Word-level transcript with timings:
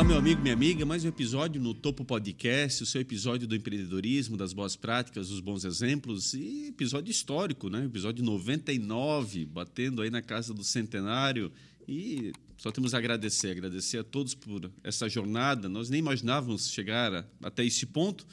Olá, 0.00 0.08
meu 0.08 0.16
amigo, 0.16 0.40
minha 0.40 0.54
amiga. 0.54 0.86
Mais 0.86 1.04
um 1.04 1.08
episódio 1.08 1.60
no 1.60 1.74
Topo 1.74 2.06
Podcast, 2.06 2.82
o 2.82 2.86
seu 2.86 3.02
episódio 3.02 3.46
do 3.46 3.54
empreendedorismo, 3.54 4.34
das 4.34 4.54
boas 4.54 4.74
práticas, 4.74 5.28
dos 5.28 5.40
bons 5.40 5.62
exemplos 5.62 6.32
e 6.32 6.68
episódio 6.68 7.10
histórico, 7.10 7.68
né? 7.68 7.84
Episódio 7.84 8.24
99, 8.24 9.44
batendo 9.44 10.00
aí 10.00 10.08
na 10.08 10.22
casa 10.22 10.54
do 10.54 10.64
centenário. 10.64 11.52
E 11.86 12.32
só 12.56 12.72
temos 12.72 12.94
a 12.94 12.98
agradecer, 12.98 13.50
agradecer 13.50 13.98
a 13.98 14.02
todos 14.02 14.34
por 14.34 14.72
essa 14.82 15.06
jornada. 15.06 15.68
Nós 15.68 15.90
nem 15.90 15.98
imaginávamos 15.98 16.70
chegar 16.70 17.28
até 17.42 17.62
esse 17.62 17.84
ponto 17.84 18.26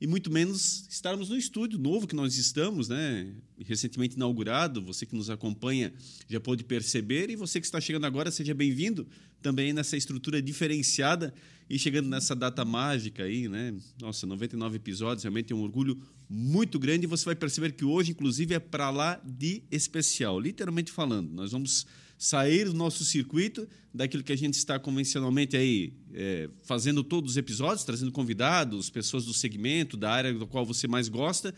e 0.00 0.06
muito 0.06 0.30
menos 0.30 0.86
estarmos 0.88 1.28
no 1.28 1.36
estúdio 1.36 1.78
novo 1.78 2.06
que 2.06 2.14
nós 2.14 2.36
estamos, 2.36 2.88
né? 2.88 3.26
Recentemente 3.64 4.14
inaugurado. 4.14 4.80
Você 4.82 5.04
que 5.04 5.16
nos 5.16 5.28
acompanha 5.28 5.92
já 6.28 6.38
pôde 6.38 6.62
perceber 6.62 7.30
e 7.30 7.36
você 7.36 7.60
que 7.60 7.66
está 7.66 7.80
chegando 7.80 8.06
agora, 8.06 8.30
seja 8.30 8.54
bem-vindo 8.54 9.06
também 9.42 9.72
nessa 9.72 9.96
estrutura 9.96 10.40
diferenciada 10.40 11.34
e 11.68 11.78
chegando 11.78 12.08
nessa 12.08 12.34
data 12.34 12.64
mágica 12.64 13.24
aí, 13.24 13.48
né? 13.48 13.74
Nossa, 14.00 14.26
99 14.26 14.76
episódios, 14.76 15.24
realmente 15.24 15.52
é 15.52 15.56
um 15.56 15.62
orgulho 15.62 16.00
muito 16.28 16.78
grande 16.78 17.04
e 17.04 17.08
você 17.08 17.24
vai 17.24 17.34
perceber 17.34 17.72
que 17.72 17.84
hoje, 17.84 18.12
inclusive, 18.12 18.54
é 18.54 18.60
para 18.60 18.90
lá 18.90 19.20
de 19.24 19.62
especial, 19.70 20.38
literalmente 20.38 20.92
falando. 20.92 21.30
Nós 21.30 21.52
vamos 21.52 21.86
sair 22.18 22.64
do 22.64 22.74
nosso 22.74 23.04
circuito, 23.04 23.66
daquilo 23.94 24.24
que 24.24 24.32
a 24.32 24.36
gente 24.36 24.54
está 24.54 24.76
convencionalmente 24.78 25.56
aí 25.56 25.92
é, 26.12 26.50
fazendo 26.64 27.04
todos 27.04 27.32
os 27.32 27.36
episódios, 27.36 27.84
trazendo 27.84 28.10
convidados, 28.10 28.90
pessoas 28.90 29.24
do 29.24 29.32
segmento, 29.32 29.96
da 29.96 30.10
área 30.10 30.34
do 30.34 30.46
qual 30.46 30.66
você 30.66 30.88
mais 30.88 31.08
gosta, 31.08 31.54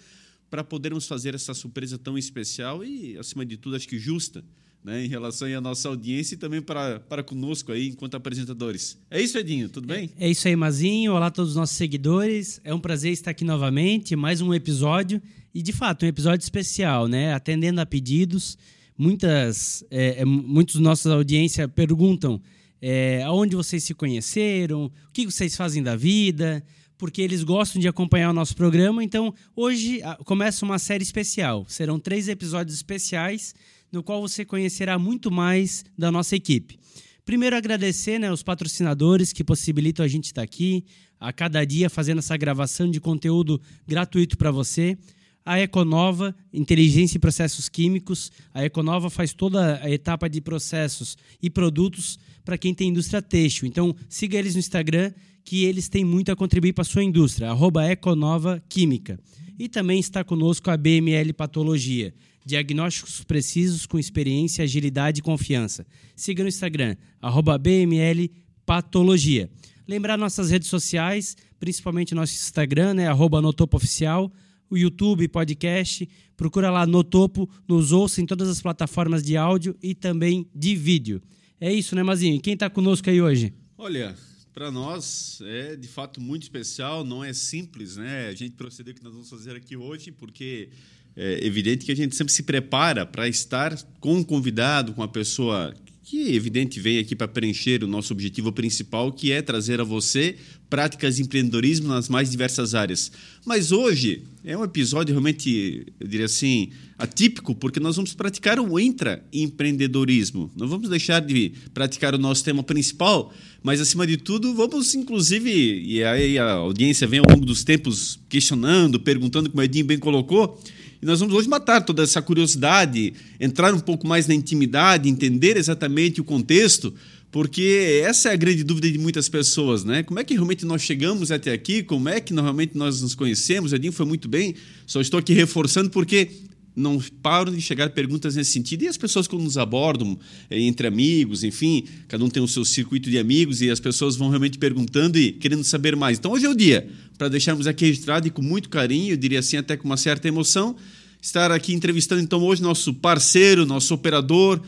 para 0.51 0.63
podermos 0.63 1.07
fazer 1.07 1.35
essa 1.35 1.55
surpresa 1.55 1.97
tão 1.97 2.19
especial 2.19 2.85
e, 2.85 3.17
acima 3.17 3.47
de 3.47 3.57
tudo, 3.57 3.75
acho 3.75 3.89
que 3.89 3.99
justa. 3.99 4.45
Né, 4.83 5.05
em 5.05 5.09
relação 5.09 5.47
à 5.47 5.61
nossa 5.61 5.91
audiência 5.91 6.35
e 6.35 6.39
também 6.39 6.63
para, 6.63 7.01
para 7.01 7.23
conosco 7.23 7.71
aí 7.71 7.89
enquanto 7.89 8.15
apresentadores. 8.15 8.97
É 9.11 9.21
isso, 9.21 9.37
Edinho, 9.37 9.69
tudo 9.69 9.87
bem? 9.87 10.11
É, 10.19 10.27
é 10.27 10.31
isso 10.31 10.49
aí, 10.49 10.57
Mazinho. 10.57 11.13
Olá 11.13 11.27
a 11.27 11.31
todos 11.31 11.51
os 11.51 11.57
nossos 11.57 11.77
seguidores. 11.77 12.63
É 12.65 12.73
um 12.73 12.81
prazer 12.81 13.13
estar 13.13 13.33
aqui 13.33 13.45
novamente, 13.45 14.17
mais 14.17 14.41
um 14.41 14.55
episódio 14.55 15.21
e 15.55 15.61
de 15.61 15.71
fato 15.71 16.07
um 16.07 16.09
episódio 16.09 16.43
especial, 16.43 17.09
né? 17.09 17.35
Atendendo 17.35 17.79
a 17.79 17.85
pedidos 17.85 18.57
muitas, 19.01 19.83
é, 19.91 20.21
é 20.21 20.25
muitos 20.27 20.75
nossos 20.77 21.11
audiência 21.11 21.67
perguntam 21.67 22.39
é, 22.83 23.23
aonde 23.23 23.57
vocês 23.57 23.83
se 23.83 23.95
conheceram, 23.95 24.85
o 24.85 24.93
que 25.11 25.25
vocês 25.25 25.57
fazem 25.57 25.83
da 25.83 25.97
vida, 25.97 26.63
porque 26.99 27.23
eles 27.23 27.43
gostam 27.43 27.81
de 27.81 27.89
acompanhar 27.89 28.29
o 28.29 28.35
nosso 28.35 28.55
programa. 28.55 29.03
Então, 29.03 29.35
hoje 29.57 30.03
começa 30.27 30.67
uma 30.67 30.79
série 30.79 31.03
especial. 31.03 31.65
Serão 31.67 31.99
três 31.99 32.29
episódios 32.29 32.77
especiais, 32.77 33.55
no 33.91 34.03
qual 34.03 34.21
você 34.21 34.45
conhecerá 34.45 34.99
muito 34.99 35.31
mais 35.31 35.83
da 35.97 36.13
nossa 36.13 36.37
equipe. 36.37 36.79
Primeiro, 37.25 37.57
agradecer 37.57 38.19
né, 38.19 38.31
os 38.31 38.43
patrocinadores 38.43 39.33
que 39.33 39.43
possibilitam 39.43 40.05
a 40.05 40.09
gente 40.09 40.27
estar 40.27 40.43
aqui, 40.43 40.85
a 41.19 41.33
cada 41.33 41.65
dia 41.65 41.89
fazendo 41.89 42.19
essa 42.19 42.37
gravação 42.37 42.91
de 42.91 43.01
conteúdo 43.01 43.61
gratuito 43.87 44.37
para 44.37 44.51
você 44.51 44.99
a 45.45 45.59
Econova, 45.59 46.35
inteligência 46.53 47.17
e 47.17 47.21
processos 47.21 47.69
químicos. 47.69 48.31
A 48.53 48.65
Econova 48.65 49.11
faz 49.11 49.33
toda 49.33 49.81
a 49.83 49.91
etapa 49.91 50.29
de 50.29 50.41
processos 50.41 51.17
e 51.43 51.49
produtos 51.49 52.19
para 52.45 52.59
quem 52.59 52.75
tem 52.75 52.89
indústria 52.89 53.23
têxtil. 53.23 53.67
Então, 53.67 53.95
siga 54.09 54.39
eles 54.39 54.55
no 54.55 54.61
Instagram, 54.61 55.13
que 55.45 55.65
eles 55.65 55.89
têm 55.89 56.05
muito 56.05 56.31
a 56.31 56.37
contribuir 56.37 56.73
para 56.73 56.83
a 56.83 56.85
sua 56.85 57.03
indústria, 57.03 57.51
arroba 57.51 57.85
Econova 57.87 58.63
Química. 58.69 59.19
E 59.59 59.69
também 59.69 59.99
está 59.99 60.23
conosco 60.25 60.71
a 60.71 60.77
BML 60.77 61.33
Patologia, 61.33 62.15
diagnósticos 62.45 63.23
precisos 63.25 63.87
com 63.87 63.99
experiência, 63.99 64.65
agilidade 64.65 65.21
e 65.21 65.23
confiança. 65.23 65.87
Siga 66.17 66.43
no 66.43 66.49
Instagram, 66.49 66.97
arroba 67.21 67.59
BML 67.59 68.31
Patologia. 68.65 69.51
Lembrar 69.87 70.17
nossas 70.17 70.51
redes 70.51 70.69
sociais, 70.69 71.37
principalmente 71.59 72.15
nosso 72.15 72.33
Instagram, 72.33 72.95
né, 72.95 73.09
arroba 73.09 73.43
Notopo 73.43 73.77
Oficial, 73.77 74.33
o 74.71 74.79
YouTube, 74.79 75.29
podcast. 75.29 76.09
Procura 76.37 76.71
lá 76.71 76.87
no 76.87 77.05
topo, 77.05 77.51
nos 77.69 77.93
ouça 77.93 78.23
em 78.23 78.27
todas 78.27 78.49
as 78.49 78.63
plataformas 78.63 79.23
de 79.23 79.37
áudio 79.37 79.77
e 79.83 79.95
também 79.95 80.49
de 80.55 80.77
vídeo. 80.77 81.21
É 81.61 81.71
isso, 81.73 81.95
né, 81.95 82.03
Mazinho? 82.03 82.41
Quem 82.41 82.55
está 82.55 82.71
conosco 82.71 83.11
aí 83.11 83.21
hoje? 83.21 83.53
Olha, 83.77 84.15
para 84.55 84.71
nós 84.71 85.41
é 85.43 85.77
de 85.77 85.89
fato 85.89 86.21
muito 86.21 86.45
especial, 86.45 87.05
não 87.05 87.23
é 87.23 87.33
simples, 87.33 87.97
né? 87.97 88.29
A 88.29 88.35
gente 88.35 88.53
proceder 88.53 88.95
o 88.95 88.97
que 88.97 89.03
nós 89.03 89.13
vamos 89.13 89.29
fazer 89.29 89.57
aqui 89.57 89.77
hoje, 89.77 90.11
porque 90.13 90.71
é 91.17 91.45
evidente 91.45 91.85
que 91.85 91.93
a 91.93 91.97
gente 91.97 92.15
sempre 92.17 92.33
se 92.33 92.43
prepara 92.43 93.05
para 93.05 93.29
estar 93.29 93.77
com 94.01 94.17
um 94.17 94.25
convidado, 94.25 94.95
com 94.95 95.03
uma 95.03 95.09
pessoa 95.09 95.75
que, 96.11 96.35
evidente, 96.35 96.81
veio 96.81 97.01
aqui 97.01 97.15
para 97.15 97.29
preencher 97.29 97.85
o 97.85 97.87
nosso 97.87 98.13
objetivo 98.13 98.51
principal, 98.51 99.13
que 99.13 99.31
é 99.31 99.41
trazer 99.41 99.81
a 99.81 99.85
você 99.85 100.35
práticas 100.69 101.17
de 101.17 101.23
empreendedorismo 101.23 101.87
nas 101.87 102.09
mais 102.09 102.29
diversas 102.33 102.75
áreas. 102.75 103.13
Mas 103.47 103.71
hoje 103.71 104.25
é 104.45 104.59
um 104.59 104.65
episódio 104.65 105.13
realmente, 105.13 105.87
eu 106.01 106.09
diria 106.09 106.27
assim, 106.27 106.71
atípico, 106.99 107.55
porque 107.55 107.79
nós 107.79 107.95
vamos 107.95 108.13
praticar 108.13 108.59
o 108.59 108.81
intraempreendedorismo. 108.81 110.51
Não 110.57 110.67
vamos 110.67 110.89
deixar 110.89 111.21
de 111.21 111.53
praticar 111.73 112.13
o 112.13 112.19
nosso 112.19 112.43
tema 112.43 112.65
principal, 112.65 113.33
mas 113.63 113.81
acima 113.81 114.05
de 114.05 114.17
tudo, 114.17 114.53
vamos 114.53 114.93
inclusive, 114.97 115.49
e 115.49 116.03
aí 116.03 116.37
a 116.39 116.55
audiência 116.55 117.07
vem 117.07 117.21
ao 117.21 117.27
longo 117.31 117.47
dos 117.47 117.63
tempos 117.63 118.19
questionando, 118.29 118.99
perguntando, 118.99 119.49
como 119.49 119.61
o 119.61 119.65
Edinho 119.65 119.85
bem 119.85 119.99
colocou, 119.99 120.61
e 121.03 121.07
nós 121.07 121.21
vamos 121.21 121.35
hoje 121.35 121.49
matar 121.49 121.81
toda 121.81 122.03
essa 122.03 122.21
curiosidade, 122.21 123.15
entrar 123.39 123.73
um 123.73 123.81
pouco 123.81 124.07
mais 124.07 124.27
na 124.27 124.35
intimidade, 124.35 125.09
entender 125.09 125.57
exatamente 125.57 126.21
o 126.21 126.25
contexto, 126.25 126.93
porque 127.31 128.03
essa 128.05 128.29
é 128.29 128.33
a 128.33 128.37
grande 128.37 128.63
dúvida 128.63 128.91
de 128.91 128.99
muitas 128.99 129.29
pessoas, 129.29 129.85
né? 129.85 130.03
Como 130.03 130.19
é 130.19 130.25
que 130.25 130.35
realmente 130.35 130.67
nós 130.67 130.83
chegamos 130.83 131.31
até 131.31 131.53
aqui? 131.53 131.83
Como 131.83 132.09
é 132.09 132.21
que 132.21 132.35
normalmente 132.35 132.77
nós 132.77 133.01
nos 133.01 133.15
conhecemos? 133.15 133.73
Edinho 133.73 133.93
foi 133.93 134.05
muito 134.05 134.29
bem, 134.29 134.55
só 134.87 135.01
estou 135.01 135.19
aqui 135.19 135.33
reforçando 135.33 135.89
porque 135.91 136.29
não 136.75 137.01
param 137.23 137.53
de 137.53 137.61
chegar 137.61 137.91
perguntas 137.91 138.35
nesse 138.35 138.53
sentido. 138.53 138.83
E 138.83 138.89
as 138.89 138.97
pessoas 138.97 139.27
quando 139.27 139.43
nos 139.43 139.57
abordam, 139.57 140.19
eh, 140.51 140.61
entre 140.61 140.87
amigos, 140.87 141.45
enfim, 141.45 141.85
cada 142.09 142.25
um 142.25 142.29
tem 142.29 142.43
o 142.43 142.49
seu 142.49 142.65
circuito 142.65 143.09
de 143.09 143.19
amigos 143.19 143.61
e 143.61 143.71
as 143.71 143.81
pessoas 143.81 144.17
vão 144.17 144.29
realmente 144.29 144.59
perguntando 144.59 145.19
e 145.19 145.33
querendo 145.33 145.65
saber 145.65 145.97
mais. 145.97 146.19
Então 146.19 146.33
hoje 146.33 146.47
é 146.47 146.49
o 146.49 146.55
dia 146.55 146.89
para 147.21 147.29
deixarmos 147.29 147.67
aqui 147.67 147.85
registrado 147.85 148.27
e 148.27 148.31
com 148.31 148.41
muito 148.41 148.71
carinho, 148.71 149.13
eu 149.13 149.17
diria 149.19 149.41
assim, 149.41 149.59
até 149.59 149.77
com 149.77 149.85
uma 149.85 149.99
certa 149.99 150.27
emoção, 150.27 150.75
estar 151.21 151.53
aqui 151.53 151.75
entrevistando 151.75 152.23
então 152.23 152.43
hoje 152.43 152.63
nosso 152.63 152.95
parceiro, 152.95 153.67
nosso 153.67 153.93
operador, 153.93 154.59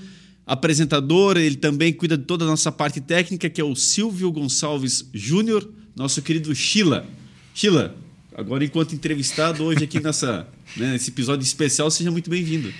apresentador, 0.46 1.38
ele 1.38 1.56
também 1.56 1.94
cuida 1.94 2.14
de 2.14 2.24
toda 2.24 2.44
a 2.44 2.48
nossa 2.48 2.70
parte 2.70 3.00
técnica, 3.00 3.48
que 3.48 3.58
é 3.58 3.64
o 3.64 3.74
Silvio 3.74 4.30
Gonçalves 4.30 5.08
Júnior, 5.14 5.66
nosso 5.96 6.20
querido 6.20 6.54
Sheila. 6.54 7.06
Sheila, 7.54 7.96
agora 8.34 8.62
enquanto 8.62 8.94
entrevistado 8.94 9.64
hoje 9.64 9.84
aqui 9.84 9.98
nessa, 9.98 10.46
né, 10.76 10.92
nesse 10.92 11.08
episódio 11.08 11.42
especial, 11.42 11.90
seja 11.90 12.10
muito 12.10 12.28
bem-vindo. 12.28 12.70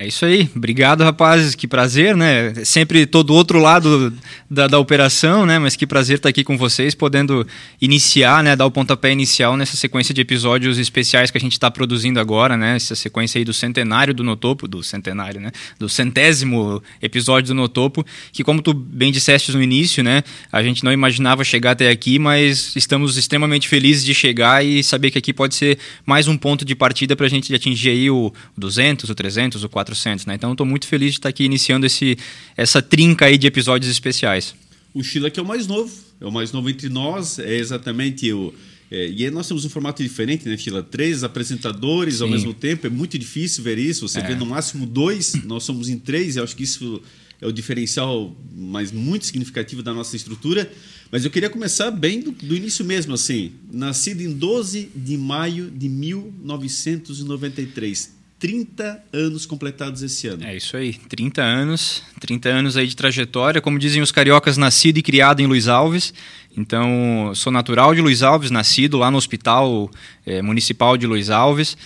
É 0.00 0.06
isso 0.06 0.24
aí. 0.24 0.48
Obrigado, 0.54 1.02
rapazes. 1.02 1.56
Que 1.56 1.66
prazer, 1.66 2.16
né? 2.16 2.54
Sempre 2.64 3.04
todo 3.04 3.34
outro 3.34 3.58
lado 3.58 4.16
da, 4.48 4.68
da 4.68 4.78
operação, 4.78 5.44
né? 5.44 5.58
Mas 5.58 5.74
que 5.74 5.88
prazer 5.88 6.18
estar 6.18 6.28
aqui 6.28 6.44
com 6.44 6.56
vocês, 6.56 6.94
podendo 6.94 7.44
iniciar, 7.80 8.44
né? 8.44 8.54
Dar 8.54 8.64
o 8.64 8.70
pontapé 8.70 9.10
inicial 9.10 9.56
nessa 9.56 9.76
sequência 9.76 10.14
de 10.14 10.20
episódios 10.20 10.78
especiais 10.78 11.32
que 11.32 11.36
a 11.36 11.40
gente 11.40 11.54
está 11.54 11.68
produzindo 11.68 12.20
agora, 12.20 12.56
né? 12.56 12.76
Essa 12.76 12.94
sequência 12.94 13.40
aí 13.40 13.44
do 13.44 13.52
centenário 13.52 14.14
do 14.14 14.22
Notopo, 14.22 14.68
do 14.68 14.84
centenário, 14.84 15.40
né? 15.40 15.50
Do 15.80 15.88
centésimo 15.88 16.80
episódio 17.02 17.48
do 17.48 17.54
Notopo, 17.56 18.06
que 18.30 18.44
como 18.44 18.62
tu 18.62 18.72
bem 18.72 19.10
disseste 19.10 19.50
no 19.50 19.60
início, 19.60 20.04
né? 20.04 20.22
A 20.52 20.62
gente 20.62 20.84
não 20.84 20.92
imaginava 20.92 21.42
chegar 21.42 21.72
até 21.72 21.90
aqui, 21.90 22.20
mas 22.20 22.76
estamos 22.76 23.16
extremamente 23.16 23.66
felizes 23.66 24.04
de 24.04 24.14
chegar 24.14 24.64
e 24.64 24.80
saber 24.80 25.10
que 25.10 25.18
aqui 25.18 25.32
pode 25.32 25.56
ser 25.56 25.76
mais 26.06 26.28
um 26.28 26.36
ponto 26.36 26.64
de 26.64 26.76
partida 26.76 27.16
para 27.16 27.26
a 27.26 27.28
gente 27.28 27.52
atingir 27.52 27.90
aí 27.90 28.08
o 28.08 28.32
200, 28.56 29.10
o 29.10 29.14
300, 29.16 29.64
o 29.64 29.68
400 29.68 29.87
400, 29.88 30.26
né? 30.26 30.34
Então 30.34 30.52
estou 30.52 30.66
muito 30.66 30.86
feliz 30.86 31.12
de 31.12 31.18
estar 31.18 31.28
aqui 31.28 31.44
iniciando 31.44 31.86
esse, 31.86 32.18
essa 32.56 32.82
trinca 32.82 33.26
aí 33.26 33.38
de 33.38 33.46
episódios 33.46 33.90
especiais. 33.90 34.54
O 34.92 35.02
Sheila 35.02 35.30
que 35.30 35.40
é 35.40 35.42
o 35.42 35.46
mais 35.46 35.66
novo, 35.66 35.92
é 36.20 36.26
o 36.26 36.32
mais 36.32 36.52
novo 36.52 36.68
entre 36.68 36.88
nós, 36.88 37.38
é 37.38 37.56
exatamente 37.56 38.32
o... 38.32 38.52
É, 38.90 39.10
e 39.10 39.24
aí 39.24 39.30
nós 39.30 39.46
temos 39.46 39.66
um 39.66 39.68
formato 39.68 40.02
diferente, 40.02 40.48
né, 40.48 40.56
Sheila? 40.56 40.82
Três 40.82 41.22
apresentadores 41.22 42.16
Sim. 42.16 42.22
ao 42.22 42.30
mesmo 42.30 42.54
tempo, 42.54 42.86
é 42.86 42.90
muito 42.90 43.18
difícil 43.18 43.62
ver 43.62 43.78
isso. 43.78 44.08
Você 44.08 44.20
é. 44.20 44.26
vê 44.26 44.34
no 44.34 44.46
máximo 44.46 44.86
dois, 44.86 45.34
nós 45.44 45.64
somos 45.64 45.90
em 45.90 45.98
três, 45.98 46.36
e 46.36 46.40
acho 46.40 46.56
que 46.56 46.62
isso 46.62 47.02
é 47.40 47.46
o 47.46 47.52
diferencial 47.52 48.36
mais 48.54 48.90
muito 48.90 49.26
significativo 49.26 49.82
da 49.82 49.92
nossa 49.92 50.16
estrutura. 50.16 50.72
Mas 51.12 51.24
eu 51.24 51.30
queria 51.30 51.50
começar 51.50 51.90
bem 51.90 52.20
do, 52.20 52.32
do, 52.32 52.56
início 52.56 52.82
mesmo, 52.84 53.12
assim. 53.12 53.52
Nascido 53.70 54.22
em 54.22 54.32
12 54.32 54.90
de 54.94 55.18
maio 55.18 55.70
de 55.70 55.88
1993. 55.88 58.17
30 58.38 59.04
anos 59.12 59.46
completados 59.46 60.02
esse 60.02 60.28
ano. 60.28 60.44
É 60.44 60.56
isso 60.56 60.76
aí, 60.76 60.94
30 60.94 61.42
anos, 61.42 62.02
30 62.20 62.48
anos 62.48 62.76
aí 62.76 62.86
de 62.86 62.94
trajetória, 62.94 63.60
como 63.60 63.78
dizem 63.78 64.00
os 64.00 64.12
cariocas, 64.12 64.56
nascido 64.56 64.98
e 64.98 65.02
criado 65.02 65.40
em 65.40 65.46
Luiz 65.46 65.66
Alves. 65.66 66.14
Então, 66.56 67.32
sou 67.34 67.52
natural 67.52 67.94
de 67.94 68.00
Luiz 68.00 68.22
Alves, 68.22 68.50
nascido 68.50 68.96
lá 68.96 69.10
no 69.10 69.18
Hospital 69.18 69.90
é, 70.24 70.40
Municipal 70.40 70.96
de 70.96 71.06
Luiz 71.06 71.30
Alves, 71.30 71.76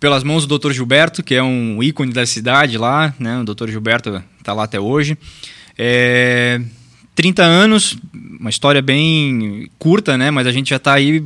pelas 0.00 0.22
mãos 0.22 0.46
do 0.46 0.58
Dr. 0.58 0.72
Gilberto, 0.72 1.22
que 1.22 1.34
é 1.34 1.42
um 1.42 1.82
ícone 1.82 2.12
da 2.12 2.24
cidade 2.24 2.78
lá, 2.78 3.14
né? 3.18 3.40
O 3.40 3.44
Dr. 3.44 3.68
Gilberto 3.68 4.22
está 4.38 4.52
lá 4.52 4.64
até 4.64 4.78
hoje. 4.78 5.18
É, 5.76 6.60
30 7.14 7.42
anos, 7.42 7.98
uma 8.38 8.50
história 8.50 8.80
bem 8.80 9.68
curta, 9.78 10.16
né? 10.16 10.30
Mas 10.30 10.46
a 10.46 10.52
gente 10.52 10.70
já 10.70 10.76
está 10.76 10.94
aí, 10.94 11.24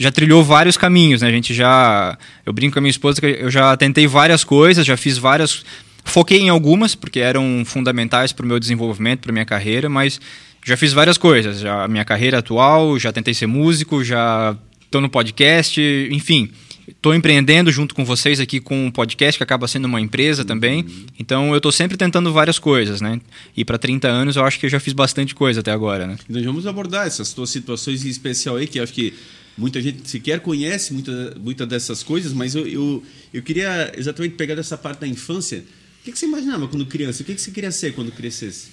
já 0.00 0.10
trilhou 0.10 0.42
vários 0.42 0.78
caminhos, 0.78 1.20
né? 1.20 1.28
A 1.28 1.30
gente 1.30 1.52
já, 1.52 2.16
eu 2.46 2.54
brinco 2.54 2.72
com 2.72 2.78
a 2.78 2.82
minha 2.82 2.90
esposa 2.90 3.20
que 3.20 3.26
eu 3.26 3.50
já 3.50 3.76
tentei 3.76 4.06
várias 4.06 4.42
coisas, 4.42 4.86
já 4.86 4.96
fiz 4.96 5.18
várias, 5.18 5.62
foquei 6.04 6.40
em 6.40 6.48
algumas 6.48 6.94
porque 6.94 7.20
eram 7.20 7.62
fundamentais 7.66 8.32
para 8.32 8.46
o 8.46 8.48
meu 8.48 8.58
desenvolvimento, 8.58 9.20
para 9.20 9.30
minha 9.30 9.44
carreira, 9.44 9.90
mas 9.90 10.18
já 10.64 10.74
fiz 10.74 10.94
várias 10.94 11.18
coisas. 11.18 11.60
Já 11.60 11.84
a 11.84 11.88
minha 11.88 12.02
carreira 12.02 12.38
atual, 12.38 12.98
já 12.98 13.12
tentei 13.12 13.34
ser 13.34 13.46
músico, 13.46 14.02
já 14.02 14.56
estou 14.86 15.02
no 15.02 15.10
podcast, 15.10 15.78
enfim 16.10 16.50
estou 16.88 17.14
empreendendo 17.14 17.70
junto 17.70 17.94
com 17.94 18.04
vocês 18.04 18.40
aqui 18.40 18.58
com 18.58 18.86
um 18.86 18.90
podcast 18.90 19.38
que 19.38 19.44
acaba 19.44 19.68
sendo 19.68 19.84
uma 19.84 20.00
empresa 20.00 20.44
também. 20.44 20.84
Então 21.18 21.50
eu 21.50 21.58
estou 21.58 21.70
sempre 21.70 21.96
tentando 21.96 22.32
várias 22.32 22.58
coisas, 22.58 23.00
né? 23.00 23.20
E 23.56 23.64
para 23.64 23.78
30 23.78 24.08
anos 24.08 24.34
eu 24.34 24.44
acho 24.44 24.58
que 24.58 24.66
eu 24.66 24.70
já 24.70 24.80
fiz 24.80 24.92
bastante 24.92 25.32
coisa 25.34 25.60
até 25.60 25.70
agora, 25.70 26.06
né? 26.06 26.16
Então 26.28 26.42
vamos 26.42 26.66
abordar 26.66 27.06
essas 27.06 27.32
tuas 27.32 27.50
situações 27.50 28.04
em 28.04 28.08
especial 28.08 28.56
aí, 28.56 28.66
que 28.66 28.80
acho 28.80 28.92
que 28.92 29.14
muita 29.56 29.80
gente 29.80 30.08
sequer 30.08 30.40
conhece 30.40 30.92
muita, 30.92 31.34
muita 31.38 31.66
dessas 31.66 32.02
coisas, 32.02 32.32
mas 32.32 32.54
eu, 32.54 32.66
eu, 32.66 33.04
eu 33.32 33.42
queria 33.42 33.92
exatamente 33.96 34.34
pegar 34.34 34.54
dessa 34.54 34.76
parte 34.76 35.00
da 35.00 35.06
infância. 35.06 35.58
O 36.00 36.04
que, 36.04 36.12
que 36.12 36.18
você 36.18 36.26
imaginava 36.26 36.66
quando 36.66 36.86
criança? 36.86 37.22
O 37.22 37.26
que, 37.26 37.34
que 37.34 37.40
você 37.40 37.50
queria 37.50 37.70
ser 37.70 37.92
quando 37.92 38.10
crescesse? 38.10 38.68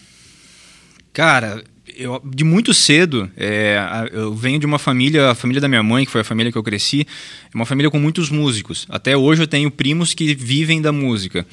Cara, 1.12 1.64
eu, 1.96 2.22
de 2.24 2.44
muito 2.44 2.74
cedo, 2.74 3.30
é, 3.36 3.78
eu 4.12 4.34
venho 4.34 4.60
de 4.60 4.66
uma 4.66 4.80
família, 4.80 5.32
a 5.32 5.36
família 5.36 5.60
da 5.60 5.68
minha 5.68 5.84
mãe, 5.84 6.06
que 6.06 6.12
foi 6.12 6.22
a 6.22 6.24
família 6.24 6.52
que 6.52 6.58
eu 6.58 6.64
cresci, 6.64 7.02
é 7.02 7.56
uma 7.56 7.66
família 7.66 7.90
com 7.90 8.00
muitos 8.00 8.30
músicos. 8.30 8.86
Até 8.90 9.18
hoje 9.18 9.42
eu 9.42 9.48
tenho 9.48 9.72
primos 9.72 10.14
que 10.14 10.36
vivem 10.36 10.82
da 10.82 10.92
música. 10.92 11.46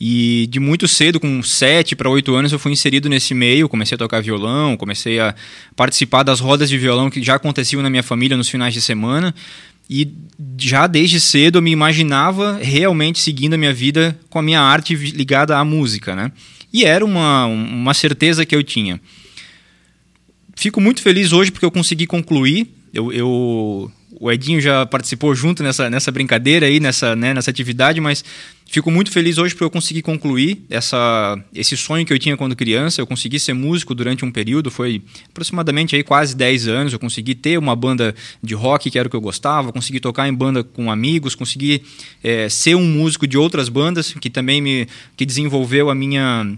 E 0.00 0.46
de 0.48 0.60
muito 0.60 0.86
cedo, 0.86 1.18
com 1.18 1.42
7 1.42 1.96
para 1.96 2.08
8 2.08 2.32
anos, 2.34 2.52
eu 2.52 2.58
fui 2.58 2.70
inserido 2.70 3.08
nesse 3.08 3.34
meio, 3.34 3.68
comecei 3.68 3.96
a 3.96 3.98
tocar 3.98 4.22
violão, 4.22 4.76
comecei 4.76 5.18
a 5.18 5.34
participar 5.74 6.22
das 6.22 6.38
rodas 6.38 6.68
de 6.68 6.78
violão 6.78 7.10
que 7.10 7.22
já 7.22 7.34
aconteciam 7.34 7.82
na 7.82 7.90
minha 7.90 8.02
família 8.02 8.36
nos 8.36 8.48
finais 8.48 8.72
de 8.72 8.80
semana. 8.80 9.34
E 9.90 10.12
já 10.58 10.86
desde 10.86 11.18
cedo 11.18 11.58
eu 11.58 11.62
me 11.62 11.70
imaginava 11.70 12.58
realmente 12.62 13.18
seguindo 13.18 13.54
a 13.54 13.58
minha 13.58 13.72
vida 13.72 14.16
com 14.28 14.38
a 14.38 14.42
minha 14.42 14.60
arte 14.60 14.94
ligada 14.94 15.56
à 15.56 15.64
música, 15.64 16.14
né? 16.14 16.30
E 16.72 16.84
era 16.84 17.04
uma, 17.04 17.46
uma 17.46 17.94
certeza 17.94 18.44
que 18.44 18.54
eu 18.54 18.62
tinha. 18.62 19.00
Fico 20.54 20.80
muito 20.80 21.00
feliz 21.00 21.32
hoje 21.32 21.50
porque 21.50 21.64
eu 21.64 21.70
consegui 21.70 22.06
concluir. 22.06 22.68
Eu, 22.92 23.12
eu, 23.12 23.92
o 24.20 24.30
Edinho 24.30 24.60
já 24.60 24.84
participou 24.84 25.34
junto 25.34 25.62
nessa, 25.62 25.88
nessa 25.88 26.10
brincadeira 26.10 26.66
aí, 26.66 26.80
nessa, 26.80 27.14
né, 27.14 27.32
nessa 27.32 27.50
atividade, 27.50 28.00
mas 28.00 28.24
fico 28.66 28.90
muito 28.90 29.10
feliz 29.12 29.38
hoje 29.38 29.54
porque 29.54 29.64
eu 29.64 29.70
consegui 29.70 30.02
concluir 30.02 30.64
essa, 30.68 31.38
esse 31.54 31.76
sonho 31.76 32.04
que 32.04 32.12
eu 32.12 32.18
tinha 32.18 32.36
quando 32.36 32.56
criança. 32.56 33.00
Eu 33.00 33.06
consegui 33.06 33.38
ser 33.38 33.52
músico 33.52 33.94
durante 33.94 34.24
um 34.24 34.30
período, 34.30 34.70
foi 34.70 35.02
aproximadamente 35.30 35.94
aí 35.94 36.02
quase 36.02 36.36
10 36.36 36.68
anos. 36.68 36.92
Eu 36.92 36.98
consegui 36.98 37.34
ter 37.34 37.58
uma 37.58 37.76
banda 37.76 38.14
de 38.42 38.54
rock, 38.54 38.90
que 38.90 38.98
era 38.98 39.06
o 39.06 39.10
que 39.10 39.16
eu 39.16 39.20
gostava, 39.20 39.72
consegui 39.72 40.00
tocar 40.00 40.28
em 40.28 40.34
banda 40.34 40.64
com 40.64 40.90
amigos, 40.90 41.36
consegui 41.36 41.82
é, 42.22 42.48
ser 42.48 42.74
um 42.74 42.84
músico 42.84 43.26
de 43.26 43.38
outras 43.38 43.68
bandas, 43.68 44.12
que 44.12 44.28
também 44.28 44.60
me 44.60 44.88
que 45.16 45.24
desenvolveu 45.24 45.90
a 45.90 45.94
minha 45.94 46.56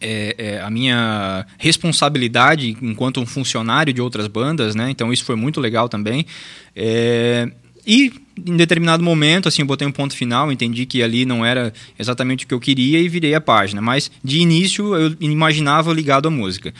é, 0.00 0.34
é, 0.38 0.60
a 0.60 0.70
minha 0.70 1.46
responsabilidade 1.58 2.76
enquanto 2.80 3.20
um 3.20 3.26
funcionário 3.26 3.92
de 3.92 4.00
outras 4.00 4.26
bandas, 4.26 4.74
né? 4.74 4.90
Então 4.90 5.12
isso 5.12 5.24
foi 5.24 5.36
muito 5.36 5.60
legal 5.60 5.88
também. 5.88 6.26
É, 6.74 7.50
e 7.86 8.12
em 8.46 8.56
determinado 8.56 9.02
momento, 9.02 9.48
assim, 9.48 9.62
eu 9.62 9.66
botei 9.66 9.86
um 9.86 9.92
ponto 9.92 10.14
final, 10.14 10.52
entendi 10.52 10.86
que 10.86 11.02
ali 11.02 11.24
não 11.24 11.44
era 11.44 11.72
exatamente 11.98 12.44
o 12.44 12.48
que 12.48 12.54
eu 12.54 12.60
queria 12.60 13.00
e 13.00 13.08
virei 13.08 13.34
a 13.34 13.40
página. 13.40 13.80
Mas 13.80 14.10
de 14.22 14.38
início 14.38 14.94
eu 14.94 15.16
imaginava 15.20 15.92
ligado 15.92 16.28
à 16.28 16.30
música. 16.30 16.72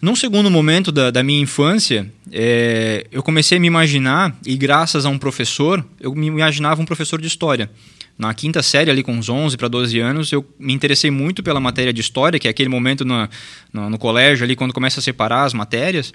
Num 0.00 0.14
segundo 0.14 0.48
momento 0.48 0.92
da, 0.92 1.10
da 1.10 1.24
minha 1.24 1.40
infância, 1.40 2.08
é, 2.30 3.04
eu 3.10 3.20
comecei 3.20 3.58
a 3.58 3.60
me 3.60 3.66
imaginar, 3.66 4.36
e 4.46 4.56
graças 4.56 5.04
a 5.04 5.08
um 5.08 5.18
professor, 5.18 5.84
eu 5.98 6.14
me 6.14 6.28
imaginava 6.28 6.80
um 6.80 6.84
professor 6.84 7.20
de 7.20 7.26
história 7.26 7.68
na 8.18 8.34
quinta 8.34 8.62
série, 8.62 8.90
ali 8.90 9.02
com 9.02 9.12
uns 9.12 9.28
11 9.28 9.56
para 9.56 9.68
12 9.68 9.98
anos, 10.00 10.32
eu 10.32 10.44
me 10.58 10.72
interessei 10.72 11.08
muito 11.08 11.40
pela 11.40 11.60
matéria 11.60 11.92
de 11.92 12.00
história, 12.00 12.38
que 12.38 12.48
é 12.48 12.50
aquele 12.50 12.68
momento 12.68 13.04
no, 13.04 13.28
no, 13.72 13.90
no, 13.90 13.98
colégio, 13.98 14.44
ali 14.44 14.56
quando 14.56 14.74
começa 14.74 14.98
a 14.98 15.02
separar 15.02 15.44
as 15.44 15.54
matérias. 15.54 16.12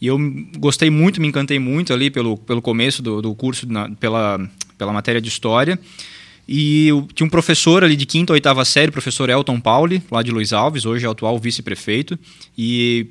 E 0.00 0.06
eu 0.06 0.18
gostei 0.58 0.88
muito, 0.88 1.20
me 1.20 1.26
encantei 1.26 1.58
muito 1.58 1.92
ali 1.92 2.10
pelo, 2.10 2.36
pelo 2.36 2.62
começo 2.62 3.02
do, 3.02 3.20
do 3.20 3.34
curso, 3.34 3.66
na, 3.68 3.90
pela, 3.90 4.40
pela 4.78 4.92
matéria 4.92 5.20
de 5.20 5.28
história. 5.28 5.78
E 6.46 6.88
eu, 6.88 7.08
tinha 7.12 7.26
um 7.26 7.30
professor 7.30 7.82
ali 7.82 7.96
de 7.96 8.06
quinta 8.06 8.32
ou 8.32 8.34
oitava 8.34 8.64
série, 8.64 8.92
professor 8.92 9.28
Elton 9.28 9.60
Pauli, 9.60 10.00
lá 10.12 10.22
de 10.22 10.30
Luiz 10.30 10.52
Alves, 10.52 10.86
hoje 10.86 11.04
é 11.04 11.08
o 11.08 11.12
atual 11.12 11.36
vice-prefeito. 11.38 12.16
E 12.56 13.06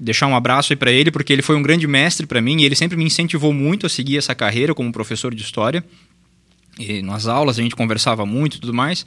deixar 0.00 0.28
um 0.28 0.36
abraço 0.36 0.72
aí 0.72 0.76
para 0.76 0.92
ele, 0.92 1.10
porque 1.10 1.32
ele 1.32 1.42
foi 1.42 1.56
um 1.56 1.62
grande 1.62 1.86
mestre 1.88 2.26
para 2.26 2.40
mim 2.40 2.60
e 2.60 2.64
ele 2.64 2.76
sempre 2.76 2.96
me 2.96 3.04
incentivou 3.04 3.52
muito 3.52 3.86
a 3.86 3.88
seguir 3.88 4.18
essa 4.18 4.34
carreira 4.34 4.72
como 4.72 4.92
professor 4.92 5.34
de 5.34 5.42
história. 5.42 5.84
E 6.78 7.02
nas 7.02 7.26
aulas 7.26 7.58
a 7.58 7.62
gente 7.62 7.76
conversava 7.76 8.24
muito 8.24 8.56
e 8.56 8.60
tudo 8.60 8.72
mais. 8.74 9.04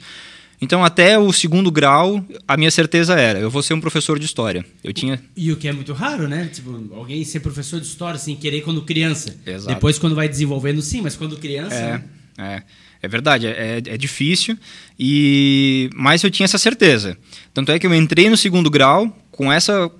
Então, 0.60 0.82
até 0.82 1.18
o 1.18 1.32
segundo 1.32 1.70
grau, 1.70 2.24
a 2.48 2.56
minha 2.56 2.70
certeza 2.70 3.14
era: 3.14 3.38
eu 3.38 3.50
vou 3.50 3.62
ser 3.62 3.74
um 3.74 3.80
professor 3.80 4.18
de 4.18 4.24
história. 4.24 4.64
Eu 4.82 4.92
tinha. 4.92 5.22
E 5.36 5.52
o 5.52 5.56
que 5.56 5.68
é 5.68 5.72
muito 5.72 5.92
raro, 5.92 6.26
né? 6.26 6.48
Tipo, 6.52 6.94
alguém 6.94 7.24
ser 7.24 7.40
professor 7.40 7.80
de 7.80 7.86
história 7.86 8.18
sem 8.18 8.34
querer 8.36 8.62
quando 8.62 8.82
criança. 8.82 9.36
Exato. 9.44 9.74
Depois, 9.74 9.98
quando 9.98 10.14
vai 10.14 10.28
desenvolvendo, 10.28 10.80
sim, 10.80 11.02
mas 11.02 11.14
quando 11.14 11.36
criança. 11.36 11.74
É, 11.74 11.92
né? 11.92 12.04
é. 12.38 12.62
É 13.02 13.08
verdade, 13.08 13.46
é, 13.46 13.82
é 13.84 13.96
difícil, 13.96 14.58
e 14.98 15.90
mas 15.94 16.24
eu 16.24 16.30
tinha 16.30 16.44
essa 16.44 16.56
certeza. 16.56 17.16
Tanto 17.52 17.70
é 17.70 17.78
que 17.78 17.86
eu 17.86 17.94
entrei 17.94 18.28
no 18.30 18.36
segundo 18.38 18.70
grau 18.70 19.14
com 19.30 19.52
essa 19.52 19.90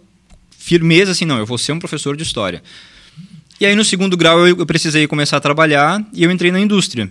firmeza 0.59 1.13
assim: 1.13 1.27
não, 1.27 1.39
eu 1.39 1.47
vou 1.47 1.59
ser 1.59 1.73
um 1.73 1.79
professor 1.79 2.17
de 2.17 2.23
história. 2.23 2.63
E 3.61 3.67
aí, 3.67 3.77
no 3.77 3.85
segundo 3.85 4.17
grau, 4.17 4.47
eu, 4.47 4.59
eu 4.59 4.67
precisei 4.67 5.07
começar 5.07 5.37
a 5.37 5.41
trabalhar 5.41 6.05
e 6.13 6.25
eu 6.25 6.31
entrei 6.31 6.51
na 6.51 6.59
indústria. 6.59 7.09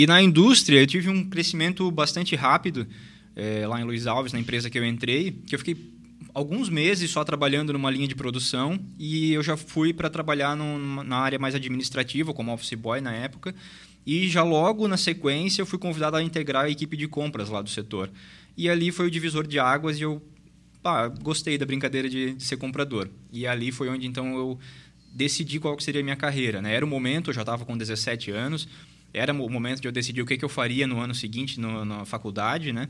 E 0.00 0.06
na 0.06 0.22
indústria 0.22 0.80
eu 0.80 0.86
tive 0.86 1.10
um 1.10 1.28
crescimento 1.28 1.90
bastante 1.90 2.34
rápido 2.34 2.86
é, 3.36 3.66
lá 3.66 3.78
em 3.78 3.84
Luiz 3.84 4.06
Alves, 4.06 4.32
na 4.32 4.40
empresa 4.40 4.70
que 4.70 4.78
eu 4.78 4.82
entrei, 4.86 5.30
que 5.46 5.54
eu 5.54 5.58
fiquei 5.58 5.76
alguns 6.32 6.70
meses 6.70 7.10
só 7.10 7.22
trabalhando 7.22 7.70
numa 7.74 7.90
linha 7.90 8.08
de 8.08 8.14
produção 8.14 8.80
e 8.98 9.34
eu 9.34 9.42
já 9.42 9.58
fui 9.58 9.92
para 9.92 10.08
trabalhar 10.08 10.56
no, 10.56 11.04
na 11.04 11.18
área 11.18 11.38
mais 11.38 11.54
administrativa, 11.54 12.32
como 12.32 12.50
office 12.50 12.72
boy 12.72 13.02
na 13.02 13.12
época. 13.12 13.54
E 14.06 14.26
já 14.26 14.42
logo 14.42 14.88
na 14.88 14.96
sequência 14.96 15.60
eu 15.60 15.66
fui 15.66 15.78
convidado 15.78 16.16
a 16.16 16.22
integrar 16.22 16.64
a 16.64 16.70
equipe 16.70 16.96
de 16.96 17.06
compras 17.06 17.50
lá 17.50 17.60
do 17.60 17.68
setor. 17.68 18.10
E 18.56 18.70
ali 18.70 18.90
foi 18.90 19.06
o 19.06 19.10
divisor 19.10 19.46
de 19.46 19.58
águas 19.58 19.98
e 19.98 20.00
eu 20.00 20.22
pá, 20.82 21.08
gostei 21.08 21.58
da 21.58 21.66
brincadeira 21.66 22.08
de, 22.08 22.32
de 22.32 22.42
ser 22.42 22.56
comprador. 22.56 23.06
E 23.30 23.46
ali 23.46 23.70
foi 23.70 23.90
onde 23.90 24.06
então 24.06 24.34
eu 24.34 24.58
decidi 25.12 25.60
qual 25.60 25.78
seria 25.78 26.00
a 26.00 26.04
minha 26.04 26.16
carreira. 26.16 26.62
Né? 26.62 26.74
Era 26.74 26.86
o 26.86 26.88
momento, 26.88 27.28
eu 27.28 27.34
já 27.34 27.42
estava 27.42 27.66
com 27.66 27.76
17 27.76 28.30
anos, 28.30 28.66
era 29.12 29.32
o 29.32 29.48
momento 29.48 29.80
de 29.80 29.88
eu 29.88 29.92
decidir 29.92 30.22
o 30.22 30.26
que, 30.26 30.36
que 30.36 30.44
eu 30.44 30.48
faria 30.48 30.86
no 30.86 31.00
ano 31.00 31.14
seguinte 31.14 31.58
no, 31.58 31.84
na 31.84 32.04
faculdade, 32.04 32.72
né? 32.72 32.88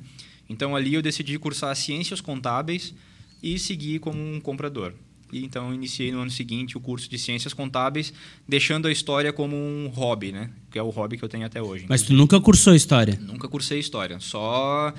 Então 0.49 0.75
ali 0.75 0.95
eu 0.95 1.03
decidi 1.03 1.39
cursar 1.39 1.75
ciências 1.77 2.21
contábeis 2.21 2.95
e 3.43 3.59
seguir 3.59 4.00
como 4.00 4.19
um 4.21 4.41
comprador. 4.41 4.93
E 5.33 5.45
então 5.45 5.73
iniciei 5.73 6.11
no 6.11 6.21
ano 6.21 6.31
seguinte 6.31 6.77
o 6.77 6.81
curso 6.81 7.09
de 7.09 7.19
ciências 7.19 7.55
contábeis, 7.55 8.12
deixando 8.49 8.89
a 8.89 8.93
história 8.93 9.33
como 9.33 9.57
um 9.57 9.89
hobby, 9.89 10.33
né? 10.33 10.50
Que 10.71 10.79
é 10.79 10.83
o 10.83 10.91
hobby 10.91 11.17
que 11.17 11.25
eu 11.25 11.29
tenho 11.29 11.47
até 11.47 11.62
hoje. 11.62 11.87
Mas 11.89 12.03
tu 12.03 12.12
nunca 12.12 12.41
cursou 12.41 12.75
história? 12.75 13.19
Nunca 13.21 13.49
cursei 13.49 13.79
história, 13.79 14.19
só 14.19 14.93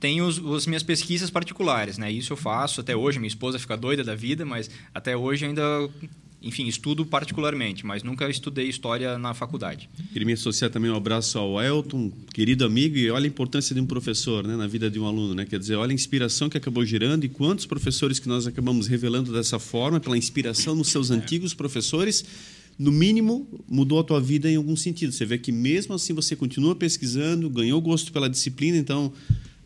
tenho 0.00 0.26
os, 0.26 0.38
as 0.38 0.66
minhas 0.66 0.82
pesquisas 0.82 1.30
particulares, 1.30 1.98
né? 1.98 2.10
Isso 2.10 2.32
eu 2.32 2.36
faço 2.36 2.80
até 2.80 2.96
hoje. 2.96 3.18
Minha 3.18 3.28
esposa 3.28 3.58
fica 3.58 3.76
doida 3.76 4.02
da 4.02 4.14
vida, 4.14 4.44
mas 4.44 4.70
até 4.94 5.16
hoje 5.16 5.46
ainda 5.46 5.62
enfim, 6.44 6.66
estudo 6.66 7.06
particularmente, 7.06 7.86
mas 7.86 8.02
nunca 8.02 8.28
estudei 8.28 8.68
história 8.68 9.18
na 9.18 9.32
faculdade. 9.32 9.88
Queria 10.12 10.26
me 10.26 10.34
associar 10.34 10.70
também 10.70 10.90
um 10.90 10.96
abraço 10.96 11.38
ao 11.38 11.60
Elton, 11.60 12.12
querido 12.32 12.64
amigo, 12.64 12.96
e 12.96 13.10
olha 13.10 13.24
a 13.24 13.28
importância 13.28 13.74
de 13.74 13.80
um 13.80 13.86
professor 13.86 14.46
né, 14.46 14.54
na 14.54 14.66
vida 14.66 14.90
de 14.90 15.00
um 15.00 15.06
aluno. 15.06 15.34
Né? 15.34 15.46
Quer 15.46 15.58
dizer, 15.58 15.76
olha 15.76 15.90
a 15.90 15.94
inspiração 15.94 16.48
que 16.50 16.58
acabou 16.58 16.84
gerando 16.84 17.24
e 17.24 17.28
quantos 17.28 17.64
professores 17.64 18.18
que 18.18 18.28
nós 18.28 18.46
acabamos 18.46 18.86
revelando 18.86 19.32
dessa 19.32 19.58
forma, 19.58 19.98
pela 19.98 20.18
inspiração 20.18 20.74
nos 20.74 20.88
seus 20.88 21.10
é. 21.10 21.14
antigos 21.14 21.54
professores, 21.54 22.24
no 22.78 22.92
mínimo, 22.92 23.48
mudou 23.68 24.00
a 24.00 24.04
tua 24.04 24.20
vida 24.20 24.50
em 24.50 24.56
algum 24.56 24.76
sentido. 24.76 25.12
Você 25.12 25.24
vê 25.24 25.38
que 25.38 25.52
mesmo 25.52 25.94
assim 25.94 26.12
você 26.12 26.36
continua 26.36 26.74
pesquisando, 26.74 27.48
ganhou 27.48 27.80
gosto 27.80 28.12
pela 28.12 28.28
disciplina, 28.28 28.76
então 28.76 29.12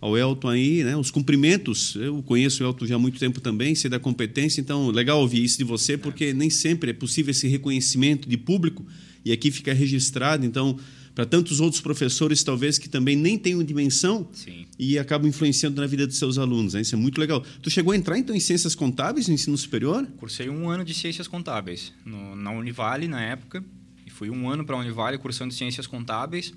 ao 0.00 0.17
Elton 0.17 0.49
aí, 0.49 0.85
né? 0.85 0.97
Os 0.97 1.11
cumprimentos, 1.11 1.95
eu 1.97 2.23
conheço 2.23 2.62
o 2.62 2.67
Elton 2.67 2.87
já 2.87 2.97
há 2.97 2.99
muito 2.99 3.19
tempo 3.19 3.40
também, 3.40 3.75
sei 3.75 3.90
da 3.90 3.99
competência, 3.99 4.61
então 4.61 4.90
legal 4.90 5.21
ouvir 5.21 5.43
isso 5.43 5.59
de 5.59 5.64
você, 5.64 5.97
porque 5.97 6.33
nem 6.33 6.50
sempre 6.50 6.90
é 6.90 6.95
possível 6.95 7.31
esse 7.31 7.49
reconhecimento 7.49 8.28
de 8.28 8.37
público 8.37 8.87
e 9.25 9.33
aqui 9.33 9.50
fica 9.50 9.73
registrado, 9.73 10.47
então 10.47 10.78
para 11.19 11.26
tantos 11.26 11.59
outros 11.59 11.81
professores 11.81 12.45
talvez 12.45 12.78
que 12.78 12.88
também 12.88 13.17
nem 13.17 13.37
tenham 13.37 13.61
dimensão 13.64 14.28
Sim. 14.33 14.67
e 14.78 14.97
acabam 15.00 15.28
influenciando 15.28 15.81
na 15.81 15.87
vida 15.88 16.07
dos 16.07 16.17
seus 16.17 16.38
alunos, 16.38 16.75
né? 16.75 16.81
Isso 16.83 16.95
é 16.95 16.99
muito 16.99 17.21
legal. 17.21 17.45
Tu 17.61 17.69
chegou 17.71 17.93
a 17.93 17.97
entrar 17.97 18.17
então 18.17 18.37
em 18.37 18.38
ciências 18.38 18.73
contábeis 18.76 19.26
no 19.26 19.35
ensino 19.35 19.59
superior? 19.59 20.07
Cursei 20.17 20.49
um 20.49 20.71
ano 20.71 20.85
de 20.85 20.95
ciências 20.95 21.26
contábeis 21.26 21.93
no, 22.05 22.37
na 22.37 22.52
Univale 22.52 23.09
na 23.09 23.21
época 23.21 23.64
e 24.07 24.11
fui 24.11 24.31
um 24.31 24.49
ano 24.49 24.64
para 24.64 24.76
a 24.76 24.78
Univale 24.78 25.19
cursando 25.19 25.52
ciências 25.52 25.88
contábeis. 25.88 26.55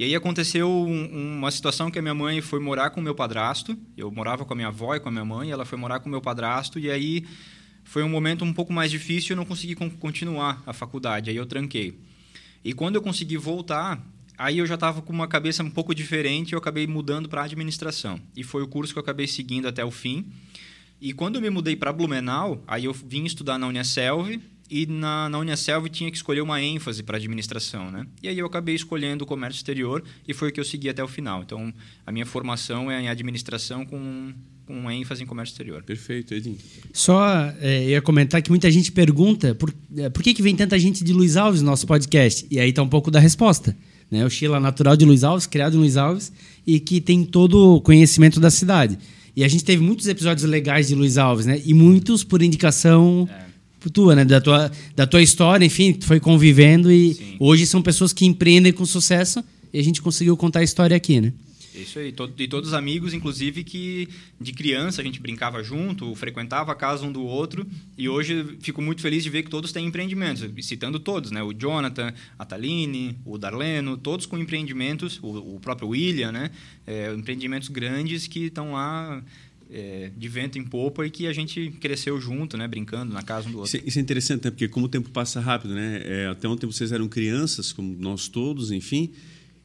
E 0.00 0.04
aí 0.04 0.14
aconteceu 0.14 0.66
um, 0.66 1.36
uma 1.36 1.50
situação 1.50 1.90
que 1.90 1.98
a 1.98 2.02
minha 2.02 2.14
mãe 2.14 2.40
foi 2.40 2.58
morar 2.58 2.88
com 2.88 3.02
o 3.02 3.04
meu 3.04 3.14
padrasto. 3.14 3.76
Eu 3.94 4.10
morava 4.10 4.46
com 4.46 4.54
a 4.54 4.56
minha 4.56 4.68
avó 4.68 4.94
e 4.94 4.98
com 4.98 5.10
a 5.10 5.12
minha 5.12 5.26
mãe, 5.26 5.50
ela 5.50 5.66
foi 5.66 5.76
morar 5.76 6.00
com 6.00 6.08
o 6.08 6.10
meu 6.10 6.22
padrasto 6.22 6.78
e 6.78 6.90
aí 6.90 7.26
foi 7.84 8.02
um 8.02 8.08
momento 8.08 8.42
um 8.42 8.50
pouco 8.50 8.72
mais 8.72 8.90
difícil, 8.90 9.34
eu 9.34 9.36
não 9.36 9.44
consegui 9.44 9.74
continuar 9.74 10.62
a 10.64 10.72
faculdade, 10.72 11.28
aí 11.28 11.36
eu 11.36 11.44
tranquei. 11.44 11.98
E 12.64 12.72
quando 12.72 12.94
eu 12.94 13.02
consegui 13.02 13.36
voltar, 13.36 14.02
aí 14.38 14.56
eu 14.56 14.66
já 14.66 14.76
estava 14.76 15.02
com 15.02 15.12
uma 15.12 15.28
cabeça 15.28 15.62
um 15.62 15.70
pouco 15.70 15.94
diferente, 15.94 16.54
eu 16.54 16.58
acabei 16.58 16.86
mudando 16.86 17.28
para 17.28 17.42
administração. 17.42 18.18
E 18.34 18.42
foi 18.42 18.62
o 18.62 18.68
curso 18.68 18.94
que 18.94 18.98
eu 18.98 19.02
acabei 19.02 19.26
seguindo 19.26 19.68
até 19.68 19.84
o 19.84 19.90
fim. 19.90 20.32
E 20.98 21.12
quando 21.12 21.34
eu 21.34 21.42
me 21.42 21.50
mudei 21.50 21.76
para 21.76 21.92
Blumenau, 21.92 22.64
aí 22.66 22.86
eu 22.86 22.94
vim 22.94 23.26
estudar 23.26 23.58
na 23.58 23.66
Unicelv 23.66 24.40
e 24.70 24.86
na, 24.86 25.28
na 25.28 25.38
Unicelv 25.38 25.88
tinha 25.88 26.10
que 26.10 26.16
escolher 26.16 26.40
uma 26.40 26.62
ênfase 26.62 27.02
para 27.02 27.16
administração, 27.16 27.90
né? 27.90 28.06
E 28.22 28.28
aí 28.28 28.38
eu 28.38 28.46
acabei 28.46 28.74
escolhendo 28.74 29.24
o 29.24 29.26
comércio 29.26 29.58
exterior 29.58 30.02
e 30.26 30.32
foi 30.32 30.50
o 30.50 30.52
que 30.52 30.60
eu 30.60 30.64
segui 30.64 30.88
até 30.88 31.02
o 31.02 31.08
final. 31.08 31.42
Então, 31.42 31.74
a 32.06 32.12
minha 32.12 32.24
formação 32.24 32.90
é 32.90 33.02
em 33.02 33.08
administração 33.08 33.84
com 33.84 34.32
com 34.70 34.88
ênfase 34.88 35.24
em 35.24 35.26
comércio 35.26 35.52
exterior. 35.52 35.82
Perfeito, 35.82 36.32
Edinho. 36.32 36.56
Só 36.92 37.52
é, 37.60 37.88
ia 37.88 38.00
comentar 38.00 38.40
que 38.40 38.50
muita 38.50 38.70
gente 38.70 38.92
pergunta 38.92 39.52
por, 39.52 39.74
é, 39.96 40.08
por 40.08 40.22
que, 40.22 40.32
que 40.32 40.40
vem 40.40 40.54
tanta 40.54 40.78
gente 40.78 41.02
de 41.02 41.12
Luiz 41.12 41.36
Alves 41.36 41.60
no 41.60 41.66
nosso 41.66 41.88
podcast? 41.88 42.46
E 42.48 42.60
aí 42.60 42.70
está 42.70 42.80
um 42.80 42.88
pouco 42.88 43.10
da 43.10 43.18
resposta. 43.18 43.76
Né? 44.08 44.24
O 44.24 44.30
Sheila 44.30 44.60
natural 44.60 44.96
de 44.96 45.04
Luiz 45.04 45.24
Alves, 45.24 45.44
criado 45.44 45.74
em 45.74 45.80
Luiz 45.80 45.96
Alves 45.96 46.32
e 46.64 46.78
que 46.78 47.00
tem 47.00 47.24
todo 47.24 47.74
o 47.74 47.80
conhecimento 47.80 48.38
da 48.38 48.48
cidade. 48.48 48.96
E 49.34 49.42
a 49.42 49.48
gente 49.48 49.64
teve 49.64 49.82
muitos 49.82 50.06
episódios 50.06 50.48
legais 50.48 50.86
de 50.86 50.94
Luiz 50.94 51.18
Alves, 51.18 51.46
né? 51.46 51.60
E 51.64 51.74
muitos 51.74 52.22
por 52.22 52.40
indicação 52.40 53.28
é. 53.28 53.49
Tua, 53.88 54.14
né? 54.14 54.24
Da 54.24 54.40
tua, 54.40 54.70
da 54.94 55.06
tua 55.06 55.22
história, 55.22 55.64
enfim, 55.64 55.92
tu 55.92 56.06
foi 56.06 56.20
convivendo 56.20 56.90
e 56.90 57.14
Sim. 57.14 57.36
hoje 57.38 57.66
são 57.66 57.80
pessoas 57.80 58.12
que 58.12 58.26
empreendem 58.26 58.72
com 58.72 58.84
sucesso 58.84 59.42
e 59.72 59.78
a 59.78 59.82
gente 59.82 60.02
conseguiu 60.02 60.36
contar 60.36 60.60
a 60.60 60.64
história 60.64 60.96
aqui, 60.96 61.20
né? 61.20 61.32
Isso 61.74 62.00
aí, 62.00 62.12
e 62.38 62.48
todos 62.48 62.70
os 62.70 62.74
amigos, 62.74 63.14
inclusive, 63.14 63.62
que 63.62 64.08
de 64.40 64.52
criança 64.52 65.00
a 65.00 65.04
gente 65.04 65.20
brincava 65.20 65.62
junto, 65.62 66.14
frequentava 66.16 66.72
a 66.72 66.74
casa 66.74 67.04
um 67.04 67.12
do 67.12 67.22
outro, 67.22 67.64
e 67.96 68.08
hoje 68.08 68.56
fico 68.60 68.82
muito 68.82 69.00
feliz 69.00 69.22
de 69.22 69.30
ver 69.30 69.44
que 69.44 69.50
todos 69.50 69.70
têm 69.70 69.86
empreendimentos, 69.86 70.44
citando 70.64 70.98
todos, 70.98 71.30
né? 71.30 71.42
O 71.42 71.52
Jonathan, 71.52 72.12
a 72.36 72.44
Taline, 72.44 73.16
o 73.24 73.38
Darleno, 73.38 73.96
todos 73.96 74.26
com 74.26 74.36
empreendimentos, 74.36 75.20
o, 75.22 75.56
o 75.56 75.60
próprio 75.60 75.88
William, 75.88 76.32
né? 76.32 76.50
É, 76.86 77.14
empreendimentos 77.14 77.68
grandes 77.68 78.26
que 78.26 78.46
estão 78.46 78.72
lá 78.72 79.22
é, 79.72 80.10
de 80.16 80.28
vento 80.28 80.58
em 80.58 80.64
popa 80.64 81.06
e 81.06 81.10
que 81.10 81.26
a 81.26 81.32
gente 81.32 81.70
cresceu 81.80 82.20
junto, 82.20 82.56
né, 82.56 82.66
brincando 82.66 83.12
na 83.12 83.22
casa 83.22 83.48
um 83.48 83.52
do 83.52 83.58
outro. 83.58 83.76
Isso, 83.76 83.84
é, 83.84 83.88
isso 83.88 83.98
é 83.98 84.02
interessante, 84.02 84.44
né? 84.44 84.50
porque 84.50 84.68
como 84.68 84.86
o 84.86 84.88
tempo 84.88 85.10
passa 85.10 85.40
rápido, 85.40 85.74
né? 85.74 86.02
É, 86.04 86.26
até 86.26 86.48
ontem 86.48 86.66
vocês 86.66 86.92
eram 86.92 87.08
crianças, 87.08 87.72
como 87.72 87.96
nós 87.98 88.28
todos, 88.28 88.70
enfim, 88.72 89.12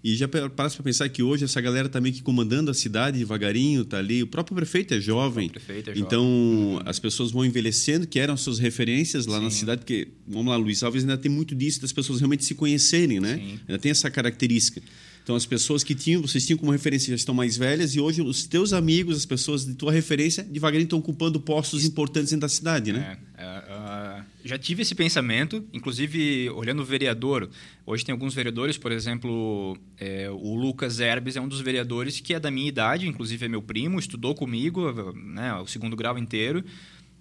e 0.06 0.16
já 0.16 0.28
parece 0.28 0.76
para 0.76 0.84
pensar 0.84 1.10
que 1.10 1.24
hoje 1.24 1.46
essa 1.46 1.60
galera 1.60 1.88
está 1.88 2.00
meio 2.00 2.14
que 2.14 2.22
comandando 2.22 2.70
a 2.70 2.76
cidade 2.76 3.18
devagarinho, 3.18 3.84
tá 3.84 3.98
ali. 3.98 4.22
O 4.22 4.28
próprio 4.28 4.56
prefeito 4.56 4.94
é 4.94 5.02
jovem. 5.02 5.50
Prefeito 5.50 5.90
é 5.90 5.96
jovem. 5.96 6.04
Então 6.06 6.24
uhum. 6.24 6.80
as 6.86 7.00
pessoas 7.00 7.32
vão 7.32 7.44
envelhecendo, 7.44 8.06
que 8.06 8.20
eram 8.20 8.38
suas 8.38 8.60
referências 8.60 9.26
lá 9.26 9.40
Sim. 9.40 9.44
na 9.44 9.50
cidade, 9.50 9.82
porque, 9.82 10.10
vamos 10.28 10.52
lá, 10.52 10.58
Luiz 10.58 10.84
Alves 10.84 11.02
ainda 11.02 11.18
tem 11.18 11.32
muito 11.32 11.56
disso 11.56 11.82
das 11.82 11.92
pessoas 11.92 12.20
realmente 12.20 12.46
se 12.46 12.54
conhecerem, 12.54 13.20
né? 13.20 13.38
Sim. 13.38 13.60
Ainda 13.68 13.80
tem 13.80 13.90
essa 13.90 14.12
característica. 14.12 14.80
Então, 15.26 15.36
as 15.36 15.44
pessoas 15.44 15.84
que 15.84 15.96
tinham, 15.96 16.22
vocês 16.22 16.46
tinham 16.46 16.56
como 16.56 16.72
referência 16.72 17.10
já 17.10 17.16
estão 17.16 17.34
mais 17.34 17.58
velhas 17.58 17.96
e 17.96 18.00
hoje 18.00 18.22
os 18.22 18.46
teus 18.46 18.74
amigos, 18.74 19.18
as 19.18 19.26
pessoas 19.26 19.66
de 19.66 19.74
tua 19.74 19.92
referência, 19.92 20.44
devagarinho 20.44 20.84
estão 20.84 21.00
ocupando 21.00 21.40
postos 21.40 21.84
importantes 21.84 22.30
dentro 22.30 22.42
da 22.42 22.48
cidade, 22.48 22.94
né? 22.94 23.18
É, 23.36 23.44
é, 23.44 24.20
uh, 24.20 24.24
já 24.44 24.56
tive 24.60 24.84
esse 24.84 24.94
pensamento, 24.94 25.68
inclusive 25.74 26.48
olhando 26.52 26.84
o 26.84 26.86
vereador. 26.86 27.50
Hoje 27.88 28.06
tem 28.06 28.14
alguns 28.14 28.36
vereadores, 28.36 28.78
por 28.78 28.92
exemplo, 28.92 29.76
é, 30.00 30.30
o 30.30 30.54
Lucas 30.54 31.00
Herbes 31.00 31.36
é 31.36 31.42
um 31.42 31.48
dos 31.48 31.60
vereadores 31.60 32.20
que 32.20 32.36
é 32.36 32.40
da 32.40 32.52
minha 32.52 32.70
idade, 32.70 33.08
inclusive 33.08 33.48
é 33.48 33.50
meu 33.50 33.64
primo, 33.64 33.98
estudou 33.98 34.36
comigo 34.36 35.12
né, 35.14 35.56
o 35.56 35.66
segundo 35.66 35.96
grau 35.96 36.20
inteiro 36.20 36.64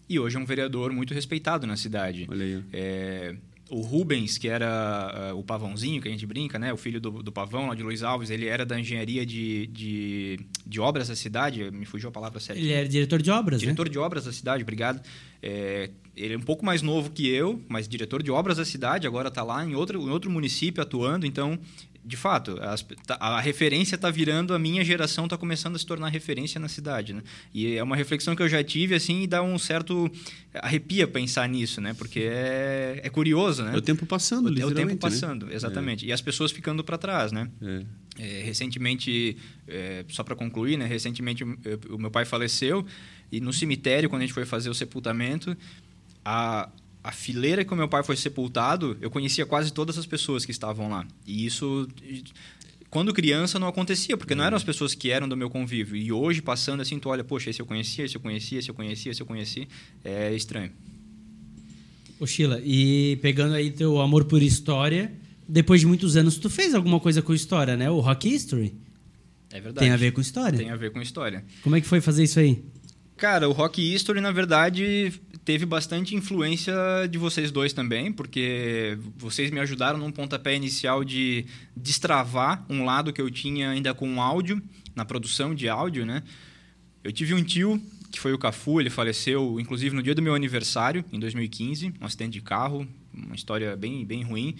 e 0.06 0.18
hoje 0.18 0.36
é 0.36 0.38
um 0.38 0.44
vereador 0.44 0.92
muito 0.92 1.14
respeitado 1.14 1.66
na 1.66 1.78
cidade. 1.78 2.26
Olha 2.28 2.44
aí. 2.44 2.62
É, 2.70 3.34
o 3.70 3.80
Rubens, 3.80 4.36
que 4.36 4.48
era 4.48 5.32
uh, 5.32 5.38
o 5.38 5.42
pavãozinho, 5.42 6.00
que 6.00 6.08
a 6.08 6.10
gente 6.10 6.26
brinca, 6.26 6.58
né? 6.58 6.72
O 6.72 6.76
filho 6.76 7.00
do, 7.00 7.22
do 7.22 7.32
pavão, 7.32 7.68
lá 7.68 7.74
de 7.74 7.82
Luiz 7.82 8.02
Alves, 8.02 8.28
ele 8.28 8.46
era 8.46 8.64
da 8.64 8.78
engenharia 8.78 9.24
de, 9.24 9.66
de, 9.68 10.40
de 10.66 10.80
obras 10.80 11.08
da 11.08 11.16
cidade. 11.16 11.70
Me 11.70 11.86
fugiu 11.86 12.10
a 12.10 12.12
palavra 12.12 12.38
certa. 12.40 12.60
Ele 12.60 12.72
era 12.72 12.86
diretor 12.86 13.22
de 13.22 13.30
obras, 13.30 13.60
né? 13.60 13.66
Diretor 13.66 13.86
né? 13.86 13.92
de 13.92 13.98
obras 13.98 14.24
da 14.26 14.32
cidade, 14.32 14.62
obrigado. 14.62 15.00
É, 15.42 15.90
ele 16.14 16.34
é 16.34 16.36
um 16.36 16.42
pouco 16.42 16.64
mais 16.64 16.82
novo 16.82 17.10
que 17.10 17.28
eu, 17.28 17.62
mas 17.68 17.88
diretor 17.88 18.22
de 18.22 18.30
obras 18.30 18.58
da 18.58 18.64
cidade, 18.64 19.06
agora 19.06 19.28
está 19.28 19.42
lá 19.42 19.64
em 19.64 19.74
outro, 19.74 20.00
em 20.00 20.10
outro 20.10 20.30
município 20.30 20.82
atuando. 20.82 21.24
Então, 21.24 21.58
de 22.04 22.16
fato, 22.16 22.58
as, 22.60 22.82
tá, 23.06 23.16
a 23.18 23.40
referência 23.40 23.94
está 23.94 24.10
virando, 24.10 24.52
a 24.52 24.58
minha 24.58 24.84
geração 24.84 25.24
está 25.24 25.38
começando 25.38 25.76
a 25.76 25.78
se 25.78 25.86
tornar 25.86 26.08
referência 26.08 26.60
na 26.60 26.68
cidade, 26.68 27.14
né? 27.14 27.22
E 27.52 27.76
é 27.76 27.82
uma 27.82 27.96
reflexão 27.96 28.36
que 28.36 28.42
eu 28.42 28.48
já 28.48 28.62
tive, 28.62 28.94
assim, 28.94 29.22
e 29.22 29.26
dá 29.26 29.42
um 29.42 29.58
certo 29.58 30.10
arrepia 30.52 31.06
pensar 31.06 31.48
nisso, 31.48 31.80
né? 31.80 31.94
Porque 31.94 32.20
é, 32.20 33.00
é 33.02 33.08
curioso, 33.08 33.62
né? 33.62 33.74
É 33.74 33.78
o 33.78 33.80
tempo 33.80 34.04
passando, 34.04 34.48
É 34.48 34.66
o 34.66 34.74
tempo 34.74 34.92
né? 34.92 34.98
passando, 35.00 35.46
né? 35.46 35.54
exatamente. 35.54 36.04
É. 36.04 36.08
E 36.10 36.12
as 36.12 36.20
pessoas 36.20 36.52
ficando 36.52 36.84
para 36.84 36.98
trás, 36.98 37.32
né? 37.32 37.48
É. 37.62 37.82
É, 38.16 38.42
recentemente, 38.44 39.36
é, 39.66 40.04
só 40.08 40.22
para 40.22 40.36
concluir, 40.36 40.76
né? 40.76 40.86
Recentemente 40.86 41.42
o 41.42 41.98
meu 41.98 42.10
pai 42.10 42.24
faleceu 42.24 42.86
e 43.32 43.40
no 43.40 43.52
cemitério, 43.52 44.08
quando 44.08 44.22
a 44.22 44.24
gente 44.24 44.34
foi 44.34 44.44
fazer 44.44 44.70
o 44.70 44.74
sepultamento, 44.74 45.56
a 46.24 46.68
a 47.04 47.12
fileira 47.12 47.66
que 47.66 47.72
o 47.74 47.76
meu 47.76 47.86
pai 47.86 48.02
foi 48.02 48.16
sepultado, 48.16 48.96
eu 48.98 49.10
conhecia 49.10 49.44
quase 49.44 49.70
todas 49.70 49.98
as 49.98 50.06
pessoas 50.06 50.46
que 50.46 50.50
estavam 50.50 50.88
lá. 50.88 51.06
E 51.26 51.44
isso, 51.44 51.86
quando 52.88 53.12
criança, 53.12 53.58
não 53.58 53.68
acontecia, 53.68 54.16
porque 54.16 54.34
não 54.34 54.42
eram 54.42 54.56
as 54.56 54.64
pessoas 54.64 54.94
que 54.94 55.10
eram 55.10 55.28
do 55.28 55.36
meu 55.36 55.50
convívio. 55.50 55.96
E 55.96 56.10
hoje, 56.10 56.40
passando 56.40 56.80
assim, 56.80 56.98
tu 56.98 57.10
olha, 57.10 57.22
poxa, 57.22 57.50
esse 57.50 57.60
eu 57.60 57.66
conhecia, 57.66 58.06
esse 58.06 58.16
eu 58.16 58.20
conhecia, 58.22 58.58
esse 58.58 58.70
eu 58.70 58.74
conhecia, 58.74 59.12
esse 59.12 59.20
eu 59.20 59.26
conhecia. 59.26 59.68
É 60.02 60.34
estranho. 60.34 60.72
Ô, 62.18 62.26
Sheila, 62.26 62.58
e 62.64 63.18
pegando 63.20 63.52
aí 63.52 63.70
teu 63.70 64.00
amor 64.00 64.24
por 64.24 64.42
história, 64.42 65.12
depois 65.46 65.82
de 65.82 65.86
muitos 65.86 66.16
anos, 66.16 66.38
tu 66.38 66.48
fez 66.48 66.74
alguma 66.74 66.98
coisa 66.98 67.20
com 67.20 67.34
história, 67.34 67.76
né? 67.76 67.90
O 67.90 68.00
Rock 68.00 68.34
History. 68.34 68.74
É 69.52 69.60
verdade. 69.60 69.84
Tem 69.84 69.90
a 69.90 69.96
ver 69.98 70.12
com 70.12 70.22
história? 70.22 70.58
Tem 70.58 70.70
a 70.70 70.76
ver 70.76 70.90
com 70.90 71.02
história. 71.02 71.44
Como 71.62 71.76
é 71.76 71.82
que 71.82 71.86
foi 71.86 72.00
fazer 72.00 72.24
isso 72.24 72.40
aí? 72.40 72.64
Cara, 73.16 73.48
o 73.48 73.52
Rock 73.52 73.94
History, 73.94 74.20
na 74.20 74.32
verdade, 74.32 75.12
teve 75.44 75.66
bastante 75.66 76.14
influência 76.14 76.74
de 77.10 77.18
vocês 77.18 77.50
dois 77.50 77.72
também, 77.72 78.12
porque 78.12 78.98
vocês 79.16 79.50
me 79.50 79.60
ajudaram 79.60 79.98
num 79.98 80.10
pontapé 80.10 80.54
inicial 80.54 81.04
de 81.04 81.44
destravar 81.76 82.64
um 82.68 82.84
lado 82.84 83.12
que 83.12 83.20
eu 83.20 83.30
tinha 83.30 83.70
ainda 83.70 83.92
com 83.92 84.22
áudio, 84.22 84.62
na 84.94 85.04
produção 85.04 85.54
de 85.54 85.68
áudio, 85.68 86.06
né? 86.06 86.22
Eu 87.02 87.12
tive 87.12 87.34
um 87.34 87.42
tio, 87.42 87.80
que 88.10 88.18
foi 88.18 88.32
o 88.32 88.38
Cafu, 88.38 88.80
ele 88.80 88.88
faleceu, 88.88 89.60
inclusive, 89.60 89.94
no 89.94 90.02
dia 90.02 90.14
do 90.14 90.22
meu 90.22 90.34
aniversário, 90.34 91.04
em 91.12 91.20
2015, 91.20 91.92
um 92.00 92.06
acidente 92.06 92.32
de 92.32 92.40
carro, 92.40 92.88
uma 93.12 93.34
história 93.34 93.76
bem, 93.76 94.04
bem 94.04 94.22
ruim 94.22 94.56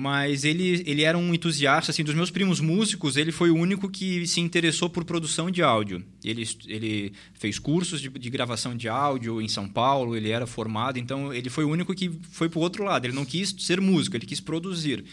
mas 0.00 0.44
ele, 0.44 0.82
ele 0.86 1.02
era 1.02 1.18
um 1.18 1.34
entusiasta, 1.34 1.90
assim, 1.90 2.02
dos 2.02 2.14
meus 2.14 2.30
primos 2.30 2.58
músicos, 2.58 3.18
ele 3.18 3.30
foi 3.30 3.50
o 3.50 3.54
único 3.54 3.86
que 3.86 4.26
se 4.26 4.40
interessou 4.40 4.88
por 4.88 5.04
produção 5.04 5.50
de 5.50 5.62
áudio. 5.62 6.02
Ele, 6.24 6.48
ele 6.66 7.12
fez 7.34 7.58
cursos 7.58 8.00
de, 8.00 8.08
de 8.08 8.30
gravação 8.30 8.74
de 8.74 8.88
áudio 8.88 9.42
em 9.42 9.48
São 9.48 9.68
Paulo, 9.68 10.16
ele 10.16 10.30
era 10.30 10.46
formado, 10.46 10.98
então 10.98 11.34
ele 11.34 11.50
foi 11.50 11.64
o 11.64 11.68
único 11.68 11.94
que 11.94 12.10
foi 12.30 12.48
para 12.48 12.58
o 12.58 12.62
outro 12.62 12.82
lado. 12.82 13.04
Ele 13.04 13.12
não 13.12 13.26
quis 13.26 13.54
ser 13.58 13.78
músico, 13.78 14.16
ele 14.16 14.24
quis 14.24 14.40
produzir. 14.40 15.04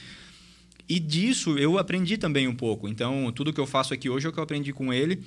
E 0.87 1.01
disso 1.01 1.57
eu 1.57 1.77
aprendi 1.77 2.17
também 2.17 2.47
um 2.47 2.55
pouco. 2.55 2.87
Então, 2.87 3.29
tudo 3.33 3.51
que 3.51 3.59
eu 3.59 3.67
faço 3.67 3.93
aqui 3.93 4.09
hoje 4.09 4.25
é 4.25 4.29
o 4.29 4.31
que 4.31 4.39
eu 4.39 4.43
aprendi 4.45 4.71
com 4.71 4.93
ele. 4.93 5.21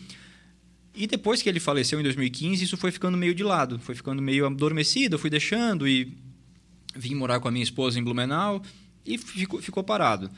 E 0.94 1.06
depois 1.06 1.42
que 1.42 1.50
ele 1.50 1.60
faleceu 1.60 2.00
em 2.00 2.02
2015, 2.02 2.64
isso 2.64 2.78
foi 2.78 2.90
ficando 2.90 3.18
meio 3.18 3.34
de 3.34 3.42
lado, 3.42 3.78
foi 3.78 3.94
ficando 3.94 4.22
meio 4.22 4.46
adormecido, 4.46 5.16
eu 5.16 5.18
fui 5.18 5.28
deixando 5.28 5.86
e 5.86 6.16
vim 6.96 7.14
morar 7.14 7.40
com 7.40 7.48
a 7.48 7.50
minha 7.50 7.62
esposa 7.62 8.00
em 8.00 8.02
Blumenau 8.02 8.62
e 9.04 9.18
ficou, 9.18 9.60
ficou 9.60 9.82
parado. 9.82 10.30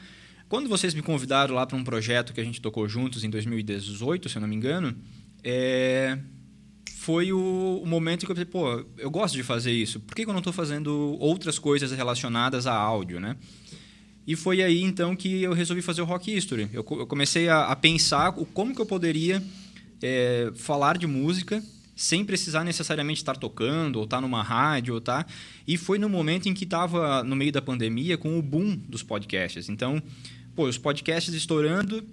Quando 0.48 0.68
vocês 0.68 0.92
me 0.92 1.02
convidaram 1.02 1.54
lá 1.54 1.66
para 1.66 1.76
um 1.76 1.84
projeto 1.84 2.32
que 2.32 2.40
a 2.40 2.44
gente 2.44 2.60
tocou 2.60 2.86
juntos 2.88 3.24
em 3.24 3.30
2018, 3.30 4.28
se 4.28 4.36
eu 4.36 4.40
não 4.40 4.48
me 4.48 4.54
engano, 4.54 4.94
é, 5.42 6.18
foi 6.98 7.32
o, 7.32 7.80
o, 7.82 7.86
momento 7.86 8.26
que 8.26 8.30
eu 8.30 8.36
pensei, 8.36 8.50
pô, 8.50 8.84
eu 8.98 9.10
gosto 9.10 9.34
de 9.34 9.42
fazer 9.42 9.72
isso. 9.72 9.98
Por 10.00 10.14
que, 10.14 10.24
que 10.24 10.28
eu 10.28 10.32
não 10.34 10.40
estou 10.40 10.52
fazendo 10.52 11.16
outras 11.18 11.58
coisas 11.58 11.90
relacionadas 11.90 12.66
a 12.66 12.74
áudio, 12.74 13.18
né? 13.18 13.36
E 14.26 14.36
foi 14.36 14.62
aí 14.62 14.82
então 14.82 15.16
que 15.16 15.42
eu 15.42 15.52
resolvi 15.52 15.82
fazer 15.82 16.02
o 16.02 16.04
Rock 16.04 16.32
History. 16.32 16.68
Eu, 16.72 16.86
eu 16.90 17.06
comecei 17.06 17.48
a, 17.48 17.64
a, 17.66 17.74
pensar 17.74 18.32
como 18.32 18.74
que 18.74 18.80
eu 18.80 18.86
poderia 18.86 19.42
é, 20.00 20.52
falar 20.54 20.96
de 20.96 21.06
música 21.06 21.62
sem 22.02 22.24
precisar 22.24 22.64
necessariamente 22.64 23.20
estar 23.20 23.36
tocando 23.36 23.94
ou 23.94 24.04
estar 24.04 24.20
numa 24.20 24.42
rádio 24.42 24.94
ou 24.94 25.00
tá. 25.00 25.24
E 25.64 25.76
foi 25.76 26.00
no 26.00 26.08
momento 26.08 26.48
em 26.48 26.54
que 26.54 26.64
estava 26.64 27.22
no 27.22 27.36
meio 27.36 27.52
da 27.52 27.62
pandemia 27.62 28.18
com 28.18 28.36
o 28.36 28.42
boom 28.42 28.74
dos 28.74 29.04
podcasts. 29.04 29.68
Então 29.68 30.02
pô 30.56 30.66
os 30.66 30.76
podcasts 30.76 31.32
estourando 31.32 32.04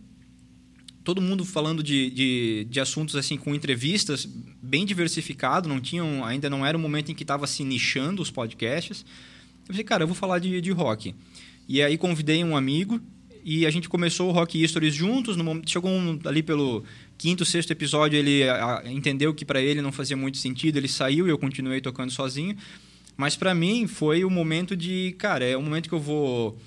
todo 1.04 1.20
mundo 1.20 1.44
falando 1.44 1.82
de, 1.82 2.12
de, 2.12 2.68
de 2.70 2.80
assuntos 2.80 3.16
assim 3.16 3.36
com 3.36 3.56
entrevistas 3.56 4.30
bem 4.62 4.86
diversificado 4.86 5.68
não 5.68 5.82
tinham 5.82 6.24
ainda 6.24 6.52
não 6.52 6.64
era 6.64 6.78
o 6.78 6.80
momento 6.80 7.12
em 7.12 7.16
que 7.16 7.24
estava 7.24 7.48
se 7.48 7.64
nichando 7.64 8.22
os 8.22 8.30
podcasts. 8.30 9.04
Eu 9.62 9.74
falei 9.74 9.84
cara 9.84 10.04
eu 10.04 10.08
vou 10.08 10.16
falar 10.16 10.38
de, 10.38 10.62
de 10.62 10.70
rock. 10.70 11.16
E 11.68 11.82
aí 11.82 11.98
convidei 11.98 12.44
um 12.44 12.56
amigo 12.56 13.02
E 13.44 13.66
a 13.66 13.72
gente 13.72 13.90
começou 13.90 14.30
o 14.30 14.32
Rock 14.32 14.68
Stories 14.68 14.94
juntos. 14.94 15.36
No, 15.36 15.64
chegou 15.66 15.90
um, 15.90 16.20
ali 16.26 16.44
pelo 16.44 16.84
quinto, 17.20 17.44
sexto 17.44 17.72
episódio, 17.72 18.18
ele 18.18 18.44
entendeu 18.86 19.34
que 19.34 19.44
para 19.44 19.62
ele 19.62 19.82
não 19.82 19.92
fazia 19.92 20.16
muito 20.16 20.38
sentido, 20.38 20.78
ele 20.78 20.88
saiu 20.88 21.28
e 21.28 21.30
eu 21.30 21.38
continuei 21.38 21.82
tocando 21.82 22.12
sozinho. 22.12 22.56
Mas 23.18 23.36
para 23.36 23.54
mim 23.54 23.86
foi 23.88 24.24
o 24.24 24.30
momento 24.30 24.76
de, 24.76 25.14
cara, 25.18 25.44
é 25.44 25.58
o 25.58 25.62
momento 25.62 25.90
que 25.90 25.94
eu 25.94 26.00
vou 26.00 26.58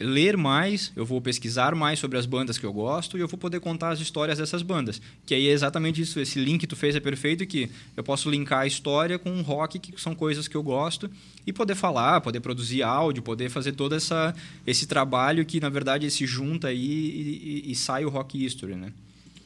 ler 0.00 0.36
mais, 0.36 0.90
eu 0.96 1.06
vou 1.06 1.20
pesquisar 1.20 1.72
mais 1.76 2.00
sobre 2.00 2.18
as 2.18 2.26
bandas 2.26 2.58
que 2.58 2.66
eu 2.66 2.72
gosto 2.72 3.16
e 3.16 3.20
eu 3.20 3.28
vou 3.28 3.38
poder 3.38 3.60
contar 3.60 3.90
as 3.90 4.00
histórias 4.00 4.38
dessas 4.38 4.62
bandas. 4.62 5.00
Que 5.24 5.32
aí 5.32 5.46
é 5.46 5.52
exatamente 5.52 6.02
isso, 6.02 6.18
esse 6.18 6.40
link 6.40 6.62
que 6.62 6.66
tu 6.66 6.74
fez 6.74 6.96
é 6.96 7.00
perfeito 7.00 7.46
que 7.46 7.70
eu 7.96 8.02
posso 8.02 8.28
linkar 8.28 8.62
a 8.62 8.66
história 8.66 9.16
com 9.16 9.30
o 9.30 9.42
rock, 9.42 9.78
que 9.78 10.00
são 10.00 10.12
coisas 10.12 10.48
que 10.48 10.56
eu 10.56 10.62
gosto, 10.64 11.08
e 11.46 11.52
poder 11.52 11.76
falar, 11.76 12.20
poder 12.20 12.40
produzir 12.40 12.82
áudio, 12.82 13.22
poder 13.22 13.48
fazer 13.48 13.70
todo 13.72 13.94
essa, 13.94 14.34
esse 14.66 14.88
trabalho 14.88 15.46
que, 15.46 15.60
na 15.60 15.68
verdade, 15.68 16.10
se 16.10 16.26
junta 16.26 16.66
aí 16.66 16.84
e, 16.84 17.62
e, 17.68 17.70
e 17.70 17.74
sai 17.76 18.04
o 18.04 18.08
Rock 18.08 18.44
History, 18.44 18.74
né? 18.74 18.92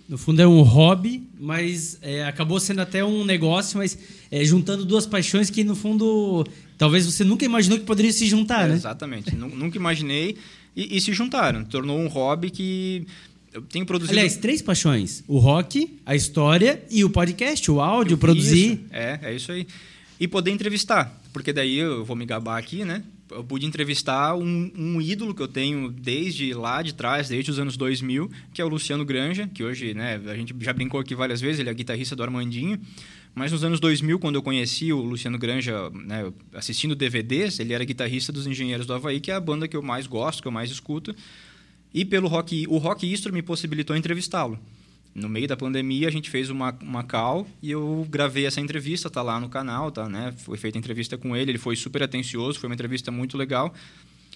No 0.08 0.16
fundo 0.16 0.40
é 0.40 0.46
um 0.46 0.62
hobby, 0.62 1.28
mas 1.38 1.98
é, 2.00 2.24
acabou 2.24 2.58
sendo 2.58 2.80
até 2.80 3.04
um 3.04 3.26
negócio, 3.26 3.76
mas 3.76 3.98
é, 4.30 4.42
juntando 4.42 4.86
duas 4.86 5.06
paixões 5.06 5.50
que 5.50 5.62
no 5.62 5.76
fundo 5.76 6.46
talvez 6.78 7.04
você 7.04 7.22
nunca 7.24 7.44
imaginou 7.44 7.78
que 7.78 7.84
poderiam 7.84 8.12
se 8.12 8.26
juntar, 8.26 8.64
é, 8.64 8.68
né? 8.68 8.74
Exatamente, 8.74 9.36
nunca 9.36 9.76
imaginei 9.76 10.38
e, 10.74 10.96
e, 10.96 11.00
se 11.00 11.12
juntaram. 11.12 11.62
Tornou 11.62 11.98
um 11.98 12.06
hobby 12.06 12.50
que 12.50 13.06
eu 13.52 13.60
tenho 13.60 13.84
produzido. 13.84 14.18
Aliás, 14.18 14.38
três 14.38 14.62
paixões: 14.62 15.22
o 15.28 15.38
rock, 15.38 15.98
a 16.06 16.16
história 16.16 16.82
e 16.90 17.04
o 17.04 17.10
podcast, 17.10 17.70
o 17.70 17.78
áudio, 17.78 18.16
produzir. 18.16 18.72
Isso. 18.72 18.84
É, 18.90 19.18
é 19.22 19.34
isso 19.34 19.52
aí. 19.52 19.66
E 20.18 20.26
poder 20.26 20.50
entrevistar, 20.52 21.20
porque 21.34 21.52
daí 21.52 21.76
eu 21.76 22.02
vou 22.02 22.16
me 22.16 22.24
gabar 22.24 22.58
aqui, 22.58 22.82
né? 22.82 23.02
Eu 23.30 23.44
pude 23.44 23.66
entrevistar 23.66 24.34
um, 24.34 24.70
um, 24.76 25.00
ídolo 25.00 25.34
que 25.34 25.42
eu 25.42 25.48
tenho 25.48 25.90
desde 25.90 26.52
lá 26.54 26.82
de 26.82 26.94
trás, 26.94 27.28
desde 27.28 27.50
os 27.50 27.58
anos 27.58 27.76
2000, 27.76 28.30
que 28.52 28.60
é 28.60 28.64
o 28.64 28.68
Luciano 28.68 29.04
Granja, 29.04 29.48
que 29.52 29.62
hoje, 29.62 29.94
né, 29.94 30.20
a 30.26 30.34
gente 30.34 30.54
já 30.60 30.72
brincou 30.72 31.00
aqui 31.00 31.14
várias 31.14 31.40
vezes, 31.40 31.60
ele 31.60 31.70
é 31.70 31.74
guitarrista 31.74 32.16
do 32.16 32.22
Armandinho. 32.22 32.80
Mas 33.34 33.52
nos 33.52 33.62
anos 33.62 33.78
2000, 33.78 34.18
quando 34.18 34.34
eu 34.34 34.42
conheci 34.42 34.92
o 34.92 35.00
Luciano 35.00 35.38
Granja, 35.38 35.90
né, 35.90 36.32
assistindo 36.52 36.96
DVDs, 36.96 37.60
ele 37.60 37.72
era 37.72 37.84
guitarrista 37.84 38.32
dos 38.32 38.46
Engenheiros 38.46 38.86
do 38.86 38.94
Havaí, 38.94 39.20
que 39.20 39.30
é 39.30 39.34
a 39.34 39.40
banda 39.40 39.68
que 39.68 39.76
eu 39.76 39.82
mais 39.82 40.06
gosto, 40.06 40.42
que 40.42 40.48
eu 40.48 40.52
mais 40.52 40.70
escuto. 40.70 41.14
E 41.92 42.04
pelo 42.04 42.28
Rock, 42.28 42.66
o 42.68 42.78
Rock 42.78 43.10
Istro 43.10 43.32
me 43.32 43.42
possibilitou 43.42 43.96
entrevistá-lo. 43.96 44.58
No 45.14 45.28
meio 45.28 45.48
da 45.48 45.56
pandemia, 45.56 46.06
a 46.08 46.10
gente 46.10 46.30
fez 46.30 46.48
uma, 46.50 46.76
uma 46.82 47.02
call 47.02 47.46
e 47.62 47.70
eu 47.70 48.06
gravei 48.08 48.46
essa 48.46 48.60
entrevista, 48.60 49.10
tá 49.10 49.20
lá 49.22 49.40
no 49.40 49.48
canal, 49.48 49.90
tá, 49.90 50.08
né? 50.08 50.32
Foi 50.38 50.56
feita 50.56 50.78
entrevista 50.78 51.18
com 51.18 51.36
ele, 51.36 51.50
ele 51.50 51.58
foi 51.58 51.74
super 51.74 52.02
atencioso, 52.02 52.58
foi 52.58 52.68
uma 52.68 52.74
entrevista 52.74 53.10
muito 53.10 53.36
legal. 53.36 53.74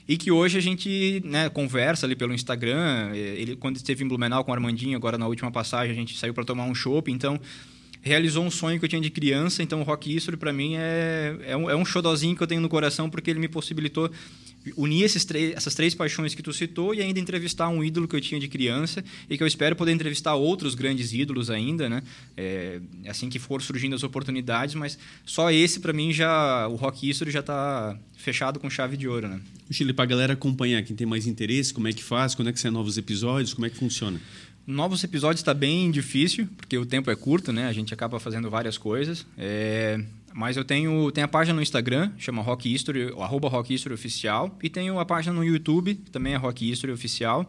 E 0.08 0.16
que 0.16 0.32
hoje 0.32 0.58
a 0.58 0.60
gente 0.60 1.22
né, 1.24 1.48
conversa 1.48 2.06
ali 2.06 2.16
pelo 2.16 2.34
Instagram. 2.34 3.14
Ele, 3.14 3.54
quando 3.54 3.76
esteve 3.76 4.04
em 4.04 4.08
Blumenau 4.08 4.44
com 4.44 4.50
o 4.50 4.54
Armandinho, 4.54 4.96
agora 4.96 5.16
na 5.16 5.28
última 5.28 5.50
passagem, 5.50 5.92
a 5.92 5.94
gente 5.94 6.18
saiu 6.18 6.34
para 6.34 6.44
tomar 6.44 6.64
um 6.64 6.74
chopp. 6.74 7.10
Então, 7.10 7.38
realizou 8.00 8.44
um 8.44 8.50
sonho 8.50 8.78
que 8.80 8.84
eu 8.84 8.88
tinha 8.88 9.00
de 9.00 9.10
criança. 9.10 9.62
Então, 9.62 9.80
o 9.80 9.84
Rock 9.84 10.14
History, 10.14 10.36
para 10.36 10.52
mim, 10.52 10.74
é, 10.76 11.36
é, 11.46 11.56
um, 11.56 11.70
é 11.70 11.76
um 11.76 11.84
xodozinho 11.84 12.36
que 12.36 12.42
eu 12.42 12.46
tenho 12.48 12.60
no 12.60 12.68
coração, 12.68 13.08
porque 13.08 13.30
ele 13.30 13.38
me 13.38 13.48
possibilitou 13.48 14.10
unir 14.76 15.04
esses 15.04 15.26
essas 15.54 15.74
três 15.74 15.94
paixões 15.94 16.34
que 16.34 16.42
tu 16.42 16.52
citou 16.52 16.94
e 16.94 17.00
ainda 17.00 17.18
entrevistar 17.18 17.68
um 17.68 17.82
ídolo 17.82 18.06
que 18.06 18.14
eu 18.14 18.20
tinha 18.20 18.40
de 18.40 18.48
criança 18.48 19.04
e 19.28 19.36
que 19.36 19.42
eu 19.42 19.46
espero 19.46 19.74
poder 19.74 19.92
entrevistar 19.92 20.34
outros 20.34 20.74
grandes 20.74 21.12
ídolos 21.12 21.50
ainda, 21.50 21.88
né? 21.88 22.02
É, 22.36 22.80
assim 23.06 23.28
que 23.28 23.38
for 23.38 23.60
surgindo 23.62 23.94
as 23.94 24.02
oportunidades, 24.02 24.74
mas 24.74 24.98
só 25.24 25.50
esse 25.50 25.80
para 25.80 25.92
mim 25.92 26.12
já 26.12 26.66
o 26.68 26.76
Rock 26.76 27.08
History 27.08 27.30
já 27.30 27.40
está 27.40 27.98
fechado 28.16 28.60
com 28.60 28.70
chave 28.70 28.96
de 28.96 29.08
ouro, 29.08 29.28
né? 29.28 29.40
Chile, 29.70 29.92
para 29.92 30.04
a 30.04 30.06
galera 30.06 30.32
acompanhar, 30.34 30.82
quem 30.82 30.94
tem 30.94 31.06
mais 31.06 31.26
interesse, 31.26 31.72
como 31.72 31.88
é 31.88 31.92
que 31.92 32.02
faz, 32.02 32.34
quando 32.34 32.48
é 32.48 32.52
que 32.52 32.60
saem 32.60 32.72
novos 32.72 32.96
episódios, 32.98 33.54
como 33.54 33.66
é 33.66 33.70
que 33.70 33.76
funciona? 33.76 34.20
Novos 34.66 35.02
episódios 35.02 35.40
está 35.40 35.52
bem 35.52 35.90
difícil, 35.90 36.48
porque 36.56 36.78
o 36.78 36.86
tempo 36.86 37.10
é 37.10 37.16
curto, 37.16 37.52
né? 37.52 37.66
A 37.66 37.72
gente 37.72 37.92
acaba 37.92 38.20
fazendo 38.20 38.48
várias 38.48 38.78
coisas. 38.78 39.26
É... 39.36 40.00
Mas 40.34 40.56
eu 40.56 40.64
tenho, 40.64 41.10
tenho 41.12 41.24
a 41.24 41.28
página 41.28 41.54
no 41.54 41.62
Instagram, 41.62 42.12
chama 42.18 42.42
Rock 42.42 42.72
History, 42.72 43.12
arroba 43.18 43.48
Rock 43.48 43.74
History 43.74 43.94
Oficial. 43.94 44.56
E 44.62 44.70
tenho 44.70 44.98
a 44.98 45.04
página 45.04 45.34
no 45.34 45.44
YouTube, 45.44 45.94
que 45.94 46.10
também 46.10 46.34
é 46.34 46.36
Rock 46.36 46.70
History 46.70 46.92
Oficial. 46.92 47.48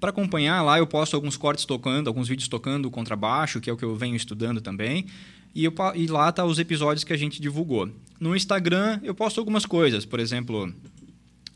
Para 0.00 0.10
acompanhar 0.10 0.62
lá, 0.62 0.78
eu 0.78 0.86
posto 0.86 1.16
alguns 1.16 1.36
cortes 1.36 1.64
tocando, 1.64 2.06
alguns 2.06 2.28
vídeos 2.28 2.48
tocando 2.48 2.90
contrabaixo, 2.90 3.60
que 3.60 3.68
é 3.68 3.72
o 3.72 3.76
que 3.76 3.84
eu 3.84 3.96
venho 3.96 4.14
estudando 4.14 4.60
também. 4.60 5.06
E, 5.54 5.64
eu, 5.64 5.74
e 5.94 6.06
lá 6.06 6.30
tá 6.30 6.44
os 6.44 6.58
episódios 6.58 7.02
que 7.02 7.12
a 7.12 7.16
gente 7.16 7.40
divulgou. 7.40 7.90
No 8.20 8.36
Instagram, 8.36 9.00
eu 9.02 9.14
posto 9.14 9.40
algumas 9.40 9.66
coisas. 9.66 10.04
Por 10.04 10.20
exemplo, 10.20 10.72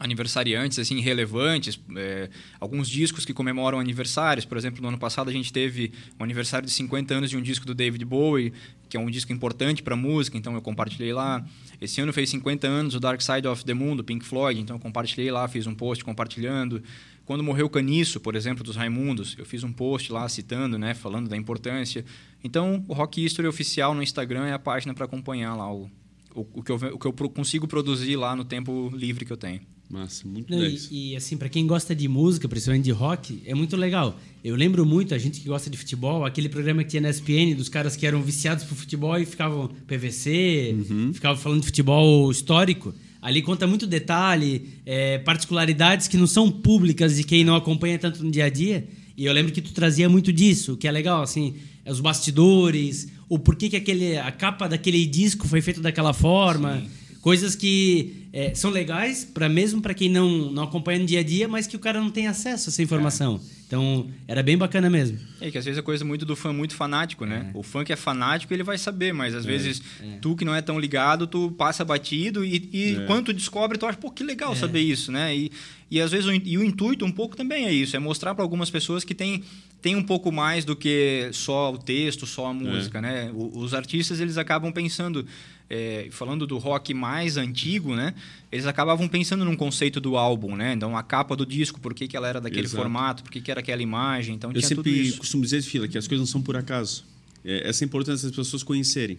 aniversariantes 0.02 0.78
assim 0.78 1.00
relevantes, 1.00 1.80
é, 1.96 2.28
alguns 2.58 2.88
discos 2.88 3.24
que 3.24 3.32
comemoram 3.32 3.78
aniversários. 3.78 4.44
Por 4.44 4.58
exemplo, 4.58 4.82
no 4.82 4.88
ano 4.88 4.98
passado 4.98 5.30
a 5.30 5.32
gente 5.32 5.52
teve 5.52 5.92
o 6.18 6.22
um 6.22 6.24
aniversário 6.24 6.66
de 6.66 6.72
50 6.72 7.14
anos 7.14 7.30
de 7.30 7.36
um 7.36 7.42
disco 7.42 7.64
do 7.64 7.74
David 7.74 8.04
Bowie, 8.04 8.52
que 8.88 8.96
é 8.96 9.00
um 9.00 9.08
disco 9.08 9.32
importante 9.32 9.82
para 9.82 9.94
música, 9.94 10.36
então 10.36 10.54
eu 10.54 10.60
compartilhei 10.60 11.12
lá. 11.12 11.44
Esse 11.80 12.00
ano 12.00 12.12
fez 12.12 12.28
50 12.30 12.66
anos 12.66 12.94
o 12.94 13.00
Dark 13.00 13.20
Side 13.20 13.46
of 13.46 13.64
the 13.64 13.72
Moon 13.72 13.94
do 13.94 14.02
Pink 14.02 14.24
Floyd, 14.24 14.60
então 14.60 14.76
eu 14.76 14.80
compartilhei 14.80 15.30
lá, 15.30 15.46
fiz 15.46 15.66
um 15.66 15.74
post 15.74 16.04
compartilhando. 16.04 16.82
Quando 17.24 17.44
morreu 17.44 17.70
Caniço, 17.70 18.18
por 18.18 18.34
exemplo, 18.34 18.64
dos 18.64 18.74
Raimundos, 18.74 19.36
eu 19.38 19.46
fiz 19.46 19.62
um 19.62 19.72
post 19.72 20.12
lá 20.12 20.28
citando, 20.28 20.76
né, 20.76 20.92
falando 20.94 21.28
da 21.28 21.36
importância. 21.36 22.04
Então, 22.42 22.84
o 22.88 22.92
Rock 22.92 23.24
History 23.24 23.46
oficial 23.46 23.94
no 23.94 24.02
Instagram 24.02 24.46
é 24.46 24.52
a 24.52 24.58
página 24.58 24.92
para 24.92 25.04
acompanhar 25.04 25.54
lá 25.54 25.72
o, 25.72 25.88
o, 26.34 26.40
o, 26.54 26.62
que 26.62 26.72
eu, 26.72 26.76
o 26.76 26.98
que 26.98 27.06
eu 27.06 27.12
consigo 27.30 27.68
produzir 27.68 28.16
lá 28.16 28.34
no 28.34 28.44
tempo 28.44 28.90
livre 28.92 29.24
que 29.24 29.32
eu 29.32 29.36
tenho. 29.36 29.60
Massa, 29.92 30.26
muito 30.26 30.50
Não, 30.50 30.64
e, 30.64 30.78
e, 30.90 31.16
assim, 31.16 31.36
para 31.36 31.50
quem 31.50 31.66
gosta 31.66 31.94
de 31.94 32.08
música, 32.08 32.48
principalmente 32.48 32.84
de 32.84 32.90
rock, 32.90 33.42
é 33.44 33.54
muito 33.54 33.76
legal. 33.76 34.18
Eu 34.42 34.56
lembro 34.56 34.86
muito, 34.86 35.14
a 35.14 35.18
gente 35.18 35.38
que 35.38 35.46
gosta 35.46 35.68
de 35.68 35.76
futebol, 35.76 36.24
aquele 36.24 36.48
programa 36.48 36.82
que 36.82 36.88
tinha 36.88 37.02
na 37.02 37.10
SPN, 37.10 37.54
dos 37.54 37.68
caras 37.68 37.94
que 37.94 38.06
eram 38.06 38.22
viciados 38.22 38.64
por 38.64 38.74
futebol 38.74 39.18
e 39.18 39.26
ficavam 39.26 39.68
PVC, 39.86 40.74
uhum. 40.88 41.12
ficavam 41.12 41.36
falando 41.36 41.60
de 41.60 41.66
futebol 41.66 42.30
histórico. 42.30 42.94
Ali 43.20 43.42
conta 43.42 43.66
muito 43.66 43.86
detalhe, 43.86 44.70
é, 44.86 45.18
particularidades 45.18 46.08
que 46.08 46.16
não 46.16 46.26
são 46.26 46.50
públicas 46.50 47.14
de 47.14 47.22
quem 47.22 47.44
não 47.44 47.54
acompanha 47.54 47.98
tanto 47.98 48.24
no 48.24 48.30
dia 48.30 48.46
a 48.46 48.48
dia. 48.48 48.88
E 49.14 49.26
eu 49.26 49.32
lembro 49.34 49.52
que 49.52 49.60
tu 49.60 49.74
trazia 49.74 50.08
muito 50.08 50.32
disso, 50.32 50.74
que 50.74 50.88
é 50.88 50.90
legal, 50.90 51.20
assim, 51.20 51.54
os 51.86 52.00
bastidores, 52.00 53.08
o 53.28 53.38
porquê 53.38 53.68
que 53.68 53.76
aquele, 53.76 54.16
a 54.16 54.32
capa 54.32 54.66
daquele 54.66 55.04
disco 55.04 55.46
foi 55.46 55.60
feita 55.60 55.82
daquela 55.82 56.14
forma. 56.14 56.80
Sim 56.80 57.02
coisas 57.22 57.54
que 57.54 58.21
é, 58.32 58.54
são 58.54 58.70
legais 58.70 59.24
para 59.24 59.48
mesmo 59.48 59.82
para 59.82 59.92
quem 59.92 60.08
não, 60.08 60.50
não 60.50 60.62
acompanha 60.62 60.98
no 60.98 61.04
dia 61.04 61.20
a 61.20 61.22
dia, 61.22 61.46
mas 61.46 61.66
que 61.66 61.76
o 61.76 61.78
cara 61.78 62.00
não 62.00 62.10
tem 62.10 62.26
acesso 62.26 62.68
a 62.68 62.72
essa 62.72 62.82
informação. 62.82 63.38
É. 63.58 63.62
Então, 63.66 64.10
era 64.26 64.42
bem 64.42 64.56
bacana 64.56 64.88
mesmo. 64.88 65.18
É 65.40 65.50
que 65.50 65.58
às 65.58 65.64
vezes 65.64 65.78
a 65.78 65.82
coisa 65.82 66.04
muito 66.04 66.24
do 66.24 66.34
fã 66.34 66.52
muito 66.52 66.74
fanático, 66.74 67.26
né? 67.26 67.50
É. 67.54 67.58
O 67.58 67.62
fã 67.62 67.84
que 67.84 67.92
é 67.92 67.96
fanático, 67.96 68.52
ele 68.52 68.62
vai 68.62 68.78
saber, 68.78 69.12
mas 69.12 69.34
às 69.34 69.44
é. 69.44 69.48
vezes 69.48 69.82
é. 70.02 70.18
tu 70.20 70.34
que 70.34 70.44
não 70.44 70.54
é 70.54 70.62
tão 70.62 70.78
ligado, 70.78 71.26
tu 71.26 71.50
passa 71.52 71.84
batido 71.84 72.44
e, 72.44 72.68
e 72.72 72.96
é. 72.96 73.06
quando 73.06 73.26
tu 73.26 73.32
descobre, 73.34 73.78
tu 73.78 73.86
acha, 73.86 73.98
pô, 73.98 74.10
que 74.10 74.24
legal 74.24 74.54
saber 74.56 74.80
isso, 74.80 75.12
né? 75.12 75.34
E, 75.36 75.50
e 75.92 76.00
às 76.00 76.10
vezes 76.10 76.26
o, 76.26 76.32
e 76.32 76.56
o 76.56 76.64
intuito 76.64 77.04
um 77.04 77.12
pouco 77.12 77.36
também 77.36 77.66
é 77.66 77.72
isso, 77.72 77.94
é 77.94 77.98
mostrar 77.98 78.34
para 78.34 78.42
algumas 78.42 78.70
pessoas 78.70 79.04
que 79.04 79.14
tem 79.14 79.44
tem 79.82 79.94
um 79.94 80.02
pouco 80.02 80.32
mais 80.32 80.64
do 80.64 80.74
que 80.74 81.28
só 81.32 81.72
o 81.72 81.76
texto, 81.76 82.24
só 82.24 82.46
a 82.46 82.54
música, 82.54 83.00
né? 83.00 83.30
os 83.34 83.74
artistas 83.74 84.20
eles 84.20 84.38
acabam 84.38 84.72
pensando 84.72 85.26
é, 85.68 86.08
falando 86.10 86.46
do 86.46 86.58
rock 86.58 86.92
mais 86.92 87.36
antigo, 87.36 87.94
né? 87.94 88.14
Eles 88.50 88.66
acabavam 88.66 89.08
pensando 89.08 89.42
num 89.42 89.56
conceito 89.56 90.00
do 90.00 90.18
álbum, 90.18 90.54
né? 90.54 90.74
Então, 90.74 90.94
a 90.94 91.02
capa 91.02 91.34
do 91.34 91.46
disco, 91.46 91.80
por 91.80 91.94
que, 91.94 92.06
que 92.06 92.14
ela 92.14 92.28
era 92.28 92.42
daquele 92.42 92.66
Exato. 92.66 92.82
formato, 92.82 93.22
por 93.22 93.32
que, 93.32 93.40
que 93.40 93.50
era 93.50 93.60
aquela 93.60 93.82
imagem. 93.82 94.34
Então, 94.34 94.52
Eu 94.52 94.60
sempre 94.60 95.12
costumo 95.12 95.42
dizer, 95.42 95.62
Fila, 95.62 95.88
que 95.88 95.96
as 95.96 96.06
coisas 96.06 96.26
não 96.26 96.30
são 96.30 96.42
por 96.42 96.58
acaso. 96.58 97.04
É, 97.42 97.68
essa 97.70 97.82
é 97.82 97.86
importância 97.86 98.28
das 98.28 98.36
pessoas 98.36 98.62
conhecerem. 98.62 99.16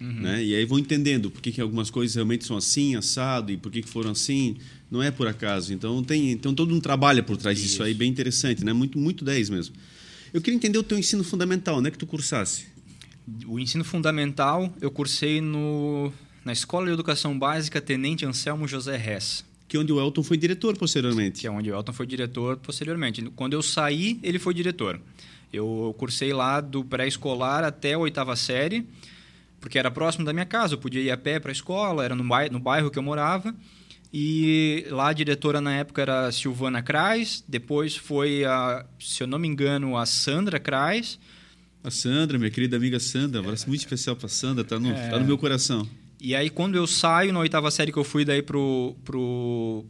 Uhum. 0.00 0.20
Né? 0.20 0.42
E 0.42 0.54
aí 0.54 0.64
vão 0.64 0.78
entendendo 0.78 1.30
por 1.30 1.42
que, 1.42 1.52
que 1.52 1.60
algumas 1.60 1.90
coisas 1.90 2.14
realmente 2.14 2.46
são 2.46 2.56
assim, 2.56 2.96
assado, 2.96 3.52
e 3.52 3.58
por 3.58 3.70
que, 3.70 3.82
que 3.82 3.88
foram 3.88 4.12
assim. 4.12 4.56
Não 4.90 5.02
é 5.02 5.10
por 5.10 5.28
acaso. 5.28 5.72
Então, 5.72 6.02
tem 6.02 6.32
então, 6.32 6.52
todo 6.52 6.74
um 6.74 6.80
trabalho 6.80 7.22
por 7.22 7.36
trás 7.36 7.58
Isso. 7.58 7.68
disso 7.68 7.82
aí, 7.82 7.94
bem 7.94 8.10
interessante, 8.10 8.64
né? 8.64 8.72
Muito, 8.72 8.98
muito 8.98 9.24
10 9.24 9.50
mesmo. 9.50 9.74
Eu 10.32 10.40
queria 10.40 10.56
entender 10.56 10.78
o 10.78 10.82
teu 10.82 10.98
ensino 10.98 11.22
fundamental, 11.22 11.78
onde 11.78 11.88
é 11.88 11.90
que 11.90 11.98
tu 11.98 12.06
cursasse? 12.06 12.70
o 13.46 13.58
ensino 13.58 13.84
fundamental 13.84 14.72
eu 14.80 14.90
cursei 14.90 15.40
no, 15.40 16.12
na 16.44 16.52
Escola 16.52 16.86
de 16.86 16.92
Educação 16.92 17.38
Básica 17.38 17.80
Tenente 17.80 18.24
Anselmo 18.24 18.66
José 18.66 18.96
Hess. 18.96 19.44
Que 19.68 19.76
é 19.76 19.80
onde 19.80 19.92
o 19.92 20.00
Elton 20.00 20.22
foi 20.22 20.36
diretor 20.36 20.76
posteriormente. 20.76 21.40
Que 21.40 21.46
é 21.46 21.50
onde 21.50 21.70
o 21.70 21.74
Elton 21.74 21.92
foi 21.92 22.06
diretor 22.06 22.56
posteriormente. 22.56 23.22
Quando 23.36 23.52
eu 23.52 23.62
saí, 23.62 24.18
ele 24.22 24.38
foi 24.38 24.52
diretor. 24.52 25.00
Eu 25.52 25.94
cursei 25.96 26.32
lá 26.32 26.60
do 26.60 26.84
pré-escolar 26.84 27.62
até 27.62 27.92
a 27.92 27.98
oitava 27.98 28.34
série, 28.34 28.84
porque 29.60 29.78
era 29.78 29.90
próximo 29.90 30.24
da 30.24 30.32
minha 30.32 30.44
casa. 30.44 30.74
Eu 30.74 30.78
podia 30.78 31.00
ir 31.00 31.10
a 31.10 31.16
pé 31.16 31.38
para 31.38 31.50
a 31.50 31.52
escola, 31.52 32.04
era 32.04 32.16
no 32.16 32.24
bairro, 32.24 32.52
no 32.52 32.58
bairro 32.58 32.90
que 32.90 32.98
eu 32.98 33.02
morava. 33.02 33.54
E 34.12 34.86
lá 34.90 35.08
a 35.08 35.12
diretora 35.12 35.60
na 35.60 35.74
época 35.74 36.02
era 36.02 36.32
Silvana 36.32 36.82
Krais, 36.82 37.44
depois 37.46 37.96
foi, 37.96 38.44
a, 38.44 38.84
se 38.98 39.22
eu 39.22 39.26
não 39.26 39.38
me 39.38 39.46
engano, 39.46 39.96
a 39.96 40.04
Sandra 40.04 40.58
Krais 40.58 41.18
a 41.82 41.90
Sandra, 41.90 42.38
minha 42.38 42.50
querida 42.50 42.76
amiga 42.76 43.00
Sandra, 43.00 43.40
um 43.40 43.44
abraço 43.44 43.66
muito 43.66 43.80
especial 43.80 44.14
para 44.14 44.28
Sandra, 44.28 44.62
tá 44.62 44.78
no, 44.78 44.90
é... 44.90 45.08
tá 45.08 45.18
no 45.18 45.24
meu 45.24 45.38
coração. 45.38 45.88
E 46.20 46.34
aí, 46.34 46.50
quando 46.50 46.76
eu 46.76 46.86
saio 46.86 47.32
na 47.32 47.40
oitava 47.40 47.70
série 47.70 47.90
que 47.90 47.98
eu 47.98 48.04
fui 48.04 48.26
daí 48.26 48.42
pro, 48.42 48.94
pro, 49.02 49.86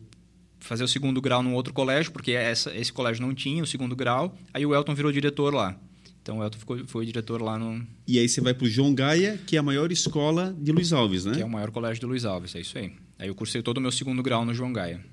fazer 0.61 0.85
o 0.85 0.89
segundo 0.89 1.21
grau 1.21 1.43
num 1.43 1.55
outro 1.55 1.73
colégio, 1.73 2.13
porque 2.13 2.31
essa, 2.31 2.73
esse 2.77 2.93
colégio 2.93 3.27
não 3.27 3.35
tinha 3.35 3.61
o 3.61 3.67
segundo 3.67 3.97
grau. 3.97 4.39
Aí 4.55 4.65
o 4.65 4.73
Elton 4.73 4.95
virou 4.95 5.11
diretor 5.11 5.53
lá. 5.53 5.77
Então 6.23 6.39
o 6.39 6.45
Elton 6.45 6.59
ficou, 6.59 6.87
foi 6.87 7.05
diretor 7.05 7.43
lá 7.43 7.59
no. 7.59 7.85
E 8.07 8.21
aí 8.21 8.29
você 8.29 8.41
vai 8.41 8.55
para 8.55 8.65
o 8.65 8.69
João 8.69 8.95
Gaia, 8.95 9.41
que 9.45 9.57
é 9.57 9.59
a 9.59 9.63
maior 9.63 9.91
escola 9.91 10.55
de 10.57 10.71
Luiz 10.71 10.93
Alves, 10.93 11.25
né? 11.25 11.35
Que 11.35 11.43
é 11.43 11.45
o 11.45 11.51
maior 11.51 11.73
colégio 11.73 11.99
de 11.99 12.07
Luiz 12.07 12.25
Alves, 12.25 12.55
é 12.55 12.61
isso 12.61 12.79
aí. 12.79 12.93
Aí 13.21 13.29
eu 13.29 13.35
cursei 13.35 13.61
todo 13.63 13.77
o 13.79 13.81
meu 13.81 13.93
segundo 13.93 14.23
grau 14.23 14.45
no 14.47 14.55
João 14.55 14.73
Gaia. 14.73 15.05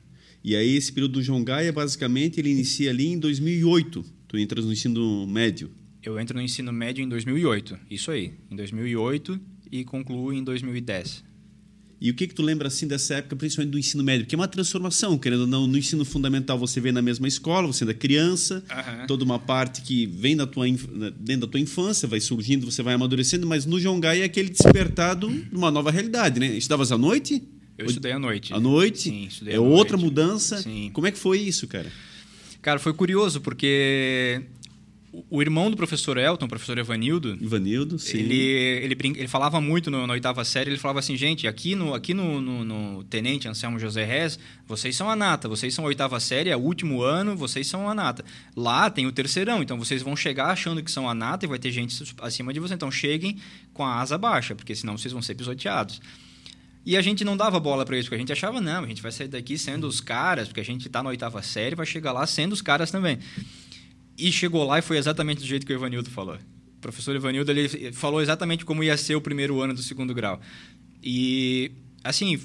E 0.43 0.55
aí 0.55 0.75
esse 0.77 0.91
período 0.93 1.13
do 1.13 1.21
João 1.21 1.43
Gaia, 1.43 1.73
basicamente, 1.73 2.39
ele 2.39 2.49
inicia 2.49 2.89
ali 2.89 3.05
em 3.07 3.19
2008. 3.19 4.03
Tu 4.29 4.37
entras 4.37 4.63
no 4.65 4.71
ensino 4.71 5.27
médio. 5.27 5.69
Eu 6.01 6.17
entro 6.19 6.37
no 6.37 6.41
ensino 6.41 6.71
médio 6.71 7.03
em 7.03 7.09
2008, 7.09 7.77
isso 7.91 8.09
aí. 8.11 8.33
Em 8.49 8.55
2008 8.55 9.37
e 9.69 9.83
concluo 9.83 10.31
em 10.31 10.41
2010. 10.41 11.21
E 11.99 12.09
o 12.11 12.13
que 12.13 12.27
que 12.27 12.33
tu 12.35 12.43
lembra 12.43 12.67
assim 12.69 12.87
dessa 12.87 13.15
época, 13.15 13.35
principalmente 13.35 13.71
do 13.71 13.79
ensino 13.79 14.03
médio? 14.03 14.23
Porque 14.25 14.35
é 14.35 14.37
uma 14.37 14.47
transformação, 14.47 15.17
querendo 15.17 15.41
ou 15.41 15.47
não, 15.47 15.65
no 15.67 15.77
ensino 15.77 16.05
fundamental 16.05 16.57
você 16.57 16.79
vem 16.79 16.91
na 16.93 17.01
mesma 17.01 17.27
escola, 17.27 17.67
você 17.67 17.83
ainda 17.83 17.91
é 17.91 17.95
criança, 17.95 18.63
Aham. 18.69 19.05
toda 19.07 19.25
uma 19.25 19.39
parte 19.39 19.81
que 19.81 20.05
vem 20.05 20.37
da 20.37 20.45
tua, 20.47 20.69
inf- 20.69 20.85
dentro 21.19 21.47
da 21.47 21.51
tua 21.51 21.59
infância, 21.59 22.07
vai 22.07 22.19
surgindo, 22.21 22.69
você 22.69 22.83
vai 22.83 22.93
amadurecendo, 22.93 23.47
mas 23.47 23.65
no 23.65 23.79
João 23.79 23.99
Gaia 23.99 24.21
é 24.21 24.25
aquele 24.25 24.49
despertado 24.49 25.27
de 25.27 25.55
uma 25.55 25.71
nova 25.71 25.89
realidade, 25.91 26.39
né? 26.39 26.55
Estudavas 26.55 26.91
à 26.91 26.97
noite? 26.97 27.41
Eu 27.77 27.85
estudei 27.85 28.11
à 28.11 28.19
noite. 28.19 28.53
À 28.53 28.59
noite? 28.59 28.99
Sim, 29.03 29.25
estudei 29.25 29.53
É 29.53 29.57
à 29.57 29.61
outra 29.61 29.95
noite. 29.97 30.05
mudança. 30.05 30.61
Sim. 30.61 30.89
Como 30.93 31.05
é 31.07 31.11
que 31.11 31.17
foi 31.17 31.39
isso, 31.39 31.67
cara? 31.67 31.91
Cara, 32.61 32.79
foi 32.79 32.91
curioso, 32.93 33.39
porque 33.39 34.41
o- 35.29 35.41
irmão 35.41 35.69
do 35.71 35.77
professor 35.77 36.17
Elton, 36.17 36.45
o 36.45 36.49
professor 36.49 36.77
Evanildo, 36.77 37.37
Ivanildo, 37.39 37.97
sim. 37.97 38.17
Ele, 38.17 38.35
ele, 38.35 38.97
ele 39.15 39.27
falava 39.27 39.61
muito 39.61 39.89
no- 39.89 40.05
na 40.05 40.13
oitava 40.13 40.43
série, 40.43 40.71
ele 40.71 40.77
falava 40.77 40.99
assim, 40.99 41.15
gente, 41.15 41.47
aqui 41.47 41.75
no, 41.75 41.93
aqui 41.93 42.13
no, 42.13 42.41
no, 42.41 42.65
no 42.65 43.03
Tenente 43.05 43.47
Anselmo 43.47 43.79
José 43.79 44.03
Rez, 44.03 44.37
vocês 44.67 44.95
são 44.95 45.09
a 45.09 45.15
nata, 45.15 45.47
vocês 45.47 45.73
são 45.73 45.85
a 45.85 45.87
oitava 45.87 46.19
série, 46.19 46.49
é 46.49 46.57
o 46.57 46.59
último 46.59 47.01
ano, 47.03 47.37
vocês 47.37 47.67
são 47.67 47.87
a 47.89 47.93
nata. 47.95 48.25
Lá 48.55 48.89
tem 48.89 49.05
o 49.05 49.11
terceirão, 49.11 49.61
então 49.61 49.77
vocês 49.77 50.01
vão 50.01 50.15
chegar 50.15 50.47
achando 50.47 50.83
que 50.83 50.91
são 50.91 51.07
a 51.09 51.13
nata 51.13 51.45
e 51.45 51.47
vai 51.47 51.59
ter 51.59 51.71
gente 51.71 51.95
acima 52.21 52.51
de 52.51 52.59
vocês, 52.59 52.75
então 52.75 52.91
cheguem 52.91 53.37
com 53.73 53.85
a 53.85 53.99
asa 54.01 54.17
baixa, 54.17 54.55
porque 54.55 54.75
senão 54.75 54.97
vocês 54.97 55.11
vão 55.13 55.21
ser 55.21 55.35
pisoteados. 55.35 56.01
E 56.87 56.95
a 56.95 57.01
gente 57.01 57.25
não 57.25 57.35
dava 57.35 57.59
bola 57.59 57.83
para 57.83 57.97
isso, 57.97 58.05
porque 58.05 58.15
a 58.15 58.17
gente 58.17 58.31
achava, 58.31 58.61
não, 58.61 58.85
a 58.85 58.87
gente 58.87 59.01
vai 59.01 59.11
sair 59.11 59.27
daqui 59.27 59.57
sendo 59.57 59.85
os 59.85 59.99
caras, 59.99 60.47
porque 60.47 60.61
a 60.61 60.63
gente 60.63 60.87
tá 60.87 61.03
na 61.03 61.09
oitava 61.09 61.41
série, 61.41 61.75
vai 61.75 61.85
chegar 61.85 62.13
lá 62.13 62.25
sendo 62.25 62.53
os 62.53 62.61
caras 62.61 62.89
também. 62.89 63.19
E 64.17 64.31
chegou 64.31 64.63
lá 64.65 64.79
e 64.79 64.81
foi 64.81 64.97
exatamente 64.97 65.39
do 65.39 65.45
jeito 65.45 65.65
que 65.65 65.73
o 65.73 65.75
Evanildo 65.75 66.09
falou. 66.09 66.35
O 66.35 66.79
professor 66.79 67.13
Evanildo 67.13 67.51
ele 67.51 67.91
falou 67.91 68.21
exatamente 68.21 68.63
como 68.63 68.85
ia 68.85 68.95
ser 68.95 69.15
o 69.15 69.21
primeiro 69.21 69.61
ano 69.61 69.73
do 69.73 69.81
segundo 69.81 70.13
grau. 70.13 70.39
E, 71.03 71.73
assim, 72.05 72.39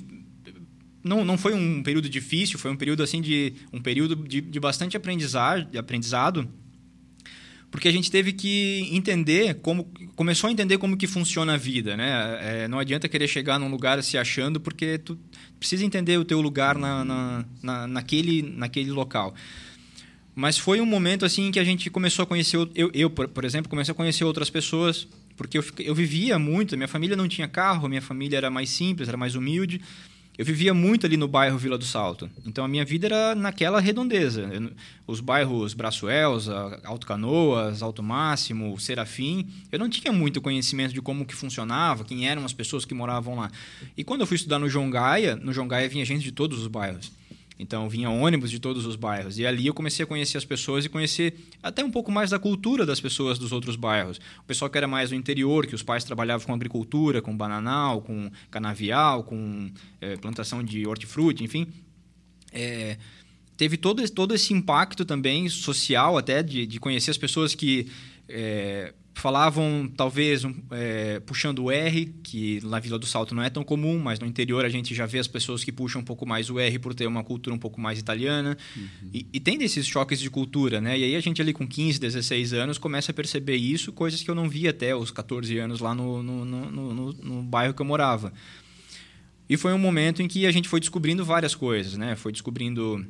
não, 1.05 1.25
não 1.25 1.39
foi 1.39 1.55
um 1.55 1.81
período 1.81 2.09
difícil, 2.09 2.59
foi 2.59 2.73
um 2.73 2.77
período 2.77 3.05
assim 3.05 3.21
de 3.21 3.53
um 3.73 3.81
período 3.81 4.17
de, 4.17 4.41
de 4.41 4.59
bastante 4.59 4.97
aprendizado, 4.97 5.79
aprendizado, 5.79 6.49
porque 7.73 7.89
a 7.89 7.91
gente 7.91 8.11
teve 8.11 8.35
que 8.35 8.87
entender 8.93 9.55
como 9.55 9.91
começou 10.15 10.49
a 10.49 10.53
entender 10.53 10.77
como 10.77 10.95
que 10.95 11.07
funciona 11.07 11.55
a 11.55 11.57
vida, 11.57 11.97
né? 11.97 12.39
É, 12.43 12.69
não 12.69 12.79
adianta 12.79 13.09
querer 13.09 13.27
chegar 13.27 13.59
num 13.59 13.71
lugar 13.71 14.01
se 14.03 14.19
achando, 14.19 14.61
porque 14.61 14.99
tu 14.99 15.19
precisa 15.59 15.83
entender 15.83 16.19
o 16.19 16.25
teu 16.25 16.39
lugar 16.43 16.77
na, 16.77 17.03
na, 17.03 17.45
na, 17.63 17.87
naquele, 17.87 18.43
naquele 18.43 18.91
local. 18.91 19.35
Mas 20.35 20.59
foi 20.59 20.83
um 20.83 20.87
momento 20.87 21.25
assim 21.25 21.51
que 21.51 21.59
a 21.59 21.65
gente 21.65 21.89
começou 21.89 22.25
a 22.25 22.27
conhecer. 22.27 22.59
Eu, 22.75 22.91
eu 22.93 23.09
por, 23.09 23.43
exemplo, 23.43 23.71
comecei 23.71 23.93
a 23.93 23.95
conhecer 23.95 24.25
outras 24.25 24.51
pessoas, 24.51 25.09
porque 25.35 25.57
eu, 25.57 25.65
eu 25.79 25.95
vivia 25.95 26.39
muito. 26.39 26.77
Minha 26.77 26.89
família 26.89 27.17
não 27.17 27.27
tinha 27.27 27.49
carro, 27.49 27.89
minha 27.89 28.03
família 28.03 28.37
era 28.37 28.51
mais 28.51 28.69
simples, 28.69 29.09
era 29.09 29.17
mais 29.17 29.35
humilde. 29.35 29.81
Eu 30.39 30.47
vivia 30.47 30.73
muito 30.73 31.05
ali 31.05 31.17
no 31.17 31.29
bairro 31.29 31.59
Vila 31.59 31.77
do 31.77 31.85
Salto. 31.85 32.29
Então 32.47 32.65
a 32.65 32.69
minha 32.69 32.85
vida 32.85 33.07
era 33.07 33.35
naquela 33.35 33.81
redondeza. 33.81 34.49
Eu- 34.53 34.71
os 35.07 35.21
bairros 35.21 35.75
Braço 35.75 36.09
Elza, 36.09 36.81
Alto 36.85 37.07
Canoas, 37.07 37.83
Alto 37.83 38.03
Máximo, 38.03 38.79
Serafim. 38.81 39.47
Eu 39.71 39.79
não 39.79 39.91
tinha 39.91 40.13
muito 40.13 40.41
conhecimento 40.41 40.95
de 40.95 41.03
como 41.03 41.27
que 41.27 41.35
funcionava, 41.35 42.03
quem 42.05 42.27
eram 42.27 42.45
as 42.47 42.53
pessoas 42.53 42.85
que 42.87 42.95
moravam 42.95 43.37
lá. 43.37 43.51
E 43.97 44.03
quando 44.03 44.23
eu 44.23 44.27
fui 44.27 44.37
estudar 44.37 44.59
no 44.59 44.69
João 44.71 44.89
Gaia, 44.89 45.37
no 45.37 45.53
João 45.53 45.69
Gaia 45.69 45.89
vinha 45.89 46.05
gente 46.05 46.23
de 46.23 46.33
todos 46.33 46.59
os 46.61 46.67
bairros. 46.67 47.13
Então 47.59 47.89
vinha 47.89 48.11
ônibus 48.11 48.51
de 48.51 48.59
todos 48.59 48.87
os 48.87 48.97
bairros. 48.97 49.39
E 49.39 49.47
ali 49.47 49.67
eu 49.67 49.75
comecei 49.75 50.05
a 50.05 50.07
conhecer 50.07 50.39
as 50.39 50.45
pessoas 50.45 50.85
e 50.85 50.89
conhecer 50.89 51.35
até 51.63 51.85
um 51.85 51.91
pouco 51.91 52.11
mais 52.11 52.31
da 52.31 52.39
cultura 52.39 52.85
das 52.87 53.01
pessoas 53.01 53.39
dos 53.39 53.53
outros 53.53 53.77
bairros. 53.77 54.19
O 54.41 54.45
pessoal 54.45 54.71
que 54.71 54.79
era 54.79 54.89
mais 54.89 55.11
do 55.11 55.17
interior, 55.17 55.67
que 55.67 55.75
os 55.75 55.83
pais 55.83 56.05
trabalhavam 56.05 56.47
com 56.47 56.55
agricultura, 56.55 57.21
com 57.21 57.37
bananal, 57.37 58.01
com 58.03 58.31
canavial, 58.51 59.25
com 59.25 59.71
eh, 60.01 60.17
plantação 60.17 60.63
de 60.63 60.87
hortifruti, 60.87 61.45
enfim. 61.45 61.67
É, 62.53 62.99
teve 63.57 63.77
todo, 63.77 64.09
todo 64.11 64.35
esse 64.35 64.53
impacto 64.53 65.05
também 65.05 65.49
social 65.49 66.19
até 66.19 66.43
de, 66.43 66.67
de 66.67 66.81
conhecer 66.81 67.11
as 67.11 67.19
pessoas 67.19 67.55
que 67.55 67.87
é, 68.29 68.93
falavam 69.15 69.93
talvez 69.97 70.43
um, 70.45 70.55
é, 70.71 71.21
puxando 71.21 71.65
o 71.65 71.71
R 71.71 72.07
que 72.23 72.61
na 72.65 72.81
Vila 72.81 72.99
do 72.99 73.05
Salto 73.07 73.35
não 73.35 73.43
é 73.43 73.51
tão 73.51 73.63
comum 73.63 73.99
mas 73.99 74.19
no 74.19 74.27
interior 74.27 74.65
a 74.65 74.69
gente 74.71 74.95
já 74.95 75.05
vê 75.07 75.19
as 75.19 75.29
pessoas 75.29 75.63
que 75.63 75.71
puxam 75.71 76.01
um 76.01 76.05
pouco 76.05 76.27
mais 76.27 76.49
o 76.49 76.59
R 76.59 76.79
por 76.79 76.95
ter 76.95 77.07
uma 77.07 77.23
cultura 77.23 77.55
um 77.55 77.59
pouco 77.59 77.81
mais 77.81 77.99
italiana. 77.99 78.57
E, 79.13 79.27
e 79.33 79.39
tem 79.39 79.59
desses 79.59 79.87
choques 79.87 80.19
de 80.19 80.31
cultura 80.31 80.81
né? 80.81 80.99
E 80.99 81.05
aí 81.05 81.15
a 81.15 81.21
gente 81.21 81.43
ali 81.43 81.53
com 81.53 81.67
15 81.69 82.01
16 82.01 82.53
anos 82.55 82.79
começa 82.79 83.13
a 83.13 83.15
perceber 83.15 83.57
isso 83.57 83.93
coisas 83.93 84.23
que 84.23 84.31
eu 84.31 84.35
não 84.35 84.49
via 84.49 84.71
até 84.71 84.97
os 84.97 85.11
14 85.11 85.59
anos 85.59 85.79
lá 85.81 85.95
no, 85.95 86.23
no, 86.23 86.45
no, 86.45 86.71
no, 86.71 86.95
no- 86.95 87.13
no 87.13 87.43
bairro 87.43 87.75
que 87.75 87.83
eu 87.83 87.87
morava. 87.87 88.33
E 89.49 89.57
foi 89.59 89.73
um 89.75 89.79
momento 89.79 90.23
em 90.23 90.29
que 90.29 90.47
a 90.47 90.51
gente 90.51 90.69
foi 90.69 90.81
descobrindo 90.81 91.23
várias 91.25 91.55
coisas, 91.55 91.97
né? 91.99 92.17
Foi 92.17 92.33
descobrindo, 92.33 93.05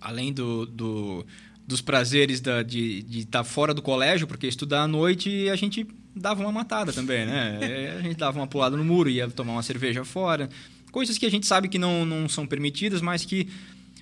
além 0.00 0.32
do, 0.32 0.64
do- 0.64 1.26
dos 1.68 1.80
prazeres 1.82 2.40
da- 2.40 2.62
de 2.64 3.04
estar 3.10 3.44
fora 3.44 3.72
do 3.74 3.82
colégio, 3.82 4.26
porque 4.26 4.46
estudar 4.48 4.82
à 4.84 4.88
noite 4.88 5.48
a 5.50 5.54
gente 5.54 5.86
dava 6.16 6.40
uma 6.40 6.50
matada 6.50 6.92
também, 6.92 7.26
né? 7.26 7.58
É, 7.62 7.96
A 7.98 8.00
gente 8.00 8.16
dava 8.16 8.38
uma 8.40 8.46
pulada 8.46 8.76
no 8.76 8.82
muro, 8.84 9.08
ia 9.10 9.28
tomar 9.28 9.52
uma 9.52 9.62
cerveja 9.62 10.02
fora. 10.04 10.48
Coisas 10.90 11.18
que 11.18 11.26
a 11.26 11.30
gente 11.30 11.46
sabe 11.46 11.68
que 11.68 11.78
não, 11.78 12.06
não 12.06 12.26
são 12.28 12.46
permitidas, 12.46 13.02
mas 13.02 13.24
que 13.26 13.46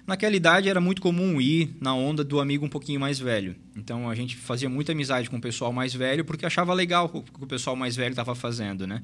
naquela 0.07 0.37
idade 0.37 0.69
era 0.69 0.81
muito 0.81 1.03
comum 1.03 1.41
ir 1.41 1.75
na 1.81 1.93
onda 1.93 2.23
do 2.23 2.39
amigo 2.41 2.65
um 2.65 2.69
pouquinho 2.69 3.01
mais 3.01 3.19
velho. 3.19 3.57
Então 3.77 4.09
a 4.09 4.15
gente 4.15 4.37
fazia 4.37 4.69
muita 4.69 4.93
amizade 4.93 5.29
com 5.29 5.37
o 5.37 5.41
pessoal 5.41 5.73
mais 5.73 5.93
velho 5.93 6.25
porque 6.25 6.47
achava 6.47 6.73
legal 6.73 7.11
o 7.13 7.21
que 7.23 7.43
o 7.45 7.47
pessoal 7.49 7.75
mais 7.75 7.97
velho 7.97 8.11
estava 8.13 8.37
fazendo, 8.37 8.87
né? 8.87 9.03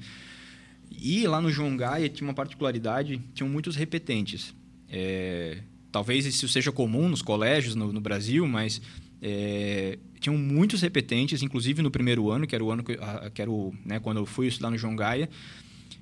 E 0.89 1.27
lá 1.27 1.41
no 1.41 1.51
João 1.51 1.75
Gaia 1.75 2.07
tinha 2.07 2.25
uma 2.25 2.33
particularidade, 2.33 3.19
tinham 3.33 3.49
muitos 3.49 3.75
repetentes. 3.75 4.55
É, 4.89 5.57
talvez 5.93 6.25
isso 6.25 6.49
seja 6.49 6.71
comum 6.71 7.07
nos 7.07 7.21
colégios 7.21 7.75
no, 7.75 7.93
no 7.93 8.01
Brasil, 8.01 8.47
mas 8.47 8.81
é, 9.21 9.99
tinham 10.19 10.35
muitos 10.35 10.81
repetentes, 10.81 11.43
inclusive 11.43 11.83
no 11.83 11.91
primeiro 11.91 12.31
ano, 12.31 12.47
que 12.47 12.55
era 12.55 12.63
o 12.63 12.71
ano 12.71 12.83
que, 12.83 12.97
que 13.33 13.41
era 13.41 13.49
o, 13.49 13.71
né, 13.85 13.99
quando 13.99 14.17
eu 14.17 14.25
fui 14.25 14.47
estudar 14.47 14.71
no 14.71 14.77
João 14.77 14.95
Gaia. 14.95 15.29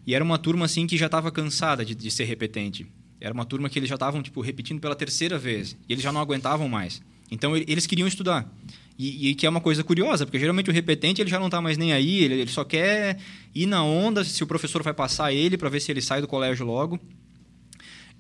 E 0.07 0.15
era 0.15 0.23
uma 0.23 0.37
turma 0.37 0.65
assim 0.65 0.87
que 0.87 0.97
já 0.97 1.07
estava 1.07 1.29
cansada 1.29 1.83
de, 1.83 1.93
de 1.93 2.09
ser 2.09 2.23
repetente. 2.23 2.87
Era 3.19 3.33
uma 3.33 3.45
turma 3.45 3.69
que 3.69 3.77
eles 3.77 3.89
já 3.89 3.95
estavam 3.95 4.23
tipo 4.23 4.39
repetindo 4.41 4.79
pela 4.79 4.95
terceira 4.95 5.37
vez 5.37 5.77
e 5.87 5.93
eles 5.93 6.03
já 6.03 6.11
não 6.11 6.21
aguentavam 6.21 6.69
mais. 6.69 7.03
Então 7.29 7.55
eles 7.55 7.85
queriam 7.85 8.07
estudar. 8.07 8.49
E, 8.97 9.29
e 9.29 9.35
que 9.35 9.45
é 9.45 9.49
uma 9.49 9.61
coisa 9.61 9.83
curiosa, 9.83 10.25
porque 10.25 10.39
geralmente 10.39 10.69
o 10.69 10.73
repetente 10.73 11.21
ele 11.21 11.29
já 11.29 11.37
não 11.37 11.47
está 11.47 11.61
mais 11.61 11.77
nem 11.77 11.91
aí, 11.91 12.23
ele, 12.23 12.35
ele 12.35 12.51
só 12.51 12.63
quer 12.63 13.17
ir 13.53 13.65
na 13.65 13.83
onda 13.83 14.23
se 14.23 14.41
o 14.43 14.47
professor 14.47 14.81
vai 14.81 14.93
passar 14.93 15.33
ele 15.33 15.57
para 15.57 15.69
ver 15.69 15.81
se 15.81 15.91
ele 15.91 16.01
sai 16.01 16.21
do 16.21 16.27
colégio 16.27 16.65
logo. 16.65 16.99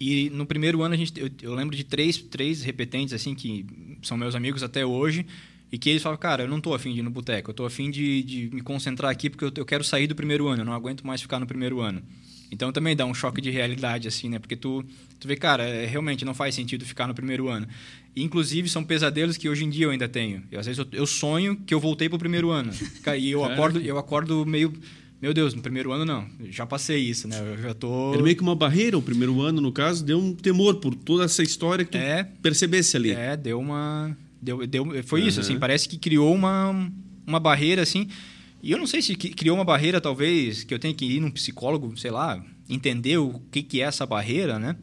E 0.03 0.31
no 0.31 0.47
primeiro 0.47 0.81
ano 0.81 0.95
a 0.95 0.97
gente, 0.97 1.13
eu, 1.21 1.29
eu 1.43 1.53
lembro 1.53 1.75
de 1.75 1.83
três, 1.83 2.17
três 2.17 2.63
repetentes 2.63 3.13
assim 3.13 3.35
que 3.35 3.67
são 4.01 4.17
meus 4.17 4.33
amigos 4.33 4.63
até 4.63 4.83
hoje 4.83 5.27
e 5.71 5.77
que 5.77 5.91
eles 5.91 6.01
falam, 6.01 6.17
cara, 6.17 6.41
eu 6.41 6.47
não 6.47 6.59
tô 6.59 6.73
afim 6.73 6.91
de 6.91 7.01
ir 7.01 7.03
no 7.03 7.11
boteco, 7.11 7.51
eu 7.51 7.53
tô 7.53 7.65
afim 7.65 7.91
de, 7.91 8.23
de 8.23 8.49
me 8.51 8.61
concentrar 8.61 9.11
aqui 9.11 9.29
porque 9.29 9.45
eu, 9.45 9.51
eu 9.57 9.63
quero 9.63 9.83
sair 9.83 10.07
do 10.07 10.15
primeiro 10.15 10.47
ano, 10.47 10.61
eu 10.61 10.65
não 10.65 10.73
aguento 10.73 11.05
mais 11.05 11.21
ficar 11.21 11.39
no 11.39 11.45
primeiro 11.45 11.81
ano. 11.81 12.01
Então 12.51 12.71
também 12.71 12.95
dá 12.95 13.05
um 13.05 13.13
choque 13.13 13.39
de 13.41 13.51
realidade 13.51 14.07
assim, 14.07 14.27
né? 14.27 14.39
Porque 14.39 14.55
tu, 14.55 14.83
tu 15.19 15.27
vê, 15.27 15.35
cara, 15.35 15.63
é, 15.63 15.85
realmente 15.85 16.25
não 16.25 16.33
faz 16.33 16.55
sentido 16.55 16.83
ficar 16.83 17.07
no 17.07 17.13
primeiro 17.13 17.47
ano. 17.47 17.67
E, 18.15 18.23
inclusive 18.23 18.67
são 18.69 18.83
pesadelos 18.83 19.37
que 19.37 19.47
hoje 19.47 19.63
em 19.65 19.69
dia 19.69 19.85
eu 19.85 19.91
ainda 19.91 20.09
tenho. 20.09 20.41
E, 20.51 20.57
às 20.57 20.65
vezes 20.65 20.79
eu, 20.79 20.87
eu 20.91 21.05
sonho 21.05 21.55
que 21.55 21.75
eu 21.75 21.79
voltei 21.79 22.09
pro 22.09 22.17
primeiro 22.17 22.49
ano. 22.49 22.73
E 23.19 23.29
eu 23.29 23.43
acordo, 23.43 23.79
eu 23.79 23.99
acordo 23.99 24.45
meio 24.47 24.73
meu 25.21 25.33
Deus, 25.33 25.53
no 25.53 25.61
primeiro 25.61 25.91
ano 25.91 26.03
não. 26.05 26.25
Já 26.49 26.65
passei 26.65 26.97
isso, 26.99 27.27
né? 27.27 27.37
Eu 27.39 27.57
já 27.61 27.73
tô 27.73 28.13
Era 28.13 28.23
meio 28.23 28.35
que 28.35 28.41
uma 28.41 28.55
barreira, 28.55 28.97
o 28.97 29.01
primeiro 29.01 29.39
ano, 29.41 29.61
no 29.61 29.71
caso, 29.71 30.03
deu 30.03 30.17
um 30.19 30.33
temor 30.33 30.75
por 30.75 30.95
toda 30.95 31.25
essa 31.25 31.43
história 31.43 31.85
que 31.85 31.91
tu 31.91 31.97
É. 31.97 32.23
percebesse 32.41 32.97
ali. 32.97 33.11
É, 33.11 33.37
deu 33.37 33.59
uma. 33.59 34.17
Deu, 34.41 34.65
deu, 34.65 35.03
foi 35.03 35.21
isso, 35.21 35.39
Uhum. 35.39 35.45
assim, 35.45 35.59
parece 35.59 35.87
que 35.87 35.97
criou 35.97 36.33
uma, 36.33 36.91
uma 37.27 37.39
barreira, 37.39 37.83
assim. 37.83 38.07
E 38.63 38.71
eu 38.71 38.77
não 38.77 38.87
sei 38.87 39.01
se 39.01 39.15
criou 39.15 39.55
uma 39.55 39.63
barreira, 39.65 40.01
talvez, 40.01 40.63
que 40.63 40.73
eu 40.73 40.79
tenho 40.79 40.93
que 40.95 41.05
ir 41.05 41.19
num 41.19 41.29
psicólogo, 41.31 41.95
sei 41.97 42.09
lá, 42.11 42.43
entender 42.69 43.17
o 43.17 43.39
que, 43.51 43.61
que 43.61 43.81
é 43.81 43.85
essa 43.85 44.05
barreira, 44.05 44.57
né? 44.57 44.75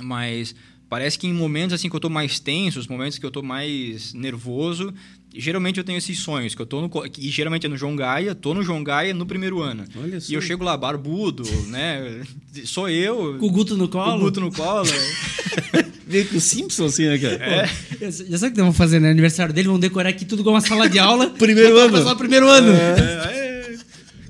Mas 0.00 0.54
parece 0.88 1.18
que 1.18 1.26
em 1.26 1.32
momentos 1.32 1.74
assim 1.74 1.88
que 1.88 1.96
eu 1.96 2.00
tô 2.00 2.10
mais 2.10 2.38
tenso, 2.40 2.78
os 2.78 2.86
momentos 2.86 3.18
que 3.18 3.24
eu 3.24 3.30
tô 3.30 3.42
mais 3.42 4.12
nervoso, 4.14 4.92
geralmente 5.34 5.78
eu 5.78 5.84
tenho 5.84 5.98
esses 5.98 6.18
sonhos, 6.18 6.54
que 6.54 6.62
eu 6.62 6.66
tô 6.66 6.80
no. 6.80 6.90
E 7.18 7.28
geralmente 7.30 7.66
é 7.66 7.68
no 7.68 7.76
João 7.76 7.96
Gaia, 7.96 8.34
tô 8.34 8.54
no 8.54 8.62
João 8.62 8.82
Gaia 8.82 9.14
no 9.14 9.26
primeiro 9.26 9.60
ano. 9.60 9.84
Olha 9.96 10.20
só. 10.20 10.30
E 10.32 10.34
eu 10.34 10.40
chego 10.42 10.64
lá, 10.64 10.76
barbudo, 10.76 11.44
né? 11.68 12.22
Sou 12.64 12.88
eu. 12.88 13.36
Com 13.38 13.46
o 13.46 13.50
Guto 13.50 13.76
no 13.76 13.88
Com 13.88 13.98
colo. 13.98 14.16
o 14.16 14.20
Guto 14.20 14.40
no 14.40 14.52
colo. 14.52 14.88
Veio 16.06 16.28
com 16.28 16.36
o 16.36 16.40
Simpson 16.40 16.86
assim, 16.86 17.06
né, 17.06 17.18
cara? 17.18 17.34
É. 17.36 18.10
Já 18.10 18.38
sabe 18.38 18.52
o 18.52 18.54
que 18.56 18.60
vão 18.62 18.72
fazer 18.72 18.98
no 19.00 19.06
aniversário 19.06 19.54
dele? 19.54 19.68
Vão 19.68 19.78
decorar 19.80 20.10
aqui 20.10 20.24
tudo 20.24 20.40
igual 20.40 20.54
uma 20.56 20.60
sala 20.60 20.88
de 20.88 20.98
aula. 20.98 21.30
Primeiro 21.38 21.78
ano. 21.78 21.92
Passar 21.92 22.12
o 22.12 22.16
primeiro 22.16 22.48
ano. 22.48 22.70
É, 22.72 23.74
é. 23.74 23.76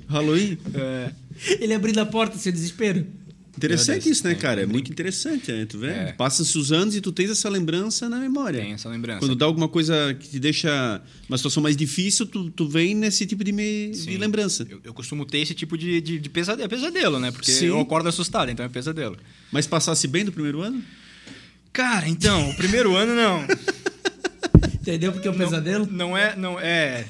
Halloween. 0.07 0.57
Ele 1.59 1.73
abrindo 1.73 1.99
a 1.99 2.05
porta, 2.05 2.37
seu 2.37 2.51
desespero. 2.51 3.05
Interessante 3.55 4.09
isso, 4.09 4.25
né, 4.27 4.33
cara? 4.33 4.63
É 4.63 4.65
muito 4.65 4.91
interessante, 4.91 5.51
né? 5.51 5.65
Tu 5.65 5.77
vê? 5.77 5.87
É. 5.89 6.11
Passa-se 6.13 6.57
os 6.57 6.71
anos 6.71 6.95
e 6.95 7.01
tu 7.01 7.11
tens 7.11 7.29
essa 7.29 7.47
lembrança 7.49 8.09
na 8.09 8.17
memória. 8.19 8.59
Tem 8.61 8.73
essa 8.73 8.89
lembrança. 8.89 9.19
Quando 9.19 9.35
dá 9.35 9.45
alguma 9.45 9.67
coisa 9.69 10.15
que 10.19 10.27
te 10.27 10.39
deixa 10.39 11.01
uma 11.29 11.37
situação 11.37 11.61
mais 11.61 11.77
difícil, 11.77 12.25
tu, 12.25 12.49
tu 12.49 12.67
vem 12.67 12.95
nesse 12.95 13.25
tipo 13.27 13.43
de, 13.43 13.51
me- 13.51 13.91
de 13.91 14.17
lembrança. 14.17 14.65
Eu, 14.67 14.81
eu 14.83 14.93
costumo 14.93 15.23
ter 15.25 15.37
esse 15.37 15.53
tipo 15.53 15.77
de, 15.77 16.01
de, 16.01 16.17
de 16.19 16.29
pesadelo, 16.29 16.65
é 16.65 16.67
pesadelo, 16.67 17.19
né? 17.19 17.29
Porque 17.31 17.51
Sim. 17.51 17.67
eu 17.67 17.79
acordo 17.79 18.09
assustado, 18.09 18.49
então 18.49 18.65
é 18.65 18.69
pesadelo. 18.69 19.17
Mas 19.51 19.67
passasse 19.67 20.07
bem 20.07 20.25
do 20.25 20.31
primeiro 20.31 20.61
ano? 20.61 20.81
Cara, 21.71 22.07
então, 22.09 22.49
o 22.49 22.55
primeiro 22.55 22.95
ano 22.97 23.13
não. 23.15 23.45
Entendeu 24.73 25.11
porque 25.13 25.27
é 25.27 25.31
um 25.31 25.37
pesadelo? 25.37 25.87
Não 25.89 26.17
é, 26.17 26.35
não 26.35 26.59
é. 26.59 27.05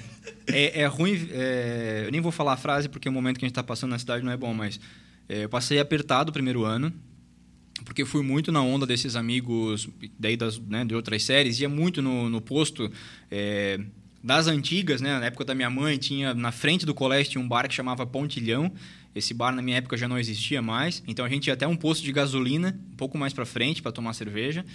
É, 0.47 0.81
é 0.81 0.85
ruim. 0.87 1.27
é, 1.31 2.03
eu 2.05 2.11
nem 2.11 2.19
vou 2.21 2.31
falar 2.31 2.53
a 2.53 2.57
frase 2.57 2.89
porque 2.89 3.07
o 3.07 3.11
momento 3.11 3.39
que 3.39 3.45
a 3.45 3.47
gente 3.47 3.53
está 3.53 3.63
passando 3.63 3.91
na 3.91 3.99
cidade 3.99 4.23
não 4.25 4.31
é 4.31 4.37
bom, 4.37 4.53
mas 4.53 4.77
é, 4.77 5.12
eu 5.41 5.49
passei 5.49 5.79
apertado 5.79 6.29
o 6.29 6.33
primeiro 6.33 6.63
ano. 6.63 6.93
Porque 7.83 8.05
fui 8.05 8.23
muito 8.23 8.51
na 8.51 8.61
onda 8.61 8.85
desses 8.85 9.15
amigos 9.15 9.89
daí 10.17 10.37
das, 10.37 10.57
né, 10.59 10.85
de 10.85 10.95
outras 10.95 11.23
séries, 11.23 11.59
ia 11.59 11.67
muito 11.67 12.01
no, 12.01 12.29
no 12.29 12.39
posto 12.39 12.89
é, 13.29 13.79
das 14.23 14.47
antigas, 14.47 15.01
né? 15.01 15.19
Na 15.19 15.25
época 15.25 15.43
da 15.43 15.53
minha 15.53 15.69
mãe, 15.69 15.97
tinha 15.97 16.33
na 16.33 16.51
frente 16.51 16.85
do 16.85 16.93
colégio 16.93 17.33
tinha 17.33 17.43
um 17.43 17.47
bar 17.47 17.67
que 17.67 17.73
chamava 17.73 18.05
Pontilhão. 18.05 18.71
Esse 19.13 19.33
bar 19.33 19.53
na 19.53 19.61
minha 19.61 19.77
época 19.77 19.97
já 19.97 20.07
não 20.07 20.17
existia 20.17 20.61
mais, 20.61 21.03
então 21.07 21.23
a 21.23 21.29
gente 21.29 21.47
ia 21.47 21.53
até 21.53 21.67
um 21.67 21.75
posto 21.75 22.03
de 22.03 22.11
gasolina, 22.11 22.79
um 22.93 22.95
pouco 22.95 23.17
mais 23.17 23.31
para 23.31 23.45
frente 23.45 23.81
para 23.81 23.91
tomar 23.91 24.13
cerveja. 24.13 24.65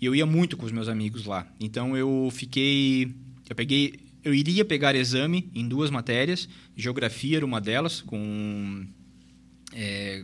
E 0.00 0.06
eu 0.06 0.14
ia 0.14 0.24
muito 0.24 0.56
com 0.56 0.64
os 0.64 0.72
meus 0.72 0.88
amigos 0.88 1.26
lá. 1.26 1.46
Então 1.60 1.96
eu 1.96 2.30
fiquei. 2.32 3.14
Eu 3.48 3.54
peguei. 3.54 4.00
Eu 4.24 4.34
iria 4.34 4.64
pegar 4.64 4.94
exame 4.94 5.50
em 5.54 5.68
duas 5.68 5.90
matérias. 5.90 6.48
Geografia 6.74 7.36
era 7.36 7.44
uma 7.46 7.60
delas, 7.60 8.00
com. 8.00 8.86
É, 9.74 10.22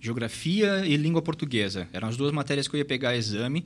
geografia 0.00 0.84
e 0.86 0.96
língua 0.96 1.22
portuguesa. 1.22 1.88
Eram 1.92 2.08
as 2.08 2.16
duas 2.16 2.32
matérias 2.32 2.68
que 2.68 2.74
eu 2.74 2.78
ia 2.78 2.84
pegar 2.84 3.16
exame. 3.16 3.64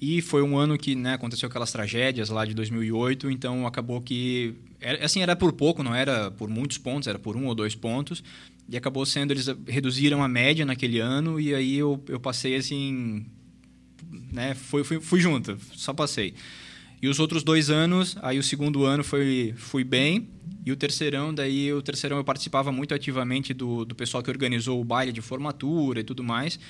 E 0.00 0.20
foi 0.20 0.42
um 0.42 0.56
ano 0.56 0.76
que 0.76 0.96
né, 0.96 1.14
aconteceu 1.14 1.48
aquelas 1.48 1.70
tragédias 1.70 2.28
lá 2.28 2.44
de 2.44 2.54
2008, 2.54 3.30
então 3.30 3.66
acabou 3.66 4.00
que. 4.00 4.54
Era, 4.80 5.04
assim, 5.04 5.22
era 5.22 5.36
por 5.36 5.52
pouco, 5.52 5.82
não 5.82 5.94
era 5.94 6.30
por 6.32 6.48
muitos 6.48 6.76
pontos, 6.76 7.06
era 7.06 7.18
por 7.18 7.36
um 7.36 7.46
ou 7.46 7.54
dois 7.54 7.76
pontos. 7.76 8.22
E 8.68 8.76
acabou 8.76 9.06
sendo. 9.06 9.32
Eles 9.32 9.46
reduziram 9.66 10.22
a 10.22 10.28
média 10.28 10.66
naquele 10.66 10.98
ano, 10.98 11.40
e 11.40 11.54
aí 11.54 11.76
eu, 11.76 12.02
eu 12.08 12.18
passei 12.18 12.56
assim 12.56 13.24
né, 14.32 14.54
fui, 14.54 14.82
fui, 14.84 15.00
fui 15.00 15.20
junto, 15.20 15.56
só 15.74 15.92
passei. 15.92 16.34
E 17.02 17.08
os 17.08 17.18
outros 17.18 17.42
dois 17.42 17.68
anos, 17.68 18.16
aí 18.22 18.38
o 18.38 18.42
segundo 18.44 18.84
ano 18.84 19.02
foi, 19.02 19.52
fui 19.56 19.82
bem, 19.82 20.28
e 20.64 20.70
o 20.70 20.76
terceirão, 20.76 21.34
daí 21.34 21.72
o 21.72 21.82
terceirão 21.82 22.16
eu 22.16 22.22
participava 22.22 22.70
muito 22.70 22.94
ativamente 22.94 23.52
do, 23.52 23.84
do 23.84 23.92
pessoal 23.92 24.22
que 24.22 24.30
organizou 24.30 24.80
o 24.80 24.84
baile 24.84 25.10
de 25.10 25.20
formatura 25.20 25.98
e 25.98 26.04
tudo 26.04 26.22
mais, 26.22 26.60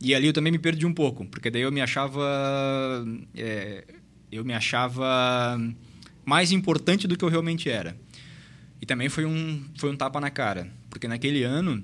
e 0.00 0.14
ali 0.14 0.28
eu 0.28 0.32
também 0.32 0.52
me 0.52 0.60
perdi 0.60 0.86
um 0.86 0.94
pouco, 0.94 1.26
porque 1.26 1.50
daí 1.50 1.62
eu 1.62 1.72
me 1.72 1.80
achava... 1.80 3.04
é, 3.34 3.84
eu 4.30 4.44
me 4.44 4.54
achava 4.54 5.60
mais 6.24 6.52
importante 6.52 7.08
do 7.08 7.16
que 7.16 7.24
eu 7.24 7.28
realmente 7.28 7.68
era. 7.68 7.96
E 8.80 8.86
também 8.86 9.08
foi 9.08 9.24
um, 9.24 9.64
foi 9.76 9.90
um 9.90 9.96
tapa 9.96 10.20
na 10.20 10.30
cara, 10.30 10.72
porque 10.88 11.08
naquele 11.08 11.42
ano 11.42 11.82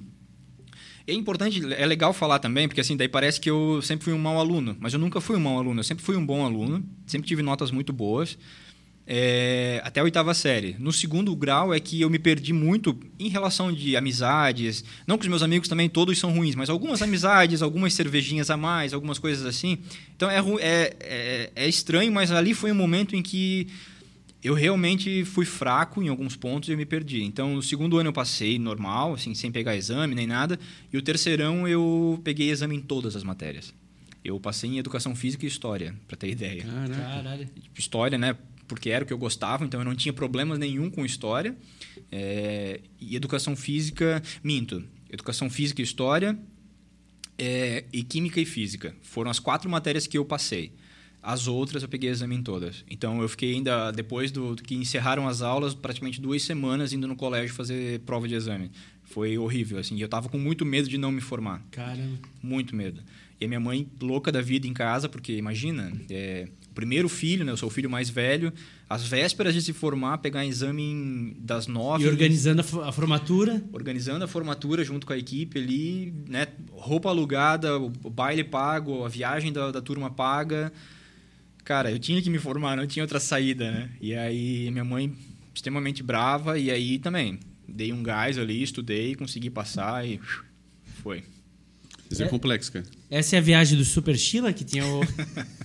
é 1.07 1.13
importante, 1.13 1.63
é 1.75 1.87
legal 1.87 2.13
falar 2.13 2.39
também, 2.39 2.67
porque 2.67 2.81
assim, 2.81 2.97
daí 2.97 3.09
parece 3.09 3.41
que 3.41 3.49
eu 3.49 3.81
sempre 3.81 4.05
fui 4.05 4.13
um 4.13 4.19
mau 4.19 4.39
aluno, 4.39 4.77
mas 4.81 4.93
eu 4.93 4.99
nunca 4.99 5.21
fui 5.21 5.37
um 5.37 5.41
mau 5.41 5.59
aluno, 5.59 5.81
eu 5.81 5.85
sempre 5.85 6.05
fui 6.05 6.17
um 6.17 6.27
bom 6.27 6.45
aluno, 6.45 6.85
sempre 7.07 7.29
tive 7.29 7.43
notas 7.43 7.71
muito 7.71 7.93
boas, 7.93 8.37
é, 9.07 9.81
até 9.85 10.01
a 10.01 10.03
oitava 10.03 10.35
série. 10.35 10.75
No 10.81 10.93
segundo 10.93 11.35
grau 11.37 11.73
é 11.73 11.79
que 11.79 12.01
eu 12.01 12.11
me 12.11 12.19
perdi 12.19 12.53
muito 12.53 12.99
em 13.21 13.29
relação 13.29 13.73
de 13.73 13.97
amizades, 13.97 14.83
não 15.07 15.17
que 15.17 15.23
os 15.23 15.29
meus 15.29 15.43
amigos 15.43 15.69
também 15.69 15.89
todos 15.89 16.19
são 16.19 16.33
ruins, 16.33 16.57
mas 16.57 16.69
algumas 16.69 17.01
amizades, 17.01 17.63
algumas 17.63 17.95
cervejinhas 17.95 18.51
a 18.51 18.57
mais, 18.57 18.93
algumas 18.93 19.21
coisas 19.21 19.47
assim. 19.47 19.79
Então 20.17 20.29
é, 20.29 20.41
é, 20.61 20.97
é, 21.01 21.51
é 21.55 21.69
estranho, 21.69 22.11
mas 22.11 22.33
ali 22.33 22.53
foi 22.53 22.73
um 22.73 22.75
momento 22.75 23.15
em 23.15 23.23
que 23.23 23.69
eu 24.43 24.55
realmente 24.55 25.25
fui 25.25 25.45
fraco 25.45 26.03
em 26.03 26.09
alguns 26.09 26.37
pontos 26.37 26.69
e 26.69 26.73
eu 26.73 26.77
me 26.77 26.87
perdi. 26.87 27.23
Então, 27.23 27.55
no 27.55 27.63
segundo 27.63 27.99
ano 27.99 28.11
eu 28.11 28.13
passei 28.13 28.59
normal, 28.59 29.15
assim, 29.15 29.35
sem 29.35 29.51
pegar 29.51 29.77
exame 29.77 30.15
nem 30.15 30.27
nada. 30.27 30.59
E 30.93 30.97
o 30.97 31.03
terceirão 31.03 31.67
eu 31.67 32.21
peguei 32.23 32.51
exame 32.51 32.77
em 32.77 32.81
todas 32.81 33.17
as 33.17 33.23
matérias. 33.23 33.75
Eu 34.25 34.39
passei 34.41 34.71
em 34.71 34.79
educação 34.79 35.15
física 35.15 35.45
e 35.45 35.49
história, 35.49 35.95
para 36.07 36.17
ter 36.17 36.29
ideia. 36.29 36.65
Caralho. 36.65 37.49
História, 37.77 38.19
né? 38.19 38.37
Porque 38.69 38.91
era 38.91 39.05
o 39.05 39.07
que 39.07 39.13
eu 39.13 39.19
gostava, 39.19 39.65
então 39.65 39.81
eu 39.81 39.85
não 39.85 39.95
tinha 39.95 40.13
problemas 40.13 40.59
nenhum 40.59 40.91
com 40.91 41.05
história. 41.05 41.57
É, 42.11 42.81
e 43.01 43.15
educação 43.15 43.55
física, 43.55 44.23
minto. 44.43 44.85
Educação 45.09 45.49
física 45.49 45.81
e 45.81 45.85
história 45.85 46.37
é, 47.39 47.85
e 47.93 48.03
química 48.03 48.41
e 48.41 48.45
física. 48.45 48.95
Foram 49.03 49.31
as 49.31 49.39
quatro 49.39 49.69
matérias 49.71 50.07
que 50.07 50.17
eu 50.17 50.25
passei. 50.25 50.73
As 51.29 51.49
outras 51.49 51.83
eu 51.83 51.89
peguei 51.89 52.09
exame 52.09 52.37
em 52.37 52.43
todas. 52.43 52.85
Então 52.89 53.21
eu 53.21 53.29
fiquei 53.29 53.55
ainda, 53.55 53.91
depois 53.91 54.31
do, 54.31 54.55
do 54.55 54.63
que 54.63 54.77
encerraram 54.77 55.27
as 55.27 55.43
aulas, 55.43 55.75
praticamente 55.75 56.21
duas 56.21 56.41
semanas 56.43 56.93
indo 56.93 57.09
no 57.09 57.17
colégio 57.17 57.53
fazer 57.53 57.99
prova 58.01 58.29
de 58.29 58.35
exame. 58.37 58.71
Foi 59.03 59.37
horrível, 59.37 59.79
assim. 59.79 60.01
Eu 60.01 60.09
tava 60.09 60.29
com 60.29 60.39
muito 60.39 60.65
medo 60.65 60.89
de 60.89 60.97
não 60.97 61.11
me 61.11 61.21
formar. 61.21 61.63
Caramba. 61.73 62.17
Muito 62.41 62.77
medo. 62.77 63.01
E 63.41 63.45
a 63.45 63.49
minha 63.49 63.59
mãe, 63.61 63.89
louca 64.01 64.31
da 64.31 64.41
vida 64.41 64.67
em 64.69 64.73
casa, 64.73 65.09
porque 65.09 65.33
imagina, 65.37 65.93
é, 66.09 66.49
o 66.71 66.75
primeiro 66.75 67.09
filho, 67.09 67.45
né? 67.45 67.51
Eu 67.53 67.57
sou 67.57 67.69
o 67.69 67.73
filho 67.73 67.91
mais 67.91 68.09
velho. 68.09 68.53
Às 68.89 69.05
vésperas 69.07 69.53
de 69.53 69.61
se 69.63 69.73
formar, 69.73 70.19
pegar 70.19 70.47
exame 70.47 70.83
em- 70.83 71.37
das 71.41 71.67
nove. 71.67 72.05
E 72.05 72.09
organizando 72.09 72.63
a 72.63 72.89
a 72.89 72.93
formatura. 72.93 73.63
organizando 73.73 74.25
a 74.25 74.29
formatura 74.29 74.85
junto 74.85 75.07
com 75.07 75.13
a 75.13 75.19
equipe 75.19 75.59
ali, 75.59 76.15
né? 76.29 76.47
Roupa 76.71 77.09
alugada, 77.09 77.79
o 77.79 77.93
o 78.05 78.11
baile 78.11 78.45
pago, 78.45 79.05
a 79.05 79.09
viagem 79.09 79.53
da, 79.53 79.71
da 79.73 79.83
turma 79.83 80.09
paga. 80.09 80.73
Cara, 81.67 81.91
eu 81.91 81.99
tinha 81.99 82.23
que 82.23 82.31
me 82.31 82.39
formar, 82.39 82.77
não 82.77 82.87
tinha 82.87 83.03
outra 83.03 83.19
saída, 83.19 83.69
né? 83.73 83.91
E 84.01 84.15
aí 84.15 84.71
minha 84.71 84.85
mãe 84.85 85.13
extremamente 85.53 86.01
brava 86.01 86.57
e 86.57 86.71
aí 86.71 86.97
também 86.97 87.41
dei 87.67 87.93
um 87.93 88.05
gás 88.05 88.39
ali, 88.39 88.63
estudei, 88.63 89.17
consegui 89.17 89.51
passar 89.51 90.07
e 90.07 90.21
foi. 91.03 91.25
Isso 92.09 92.23
é, 92.23 92.29
complexo, 92.29 92.71
cara. 92.71 92.87
Essa 93.11 93.35
é 93.35 93.39
a 93.41 93.43
viagem 93.43 93.77
do 93.77 93.85
Super 93.85 94.17
Sheila, 94.17 94.53
que 94.53 94.63
tinha 94.63 94.87
o. 94.87 95.01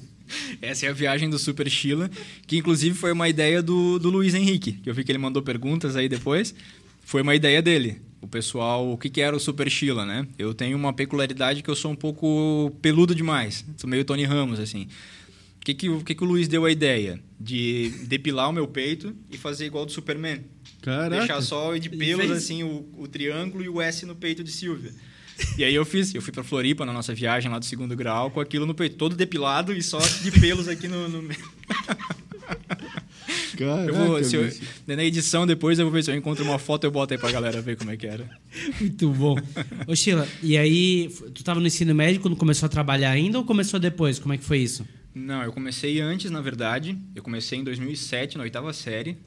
Essa 0.59 0.87
é 0.87 0.89
a 0.89 0.93
viagem 0.93 1.29
do 1.29 1.37
Super 1.37 1.69
Sheila, 1.69 2.09
que 2.47 2.57
inclusive 2.57 2.97
foi 2.97 3.11
uma 3.11 3.29
ideia 3.29 3.61
do, 3.61 3.99
do 3.99 4.09
Luiz 4.09 4.33
Henrique, 4.33 4.71
que 4.71 4.89
eu 4.89 4.95
vi 4.95 5.03
que 5.03 5.11
ele 5.11 5.19
mandou 5.19 5.43
perguntas 5.43 5.95
aí 5.95 6.09
depois. 6.09 6.55
Foi 7.03 7.21
uma 7.21 7.35
ideia 7.35 7.61
dele. 7.61 8.01
O 8.19 8.27
pessoal, 8.27 8.91
o 8.91 8.97
que, 8.97 9.07
que 9.07 9.21
era 9.21 9.35
o 9.35 9.39
Super 9.39 9.69
Sheila, 9.69 10.03
né? 10.03 10.25
Eu 10.35 10.51
tenho 10.55 10.75
uma 10.75 10.93
peculiaridade 10.93 11.61
que 11.61 11.69
eu 11.69 11.75
sou 11.75 11.91
um 11.91 11.95
pouco 11.95 12.75
peludo 12.81 13.13
demais. 13.13 13.63
Sou 13.77 13.87
meio 13.87 14.03
Tony 14.03 14.23
Ramos, 14.23 14.59
assim. 14.59 14.87
O 15.61 15.63
que, 15.63 15.73
que, 15.75 15.89
o 15.89 16.03
que, 16.03 16.15
que 16.15 16.23
o 16.23 16.27
Luiz 16.27 16.47
deu 16.47 16.65
a 16.65 16.71
ideia? 16.71 17.19
De 17.39 17.89
depilar 18.07 18.49
o 18.49 18.51
meu 18.53 18.67
peito 18.67 19.15
e 19.29 19.37
fazer 19.37 19.67
igual 19.67 19.85
do 19.85 19.91
Superman. 19.91 20.41
Caraca. 20.81 21.17
Deixar 21.19 21.39
só 21.41 21.77
de 21.77 21.87
pelos, 21.87 22.25
fez? 22.25 22.31
assim, 22.31 22.63
o, 22.63 22.89
o 22.97 23.07
triângulo 23.07 23.63
e 23.63 23.69
o 23.69 23.79
S 23.79 24.03
no 24.05 24.15
peito 24.15 24.43
de 24.43 24.51
Silvia. 24.51 24.91
E 25.57 25.63
aí 25.63 25.75
eu 25.75 25.85
fiz, 25.85 26.15
eu 26.15 26.21
fui 26.21 26.33
pra 26.33 26.43
Floripa 26.43 26.83
na 26.83 26.91
nossa 26.91 27.13
viagem 27.13 27.51
lá 27.51 27.59
do 27.59 27.65
segundo 27.65 27.95
grau, 27.95 28.31
com 28.31 28.39
aquilo 28.39 28.65
no 28.65 28.73
peito, 28.73 28.95
todo 28.95 29.15
depilado 29.15 29.71
e 29.71 29.83
só 29.83 29.99
de 29.99 30.31
pelos 30.31 30.67
aqui 30.67 30.87
no. 30.87 31.07
no... 31.07 31.21
meio. 31.21 31.39
Caraca, 33.57 33.91
Eu 33.91 33.93
vou, 33.93 34.23
se 34.23 34.35
eu- 34.35 34.51
na 34.87 35.03
edição 35.03 35.45
depois 35.45 35.77
eu 35.77 35.85
vou 35.85 35.93
ver 35.93 36.03
se 36.03 36.09
eu 36.09 36.15
encontro 36.15 36.43
uma 36.43 36.57
foto 36.57 36.85
eu 36.85 36.91
boto 36.91 37.13
aí 37.13 37.19
pra 37.19 37.31
galera 37.31 37.61
ver 37.61 37.77
como 37.77 37.91
é 37.91 37.97
que 37.97 38.07
era. 38.07 38.27
Muito 38.79 39.09
bom. 39.09 39.37
Ô, 39.87 39.95
Sheila, 39.95 40.27
e 40.41 40.57
aí, 40.57 41.09
tu 41.35 41.43
tava 41.43 41.59
no 41.59 41.67
ensino 41.67 41.93
médio 41.93 42.19
quando 42.19 42.35
começou 42.35 42.65
a 42.65 42.69
trabalhar 42.69 43.11
ainda 43.11 43.37
ou 43.37 43.45
começou 43.45 43.79
depois? 43.79 44.17
Como 44.17 44.33
é 44.33 44.37
que 44.37 44.43
foi 44.43 44.57
isso? 44.59 44.85
Não, 45.13 45.43
eu 45.43 45.51
comecei 45.51 45.99
antes, 45.99 46.31
na 46.31 46.41
verdade. 46.41 46.97
Eu 47.15 47.21
comecei 47.23 47.59
em 47.59 47.63
2007, 47.63 48.37
na 48.37 48.43
oitava 48.43 48.71
série. 48.73 49.17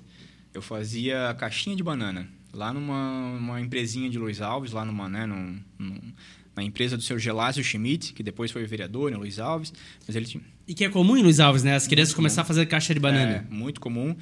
Eu 0.53 0.63
fazia 0.63 1.35
caixinha 1.39 1.77
de 1.77 1.83
banana. 1.83 2.29
Lá 2.53 2.73
numa 2.73 3.33
uma 3.37 3.61
empresinha 3.61 4.09
de 4.09 4.19
Luiz 4.19 4.41
Alves, 4.41 4.73
lá 4.73 4.85
numa, 4.85 5.09
né, 5.09 5.27
num, 5.27 5.59
num- 5.79 6.13
na 6.57 6.63
empresa 6.63 6.97
do 6.97 7.03
seu 7.03 7.19
Gelásio 7.19 7.65
Schmidt, 7.65 8.13
que 8.13 8.23
depois 8.23 8.51
foi 8.53 8.65
vereador 8.65 9.11
em 9.13 9.17
Luiz 9.17 9.39
Alves. 9.41 9.73
Mas 10.07 10.15
ele 10.15 10.25
tinha, 10.25 10.43
E 10.67 10.73
que 10.73 10.85
é 10.85 10.89
comum 10.89 11.17
em 11.17 11.23
Luiz 11.23 11.41
Alves, 11.41 11.63
né? 11.65 11.75
As 11.75 11.87
crianças 11.89 12.15
começar 12.15 12.43
a 12.43 12.45
fazer 12.45 12.65
caixa 12.67 12.95
de 12.95 13.01
banana. 13.01 13.45
É, 13.51 13.53
muito 13.55 13.81
comum. 13.81 14.17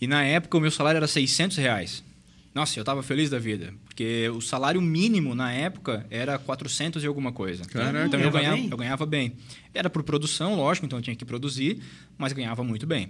E 0.00 0.06
na 0.06 0.22
época 0.22 0.58
o 0.58 0.60
meu 0.60 0.70
salário 0.70 0.98
era 0.98 1.06
600 1.08 1.56
reais. 1.56 2.04
Nossa, 2.54 2.78
eu 2.78 2.82
estava 2.82 3.02
feliz 3.02 3.30
da 3.30 3.38
vida. 3.38 3.72
Porque 3.96 4.28
o 4.28 4.42
salário 4.42 4.78
mínimo 4.82 5.34
na 5.34 5.50
época 5.50 6.04
era 6.10 6.38
400 6.38 7.02
e 7.02 7.06
alguma 7.06 7.32
coisa. 7.32 7.64
Caraca. 7.64 8.04
então 8.06 8.20
eu 8.20 8.30
Ganhava 8.30 8.54
bem? 8.54 8.68
eu 8.70 8.76
ganhava 8.76 9.06
bem. 9.06 9.32
Era 9.72 9.88
por 9.88 10.02
produção, 10.02 10.54
lógico, 10.54 10.84
então 10.84 10.98
eu 10.98 11.02
tinha 11.02 11.16
que 11.16 11.24
produzir, 11.24 11.78
mas 12.18 12.34
ganhava 12.34 12.62
muito 12.62 12.86
bem. 12.86 13.08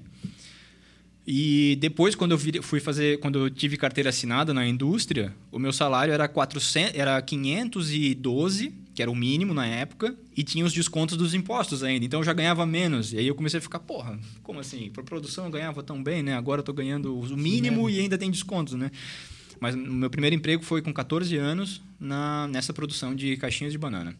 E 1.26 1.76
depois, 1.80 2.14
quando 2.14 2.30
eu 2.30 2.38
vir- 2.38 2.62
fui 2.62 2.78
fazer, 2.78 3.18
quando 3.18 3.36
eu 3.40 3.50
tive 3.50 3.76
carteira 3.76 4.10
assinada 4.10 4.54
na 4.54 4.64
indústria, 4.64 5.34
o 5.50 5.58
meu 5.58 5.72
salário 5.72 6.14
era 6.14 6.28
400, 6.28 6.94
era 6.96 7.20
512, 7.20 8.72
que 8.94 9.02
era 9.02 9.10
o 9.10 9.14
mínimo 9.16 9.52
na 9.52 9.66
época, 9.66 10.14
e 10.36 10.44
tinha 10.44 10.64
os 10.64 10.72
descontos 10.72 11.16
dos 11.16 11.34
impostos 11.34 11.82
ainda. 11.82 12.04
Então 12.06 12.20
eu 12.20 12.24
já 12.24 12.32
ganhava 12.32 12.64
menos. 12.64 13.12
E 13.12 13.18
aí 13.18 13.26
eu 13.26 13.34
comecei 13.34 13.58
a 13.58 13.60
ficar, 13.60 13.80
porra, 13.80 14.16
como 14.44 14.60
assim? 14.60 14.88
Para 14.92 15.02
produção 15.02 15.46
eu 15.46 15.50
ganhava 15.50 15.82
tão 15.82 16.00
bem, 16.00 16.22
né? 16.22 16.36
Agora 16.36 16.60
eu 16.60 16.64
tô 16.64 16.72
ganhando 16.72 17.18
o 17.18 17.36
mínimo 17.36 17.90
e 17.90 17.98
ainda 17.98 18.16
tem 18.16 18.30
descontos, 18.30 18.74
né? 18.74 18.92
Mas 19.60 19.74
o 19.74 19.78
meu 19.78 20.10
primeiro 20.10 20.36
emprego 20.36 20.62
foi 20.62 20.82
com 20.82 20.92
14 20.92 21.36
anos 21.36 21.82
na, 21.98 22.48
nessa 22.48 22.72
produção 22.72 23.14
de 23.14 23.36
caixinhas 23.36 23.72
de 23.72 23.78
banana. 23.78 24.16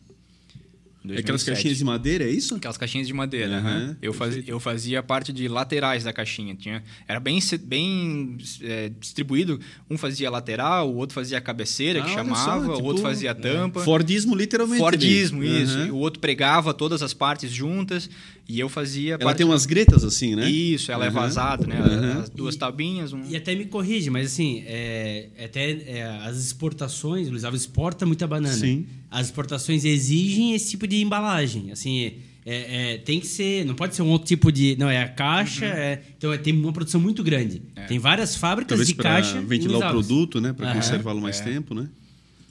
Aquelas 1.17 1.45
caixinhas 1.45 1.79
de 1.79 1.85
madeira, 1.85 2.25
é 2.25 2.31
isso? 2.31 2.55
Aquelas 2.57 2.77
caixinhas 2.77 3.07
de 3.07 3.13
madeira. 3.13 3.61
Uhum, 3.61 3.97
eu, 4.03 4.13
fazia, 4.13 4.45
eu 4.47 4.59
fazia 4.59 5.03
parte 5.03 5.33
de 5.33 5.47
laterais 5.47 6.05
da 6.05 6.13
caixinha. 6.13 6.55
Tinha, 6.55 6.83
era 7.07 7.21
bem, 7.21 7.39
bem 7.63 8.37
é, 8.63 8.91
distribuído. 8.99 9.61
Um 9.89 9.97
fazia 9.97 10.29
lateral, 10.31 10.91
o 10.91 10.97
outro 10.97 11.15
fazia 11.15 11.39
a 11.39 11.41
cabeceira, 11.41 12.01
ah, 12.01 12.03
que 12.03 12.11
chamava, 12.11 12.67
só, 12.67 12.75
tipo, 12.75 12.83
o 12.83 12.85
outro 12.85 13.03
fazia 13.03 13.31
a 13.31 13.35
tampa. 13.35 13.81
Fordismo, 13.81 14.35
literalmente. 14.35 14.81
Fordismo, 14.81 15.45
isso. 15.45 15.79
Uhum. 15.79 15.93
O 15.93 15.97
outro 15.99 16.19
pregava 16.19 16.75
todas 16.75 17.03
as 17.03 17.15
partes 17.15 17.53
juntas 17.53 18.11
e 18.49 18.61
eu 18.61 18.69
fazia. 18.69 19.15
Ela 19.15 19.25
parte... 19.25 19.39
tem 19.39 19.47
umas 19.47 19.67
gretas 19.67 20.05
assim, 20.05 20.35
né? 20.37 20.49
Isso, 20.49 20.93
ela 20.93 21.05
uhum. 21.05 21.11
é 21.11 21.11
vazada, 21.11 21.67
né? 21.67 21.77
As 22.23 22.31
duas 22.31 22.57
tabinhas. 22.57 23.13
Um... 23.13 23.23
E 23.29 23.37
até 23.37 23.55
me 23.55 23.65
corrige, 23.65 24.11
mas 24.11 24.27
assim, 24.27 24.63
é, 24.67 25.29
até 25.45 25.71
é, 25.71 26.03
as 26.25 26.39
exportações, 26.39 27.29
Luiz 27.29 27.45
Alves 27.45 27.63
exporta 27.63 28.07
muita 28.07 28.27
banana. 28.27 28.55
Sim 28.55 28.87
as 29.11 29.27
exportações 29.27 29.85
exigem 29.85 30.55
esse 30.55 30.71
tipo 30.71 30.87
de 30.87 31.01
embalagem. 31.01 31.71
Assim, 31.71 32.13
é, 32.45 32.93
é, 32.95 32.99
tem 32.99 33.19
que 33.21 33.27
ser. 33.27 33.65
Não 33.65 33.75
pode 33.75 33.95
ser 33.95 34.03
um 34.03 34.09
outro 34.09 34.27
tipo 34.27 34.53
de. 34.53 34.77
Não, 34.79 34.91
é 34.91 35.03
a 35.03 35.09
caixa. 35.09 35.65
Uhum. 35.65 35.73
É, 35.73 36.03
então 36.19 36.33
é, 36.33 36.39
tem 36.39 36.53
uma 36.53 36.73
produção 36.73 37.01
muito 37.01 37.23
grande. 37.23 37.63
É. 37.75 37.85
Tem 37.85 37.99
várias 37.99 38.37
fábricas 38.37 38.77
Talvez 38.77 38.89
de 38.89 38.95
caixa. 38.95 39.41
Ventilar 39.41 39.89
o 39.89 39.91
produto, 39.91 40.41
né? 40.41 40.53
Para 40.53 40.69
uhum. 40.69 40.75
conservá-lo 40.75 41.21
mais 41.21 41.41
é. 41.41 41.45
tempo, 41.45 41.75
né? 41.75 41.89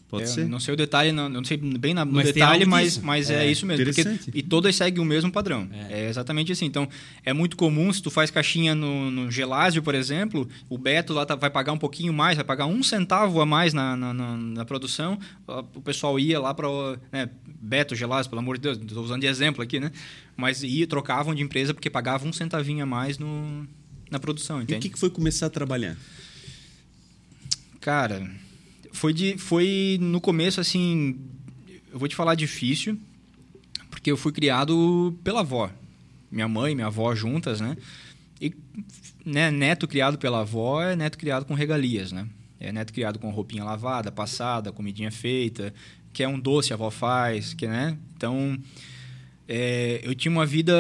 Pode 0.08 0.24
é, 0.24 0.28
ser. 0.28 0.48
Não 0.48 0.60
sei 0.60 0.74
o 0.74 0.78
detalhe, 0.78 1.12
não, 1.12 1.28
não 1.28 1.44
sei 1.44 1.58
bem 1.58 1.94
na, 1.94 2.06
no 2.06 2.14
mas 2.14 2.32
detalhe, 2.32 2.66
mas, 2.66 2.98
mas 3.00 3.30
é, 3.30 3.46
é, 3.46 3.52
isso 3.52 3.66
mesmo. 3.66 3.86
Porque, 3.86 4.04
e 4.34 4.44
todas 4.44 4.76
seguem 4.76 5.02
o 5.02 5.06
mesmo 5.06 5.32
padrão. 5.32 5.68
É. 5.72 6.02
é. 6.02 6.10
exatamente 6.10 6.52
assim. 6.52 6.66
Então, 6.66 6.88
é 7.24 7.34
muito 7.34 7.58
comum, 7.58 7.92
se 7.92 8.02
tu 8.02 8.12
faz 8.12 8.30
caixinha 8.30 8.76
no, 8.76 9.10
no 9.10 9.32
Gelásio, 9.32 9.82
por 9.82 9.96
exemplo, 9.96 10.48
o 10.70 10.78
Beto 10.78 11.12
lá 11.12 11.26
tá, 11.26 11.36
vai 11.36 11.50
pagar 11.50 11.72
um 11.74 11.78
pouquinho 11.78 12.14
mais, 12.14 12.36
vai 12.36 12.46
pagar 12.46 12.68
um 12.68 12.84
centavo 12.84 13.42
a 13.42 13.46
mais 13.46 13.74
na, 13.74 13.98
na, 13.98 14.14
na, 14.14 14.38
na 14.38 14.66
produção. 14.66 15.20
O 15.48 15.82
pessoal 15.82 16.20
ia 16.20 16.40
lá 16.40 16.54
para. 16.54 16.68
Né, 17.12 17.30
Beto, 17.60 17.96
Gelásio, 17.96 18.30
pelo 18.30 18.40
amor 18.40 18.58
de 18.58 18.62
Deus, 18.62 18.78
estou 18.78 19.04
usando 19.04 19.22
de 19.22 19.28
exemplo 19.28 19.64
aqui, 19.64 19.80
né? 19.80 19.92
Mas 20.38 20.62
ia, 20.62 20.86
trocavam 20.86 21.34
de 21.34 21.42
empresa 21.42 21.74
porque 21.74 21.90
pagavam 21.90 22.30
um 22.30 22.34
centavinho 22.34 22.84
a 22.84 22.86
mais 22.86 23.18
no, 23.18 23.68
na 24.12 24.20
produção. 24.20 24.62
Entende? 24.62 24.76
E 24.76 24.78
o 24.78 24.82
que, 24.82 24.90
que 24.90 25.00
foi 25.00 25.10
começar 25.10 25.48
a 25.48 25.50
trabalhar? 25.50 25.98
Cara 27.82 28.45
foi, 28.96 29.14
de, 29.14 29.38
foi 29.38 29.98
no 30.02 30.22
começo, 30.22 30.60
assim, 30.60 31.20
eu 31.92 32.00
vou 32.00 32.08
te 32.08 32.16
falar 32.16 32.34
difícil, 32.34 32.98
porque 33.90 34.10
eu 34.10 34.18
fui 34.18 34.32
criado 34.32 35.16
pela 35.24 35.42
avó. 35.42 35.70
Minha 36.32 36.48
mãe 36.48 36.72
e 36.72 36.76
minha 36.76 36.88
avó 36.88 37.14
juntas, 37.14 37.60
né? 37.60 37.78
E 38.42 38.54
né, 39.26 39.52
neto 39.52 39.88
criado 39.88 40.18
pela 40.18 40.42
avó 40.42 40.82
é 40.82 40.96
neto 40.96 41.18
criado 41.18 41.46
com 41.46 41.54
regalias, 41.54 42.12
né? 42.12 42.28
É 42.60 42.72
neto 42.72 42.94
criado 42.94 43.20
com 43.20 43.30
roupinha 43.30 43.64
lavada, 43.64 44.12
passada, 44.12 44.72
comidinha 44.72 45.12
feita, 45.12 45.74
que 46.14 46.24
é 46.24 46.28
um 46.28 46.40
doce 46.40 46.72
a 46.72 46.76
avó 46.76 46.90
faz, 46.90 47.54
que, 47.54 47.68
né? 47.68 47.98
Então, 48.16 48.58
é, 49.48 50.00
eu 50.04 50.16
tinha 50.16 50.32
uma 50.32 50.46
vida... 50.46 50.74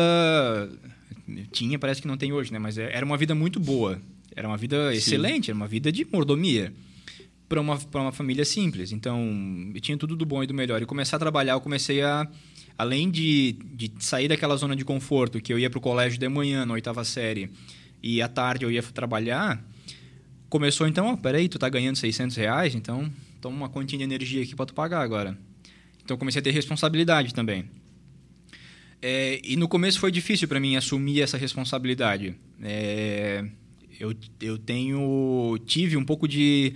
Tinha, 1.51 1.77
parece 1.77 2.01
que 2.01 2.07
não 2.07 2.17
tem 2.17 2.31
hoje, 2.31 2.51
né? 2.51 2.59
Mas 2.59 2.77
é, 2.77 2.95
era 2.95 3.05
uma 3.05 3.17
vida 3.17 3.35
muito 3.35 3.59
boa. 3.59 3.99
Era 4.35 4.47
uma 4.47 4.57
vida 4.57 4.91
Sim. 4.91 4.97
excelente, 4.97 5.51
era 5.51 5.55
uma 5.55 5.67
vida 5.67 5.91
de 5.91 6.05
mordomia 6.05 6.73
para 7.47 7.61
uma, 7.61 7.79
uma 7.93 8.11
família 8.11 8.43
simples. 8.43 8.91
Então, 8.91 9.21
eu 9.73 9.81
tinha 9.81 9.97
tudo 9.97 10.15
do 10.15 10.25
bom 10.25 10.43
e 10.43 10.47
do 10.47 10.53
melhor. 10.53 10.81
E 10.81 10.85
começar 10.85 11.17
a 11.17 11.19
trabalhar, 11.19 11.53
eu 11.53 11.61
comecei 11.61 12.01
a. 12.01 12.27
Além 12.77 13.09
de, 13.09 13.53
de 13.73 13.89
sair 13.99 14.27
daquela 14.27 14.57
zona 14.57 14.75
de 14.75 14.83
conforto, 14.83 15.39
que 15.39 15.53
eu 15.53 15.57
ia 15.57 15.69
para 15.69 15.77
o 15.77 15.81
colégio 15.81 16.19
de 16.19 16.27
manhã, 16.27 16.65
na 16.65 16.73
oitava 16.73 17.05
série, 17.05 17.49
e 18.03 18.21
à 18.21 18.27
tarde 18.27 18.65
eu 18.65 18.71
ia 18.71 18.83
trabalhar, 18.83 19.65
começou 20.49 20.85
então, 20.85 21.13
oh, 21.13 21.17
peraí, 21.17 21.47
tu 21.47 21.57
tá 21.57 21.69
ganhando 21.69 21.95
600 21.95 22.35
reais, 22.35 22.75
então 22.75 23.09
toma 23.39 23.55
uma 23.55 23.69
continha 23.69 23.99
de 23.99 24.13
energia 24.13 24.43
aqui 24.43 24.53
para 24.53 24.65
tu 24.65 24.73
pagar 24.73 24.99
agora. 24.99 25.37
Então, 26.03 26.17
comecei 26.17 26.41
a 26.41 26.43
ter 26.43 26.51
responsabilidade 26.51 27.33
também. 27.33 27.63
É, 29.01 29.39
e 29.43 29.55
no 29.55 29.67
começo 29.67 29.99
foi 29.99 30.11
difícil 30.11 30.47
para 30.47 30.59
mim 30.59 30.75
assumir 30.75 31.21
essa 31.21 31.37
responsabilidade. 31.37 32.35
É, 32.61 33.45
eu, 33.99 34.13
eu 34.41 34.57
tenho 34.57 35.57
tive 35.65 35.95
um 35.95 36.03
pouco 36.03 36.27
de 36.27 36.73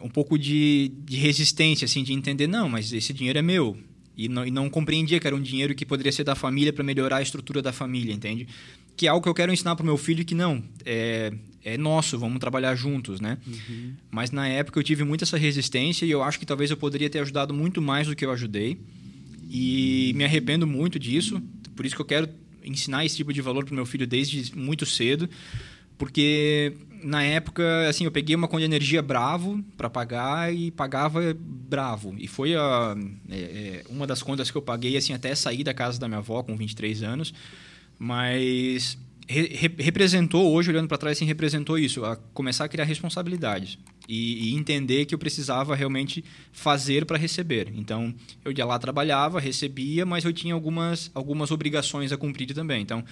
um 0.00 0.08
pouco 0.08 0.38
de, 0.38 0.92
de 1.04 1.16
resistência, 1.16 1.84
assim, 1.84 2.02
de 2.02 2.12
entender, 2.12 2.46
não, 2.46 2.68
mas 2.68 2.92
esse 2.92 3.12
dinheiro 3.12 3.38
é 3.38 3.42
meu. 3.42 3.76
E 4.16 4.28
não, 4.28 4.44
e 4.44 4.50
não 4.50 4.68
compreendia 4.68 5.20
que 5.20 5.26
era 5.26 5.36
um 5.36 5.40
dinheiro 5.40 5.74
que 5.74 5.86
poderia 5.86 6.10
ser 6.10 6.24
da 6.24 6.34
família 6.34 6.72
para 6.72 6.82
melhorar 6.82 7.18
a 7.18 7.22
estrutura 7.22 7.62
da 7.62 7.72
família, 7.72 8.12
entende? 8.12 8.48
Que 8.96 9.06
é 9.06 9.10
algo 9.10 9.22
que 9.22 9.28
eu 9.28 9.34
quero 9.34 9.52
ensinar 9.52 9.76
para 9.76 9.84
o 9.84 9.86
meu 9.86 9.96
filho 9.96 10.24
que 10.24 10.34
não, 10.34 10.62
é, 10.84 11.32
é 11.64 11.78
nosso, 11.78 12.18
vamos 12.18 12.40
trabalhar 12.40 12.74
juntos, 12.74 13.20
né? 13.20 13.38
Uhum. 13.46 13.92
Mas 14.10 14.32
na 14.32 14.48
época 14.48 14.78
eu 14.78 14.82
tive 14.82 15.04
muito 15.04 15.22
essa 15.22 15.38
resistência 15.38 16.04
e 16.04 16.10
eu 16.10 16.22
acho 16.22 16.38
que 16.38 16.44
talvez 16.44 16.70
eu 16.70 16.76
poderia 16.76 17.08
ter 17.08 17.20
ajudado 17.20 17.54
muito 17.54 17.80
mais 17.80 18.08
do 18.08 18.16
que 18.16 18.24
eu 18.24 18.32
ajudei. 18.32 18.78
E 19.48 20.12
me 20.16 20.24
arrependo 20.24 20.66
muito 20.66 20.98
disso, 20.98 21.40
por 21.76 21.86
isso 21.86 21.94
que 21.94 22.02
eu 22.02 22.06
quero 22.06 22.28
ensinar 22.64 23.04
esse 23.04 23.16
tipo 23.16 23.32
de 23.32 23.40
valor 23.40 23.64
para 23.64 23.72
o 23.72 23.76
meu 23.76 23.86
filho 23.86 24.06
desde 24.06 24.54
muito 24.56 24.84
cedo, 24.84 25.28
porque 25.98 26.72
na 27.02 27.22
época, 27.22 27.88
assim, 27.88 28.04
eu 28.04 28.10
peguei 28.10 28.34
uma 28.34 28.48
conta 28.48 28.60
de 28.60 28.64
energia 28.66 29.02
bravo 29.02 29.62
para 29.76 29.90
pagar 29.90 30.54
e 30.54 30.70
pagava 30.70 31.20
bravo. 31.38 32.14
E 32.18 32.26
foi 32.26 32.54
a, 32.54 32.96
é, 33.28 33.36
é, 33.36 33.84
uma 33.88 34.06
das 34.06 34.22
contas 34.22 34.50
que 34.50 34.56
eu 34.56 34.62
paguei, 34.62 34.96
assim, 34.96 35.12
até 35.12 35.34
sair 35.34 35.64
da 35.64 35.74
casa 35.74 35.98
da 35.98 36.08
minha 36.08 36.18
avó 36.18 36.42
com 36.42 36.56
23 36.56 37.02
anos. 37.02 37.34
Mas 37.98 38.96
re, 39.28 39.74
representou, 39.78 40.52
hoje 40.52 40.70
olhando 40.70 40.88
para 40.88 40.98
trás, 40.98 41.18
assim, 41.18 41.24
representou 41.24 41.78
isso, 41.78 42.04
a 42.04 42.16
começar 42.16 42.64
a 42.64 42.68
criar 42.68 42.84
responsabilidades. 42.84 43.78
E, 44.08 44.48
e 44.48 44.54
entender 44.54 45.04
que 45.04 45.14
eu 45.14 45.18
precisava 45.18 45.76
realmente 45.76 46.24
fazer 46.50 47.04
para 47.04 47.18
receber. 47.18 47.70
Então, 47.76 48.14
eu 48.42 48.52
ia 48.56 48.64
lá, 48.64 48.78
trabalhava, 48.78 49.38
recebia, 49.38 50.06
mas 50.06 50.24
eu 50.24 50.32
tinha 50.32 50.54
algumas, 50.54 51.10
algumas 51.12 51.50
obrigações 51.50 52.10
a 52.10 52.16
cumprir 52.16 52.54
também. 52.54 52.80
Então, 52.80 53.04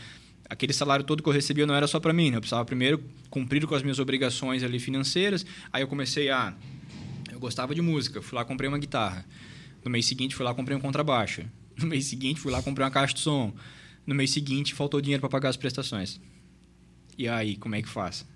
aquele 0.49 0.73
salário 0.73 1.05
todo 1.05 1.23
que 1.23 1.29
eu 1.29 1.33
recebia 1.33 1.67
não 1.67 1.75
era 1.75 1.87
só 1.87 2.01
para 2.01 2.13
mim, 2.13 2.31
né? 2.31 2.37
eu 2.37 2.41
precisava 2.41 2.65
primeiro 2.65 3.03
cumprir 3.31 3.67
com 3.67 3.75
as 3.75 3.83
minhas 3.83 3.99
obrigações 3.99 4.63
ali 4.63 4.79
financeiras. 4.79 5.45
Aí 5.73 5.83
eu 5.83 5.89
comecei 5.89 6.31
a 6.31 6.55
eu 7.31 7.39
gostava 7.39 7.75
de 7.75 7.83
música, 7.83 8.23
fui 8.23 8.37
lá 8.37 8.45
comprei 8.45 8.69
uma 8.69 8.79
guitarra. 8.79 9.25
No 9.85 9.91
mês 9.91 10.07
seguinte 10.07 10.35
fui 10.35 10.45
lá 10.45 10.55
comprei 10.55 10.77
um 10.77 10.81
contrabaixo. 10.81 11.43
No 11.79 11.87
mês 11.87 12.07
seguinte 12.07 12.41
fui 12.41 12.51
lá 12.51 12.63
comprei 12.63 12.87
uma 12.87 12.91
caixa 12.91 13.13
de 13.13 13.21
som. 13.21 13.55
No 14.07 14.15
mês 14.15 14.31
seguinte 14.31 14.73
faltou 14.73 14.99
dinheiro 14.99 15.21
para 15.21 15.29
pagar 15.29 15.51
as 15.51 15.59
prestações. 15.59 16.19
E 17.19 17.29
aí, 17.29 17.55
como 17.57 17.75
é 17.75 17.83
que 17.83 17.89
faz? 17.89 18.27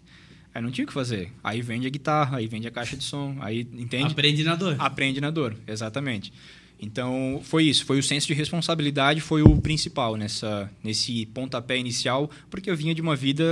Aí 0.54 0.60
não 0.60 0.70
tinha 0.70 0.84
o 0.84 0.86
que 0.86 0.92
fazer. 0.92 1.32
Aí 1.42 1.62
vende 1.62 1.86
a 1.86 1.90
guitarra, 1.90 2.36
aí 2.36 2.46
vende 2.46 2.68
a 2.68 2.70
caixa 2.70 2.98
de 2.98 3.02
som, 3.04 3.38
aí 3.40 3.66
entende? 3.72 4.12
Aprende 4.12 4.44
na 4.44 4.56
dor. 4.56 4.76
Aprende 4.78 5.20
na 5.22 5.30
dor, 5.30 5.56
exatamente. 5.66 6.32
Então, 6.80 7.40
foi 7.44 7.64
isso. 7.64 7.84
Foi 7.84 7.98
o 7.98 8.02
senso 8.02 8.26
de 8.26 8.32
responsabilidade, 8.32 9.20
foi 9.20 9.42
o 9.42 9.60
principal 9.60 10.16
nessa, 10.16 10.70
nesse 10.82 11.26
pontapé 11.26 11.76
inicial, 11.76 12.30
porque 12.48 12.70
eu 12.70 12.76
vinha 12.76 12.94
de 12.94 13.02
uma 13.02 13.14
vida 13.14 13.44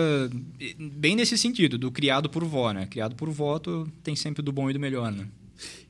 bem 0.79 1.14
nesse 1.14 1.37
sentido, 1.37 1.77
do 1.77 1.91
criado 1.91 2.31
por 2.31 2.43
vó, 2.45 2.73
né? 2.73 2.87
Criado 2.87 3.14
por 3.14 3.29
vó, 3.29 3.61
tem 4.03 4.17
sempre 4.17 4.43
do 4.43 4.51
bom 4.51 4.71
e 4.71 4.73
do 4.73 4.81
melhor, 4.81 5.12
né? 5.12 5.29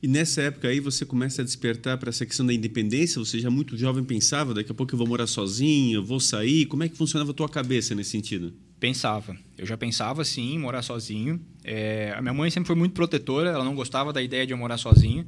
E 0.01 0.07
nessa 0.07 0.41
época 0.41 0.67
aí 0.67 0.79
você 0.79 1.05
começa 1.05 1.41
a 1.41 1.45
despertar 1.45 1.97
para 1.97 2.09
essa 2.09 2.25
questão 2.25 2.45
da 2.45 2.53
independência? 2.53 3.19
Você 3.19 3.39
já 3.39 3.49
muito 3.49 3.77
jovem 3.77 4.03
pensava, 4.03 4.53
daqui 4.53 4.71
a 4.71 4.75
pouco 4.75 4.93
eu 4.93 4.97
vou 4.97 5.07
morar 5.07 5.27
sozinho, 5.27 5.99
eu 5.99 6.03
vou 6.03 6.19
sair. 6.19 6.65
Como 6.65 6.83
é 6.83 6.89
que 6.89 6.97
funcionava 6.97 7.31
a 7.31 7.33
tua 7.33 7.47
cabeça 7.47 7.93
nesse 7.93 8.09
sentido? 8.09 8.53
Pensava. 8.79 9.37
Eu 9.57 9.65
já 9.65 9.77
pensava, 9.77 10.23
sim, 10.25 10.55
em 10.55 10.59
morar 10.59 10.81
sozinho. 10.81 11.39
É, 11.63 12.13
a 12.17 12.21
minha 12.21 12.33
mãe 12.33 12.49
sempre 12.49 12.67
foi 12.67 12.75
muito 12.75 12.93
protetora, 12.93 13.49
ela 13.49 13.63
não 13.63 13.75
gostava 13.75 14.11
da 14.11 14.21
ideia 14.21 14.47
de 14.47 14.53
eu 14.53 14.57
morar 14.57 14.77
sozinho. 14.77 15.25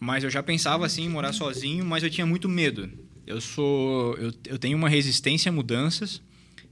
Mas 0.00 0.24
eu 0.24 0.30
já 0.30 0.42
pensava 0.42 0.86
assim 0.86 1.04
em 1.04 1.08
morar 1.08 1.32
sozinho, 1.32 1.84
mas 1.84 2.02
eu 2.02 2.10
tinha 2.10 2.26
muito 2.26 2.48
medo. 2.48 2.88
Eu 3.26 3.40
sou 3.40 4.16
eu, 4.16 4.32
eu 4.46 4.58
tenho 4.58 4.76
uma 4.76 4.88
resistência 4.88 5.50
a 5.50 5.52
mudanças 5.52 6.22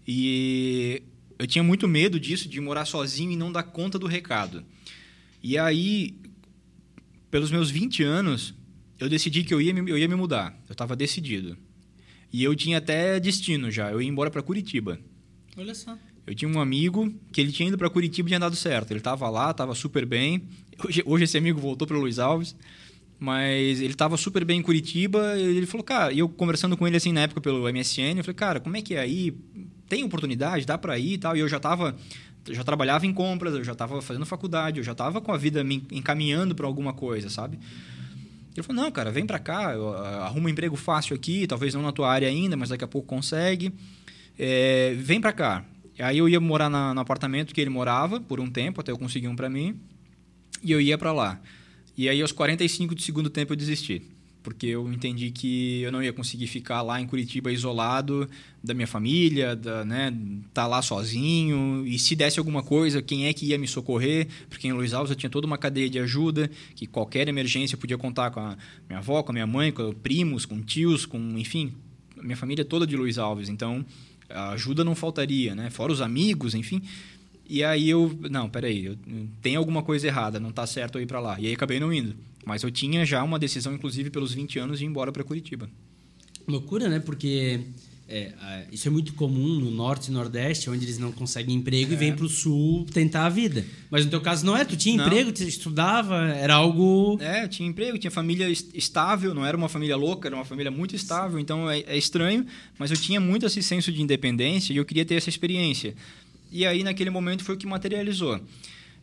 e 0.07 1.03
eu 1.39 1.47
tinha 1.47 1.63
muito 1.63 1.87
medo 1.87 2.19
disso 2.19 2.49
de 2.49 2.61
morar 2.61 2.85
sozinho 2.85 3.33
e 3.33 3.37
não 3.37 3.53
dar 3.53 3.65
conta 3.65 3.99
do 3.99 4.07
recado. 4.07 4.65
E 5.43 5.59
aí 5.59 6.15
pelos 7.31 7.51
meus 7.51 7.71
20 7.71 8.03
anos, 8.03 8.55
eu 8.99 9.09
decidi 9.09 9.45
que 9.45 9.53
eu 9.53 9.61
ia 9.61 9.73
eu 9.73 9.99
ia 9.99 10.09
me 10.09 10.15
mudar. 10.15 10.59
Eu 10.69 10.73
estava 10.73 10.97
decidido. 10.97 11.57
E 12.33 12.43
eu 12.43 12.55
tinha 12.55 12.79
até 12.79 13.21
destino 13.21 13.71
já. 13.71 13.91
Eu 13.91 14.01
ia 14.01 14.09
embora 14.09 14.31
para 14.31 14.43
Curitiba. 14.43 14.99
Olha 15.57 15.75
só. 15.75 15.99
Eu 16.27 16.35
tinha 16.35 16.51
um 16.51 16.61
amigo 16.61 17.13
que 17.31 17.41
ele 17.41 17.53
tinha 17.53 17.69
ido 17.69 17.79
para 17.79 17.89
Curitiba 17.89 18.29
e 18.29 18.31
tinha 18.31 18.41
dado 18.41 18.57
certo. 18.57 18.91
Ele 18.91 19.01
estava 19.01 19.29
lá, 19.31 19.51
estava 19.51 19.75
super 19.75 20.05
bem. 20.05 20.43
Hoje, 20.85 21.03
hoje 21.07 21.25
esse 21.25 21.39
amigo 21.39 21.61
voltou 21.61 21.87
para 21.87 21.97
Luiz 21.97 22.19
Alves. 22.19 22.57
Mas 23.19 23.81
ele 23.81 23.93
estava 23.93 24.17
super 24.17 24.45
bem 24.45 24.59
em 24.59 24.63
Curitiba 24.63 25.39
ele 25.39 25.65
falou, 25.65 25.83
cara, 25.83 26.13
e 26.13 26.19
eu 26.19 26.29
conversando 26.29 26.77
com 26.77 26.87
ele 26.87 26.99
assim 26.99 27.13
na 27.13 27.23
época 27.23 27.41
pelo 27.41 27.63
MSN, 27.73 28.19
eu 28.19 28.25
falei, 28.25 28.35
cara, 28.35 28.61
como 28.61 28.77
é 28.77 28.83
que 28.83 28.95
é 28.95 29.01
aí? 29.01 29.35
Tem 29.89 30.05
oportunidade? 30.05 30.67
Dá 30.67 30.77
para 30.77 30.99
ir 30.99 31.15
e 31.15 31.19
tal? 31.19 31.37
E 31.37 31.41
eu 31.41 31.49
já 31.49 31.57
estava 31.57 31.97
já 32.49 32.63
trabalhava 32.63 33.07
em 33.07 33.13
compras, 33.13 33.55
eu 33.55 33.65
já 33.65 33.73
estava 33.73 34.01
fazendo 34.01 34.27
faculdade, 34.27 34.79
eu 34.79 34.85
já 34.85 34.93
estava 34.93 35.21
com 35.21 35.33
a 35.33 35.37
vida 35.37 35.65
me 35.65 35.85
encaminhando 35.91 36.55
para 36.55 36.67
alguma 36.67 36.93
coisa, 36.93 37.29
sabe? 37.29 37.59
Ele 38.55 38.63
falou: 38.63 38.83
não, 38.83 38.91
cara, 38.91 39.11
vem 39.11 39.27
para 39.27 39.39
cá, 39.39 39.73
eu 39.73 39.95
arrumo 39.95 40.47
um 40.47 40.49
emprego 40.49 40.77
fácil 40.77 41.15
aqui, 41.15 41.47
talvez 41.47 41.75
não 41.75 41.83
na 41.83 41.93
tua 41.93 42.11
área 42.11 42.29
ainda, 42.29 42.57
mas 42.57 42.69
daqui 42.69 42.85
a 42.85 42.89
pouco 42.89 43.09
consegue. 43.09 43.73
É, 44.39 44.95
vem 44.99 45.21
para 45.21 45.33
cá. 45.33 45.65
Aí 45.99 46.19
eu 46.19 46.29
ia 46.29 46.39
morar 46.39 46.69
na, 46.69 46.93
no 46.93 47.01
apartamento 47.01 47.55
que 47.55 47.61
ele 47.61 47.71
morava 47.71 48.21
por 48.21 48.39
um 48.39 48.51
tempo, 48.51 48.81
até 48.81 48.93
eu 48.93 48.99
conseguir 48.99 49.29
um 49.29 49.37
para 49.37 49.49
mim, 49.49 49.81
e 50.63 50.73
eu 50.73 50.81
ia 50.81 50.99
para 50.99 51.13
lá. 51.13 51.41
E 51.97 52.09
aí, 52.09 52.21
aos 52.21 52.33
45 52.33 52.95
do 52.95 53.01
segundo 53.01 53.31
tempo, 53.31 53.53
eu 53.53 53.57
desisti 53.57 54.03
porque 54.47 54.67
eu 54.67 54.93
entendi 54.93 55.33
que 55.33 55.83
eu 55.83 55.91
não 55.91 56.01
ia 56.01 56.13
conseguir 56.13 56.47
ficar 56.47 56.81
lá 56.81 57.01
em 57.01 57.07
Curitiba 57.09 57.51
isolado 57.51 58.31
da 58.63 58.73
minha 58.73 58.87
família, 58.87 59.57
da, 59.57 59.85
né, 59.85 60.17
tá 60.55 60.69
lá 60.69 60.81
sozinho, 60.81 61.85
e 61.85 61.99
se 61.99 62.15
desse 62.15 62.39
alguma 62.39 62.63
coisa, 62.63 63.03
quem 63.03 63.27
é 63.27 63.33
que 63.33 63.47
ia 63.47 63.59
me 63.59 63.67
socorrer? 63.67 64.29
Porque 64.49 64.69
em 64.69 64.73
Luiz 64.73 64.95
Alves 64.95 65.11
eu 65.11 65.17
tinha 65.17 65.29
toda 65.29 65.49
uma 65.49 65.59
cadeia 65.59 65.91
de 65.91 65.99
ajuda, 65.99 66.49
que 66.77 66.87
qualquer 66.87 67.27
emergência 67.27 67.75
eu 67.75 67.81
podia 67.81 67.99
contar 67.99 68.31
com 68.31 68.39
a 68.39 68.57
minha 68.89 69.01
avó, 69.01 69.21
com 69.21 69.33
a 69.33 69.35
minha 69.35 69.49
mãe, 69.49 69.73
com 69.73 69.93
primos, 69.93 70.47
com 70.47 70.63
tios, 70.63 71.05
com, 71.05 71.19
enfim, 71.37 71.73
minha 72.23 72.37
família 72.37 72.65
toda 72.65 72.87
de 72.87 72.97
Luiz 72.97 73.19
Alves. 73.19 73.49
Então, 73.49 73.85
a 74.31 74.51
ajuda 74.51 74.85
não 74.85 74.95
faltaria, 74.95 75.57
né? 75.57 75.71
Fora 75.71 75.91
os 75.91 76.01
amigos, 76.01 76.55
enfim. 76.55 76.81
E 77.49 77.63
aí 77.63 77.89
eu, 77.89 78.19
não, 78.31 78.49
peraí, 78.49 78.87
eu, 78.87 78.97
tem 79.41 79.57
alguma 79.57 79.83
coisa 79.83 80.07
errada, 80.07 80.41
não 80.41 80.53
tá 80.53 80.67
certo 80.67 80.99
eu 80.99 81.03
ir 81.03 81.07
para 81.07 81.21
lá. 81.21 81.39
E 81.39 81.47
aí 81.47 81.55
acabei 81.55 81.81
não 81.81 81.93
indo. 81.93 82.15
Mas 82.45 82.63
eu 82.63 82.71
tinha 82.71 83.05
já 83.05 83.23
uma 83.23 83.39
decisão, 83.39 83.75
inclusive 83.75 84.11
pelos 84.11 84.33
20 84.33 84.59
anos, 84.59 84.79
de 84.79 84.85
ir 84.85 84.89
embora 84.89 85.11
para 85.11 85.25
Curitiba. 85.25 85.69
Loucura, 86.47 86.89
né? 86.89 87.01
Porque 87.01 87.61
é, 88.09 88.33
isso 88.71 88.87
é 88.87 88.91
muito 88.91 89.15
comum 89.15 89.59
no 89.59 89.69
norte 89.69 90.09
e 90.09 90.13
nordeste, 90.13 90.71
onde 90.71 90.85
eles 90.85 90.97
não 90.97 91.11
conseguem 91.11 91.57
emprego 91.57 91.91
é. 91.91 91.95
e 91.95 91.97
vêm 91.97 92.15
para 92.15 92.25
o 92.25 92.29
sul 92.29 92.87
tentar 92.93 93.27
a 93.27 93.29
vida. 93.29 93.65
Mas 93.91 94.05
no 94.05 94.11
teu 94.11 94.21
caso 94.21 94.47
não 94.47 94.57
é? 94.57 94.65
Tu 94.65 94.77
tinha 94.77 94.97
não. 94.97 95.07
emprego, 95.07 95.33
tu 95.33 95.43
estudava, 95.43 96.29
era 96.29 96.55
algo. 96.55 97.19
É, 97.21 97.49
tinha 97.49 97.69
emprego, 97.69 97.99
tinha 97.99 98.11
família 98.11 98.49
estável, 98.49 99.35
não 99.35 99.45
era 99.45 99.57
uma 99.57 99.69
família 99.69 99.97
louca, 99.97 100.29
era 100.29 100.37
uma 100.37 100.45
família 100.45 100.71
muito 100.71 100.95
estável. 100.95 101.41
Então 101.41 101.69
é, 101.69 101.81
é 101.81 101.99
estranho, 101.99 102.47
mas 102.79 102.93
eu 102.93 102.97
tinha 102.97 103.21
muito 103.21 103.45
esse 103.45 103.61
senso 103.61 103.91
de 103.91 104.01
independência 104.01 104.73
e 104.73 104.77
eu 104.77 104.85
queria 104.85 105.05
ter 105.05 105.17
essa 105.17 105.29
experiência. 105.29 105.97
E 106.57 106.65
aí, 106.65 106.83
naquele 106.83 107.11
momento, 107.11 107.45
foi 107.45 107.55
o 107.55 107.59
que 107.59 107.67
materializou. 107.67 108.41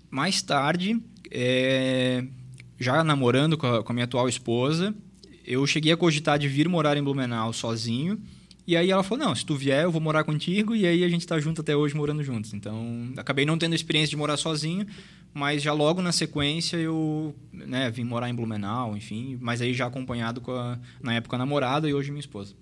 Mais 0.10 0.42
tarde, 0.42 1.00
é, 1.30 2.26
já 2.80 3.04
namorando 3.04 3.56
com 3.60 3.68
a, 3.68 3.84
com 3.84 3.92
a 3.92 3.94
minha 3.94 4.06
atual 4.06 4.28
esposa, 4.28 4.92
eu 5.46 5.64
cheguei 5.68 5.92
a 5.92 5.98
cogitar 5.98 6.40
de 6.40 6.48
vir 6.48 6.68
morar 6.68 6.98
em 6.98 7.04
Blumenau 7.04 7.54
sozinho. 7.54 8.20
E 8.66 8.76
aí 8.76 8.90
ela 8.90 9.04
falou: 9.04 9.24
Não, 9.24 9.36
se 9.36 9.46
tu 9.46 9.56
vier, 9.56 9.84
eu 9.84 9.92
vou 9.92 10.02
morar 10.02 10.24
contigo. 10.24 10.76
E 10.76 10.88
aí 10.88 11.04
a 11.04 11.08
gente 11.08 11.22
está 11.22 11.40
junto 11.40 11.62
até 11.62 11.76
hoje, 11.76 11.96
morando 11.96 12.24
juntos. 12.24 12.56
Então, 12.56 13.14
acabei 13.18 13.46
não 13.46 13.56
tendo 13.56 13.76
experiência 13.76 14.10
de 14.10 14.18
morar 14.18 14.38
sozinho, 14.38 14.88
mas 15.32 15.62
já 15.62 15.74
logo 15.74 16.02
na 16.02 16.12
sequência 16.12 16.78
eu 16.78 17.36
né, 17.52 17.92
vim 17.92 18.04
morar 18.04 18.32
em 18.32 18.34
Blumenau, 18.34 18.98
enfim. 18.98 19.38
Mas 19.40 19.62
aí 19.62 19.76
já 19.76 19.86
acompanhado 19.86 20.42
com 20.42 20.54
a, 20.54 20.80
na 21.04 21.14
época, 21.14 21.36
a 21.36 21.40
namorada 21.40 21.88
e 21.88 21.94
hoje 21.94 22.10
minha 22.10 22.20
esposa. 22.20 22.56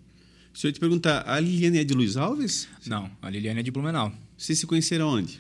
Se 0.54 0.68
eu 0.68 0.72
te 0.74 0.82
perguntar, 0.82 1.24
a 1.26 1.40
Liliane 1.40 1.78
é 1.78 1.84
de 1.86 1.94
Luiz 1.94 2.18
Alves? 2.18 2.68
Não, 2.86 3.10
a 3.22 3.30
Liliane 3.30 3.62
é 3.62 3.64
de 3.64 3.72
Blumenau. 3.72 4.12
Vocês 4.42 4.58
se 4.58 4.66
conheceram 4.66 5.08
onde? 5.08 5.40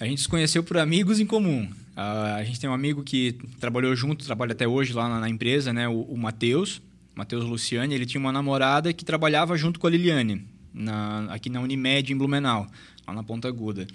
A 0.00 0.04
gente 0.04 0.20
se 0.20 0.28
conheceu 0.28 0.60
por 0.60 0.76
amigos 0.78 1.20
em 1.20 1.26
comum. 1.26 1.62
Uh, 1.62 2.34
a 2.36 2.42
gente 2.42 2.58
tem 2.58 2.68
um 2.68 2.72
amigo 2.72 3.04
que 3.04 3.38
trabalhou 3.60 3.94
junto, 3.94 4.26
trabalha 4.26 4.50
até 4.50 4.66
hoje 4.66 4.92
lá 4.92 5.08
na, 5.08 5.20
na 5.20 5.28
empresa, 5.28 5.72
né? 5.72 5.88
O, 5.88 6.00
o 6.00 6.18
Matheus, 6.18 6.82
Matheus 7.14 7.44
Luciani. 7.44 7.94
Ele 7.94 8.04
tinha 8.04 8.20
uma 8.20 8.32
namorada 8.32 8.92
que 8.92 9.04
trabalhava 9.04 9.56
junto 9.56 9.78
com 9.78 9.86
a 9.86 9.90
Liliane, 9.90 10.44
na, 10.74 11.32
aqui 11.32 11.48
na 11.48 11.60
Unimed, 11.60 12.12
em 12.12 12.16
Blumenau, 12.16 12.66
lá 13.06 13.14
na 13.14 13.22
Ponta 13.22 13.46
Aguda. 13.46 13.86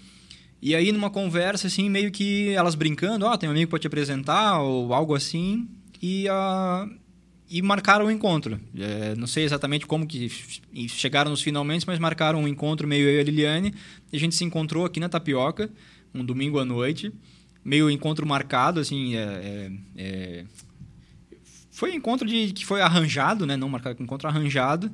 E 0.61 0.73
aí, 0.75 0.93
numa 0.93 1.09
conversa, 1.09 1.67
assim, 1.67 1.89
meio 1.89 2.09
que 2.09 2.51
elas 2.51 2.73
brincando, 2.73 3.25
ó, 3.25 3.33
oh, 3.33 3.37
tem 3.37 3.49
um 3.49 3.51
amigo 3.51 3.69
para 3.69 3.79
te 3.79 3.87
apresentar, 3.87 4.61
ou 4.61 4.93
algo 4.93 5.13
assim, 5.13 5.67
e, 6.01 6.25
uh, 6.29 6.89
e 7.51 7.61
marcaram 7.61 8.05
o 8.05 8.11
encontro. 8.11 8.57
É, 8.77 9.13
não 9.15 9.27
sei 9.27 9.43
exatamente 9.43 9.85
como 9.85 10.07
que 10.07 10.29
chegaram 10.87 11.29
nos 11.29 11.41
finalmente, 11.41 11.85
mas 11.85 11.99
marcaram 11.99 12.39
um 12.39 12.47
encontro 12.47 12.87
meio 12.87 13.09
eu 13.09 13.17
e 13.17 13.19
a 13.19 13.23
Liliane, 13.23 13.73
e 14.11 14.15
a 14.15 14.19
gente 14.19 14.33
se 14.33 14.45
encontrou 14.45 14.85
aqui 14.85 15.01
na 15.01 15.09
Tapioca, 15.09 15.69
um 16.15 16.23
domingo 16.23 16.59
à 16.59 16.65
noite, 16.65 17.11
meio 17.63 17.89
encontro 17.89 18.25
marcado, 18.25 18.79
assim, 18.79 19.17
é, 19.17 19.19
é, 19.19 19.71
é, 19.97 20.45
foi 21.69 21.91
um 21.91 21.95
encontro 21.95 22.25
de, 22.25 22.53
que 22.53 22.65
foi 22.65 22.81
arranjado, 22.81 23.45
né? 23.45 23.57
Não 23.57 23.67
marcado, 23.67 24.01
encontro 24.01 24.29
arranjado. 24.29 24.89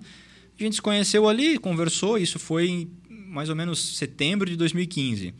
A 0.60 0.64
gente 0.64 0.78
se 0.78 0.82
conheceu 0.82 1.30
ali, 1.30 1.60
conversou, 1.60 2.18
isso 2.18 2.40
foi 2.40 2.68
em 2.68 2.92
mais 3.10 3.50
ou 3.50 3.56
menos 3.56 3.98
setembro 3.98 4.50
de 4.50 4.56
2015. 4.56 5.32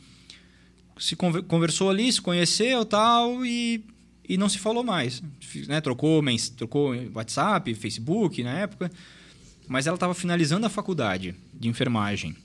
Se 1.00 1.16
conversou 1.16 1.90
ali, 1.90 2.12
se 2.12 2.22
conheceu 2.22 2.86
tal, 2.86 3.44
e, 3.44 3.84
e 4.28 4.38
não 4.38 4.50
se 4.50 4.60
falou 4.60 4.84
mais. 4.84 5.22
Né? 5.68 5.80
Trocou, 5.82 6.24
trocou 6.56 6.96
WhatsApp, 7.14 7.74
Facebook 7.74 8.44
na 8.44 8.60
época. 8.60 8.92
Mas 9.68 9.88
ela 9.88 9.96
estava 9.96 10.14
finalizando 10.14 10.66
a 10.66 10.70
faculdade 10.70 11.36
de 11.54 11.68
enfermagem. 11.68 12.36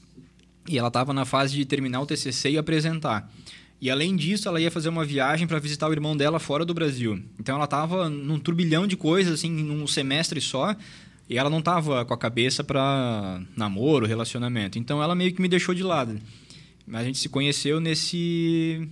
E 0.68 0.78
ela 0.78 0.88
estava 0.88 1.12
na 1.12 1.24
fase 1.24 1.54
de 1.56 1.64
terminar 1.64 2.00
o 2.00 2.06
TCC 2.06 2.50
e 2.50 2.58
apresentar. 2.58 3.30
E 3.80 3.90
além 3.90 4.14
disso, 4.14 4.48
ela 4.48 4.60
ia 4.60 4.70
fazer 4.70 4.88
uma 4.88 5.04
viagem 5.04 5.46
para 5.46 5.58
visitar 5.58 5.88
o 5.88 5.92
irmão 5.92 6.16
dela 6.16 6.38
fora 6.38 6.64
do 6.64 6.72
Brasil. 6.72 7.20
Então 7.38 7.56
ela 7.56 7.64
estava 7.64 8.08
num 8.08 8.38
turbilhão 8.38 8.86
de 8.86 8.96
coisas, 8.96 9.34
assim, 9.34 9.50
num 9.50 9.86
semestre 9.88 10.40
só. 10.40 10.76
E 11.28 11.36
ela 11.36 11.50
não 11.50 11.58
estava 11.58 12.04
com 12.04 12.14
a 12.14 12.18
cabeça 12.18 12.62
para 12.62 13.42
namoro, 13.56 14.06
relacionamento. 14.06 14.78
Então 14.78 15.02
ela 15.02 15.14
meio 15.14 15.32
que 15.32 15.42
me 15.42 15.48
deixou 15.48 15.74
de 15.74 15.82
lado. 15.82 16.16
A 16.92 17.02
gente 17.02 17.18
se 17.18 17.28
conheceu 17.28 17.80
nesse 17.80 18.88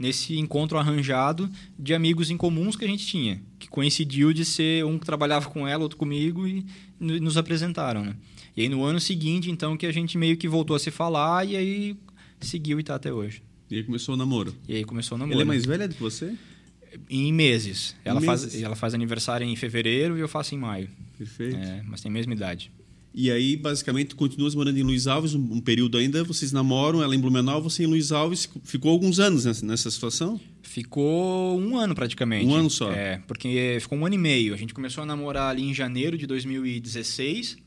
nesse 0.00 0.38
encontro 0.38 0.78
arranjado 0.78 1.50
de 1.78 1.92
amigos 1.92 2.30
em 2.30 2.36
comuns 2.36 2.74
que 2.74 2.86
a 2.86 2.88
gente 2.88 3.06
tinha, 3.06 3.38
que 3.58 3.68
coincidiu 3.68 4.32
de 4.32 4.46
ser 4.46 4.82
um 4.82 4.98
que 4.98 5.04
trabalhava 5.04 5.50
com 5.50 5.68
ela, 5.68 5.82
outro 5.82 5.98
comigo 5.98 6.48
e 6.48 6.64
nos 6.98 7.36
apresentaram, 7.36 8.02
né? 8.02 8.16
E 8.56 8.62
aí 8.62 8.68
no 8.70 8.82
ano 8.82 8.98
seguinte, 8.98 9.50
então, 9.50 9.76
que 9.76 9.84
a 9.84 9.92
gente 9.92 10.16
meio 10.16 10.38
que 10.38 10.48
voltou 10.48 10.74
a 10.74 10.78
se 10.78 10.90
falar 10.90 11.46
e 11.46 11.54
aí 11.54 11.96
seguiu 12.40 12.78
e 12.78 12.80
está 12.80 12.94
até 12.94 13.12
hoje. 13.12 13.42
E 13.70 13.76
aí 13.76 13.84
começou 13.84 14.14
o 14.14 14.18
namoro. 14.18 14.54
E 14.66 14.74
aí 14.74 14.84
começou 14.84 15.16
o 15.16 15.18
namoro. 15.18 15.34
Ela 15.34 15.42
é 15.42 15.44
mais 15.44 15.66
velha 15.66 15.86
do 15.86 15.94
que 15.94 16.00
você? 16.00 16.34
Em 17.08 17.30
meses. 17.30 17.94
Ela, 18.02 18.20
meses. 18.20 18.52
Faz, 18.52 18.62
ela 18.62 18.74
faz 18.74 18.94
aniversário 18.94 19.46
em 19.46 19.54
fevereiro 19.54 20.16
e 20.16 20.20
eu 20.20 20.28
faço 20.28 20.54
em 20.54 20.58
maio. 20.58 20.88
Perfeito. 21.18 21.56
É, 21.56 21.82
mas 21.86 22.00
tem 22.00 22.08
a 22.08 22.12
mesma 22.12 22.32
idade. 22.32 22.72
E 23.12 23.30
aí, 23.30 23.56
basicamente, 23.56 24.14
continua 24.14 24.48
morando 24.54 24.78
em 24.78 24.82
Luiz 24.82 25.08
Alves 25.08 25.34
um, 25.34 25.40
um, 25.40 25.60
período 25.60 25.98
ainda, 25.98 26.22
vocês 26.22 26.52
namoram, 26.52 27.02
ela 27.02 27.14
em 27.14 27.18
Blumenau, 27.18 27.60
você 27.60 27.82
em 27.82 27.86
Luiz 27.86 28.12
Alves. 28.12 28.48
Ficou 28.62 28.92
alguns 28.92 29.18
anos 29.18 29.44
nessa, 29.44 29.66
nessa 29.66 29.90
situação? 29.90 30.40
Ficou 30.62 31.60
um 31.60 31.76
ano 31.76 31.94
praticamente. 31.94 32.46
Um 32.46 32.54
ano 32.54 32.70
só? 32.70 32.92
É, 32.92 33.18
porque 33.26 33.78
ficou 33.80 33.98
um 33.98 34.06
ano 34.06 34.14
e 34.14 34.18
meio. 34.18 34.54
A 34.54 34.56
gente 34.56 34.72
começou 34.72 35.02
a 35.02 35.06
namorar 35.06 35.50
ali 35.50 35.64
em 35.64 35.74
janeiro 35.74 36.16
de 36.16 36.26
2016 36.26 37.58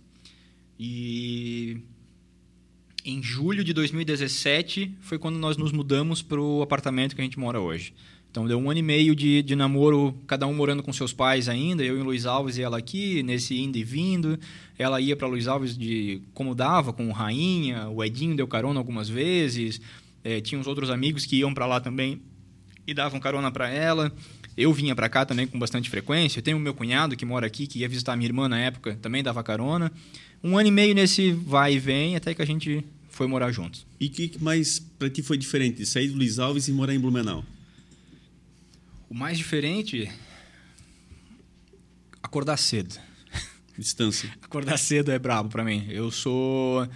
e 0.79 1.77
em 3.03 3.21
julho 3.21 3.65
de 3.65 3.73
2017 3.73 4.95
foi 5.01 5.19
quando 5.19 5.37
nós 5.37 5.57
nos 5.57 5.73
mudamos 5.73 6.21
para 6.21 6.39
o 6.39 6.61
apartamento 6.61 7.15
que 7.15 7.21
a 7.21 7.23
gente 7.23 7.37
mora 7.37 7.59
hoje. 7.59 7.93
Então 8.33 8.47
deu 8.47 8.57
um 8.57 8.67
ano 8.67 8.79
e 8.79 8.81
meio 8.81 9.15
de, 9.15 9.43
de 9.43 9.55
namoro, 9.55 10.11
cada 10.25 10.47
um 10.47 10.55
morando 10.55 10.81
com 10.81 10.91
seus 10.91 11.13
pais 11.13 11.47
ainda, 11.47 11.83
eu 11.83 11.99
em 11.99 12.01
Luiz 12.01 12.25
Alves 12.25 12.57
e 12.57 12.63
ela 12.63 12.79
aqui, 12.79 13.21
nesse 13.21 13.55
indo 13.61 13.77
e 13.77 13.83
vindo. 13.83 14.39
Ela 14.75 14.99
ia 14.99 15.15
para 15.15 15.27
Luiz 15.27 15.47
Alves 15.47 15.77
de 15.77 16.19
como 16.33 16.55
dava, 16.55 16.91
com 16.91 17.07
o 17.07 17.11
Rainha, 17.11 17.87
o 17.89 18.03
Edinho 18.03 18.35
deu 18.35 18.47
carona 18.47 18.79
algumas 18.79 19.07
vezes, 19.07 19.79
é, 20.23 20.41
tinha 20.41 20.59
uns 20.59 20.65
outros 20.65 20.89
amigos 20.89 21.27
que 21.27 21.35
iam 21.35 21.53
para 21.53 21.67
lá 21.67 21.79
também 21.79 22.23
e 22.87 22.93
davam 22.95 23.19
carona 23.19 23.51
para 23.51 23.69
ela. 23.69 24.11
Eu 24.57 24.73
vinha 24.73 24.95
para 24.95 25.07
cá 25.07 25.27
também 25.27 25.45
com 25.45 25.59
bastante 25.59 25.87
frequência. 25.87 26.39
Eu 26.39 26.43
tenho 26.43 26.57
meu 26.57 26.73
cunhado 26.73 27.15
que 27.15 27.25
mora 27.25 27.45
aqui, 27.45 27.67
que 27.67 27.79
ia 27.79 27.87
visitar 27.87 28.15
minha 28.15 28.27
irmã 28.27 28.49
na 28.49 28.57
época, 28.59 28.97
também 28.99 29.21
dava 29.21 29.43
carona 29.43 29.91
um 30.43 30.57
ano 30.57 30.69
e 30.69 30.71
meio 30.71 30.95
nesse 30.95 31.31
vai 31.31 31.75
e 31.75 31.79
vem 31.79 32.15
até 32.15 32.33
que 32.33 32.41
a 32.41 32.45
gente 32.45 32.83
foi 33.09 33.27
morar 33.27 33.51
juntos. 33.51 33.85
E 33.99 34.07
o 34.07 34.09
que 34.09 34.31
mais 34.41 34.79
para 34.79 35.07
ti 35.07 35.21
foi 35.21 35.37
diferente 35.37 35.85
sair 35.85 36.07
do 36.07 36.17
Luiz 36.17 36.39
Alves 36.39 36.67
e 36.67 36.71
morar 36.73 36.93
em 36.93 36.99
Blumenau? 36.99 37.45
O 39.13 39.15
mais 39.15 39.37
diferente 39.37 40.09
acordar 42.23 42.57
cedo. 42.57 42.99
Distância. 43.77 44.27
acordar 44.41 44.75
cedo 44.75 45.11
é 45.11 45.19
brabo 45.19 45.49
para 45.49 45.63
mim. 45.63 45.85
Eu 45.87 46.09
sou 46.09 46.89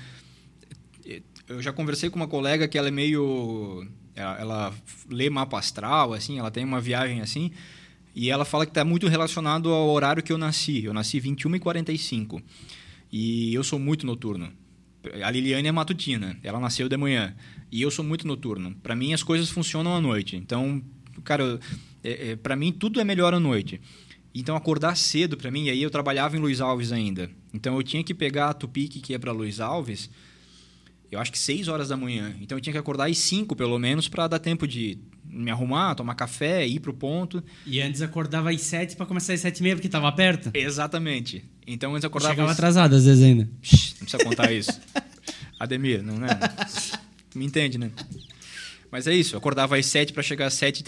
eu 1.47 1.61
já 1.61 1.71
conversei 1.71 2.09
com 2.09 2.15
uma 2.15 2.27
colega 2.27 2.67
que 2.67 2.75
ela 2.75 2.87
é 2.87 2.91
meio 2.91 3.87
ela, 4.15 4.39
ela 4.39 4.75
lê 5.07 5.29
mapa 5.29 5.59
astral 5.59 6.11
assim, 6.11 6.39
ela 6.39 6.49
tem 6.49 6.65
uma 6.65 6.81
viagem 6.81 7.21
assim, 7.21 7.51
e 8.15 8.31
ela 8.31 8.45
fala 8.45 8.65
que 8.65 8.71
está 8.71 8.83
muito 8.83 9.07
relacionado 9.07 9.69
ao 9.69 9.87
horário 9.87 10.23
que 10.23 10.33
eu 10.33 10.39
nasci. 10.39 10.85
Eu 10.85 10.95
nasci 10.95 11.19
21 11.19 11.57
e 11.57 11.59
45. 11.59 12.41
E 13.11 13.53
eu 13.53 13.63
sou 13.63 13.77
muito 13.77 14.07
noturno. 14.07 14.51
A 15.23 15.29
Liliane 15.29 15.67
é 15.67 15.71
matutina, 15.71 16.35
ela 16.41 16.59
nasceu 16.59 16.89
de 16.89 16.97
manhã. 16.97 17.35
E 17.71 17.79
eu 17.79 17.91
sou 17.91 18.03
muito 18.03 18.25
noturno. 18.25 18.73
Para 18.81 18.95
mim, 18.95 19.13
as 19.13 19.21
coisas 19.21 19.51
funcionam 19.51 19.95
à 19.95 20.01
noite. 20.01 20.35
Então, 20.35 20.81
cara, 21.23 21.59
é, 22.07 22.31
é, 22.31 22.35
para 22.35 22.55
mim, 22.55 22.71
tudo 22.71 22.99
é 23.01 23.03
melhor 23.03 23.33
à 23.33 23.39
noite. 23.39 23.81
Então, 24.33 24.55
acordar 24.55 24.95
cedo 24.95 25.35
para 25.35 25.49
mim, 25.49 25.65
e 25.65 25.69
aí 25.69 25.81
eu 25.81 25.89
trabalhava 25.89 26.37
em 26.37 26.39
Luiz 26.39 26.61
Alves 26.61 26.91
ainda. 26.91 27.29
Então, 27.53 27.75
eu 27.75 27.83
tinha 27.83 28.03
que 28.03 28.13
pegar 28.13 28.49
a 28.49 28.53
Tupic, 28.53 29.01
que 29.01 29.13
ia 29.13 29.19
para 29.19 29.31
Luiz 29.31 29.59
Alves, 29.59 30.09
eu 31.11 31.19
acho 31.19 31.31
que 31.31 31.39
6 31.39 31.67
horas 31.67 31.89
da 31.89 31.97
manhã. 31.97 32.35
Então, 32.41 32.57
eu 32.57 32.61
tinha 32.61 32.73
que 32.73 32.77
acordar 32.77 33.09
às 33.09 33.17
5, 33.17 33.55
pelo 33.55 33.79
menos, 33.79 34.07
para 34.07 34.27
dar 34.27 34.39
tempo 34.39 34.67
de 34.67 34.99
me 35.29 35.51
arrumar, 35.51 35.95
tomar 35.95 36.15
café, 36.15 36.65
ir 36.65 36.79
pro 36.79 36.93
ponto. 36.93 37.43
E 37.65 37.81
antes 37.81 38.01
acordava 38.01 38.49
às 38.49 38.61
sete 38.61 38.95
para 38.95 39.05
começar 39.05 39.33
às 39.33 39.41
sete 39.41 39.59
e 39.59 39.63
meia, 39.63 39.75
porque 39.75 39.89
tava 39.89 40.11
perto? 40.11 40.51
Exatamente. 40.53 41.43
Então 41.65 41.93
antes 41.93 42.05
acordava... 42.05 42.33
Chegava 42.33 42.51
às... 42.51 42.57
atrasado 42.57 42.95
às 42.95 43.05
vezes 43.05 43.23
ainda. 43.23 43.43
Não 43.43 43.51
precisa 43.59 44.23
contar 44.23 44.51
isso. 44.51 44.79
Ademir, 45.59 46.01
não 46.01 46.25
é? 46.25 46.39
Me 47.35 47.45
entende, 47.45 47.77
né? 47.77 47.91
Mas 48.91 49.05
é 49.05 49.13
isso, 49.13 49.35
eu 49.35 49.39
acordava 49.39 49.77
às 49.77 49.85
sete 49.85 50.13
para 50.13 50.23
chegar 50.23 50.47
às 50.47 50.53
sete 50.53 50.81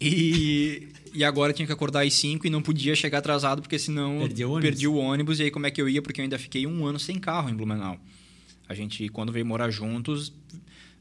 e 0.00 0.88
e 1.12 1.24
agora 1.24 1.52
tinha 1.52 1.66
que 1.66 1.72
acordar 1.72 2.06
às 2.06 2.14
5 2.14 2.46
e 2.46 2.50
não 2.50 2.62
podia 2.62 2.94
chegar 2.94 3.18
atrasado, 3.18 3.62
porque 3.62 3.78
senão 3.78 4.20
perdi 4.20 4.44
o, 4.44 4.60
perdi 4.60 4.88
o 4.88 4.94
ônibus. 4.94 5.40
E 5.40 5.44
aí 5.44 5.50
como 5.50 5.66
é 5.66 5.70
que 5.70 5.80
eu 5.80 5.88
ia? 5.88 6.00
Porque 6.00 6.20
eu 6.20 6.22
ainda 6.22 6.38
fiquei 6.38 6.66
um 6.66 6.86
ano 6.86 6.98
sem 6.98 7.18
carro 7.18 7.50
em 7.50 7.54
Blumenau. 7.54 7.98
A 8.68 8.74
gente, 8.74 9.08
quando 9.08 9.32
veio 9.32 9.44
morar 9.44 9.70
juntos, 9.70 10.32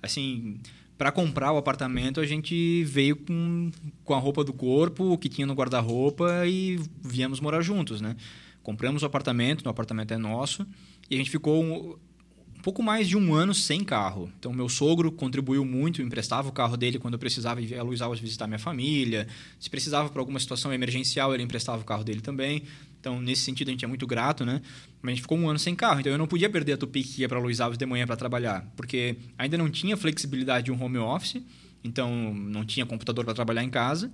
assim, 0.01 0.57
para 0.97 1.11
comprar 1.11 1.51
o 1.51 1.57
apartamento, 1.57 2.19
a 2.19 2.25
gente 2.25 2.83
veio 2.85 3.15
com, 3.15 3.71
com 4.03 4.13
a 4.13 4.17
roupa 4.17 4.43
do 4.43 4.51
corpo, 4.51 5.13
o 5.13 5.17
que 5.17 5.29
tinha 5.29 5.45
no 5.45 5.53
guarda-roupa 5.53 6.47
e 6.47 6.79
viemos 7.03 7.39
morar 7.39 7.61
juntos, 7.61 8.01
né? 8.01 8.15
Compramos 8.63 9.03
o 9.03 9.05
apartamento, 9.05 9.65
o 9.65 9.69
apartamento 9.69 10.13
é 10.13 10.17
nosso, 10.17 10.65
e 11.09 11.15
a 11.15 11.17
gente 11.17 11.29
ficou 11.29 11.99
um 12.59 12.61
pouco 12.61 12.83
mais 12.83 13.07
de 13.07 13.15
um 13.15 13.33
ano 13.33 13.53
sem 13.53 13.85
carro. 13.85 14.29
Então, 14.37 14.51
meu 14.51 14.67
sogro 14.67 15.09
contribuiu 15.13 15.63
muito, 15.63 16.01
emprestava 16.01 16.49
o 16.49 16.51
carro 16.51 16.75
dele 16.75 16.99
quando 16.99 17.13
eu 17.13 17.19
precisava 17.19 17.61
ir 17.61 17.73
a 17.73 17.81
Luiz 17.81 18.01
Alves 18.01 18.19
visitar 18.19 18.47
minha 18.47 18.59
família. 18.59 19.29
Se 19.57 19.69
precisava 19.69 20.09
para 20.09 20.21
alguma 20.21 20.37
situação 20.41 20.73
emergencial, 20.73 21.33
ele 21.33 21.41
emprestava 21.41 21.81
o 21.81 21.85
carro 21.85 22.03
dele 22.03 22.19
também. 22.19 22.63
Então, 22.99 23.21
nesse 23.21 23.43
sentido, 23.43 23.69
a 23.69 23.71
gente 23.71 23.85
é 23.85 23.87
muito 23.87 24.05
grato, 24.05 24.45
né? 24.45 24.61
Mas 25.01 25.13
a 25.13 25.15
gente 25.15 25.21
ficou 25.21 25.37
um 25.37 25.49
ano 25.49 25.57
sem 25.57 25.73
carro, 25.73 26.01
então 26.01 26.11
eu 26.11 26.17
não 26.17 26.27
podia 26.27 26.49
perder 26.49 26.73
a 26.73 26.77
Tupi 26.77 27.01
que 27.01 27.21
ia 27.21 27.29
para 27.29 27.39
Luiz 27.39 27.61
Alves 27.61 27.77
de 27.77 27.85
manhã 27.85 28.05
para 28.05 28.17
trabalhar, 28.17 28.69
porque 28.75 29.15
ainda 29.37 29.57
não 29.57 29.69
tinha 29.69 29.95
flexibilidade 29.95 30.65
de 30.65 30.71
um 30.73 30.83
home 30.83 30.97
office, 30.97 31.41
então 31.81 32.33
não 32.33 32.65
tinha 32.65 32.85
computador 32.85 33.23
para 33.23 33.33
trabalhar 33.33 33.63
em 33.63 33.69
casa 33.69 34.11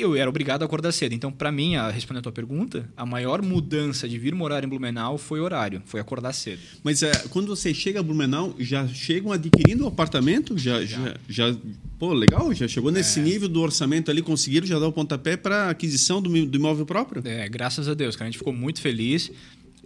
eu 0.00 0.16
era 0.16 0.28
obrigado 0.28 0.62
a 0.62 0.64
acordar 0.64 0.92
cedo. 0.92 1.14
Então, 1.14 1.32
para 1.32 1.50
mim, 1.50 1.76
a, 1.76 1.90
respondendo 1.90 2.20
a 2.20 2.22
tua 2.24 2.32
pergunta, 2.32 2.88
a 2.96 3.06
maior 3.06 3.42
mudança 3.42 4.08
de 4.08 4.18
vir 4.18 4.34
morar 4.34 4.62
em 4.64 4.68
Blumenau 4.68 5.18
foi 5.18 5.40
horário, 5.40 5.82
foi 5.86 6.00
acordar 6.00 6.32
cedo. 6.32 6.60
Mas 6.82 7.02
é, 7.02 7.12
quando 7.30 7.48
você 7.48 7.72
chega 7.72 8.00
a 8.00 8.02
Blumenau, 8.02 8.54
já 8.58 8.86
chegam 8.88 9.32
adquirindo 9.32 9.84
o 9.84 9.88
apartamento? 9.88 10.56
Já, 10.58 10.84
já. 10.84 11.14
já, 11.28 11.50
já 11.50 11.56
pô, 11.98 12.12
legal, 12.12 12.52
já 12.54 12.68
chegou 12.68 12.90
nesse 12.90 13.20
é. 13.20 13.22
nível 13.22 13.48
do 13.48 13.60
orçamento 13.60 14.10
ali, 14.10 14.22
conseguiram 14.22 14.66
já 14.66 14.78
dar 14.78 14.88
o 14.88 14.92
pontapé 14.92 15.36
para 15.36 15.70
aquisição 15.70 16.20
do, 16.20 16.28
do 16.46 16.56
imóvel 16.56 16.86
próprio? 16.86 17.22
É, 17.24 17.48
graças 17.48 17.88
a 17.88 17.94
Deus, 17.94 18.16
cara, 18.16 18.28
a 18.28 18.30
gente 18.30 18.38
ficou 18.38 18.52
muito 18.52 18.80
feliz. 18.80 19.30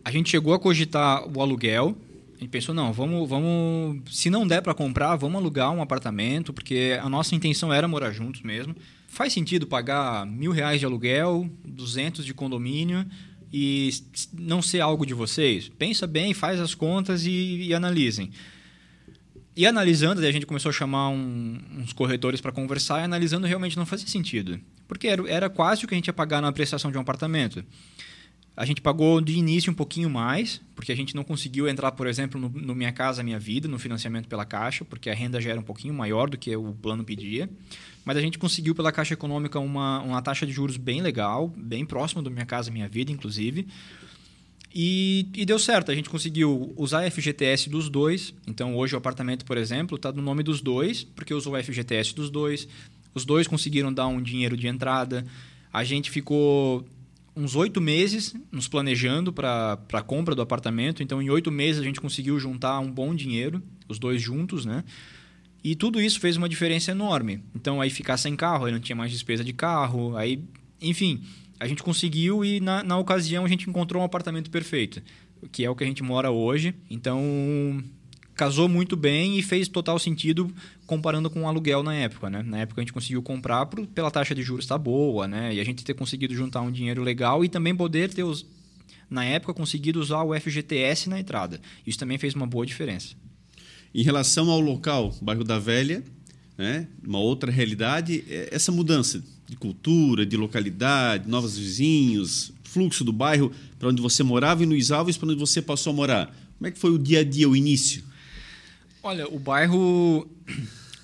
A 0.04 0.10
gente 0.10 0.30
chegou 0.30 0.54
a 0.54 0.58
cogitar 0.58 1.22
o 1.28 1.42
aluguel, 1.42 1.94
a 2.36 2.40
gente 2.40 2.50
pensou, 2.50 2.74
não, 2.74 2.90
vamos, 2.90 3.28
vamos 3.28 4.00
se 4.10 4.30
não 4.30 4.46
der 4.46 4.62
para 4.62 4.72
comprar, 4.72 5.14
vamos 5.16 5.36
alugar 5.36 5.70
um 5.72 5.82
apartamento, 5.82 6.54
porque 6.54 6.98
a 7.02 7.08
nossa 7.08 7.34
intenção 7.34 7.70
era 7.70 7.86
morar 7.86 8.12
juntos 8.12 8.40
mesmo 8.40 8.74
faz 9.10 9.32
sentido 9.32 9.66
pagar 9.66 10.24
mil 10.24 10.52
reais 10.52 10.78
de 10.78 10.86
aluguel, 10.86 11.50
200 11.64 12.24
de 12.24 12.32
condomínio 12.32 13.04
e 13.52 13.90
não 14.32 14.62
ser 14.62 14.80
algo 14.80 15.04
de 15.04 15.12
vocês? 15.12 15.68
Pensa 15.68 16.06
bem, 16.06 16.32
faz 16.32 16.60
as 16.60 16.74
contas 16.74 17.26
e, 17.26 17.62
e 17.62 17.74
analisem. 17.74 18.30
E 19.56 19.66
analisando, 19.66 20.24
a 20.24 20.30
gente 20.30 20.46
começou 20.46 20.70
a 20.70 20.72
chamar 20.72 21.08
um, 21.08 21.58
uns 21.78 21.92
corretores 21.92 22.40
para 22.40 22.52
conversar 22.52 23.00
e 23.00 23.04
analisando 23.04 23.48
realmente 23.48 23.76
não 23.76 23.84
fazia 23.84 24.06
sentido. 24.06 24.60
Porque 24.86 25.08
era, 25.08 25.28
era 25.28 25.50
quase 25.50 25.84
o 25.84 25.88
que 25.88 25.94
a 25.94 25.98
gente 25.98 26.06
ia 26.06 26.12
pagar 26.12 26.40
na 26.40 26.52
prestação 26.52 26.90
de 26.92 26.96
um 26.96 27.00
apartamento. 27.00 27.64
A 28.56 28.64
gente 28.64 28.80
pagou 28.80 29.20
de 29.20 29.32
início 29.32 29.72
um 29.72 29.74
pouquinho 29.74 30.08
mais, 30.08 30.60
porque 30.76 30.92
a 30.92 30.94
gente 30.94 31.16
não 31.16 31.24
conseguiu 31.24 31.68
entrar, 31.68 31.90
por 31.92 32.06
exemplo, 32.06 32.40
no, 32.40 32.48
no 32.48 32.74
Minha 32.76 32.92
Casa 32.92 33.24
Minha 33.24 33.40
Vida, 33.40 33.66
no 33.66 33.78
financiamento 33.78 34.28
pela 34.28 34.44
Caixa, 34.44 34.84
porque 34.84 35.10
a 35.10 35.14
renda 35.14 35.40
já 35.40 35.50
era 35.50 35.58
um 35.58 35.64
pouquinho 35.64 35.94
maior 35.94 36.30
do 36.30 36.38
que 36.38 36.54
o 36.54 36.72
plano 36.74 37.02
pedia. 37.02 37.50
Mas 38.04 38.16
a 38.16 38.20
gente 38.20 38.38
conseguiu 38.38 38.74
pela 38.74 38.90
Caixa 38.90 39.14
Econômica 39.14 39.58
uma, 39.58 40.00
uma 40.00 40.22
taxa 40.22 40.46
de 40.46 40.52
juros 40.52 40.76
bem 40.76 41.02
legal, 41.02 41.48
bem 41.56 41.84
próxima 41.84 42.22
do 42.22 42.30
Minha 42.30 42.46
Casa 42.46 42.70
Minha 42.70 42.88
Vida, 42.88 43.12
inclusive. 43.12 43.66
E, 44.74 45.26
e, 45.34 45.44
deu 45.44 45.58
certo, 45.58 45.90
a 45.90 45.94
gente 45.94 46.08
conseguiu 46.08 46.72
usar 46.76 47.04
a 47.04 47.10
FGTS 47.10 47.68
dos 47.68 47.88
dois. 47.88 48.32
Então, 48.46 48.76
hoje 48.76 48.94
o 48.94 48.98
apartamento, 48.98 49.44
por 49.44 49.56
exemplo, 49.56 49.96
está 49.96 50.12
no 50.12 50.22
nome 50.22 50.42
dos 50.42 50.60
dois, 50.60 51.02
porque 51.02 51.34
usou 51.34 51.56
a 51.56 51.62
FGTS 51.62 52.14
dos 52.14 52.30
dois. 52.30 52.68
Os 53.12 53.24
dois 53.24 53.48
conseguiram 53.48 53.92
dar 53.92 54.06
um 54.06 54.22
dinheiro 54.22 54.56
de 54.56 54.68
entrada. 54.68 55.26
A 55.72 55.82
gente 55.82 56.10
ficou 56.10 56.86
uns 57.34 57.56
oito 57.56 57.80
meses 57.80 58.34
nos 58.52 58.68
planejando 58.68 59.32
para 59.32 59.78
a 59.92 60.02
compra 60.02 60.34
do 60.36 60.42
apartamento. 60.42 61.02
Então, 61.02 61.20
em 61.20 61.30
oito 61.30 61.50
meses, 61.50 61.80
a 61.80 61.84
gente 61.84 62.00
conseguiu 62.00 62.38
juntar 62.38 62.78
um 62.78 62.90
bom 62.90 63.12
dinheiro, 63.12 63.60
os 63.88 63.98
dois 63.98 64.22
juntos, 64.22 64.64
né? 64.64 64.84
E 65.62 65.74
tudo 65.74 66.00
isso 66.00 66.18
fez 66.18 66.36
uma 66.36 66.48
diferença 66.48 66.90
enorme. 66.90 67.42
Então, 67.54 67.80
aí 67.80 67.90
ficar 67.90 68.16
sem 68.16 68.34
carro, 68.34 68.64
aí 68.64 68.72
não 68.72 68.80
tinha 68.80 68.96
mais 68.96 69.12
despesa 69.12 69.44
de 69.44 69.52
carro, 69.52 70.16
aí, 70.16 70.42
enfim, 70.80 71.22
a 71.58 71.66
gente 71.66 71.82
conseguiu 71.82 72.44
e 72.44 72.60
na, 72.60 72.82
na 72.82 72.98
ocasião 72.98 73.44
a 73.44 73.48
gente 73.48 73.68
encontrou 73.68 74.02
um 74.02 74.04
apartamento 74.04 74.50
perfeito, 74.50 75.02
que 75.52 75.64
é 75.64 75.70
o 75.70 75.76
que 75.76 75.84
a 75.84 75.86
gente 75.86 76.02
mora 76.02 76.30
hoje. 76.30 76.74
Então, 76.88 77.22
casou 78.34 78.70
muito 78.70 78.96
bem 78.96 79.38
e 79.38 79.42
fez 79.42 79.68
total 79.68 79.98
sentido 79.98 80.50
comparando 80.86 81.28
com 81.28 81.42
o 81.42 81.46
aluguel 81.46 81.82
na 81.82 81.94
época, 81.94 82.30
né? 82.30 82.42
Na 82.42 82.60
época 82.60 82.80
a 82.80 82.82
gente 82.82 82.92
conseguiu 82.94 83.22
comprar 83.22 83.66
por, 83.66 83.86
pela 83.86 84.10
taxa 84.10 84.34
de 84.34 84.42
juros 84.42 84.64
tá 84.64 84.78
boa, 84.78 85.28
né? 85.28 85.54
E 85.54 85.60
a 85.60 85.64
gente 85.64 85.84
ter 85.84 85.92
conseguido 85.92 86.34
juntar 86.34 86.62
um 86.62 86.72
dinheiro 86.72 87.02
legal 87.02 87.44
e 87.44 87.50
também 87.50 87.76
poder 87.76 88.08
ter 88.08 88.22
os 88.22 88.46
na 89.10 89.24
época 89.24 89.52
conseguido 89.52 90.00
usar 90.00 90.22
o 90.22 90.34
FGTS 90.34 91.10
na 91.10 91.20
entrada. 91.20 91.60
Isso 91.86 91.98
também 91.98 92.16
fez 92.16 92.32
uma 92.32 92.46
boa 92.46 92.64
diferença. 92.64 93.14
Em 93.94 94.02
relação 94.02 94.50
ao 94.50 94.60
local, 94.60 95.16
bairro 95.20 95.42
da 95.42 95.58
Velha, 95.58 96.04
né? 96.56 96.86
uma 97.04 97.18
outra 97.18 97.50
realidade, 97.50 98.24
é 98.28 98.48
essa 98.52 98.70
mudança 98.70 99.22
de 99.48 99.56
cultura, 99.56 100.24
de 100.24 100.36
localidade, 100.36 101.28
novos 101.28 101.58
vizinhos, 101.58 102.52
fluxo 102.62 103.02
do 103.02 103.12
bairro 103.12 103.50
para 103.78 103.88
onde 103.88 104.00
você 104.00 104.22
morava 104.22 104.62
e 104.62 104.66
Luiz 104.66 104.92
Alves 104.92 105.16
para 105.16 105.28
onde 105.28 105.38
você 105.38 105.60
passou 105.60 105.92
a 105.92 105.96
morar. 105.96 106.26
Como 106.56 106.68
é 106.68 106.70
que 106.70 106.78
foi 106.78 106.90
o 106.90 106.98
dia 106.98 107.20
a 107.20 107.24
dia, 107.24 107.48
o 107.48 107.56
início? 107.56 108.04
Olha, 109.02 109.26
o 109.28 109.38
bairro 109.38 110.28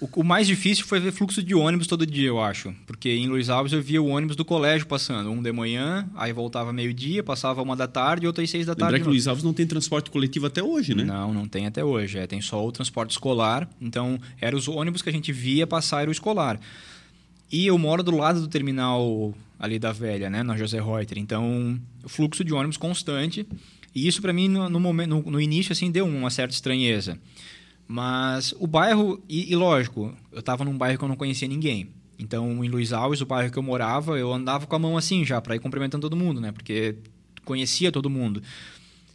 o, 0.01 0.23
mais 0.23 0.47
difícil 0.47 0.85
foi 0.85 1.01
ver 1.01 1.11
fluxo 1.11 1.43
de 1.43 1.55
ônibus 1.55 1.87
todo 1.87 2.07
dia, 2.07 2.29
eu 2.29 2.41
acho. 2.41 2.75
Porque 2.87 3.09
em 3.09 3.27
Luiz 3.27 3.49
Alves 3.49 3.73
eu 3.73 3.81
via 3.81 4.01
o 4.01 4.07
ônibus 4.07 4.37
do 4.37 4.45
colégio 4.45 4.87
passando, 4.87 5.31
um 5.31 5.43
de 5.43 5.51
manhã, 5.53 6.09
aí 6.15 6.33
voltava 6.33 6.73
meio-dia, 6.73 7.23
passava 7.23 7.63
uma 7.63 7.75
da 7.75 7.89
tarde 7.89 8.27
outra 8.27 8.45
às 8.45 8.51
seis 8.51 8.67
da 8.67 8.75
tarde. 8.75 8.93
Lembra 8.93 9.05
que 9.05 9.09
Luiz 9.09 9.27
Alves 9.27 9.43
não 9.43 9.55
tem 9.55 9.67
transporte 9.67 10.11
coletivo 10.11 10.47
até 10.47 10.63
hoje, 10.63 10.95
né? 10.95 11.03
Não, 11.03 11.33
não 11.33 11.49
tem 11.49 11.67
até 11.67 11.83
hoje. 11.83 12.19
É, 12.19 12.27
tem 12.27 12.41
só 12.43 12.65
o 12.65 12.71
transporte 12.71 13.13
escolar. 13.13 13.69
Então, 13.81 14.21
eram 14.39 14.59
os 14.59 14.69
ônibus 14.69 15.01
que 15.01 15.09
a 15.09 15.13
gente 15.13 15.33
via 15.33 15.67
passar 15.67 16.03
era 16.03 16.11
o 16.11 16.13
escolar. 16.13 16.61
E 17.51 17.67
eu 17.67 17.79
moro 17.79 18.03
do 18.03 18.15
lado 18.15 18.41
do 18.41 18.49
terminal 18.49 19.33
ali 19.59 19.79
da 19.79 19.93
Velha, 19.93 20.29
né, 20.29 20.43
na 20.43 20.57
José 20.57 20.79
Reuter. 20.79 21.19
Então, 21.19 21.81
fluxo 22.07 22.45
de 22.45 22.53
ônibus 22.53 22.77
constante. 22.77 23.47
E 23.95 24.07
isso 24.07 24.21
para 24.21 24.33
mim 24.33 24.47
no, 24.47 24.69
no, 24.69 24.79
momento, 24.79 25.09
no, 25.09 25.23
no 25.23 25.41
início 25.41 25.73
assim 25.73 25.91
deu 25.91 26.07
uma 26.07 26.29
certa 26.29 26.55
estranheza. 26.55 27.19
Mas 27.89 28.53
o 28.59 28.67
bairro, 28.67 29.23
e, 29.29 29.53
e 29.53 29.55
lógico, 29.55 30.13
eu 30.33 30.41
estava 30.41 30.65
num 30.65 30.77
bairro 30.77 30.99
que 30.99 31.05
eu 31.05 31.09
não 31.09 31.15
conhecia 31.15 31.47
ninguém. 31.47 31.89
Então, 32.19 32.65
em 32.65 32.69
Luiz 32.69 32.93
Alves, 32.93 33.21
o 33.21 33.27
bairro 33.27 33.53
que 33.53 33.59
eu 33.59 33.63
morava, 33.63 34.19
eu 34.19 34.33
andava 34.33 34.67
com 34.67 34.75
a 34.75 34.79
mão 34.79 34.97
assim 34.97 35.25
já, 35.25 35.41
para 35.41 35.55
ir 35.55 35.61
cumprimentando 35.61 36.01
todo 36.01 36.17
mundo, 36.17 36.41
né? 36.41 36.51
Porque 36.51 36.97
conhecia 37.45 37.93
todo 37.93 38.11
mundo. 38.11 38.43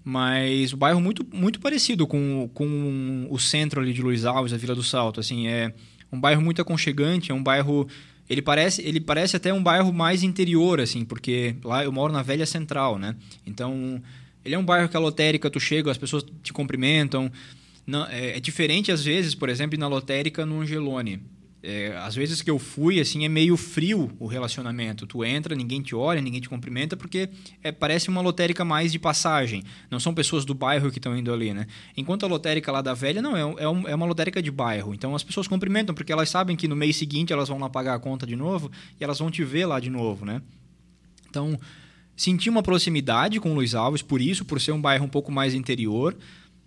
Mas 0.05 0.71
o 0.71 0.77
bairro 0.77 1.01
muito, 1.01 1.25
muito 1.33 1.59
parecido 1.59 2.07
com, 2.07 2.49
com 2.53 3.27
o 3.29 3.37
centro 3.37 3.81
ali 3.81 3.91
de 3.91 4.01
Luiz 4.01 4.23
Alves, 4.23 4.53
a 4.53 4.57
Vila 4.57 4.73
do 4.73 4.83
Salto. 4.83 5.19
Assim, 5.19 5.47
é 5.47 5.73
um 6.11 6.19
bairro 6.19 6.41
muito 6.41 6.61
aconchegante, 6.61 7.31
é 7.31 7.33
um 7.33 7.43
bairro... 7.43 7.87
Ele 8.29 8.41
parece, 8.41 8.81
ele 8.83 9.01
parece 9.01 9.35
até 9.35 9.53
um 9.53 9.61
bairro 9.61 9.91
mais 9.91 10.23
interior, 10.23 10.79
assim, 10.79 11.03
porque 11.03 11.55
lá 11.63 11.83
eu 11.83 11.91
moro 11.91 12.13
na 12.13 12.21
Velha 12.21 12.45
Central, 12.45 12.97
né? 12.97 13.15
Então, 13.45 14.01
ele 14.45 14.55
é 14.55 14.57
um 14.57 14.63
bairro 14.63 14.87
que 14.87 14.95
a 14.95 14.99
lotérica, 14.99 15.49
tu 15.49 15.59
chega, 15.59 15.91
as 15.91 15.97
pessoas 15.97 16.23
te 16.41 16.53
cumprimentam... 16.53 17.29
Não, 17.91 18.07
é, 18.07 18.37
é, 18.37 18.39
diferente, 18.39 18.89
às 18.89 19.03
vezes, 19.03 19.35
por 19.35 19.49
exemplo, 19.49 19.77
na 19.77 19.85
lotérica 19.85 20.45
no 20.45 20.61
Angelone. 20.61 21.21
É, 21.61 21.93
às 21.97 22.15
vezes 22.15 22.41
que 22.41 22.49
eu 22.49 22.57
fui, 22.57 23.01
assim, 23.01 23.25
é 23.25 23.29
meio 23.29 23.57
frio 23.57 24.09
o 24.17 24.27
relacionamento. 24.27 25.05
Tu 25.05 25.25
entra, 25.25 25.53
ninguém 25.53 25.81
te 25.81 25.93
olha, 25.93 26.21
ninguém 26.21 26.39
te 26.39 26.47
cumprimenta, 26.47 26.95
porque 26.95 27.27
é, 27.61 27.69
parece 27.69 28.07
uma 28.07 28.21
lotérica 28.21 28.63
mais 28.63 28.93
de 28.93 28.97
passagem. 28.97 29.61
Não 29.91 29.99
são 29.99 30.13
pessoas 30.13 30.45
do 30.45 30.53
bairro 30.53 30.89
que 30.89 30.99
estão 30.99 31.17
indo 31.17 31.33
ali, 31.33 31.53
né? 31.53 31.67
Enquanto 31.97 32.25
a 32.25 32.29
lotérica 32.29 32.71
lá 32.71 32.81
da 32.81 32.93
velha, 32.93 33.21
não, 33.21 33.35
é, 33.35 33.41
é, 33.61 33.67
um, 33.67 33.85
é 33.85 33.93
uma 33.93 34.05
lotérica 34.05 34.41
de 34.41 34.49
bairro. 34.49 34.93
Então 34.93 35.13
as 35.13 35.21
pessoas 35.21 35.45
cumprimentam, 35.45 35.93
porque 35.93 36.13
elas 36.13 36.29
sabem 36.29 36.55
que 36.55 36.69
no 36.69 36.77
mês 36.77 36.95
seguinte 36.95 37.33
elas 37.33 37.49
vão 37.49 37.59
lá 37.59 37.69
pagar 37.69 37.95
a 37.95 37.99
conta 37.99 38.25
de 38.25 38.37
novo 38.37 38.71
e 38.97 39.03
elas 39.03 39.19
vão 39.19 39.29
te 39.29 39.43
ver 39.43 39.65
lá 39.65 39.81
de 39.81 39.89
novo, 39.89 40.25
né? 40.25 40.41
Então, 41.29 41.59
senti 42.15 42.49
uma 42.49 42.63
proximidade 42.63 43.37
com 43.41 43.51
o 43.51 43.53
Luiz 43.53 43.75
Alves, 43.75 44.01
por 44.01 44.21
isso, 44.21 44.45
por 44.45 44.61
ser 44.61 44.71
um 44.71 44.79
bairro 44.79 45.03
um 45.03 45.09
pouco 45.09 45.29
mais 45.29 45.53
interior 45.53 46.15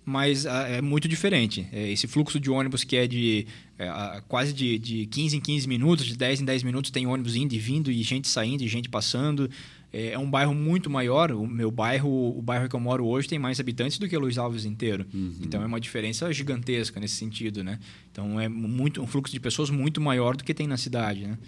mas 0.05 0.47
ah, 0.47 0.69
é 0.69 0.83
muito 0.83 1.09
diferente. 1.09 1.67
É, 1.73 1.91
esse 1.91 2.07
fluxo 2.07 2.39
de 2.39 2.51
ônibus 2.51 2.85
que 2.85 2.97
é 2.97 3.07
de 3.07 3.47
é, 3.79 3.89
quase 4.29 4.53
de, 4.53 4.79
de 4.79 5.07
15 5.07 5.37
em 5.37 5.41
15 5.41 5.69
minutos, 5.69 6.07
de 6.07 6.17
10 6.17 6.43
em 6.43 6.45
10 6.45 6.63
minutos, 6.63 6.91
tem 6.91 7.07
ônibus 7.07 7.35
indo 7.35 7.55
e 7.55 7.59
vindo, 7.59 7.91
e 7.91 8.03
gente 8.03 8.29
saindo, 8.29 8.63
e 8.63 8.69
gente 8.69 8.89
passando. 8.89 9.51
é, 9.93 10.11
é 10.13 10.19
um 10.19 10.31
bairro 10.31 10.55
muito 10.55 10.91
maior. 10.91 11.33
O 11.33 11.47
meu 11.47 11.71
bairro, 11.71 12.37
o 12.37 12.43
bairro 12.43 12.69
que 12.69 12.77
eu 12.77 12.81
moro 12.81 13.07
hoje, 13.07 13.29
tem 13.29 13.39
mais 13.39 13.59
habitantes 13.59 13.99
do 13.99 14.09
que 14.09 14.17
Luiz 14.17 14.37
Alves 14.37 14.65
inteiro. 14.65 15.07
Uhum. 15.13 15.37
Então 15.41 15.63
é 15.63 15.67
uma 15.67 15.81
diferença 15.81 16.31
gigantesca 16.33 17.01
nesse 17.01 17.15
sentido, 17.15 17.65
né? 17.65 17.79
Então 18.13 18.39
é 18.39 18.49
muito 18.49 19.01
um 19.03 19.07
fluxo 19.07 19.33
de 19.33 19.41
pessoas 19.41 19.71
muito 19.71 20.01
maior 20.01 20.37
do 20.37 20.45
que 20.45 20.53
tem 20.53 20.67
na 20.67 20.77
cidade, 20.77 21.27
né? 21.27 21.39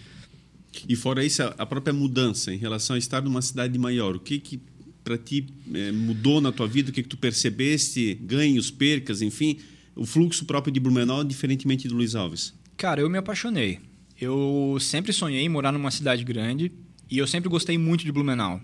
E 0.89 0.95
fora 0.95 1.25
isso, 1.25 1.43
a 1.43 1.65
própria 1.65 1.93
mudança 1.93 2.53
em 2.53 2.59
relação 2.59 2.97
a 2.97 2.99
estar 2.99 3.23
numa 3.23 3.41
cidade 3.41 3.79
maior, 3.79 4.15
o 4.15 4.21
que 4.21 4.39
que 4.39 4.61
para 5.07 5.17
ti 5.17 5.47
é, 5.73 5.93
mudou 5.93 6.41
na 6.41 6.51
tua 6.51 6.67
vida? 6.67 6.91
O 6.91 6.93
que 6.93 7.01
que 7.01 7.09
tu 7.09 7.17
percebeste? 7.17 8.19
Ganhos, 8.21 8.73
percas, 8.73 9.23
enfim, 9.23 9.59
o 9.95 10.05
fluxo 10.05 10.45
próprio 10.45 10.73
de 10.73 10.81
Blumenau, 10.81 11.23
diferentemente 11.23 11.87
do 11.87 11.95
Luiz 11.95 12.17
Alves? 12.17 12.53
Cara, 12.77 13.01
eu 13.01 13.09
me 13.09 13.17
apaixonei. 13.17 13.79
Eu 14.21 14.77
sempre 14.81 15.13
sonhei 15.13 15.43
em 15.43 15.49
morar 15.49 15.71
numa 15.71 15.93
cidade 15.93 16.25
grande 16.25 16.73
e 17.09 17.19
eu 17.19 17.27
sempre 17.27 17.49
gostei 17.49 17.79
muito 17.79 18.05
de 18.05 18.11
Blumenau. 18.11 18.61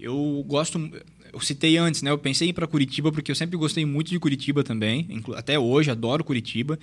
Eu 0.00 0.44
gosto, 0.48 0.90
eu 1.32 1.40
citei 1.40 1.76
antes, 1.76 2.02
né? 2.02 2.10
Eu 2.10 2.18
pensei 2.18 2.48
em 2.48 2.50
ir 2.50 2.54
para 2.54 2.66
Curitiba 2.66 3.12
porque 3.12 3.30
eu 3.30 3.36
sempre 3.36 3.56
gostei 3.56 3.84
muito 3.84 4.10
de 4.10 4.18
Curitiba 4.18 4.64
também, 4.64 5.06
até 5.36 5.56
hoje 5.56 5.92
adoro 5.92 6.24
Curitiba. 6.24 6.76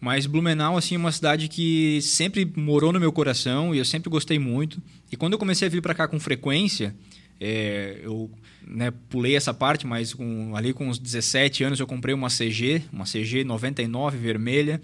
Mas 0.00 0.26
Blumenau 0.26 0.76
assim 0.76 0.96
é 0.96 0.98
uma 0.98 1.12
cidade 1.12 1.46
que 1.46 2.00
sempre 2.02 2.44
morou 2.56 2.92
no 2.92 2.98
meu 2.98 3.12
coração 3.12 3.72
e 3.72 3.78
eu 3.78 3.84
sempre 3.84 4.10
gostei 4.10 4.36
muito. 4.36 4.82
E 5.12 5.16
quando 5.16 5.34
eu 5.34 5.38
comecei 5.38 5.68
a 5.68 5.70
vir 5.70 5.80
para 5.80 5.94
cá 5.94 6.08
com 6.08 6.18
frequência, 6.18 6.92
é, 7.40 8.00
eu 8.02 8.30
né, 8.66 8.92
pulei 9.08 9.36
essa 9.36 9.52
parte, 9.52 9.86
mas 9.86 10.14
com, 10.14 10.54
ali 10.56 10.72
com 10.72 10.88
uns 10.88 10.98
17 10.98 11.64
anos 11.64 11.80
eu 11.80 11.86
comprei 11.86 12.14
uma 12.14 12.28
CG, 12.28 12.82
uma 12.92 13.04
CG 13.04 13.44
99 13.44 14.18
vermelha. 14.18 14.80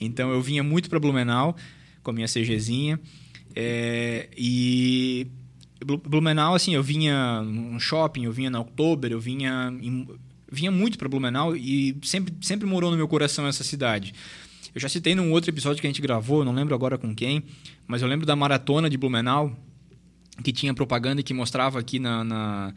Então 0.00 0.30
eu 0.30 0.42
vinha 0.42 0.62
muito 0.62 0.90
para 0.90 0.98
Blumenau 0.98 1.56
com 2.02 2.10
a 2.10 2.14
minha 2.14 2.26
CGzinha. 2.26 3.00
É, 3.54 4.28
e 4.36 5.26
Blumenau, 5.84 6.54
assim, 6.54 6.74
eu 6.74 6.82
vinha 6.82 7.42
no 7.42 7.78
shopping, 7.80 8.24
eu 8.24 8.32
vinha 8.32 8.50
na 8.50 8.60
Oktober, 8.60 9.12
eu 9.12 9.20
vinha, 9.20 9.72
em, 9.80 10.06
vinha 10.50 10.70
muito 10.70 10.98
para 10.98 11.08
Blumenau 11.08 11.56
e 11.56 11.96
sempre, 12.02 12.34
sempre 12.40 12.66
morou 12.66 12.90
no 12.90 12.96
meu 12.96 13.08
coração 13.08 13.46
essa 13.46 13.64
cidade. 13.64 14.14
Eu 14.74 14.80
já 14.80 14.88
citei 14.88 15.14
num 15.14 15.32
outro 15.32 15.50
episódio 15.50 15.80
que 15.80 15.86
a 15.86 15.90
gente 15.90 16.00
gravou, 16.00 16.44
não 16.44 16.54
lembro 16.54 16.74
agora 16.74 16.96
com 16.96 17.14
quem, 17.14 17.42
mas 17.86 18.00
eu 18.00 18.08
lembro 18.08 18.24
da 18.24 18.34
maratona 18.34 18.88
de 18.88 18.96
Blumenau, 18.96 19.54
que 20.42 20.52
tinha 20.52 20.72
propaganda 20.72 21.22
que 21.22 21.34
mostrava 21.34 21.78
aqui 21.78 21.98
na, 21.98 22.24
na 22.24 22.74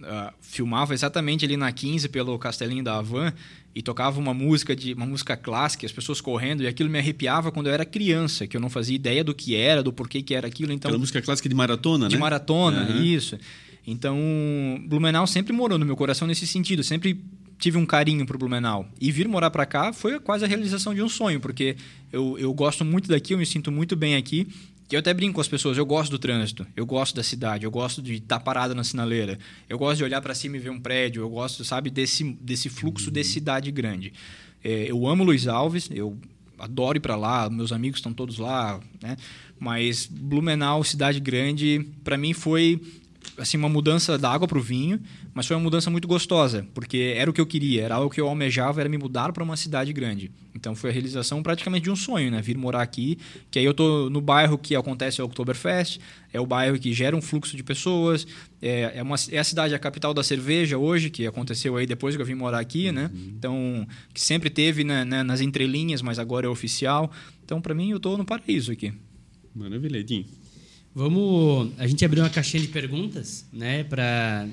uh, 0.00 0.32
filmava 0.40 0.94
exatamente 0.94 1.44
ali 1.44 1.56
na 1.56 1.70
15 1.70 2.08
pelo 2.08 2.38
Castelinho 2.38 2.82
da 2.82 2.96
Havan 2.96 3.32
e 3.74 3.82
tocava 3.82 4.18
uma 4.18 4.34
música 4.34 4.74
de 4.74 4.92
uma 4.94 5.06
música 5.06 5.36
clássica, 5.36 5.86
as 5.86 5.92
pessoas 5.92 6.20
correndo, 6.20 6.62
e 6.62 6.66
aquilo 6.66 6.90
me 6.90 6.98
arrepiava 6.98 7.52
quando 7.52 7.68
eu 7.68 7.72
era 7.72 7.84
criança, 7.84 8.46
que 8.46 8.56
eu 8.56 8.60
não 8.60 8.68
fazia 8.68 8.96
ideia 8.96 9.22
do 9.22 9.34
que 9.34 9.54
era, 9.54 9.82
do 9.82 9.92
porquê 9.92 10.20
que 10.22 10.34
era 10.34 10.48
aquilo. 10.48 10.72
Então, 10.72 10.88
Aquela 10.88 10.98
música 10.98 11.22
clássica 11.22 11.48
de 11.48 11.54
maratona, 11.54 12.08
de 12.08 12.14
né? 12.14 12.16
De 12.16 12.18
maratona, 12.18 12.88
uhum. 12.90 13.02
isso. 13.02 13.38
Então, 13.86 14.18
Blumenau 14.86 15.26
sempre 15.26 15.52
morou 15.52 15.78
no 15.78 15.86
meu 15.86 15.96
coração 15.96 16.26
nesse 16.26 16.46
sentido, 16.46 16.82
sempre 16.82 17.22
tive 17.58 17.78
um 17.78 17.86
carinho 17.86 18.26
pro 18.26 18.36
Blumenau. 18.36 18.88
E 19.00 19.12
vir 19.12 19.28
morar 19.28 19.50
para 19.50 19.64
cá 19.64 19.92
foi 19.92 20.18
quase 20.18 20.44
a 20.44 20.48
realização 20.48 20.94
de 20.94 21.02
um 21.02 21.08
sonho, 21.08 21.38
porque 21.38 21.76
eu, 22.12 22.36
eu 22.38 22.52
gosto 22.52 22.84
muito 22.84 23.08
daqui, 23.08 23.34
eu 23.34 23.38
me 23.38 23.46
sinto 23.46 23.70
muito 23.70 23.94
bem 23.94 24.16
aqui 24.16 24.48
que 24.88 24.96
eu 24.96 25.00
até 25.00 25.12
brinco 25.12 25.34
com 25.34 25.40
as 25.42 25.48
pessoas, 25.48 25.76
eu 25.76 25.84
gosto 25.84 26.10
do 26.10 26.18
trânsito, 26.18 26.66
eu 26.74 26.86
gosto 26.86 27.14
da 27.14 27.22
cidade, 27.22 27.64
eu 27.64 27.70
gosto 27.70 28.00
de 28.00 28.14
estar 28.14 28.40
parado 28.40 28.74
na 28.74 28.82
sinaleira, 28.82 29.38
eu 29.68 29.78
gosto 29.78 29.98
de 29.98 30.04
olhar 30.04 30.22
para 30.22 30.34
cima 30.34 30.56
e 30.56 30.60
ver 30.60 30.70
um 30.70 30.80
prédio, 30.80 31.22
eu 31.22 31.28
gosto, 31.28 31.62
sabe, 31.62 31.90
desse, 31.90 32.24
desse 32.40 32.70
fluxo 32.70 33.10
de 33.10 33.22
cidade 33.22 33.70
grande. 33.70 34.14
É, 34.64 34.90
eu 34.90 35.06
amo 35.06 35.24
Luiz 35.24 35.46
Alves, 35.46 35.90
eu 35.92 36.18
adoro 36.58 36.96
ir 36.96 37.00
para 37.00 37.16
lá, 37.16 37.50
meus 37.50 37.70
amigos 37.70 37.98
estão 37.98 38.14
todos 38.14 38.38
lá, 38.38 38.80
né? 39.02 39.16
Mas 39.58 40.06
Blumenau, 40.06 40.82
cidade 40.82 41.20
grande, 41.20 41.86
para 42.02 42.16
mim 42.16 42.32
foi 42.32 42.80
assim 43.36 43.56
uma 43.56 43.68
mudança 43.68 44.16
da 44.16 44.30
água 44.30 44.48
para 44.48 44.58
o 44.58 44.62
vinho, 44.62 45.00
mas 45.38 45.46
foi 45.46 45.54
uma 45.54 45.62
mudança 45.62 45.88
muito 45.88 46.08
gostosa, 46.08 46.66
porque 46.74 47.14
era 47.16 47.30
o 47.30 47.32
que 47.32 47.40
eu 47.40 47.46
queria, 47.46 47.84
era 47.84 47.94
algo 47.94 48.10
que 48.12 48.20
eu 48.20 48.26
almejava, 48.26 48.80
era 48.80 48.88
me 48.88 48.98
mudar 48.98 49.32
para 49.32 49.44
uma 49.44 49.56
cidade 49.56 49.92
grande. 49.92 50.32
Então 50.52 50.74
foi 50.74 50.90
a 50.90 50.92
realização 50.92 51.44
praticamente 51.44 51.84
de 51.84 51.92
um 51.92 51.94
sonho, 51.94 52.28
né? 52.28 52.42
Vir 52.42 52.58
morar 52.58 52.82
aqui, 52.82 53.16
que 53.48 53.56
aí 53.56 53.64
eu 53.64 53.72
tô 53.72 54.10
no 54.10 54.20
bairro 54.20 54.58
que 54.58 54.74
acontece 54.74 55.22
o 55.22 55.24
Oktoberfest, 55.24 56.00
é 56.32 56.40
o 56.40 56.44
bairro 56.44 56.76
que 56.76 56.92
gera 56.92 57.14
um 57.14 57.22
fluxo 57.22 57.56
de 57.56 57.62
pessoas, 57.62 58.26
é, 58.60 58.94
é, 58.96 59.02
uma, 59.04 59.14
é 59.30 59.38
a 59.38 59.44
cidade, 59.44 59.76
a 59.76 59.78
capital 59.78 60.12
da 60.12 60.24
cerveja 60.24 60.76
hoje, 60.76 61.08
que 61.08 61.24
aconteceu 61.24 61.76
aí 61.76 61.86
depois 61.86 62.16
que 62.16 62.20
eu 62.20 62.26
vim 62.26 62.34
morar 62.34 62.58
aqui, 62.58 62.90
né? 62.90 63.08
Uhum. 63.14 63.32
Então, 63.38 63.86
que 64.12 64.20
sempre 64.20 64.50
teve 64.50 64.82
né, 64.82 65.04
né, 65.04 65.22
nas 65.22 65.40
entrelinhas, 65.40 66.02
mas 66.02 66.18
agora 66.18 66.46
é 66.46 66.48
oficial. 66.48 67.12
Então, 67.44 67.60
para 67.60 67.76
mim, 67.76 67.92
eu 67.92 68.00
tô 68.00 68.18
no 68.18 68.24
paraíso 68.24 68.72
aqui. 68.72 68.92
Maravilha, 69.54 69.98
Edinho. 69.98 70.26
Vamos. 70.92 71.70
A 71.78 71.86
gente 71.86 72.04
abriu 72.04 72.24
uma 72.24 72.30
caixinha 72.30 72.60
de 72.60 72.68
perguntas, 72.70 73.46
né, 73.52 73.84
para 73.84 74.48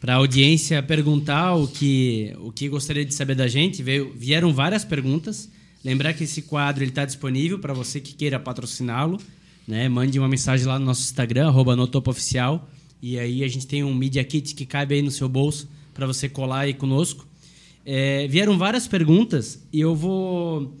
para 0.00 0.14
a 0.14 0.16
audiência 0.16 0.82
perguntar 0.82 1.54
o 1.54 1.66
que, 1.66 2.34
o 2.40 2.52
que 2.52 2.68
gostaria 2.68 3.04
de 3.04 3.14
saber 3.14 3.34
da 3.34 3.48
gente. 3.48 3.82
Veio, 3.82 4.12
vieram 4.14 4.52
várias 4.52 4.84
perguntas. 4.84 5.50
Lembrar 5.84 6.14
que 6.14 6.24
esse 6.24 6.42
quadro 6.42 6.84
está 6.84 7.04
disponível 7.04 7.58
para 7.58 7.72
você 7.72 8.00
que 8.00 8.14
queira 8.14 8.38
patrociná-lo. 8.38 9.18
Né? 9.66 9.88
Mande 9.88 10.18
uma 10.18 10.28
mensagem 10.28 10.66
lá 10.66 10.78
no 10.78 10.86
nosso 10.86 11.02
Instagram, 11.02 11.48
arroba 11.48 11.76
Oficial. 12.06 12.68
E 13.02 13.18
aí 13.18 13.44
a 13.44 13.48
gente 13.48 13.66
tem 13.66 13.84
um 13.84 13.94
Media 13.94 14.24
Kit 14.24 14.54
que 14.54 14.66
cabe 14.66 14.94
aí 14.94 15.02
no 15.02 15.10
seu 15.10 15.28
bolso 15.28 15.68
para 15.94 16.06
você 16.06 16.28
colar 16.28 16.60
aí 16.60 16.74
conosco. 16.74 17.26
É, 17.84 18.26
vieram 18.28 18.58
várias 18.58 18.86
perguntas 18.86 19.62
e 19.72 19.80
eu 19.80 19.94
vou 19.94 20.74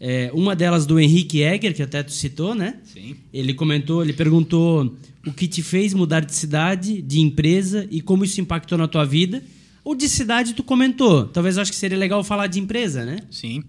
é, 0.00 0.30
uma 0.34 0.54
delas 0.54 0.86
do 0.86 0.98
Henrique 0.98 1.42
Egger, 1.42 1.74
que 1.74 1.82
até 1.82 2.02
tu 2.02 2.12
citou, 2.12 2.54
né? 2.54 2.78
Sim. 2.84 3.16
Ele 3.32 3.54
comentou, 3.54 4.02
ele 4.02 4.12
perguntou 4.12 4.94
o 5.26 5.32
que 5.32 5.48
te 5.48 5.62
fez 5.62 5.94
mudar 5.94 6.20
de 6.20 6.34
cidade, 6.34 7.00
de 7.00 7.20
empresa 7.20 7.86
e 7.90 8.00
como 8.00 8.24
isso 8.24 8.40
impactou 8.40 8.76
na 8.76 8.88
tua 8.88 9.04
vida. 9.04 9.42
O 9.82 9.94
de 9.94 10.08
cidade 10.08 10.54
tu 10.54 10.62
comentou. 10.62 11.26
Talvez 11.26 11.56
eu 11.56 11.62
acho 11.62 11.70
que 11.70 11.76
seria 11.76 11.98
legal 11.98 12.22
falar 12.24 12.46
de 12.46 12.58
empresa, 12.58 13.04
né? 13.04 13.18
Sim. 13.30 13.62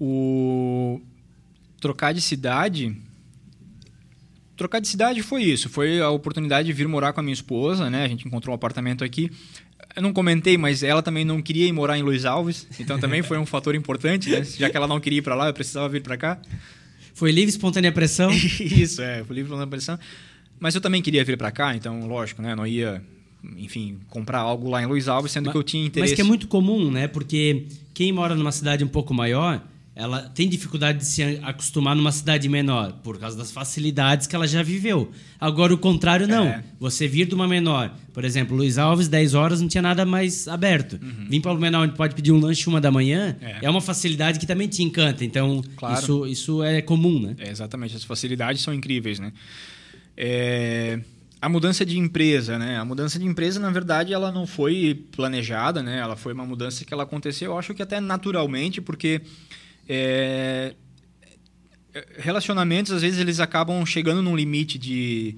O 0.00 1.00
trocar 1.80 2.12
de 2.12 2.20
cidade 2.20 2.96
trocar 4.56 4.80
de 4.80 4.88
cidade 4.88 5.22
foi 5.22 5.42
isso. 5.42 5.68
Foi 5.68 6.00
a 6.00 6.10
oportunidade 6.10 6.66
de 6.66 6.72
vir 6.72 6.88
morar 6.88 7.12
com 7.12 7.20
a 7.20 7.22
minha 7.22 7.34
esposa, 7.34 7.90
né? 7.90 8.04
A 8.04 8.08
gente 8.08 8.26
encontrou 8.26 8.52
um 8.52 8.56
apartamento 8.56 9.04
aqui. 9.04 9.30
Eu 9.96 10.02
não 10.02 10.12
comentei, 10.12 10.58
mas 10.58 10.82
ela 10.82 11.02
também 11.02 11.24
não 11.24 11.40
queria 11.40 11.66
ir 11.66 11.72
morar 11.72 11.96
em 11.96 12.02
Luiz 12.02 12.24
Alves, 12.24 12.66
então 12.80 12.98
também 12.98 13.22
foi 13.22 13.38
um 13.38 13.46
fator 13.46 13.74
importante, 13.74 14.28
né? 14.28 14.42
Já 14.42 14.68
que 14.68 14.76
ela 14.76 14.88
não 14.88 14.98
queria 14.98 15.20
ir 15.20 15.22
para 15.22 15.34
lá, 15.34 15.46
eu 15.46 15.54
precisava 15.54 15.88
vir 15.88 16.02
para 16.02 16.16
cá. 16.16 16.38
Foi 17.14 17.30
livre, 17.30 17.50
espontânea 17.50 17.92
pressão? 17.92 18.30
Isso, 18.60 19.00
é, 19.00 19.22
foi 19.22 19.36
livre, 19.36 19.42
espontânea 19.42 19.70
pressão. 19.70 19.98
Mas 20.58 20.74
eu 20.74 20.80
também 20.80 21.00
queria 21.00 21.24
vir 21.24 21.36
para 21.36 21.52
cá, 21.52 21.76
então, 21.76 22.08
lógico, 22.08 22.42
né? 22.42 22.56
Não 22.56 22.66
ia, 22.66 23.02
enfim, 23.56 23.98
comprar 24.10 24.38
algo 24.38 24.68
lá 24.68 24.82
em 24.82 24.86
Luiz 24.86 25.06
Alves, 25.06 25.30
sendo 25.30 25.46
mas, 25.46 25.52
que 25.52 25.58
eu 25.58 25.62
tinha 25.62 25.86
interesse. 25.86 26.12
Mas 26.12 26.16
que 26.16 26.22
é 26.22 26.24
muito 26.24 26.48
comum, 26.48 26.90
né? 26.90 27.06
Porque 27.06 27.66
quem 27.92 28.10
mora 28.10 28.34
numa 28.34 28.50
cidade 28.50 28.82
um 28.82 28.88
pouco 28.88 29.14
maior 29.14 29.62
ela 29.96 30.22
tem 30.22 30.48
dificuldade 30.48 30.98
de 30.98 31.04
se 31.04 31.22
acostumar 31.42 31.94
numa 31.94 32.10
cidade 32.10 32.48
menor 32.48 32.92
por 33.02 33.16
causa 33.16 33.36
das 33.36 33.52
facilidades 33.52 34.26
que 34.26 34.34
ela 34.34 34.46
já 34.46 34.60
viveu. 34.60 35.12
Agora 35.40 35.72
o 35.72 35.78
contrário 35.78 36.26
não. 36.26 36.46
É. 36.46 36.64
Você 36.80 37.06
vir 37.06 37.26
de 37.26 37.34
uma 37.34 37.46
menor, 37.46 37.94
por 38.12 38.24
exemplo, 38.24 38.56
Luiz 38.56 38.76
Alves 38.76 39.06
10 39.06 39.34
horas 39.34 39.60
não 39.60 39.68
tinha 39.68 39.82
nada 39.82 40.04
mais 40.04 40.48
aberto. 40.48 40.98
Uhum. 41.00 41.26
Vir 41.30 41.40
para 41.40 41.52
o 41.52 41.58
menor 41.58 41.84
onde 41.84 41.94
pode 41.94 42.14
pedir 42.14 42.32
um 42.32 42.40
lanche 42.40 42.68
uma 42.68 42.80
da 42.80 42.90
manhã 42.90 43.36
é. 43.40 43.58
é 43.62 43.70
uma 43.70 43.80
facilidade 43.80 44.40
que 44.40 44.46
também 44.46 44.66
te 44.66 44.82
encanta. 44.82 45.24
Então 45.24 45.62
claro. 45.76 46.00
isso, 46.00 46.26
isso 46.26 46.62
é 46.64 46.82
comum, 46.82 47.20
né? 47.20 47.36
É, 47.38 47.50
exatamente. 47.50 47.94
As 47.94 48.02
facilidades 48.02 48.62
são 48.62 48.74
incríveis, 48.74 49.20
né? 49.20 49.32
É 50.16 50.98
a 51.40 51.48
mudança 51.48 51.84
de 51.84 51.98
empresa, 51.98 52.58
né? 52.58 52.78
A 52.78 52.86
mudança 52.86 53.18
de 53.18 53.26
empresa, 53.26 53.60
na 53.60 53.68
verdade, 53.68 54.14
ela 54.14 54.32
não 54.32 54.46
foi 54.46 55.04
planejada, 55.12 55.82
né? 55.82 55.98
Ela 55.98 56.16
foi 56.16 56.32
uma 56.32 56.46
mudança 56.46 56.86
que 56.86 56.94
ela 56.94 57.02
aconteceu, 57.02 57.52
eu 57.52 57.58
acho 57.58 57.74
que 57.74 57.82
até 57.82 58.00
naturalmente, 58.00 58.80
porque 58.80 59.20
é, 59.88 60.74
relacionamentos, 62.16 62.92
às 62.92 63.02
vezes, 63.02 63.18
eles 63.18 63.40
acabam 63.40 63.84
chegando 63.86 64.22
num 64.22 64.34
limite 64.34 64.78
de, 64.78 65.36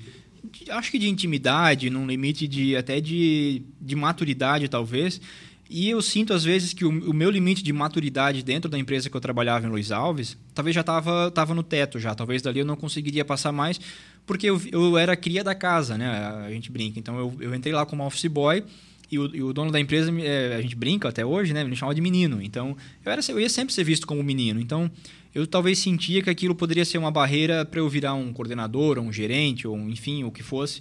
de, 0.51 0.71
acho 0.71 0.91
que 0.91 0.99
de 0.99 1.09
intimidade, 1.09 1.91
num 1.91 2.07
limite 2.07 2.49
de 2.49 2.77
até 2.77 3.01
de, 3.01 3.63
de 3.81 3.95
maturidade, 3.95 4.69
talvez. 4.69 5.21
E 5.69 5.91
eu 5.91 6.01
sinto, 6.01 6.33
às 6.33 6.45
vezes, 6.45 6.73
que 6.73 6.85
o, 6.85 7.11
o, 7.11 7.13
meu 7.13 7.29
limite 7.29 7.63
de 7.63 7.73
maturidade 7.73 8.43
dentro 8.43 8.71
da 8.71 8.79
empresa 8.79 9.11
que 9.11 9.17
eu 9.17 9.21
trabalhava 9.21 9.67
em 9.67 9.71
Luiz 9.71 9.91
Alves, 9.91 10.37
talvez 10.55 10.73
já 10.75 10.81
estava 10.81 11.31
tava 11.31 11.55
no 11.55 11.63
teto 11.63 11.99
já. 11.99 12.15
Talvez 12.15 12.41
dali 12.41 12.61
eu 12.61 12.65
não 12.65 12.77
conseguiria 12.77 13.25
passar 13.25 13.51
mais, 13.51 13.81
porque 14.25 14.49
eu, 14.49 14.63
eu 14.71 14.97
era 14.97 15.17
cria 15.17 15.43
da 15.43 15.57
casa, 15.57 15.99
né? 15.99 16.09
A 16.47 16.51
gente 16.51 16.71
brinca. 16.71 17.01
Então, 17.01 17.19
eu, 17.19 17.37
eu 17.41 17.55
entrei 17.55 17.75
lá 17.75 17.85
como 17.85 18.07
office 18.07 18.27
boy 18.27 18.63
e 19.11 19.19
o, 19.19 19.37
e 19.37 19.43
o, 19.43 19.53
dono 19.53 19.71
da 19.71 19.79
empresa, 19.79 20.13
é, 20.21 20.57
a 20.57 20.61
gente 20.61 20.75
brinca 20.75 21.09
até 21.09 21.25
hoje, 21.25 21.53
né? 21.53 21.63
Me 21.63 21.77
chama 21.77 21.95
de 21.95 22.01
menino. 22.01 22.43
Então, 22.43 22.77
eu, 23.05 23.13
era, 23.13 23.21
eu 23.29 23.39
ia 23.39 23.49
sempre 23.49 23.73
ser 23.73 23.85
visto 23.85 24.07
como 24.07 24.23
menino. 24.23 24.61
Então, 24.61 24.91
eu 25.35 25.47
talvez 25.47 25.79
sentia 25.79 26.23
que 26.23 26.31
aquilo 26.31 26.55
poderia 26.55 26.85
ser 26.85 26.99
uma 26.99 27.11
barreira 27.11 27.65
para 27.65 27.79
eu 27.79 27.89
virar 27.89 28.15
um 28.15 28.33
coordenador, 28.33 28.99
ou 28.99 29.05
um 29.05 29.13
gerente, 29.13 29.67
ou 29.67 29.79
enfim, 29.79 30.25
o 30.25 30.31
que 30.31 30.43
fosse. 30.43 30.81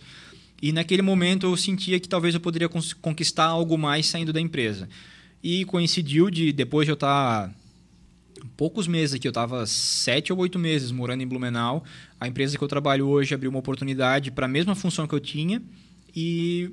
E 0.61 0.71
naquele 0.71 1.01
momento 1.01 1.45
eu 1.45 1.55
sentia 1.57 1.99
que 1.99 2.09
talvez 2.09 2.34
eu 2.34 2.39
poderia 2.39 2.69
conquistar 3.01 3.45
algo 3.45 3.78
mais 3.78 4.07
saindo 4.07 4.34
da 4.34 4.41
empresa. 4.41 4.89
E 5.43 5.65
coincidiu 5.65 6.32
de, 6.32 6.51
depois 6.51 6.86
de 6.88 6.91
eu 6.91 6.95
estar 6.95 7.53
poucos 8.57 8.88
meses 8.88 9.15
aqui, 9.15 9.28
eu 9.28 9.32
estava 9.32 9.65
sete 9.65 10.32
ou 10.32 10.39
oito 10.39 10.57
meses 10.57 10.91
morando 10.91 11.21
em 11.21 11.28
Blumenau. 11.28 11.84
A 12.19 12.28
empresa 12.28 12.57
que 12.57 12.63
eu 12.63 12.67
trabalho 12.67 13.07
hoje 13.07 13.36
abriu 13.36 13.49
uma 13.49 13.59
oportunidade 13.59 14.32
para 14.32 14.45
a 14.45 14.49
mesma 14.49 14.73
função 14.73 15.05
que 15.05 15.13
eu 15.13 15.19
tinha 15.19 15.61
e 16.15 16.71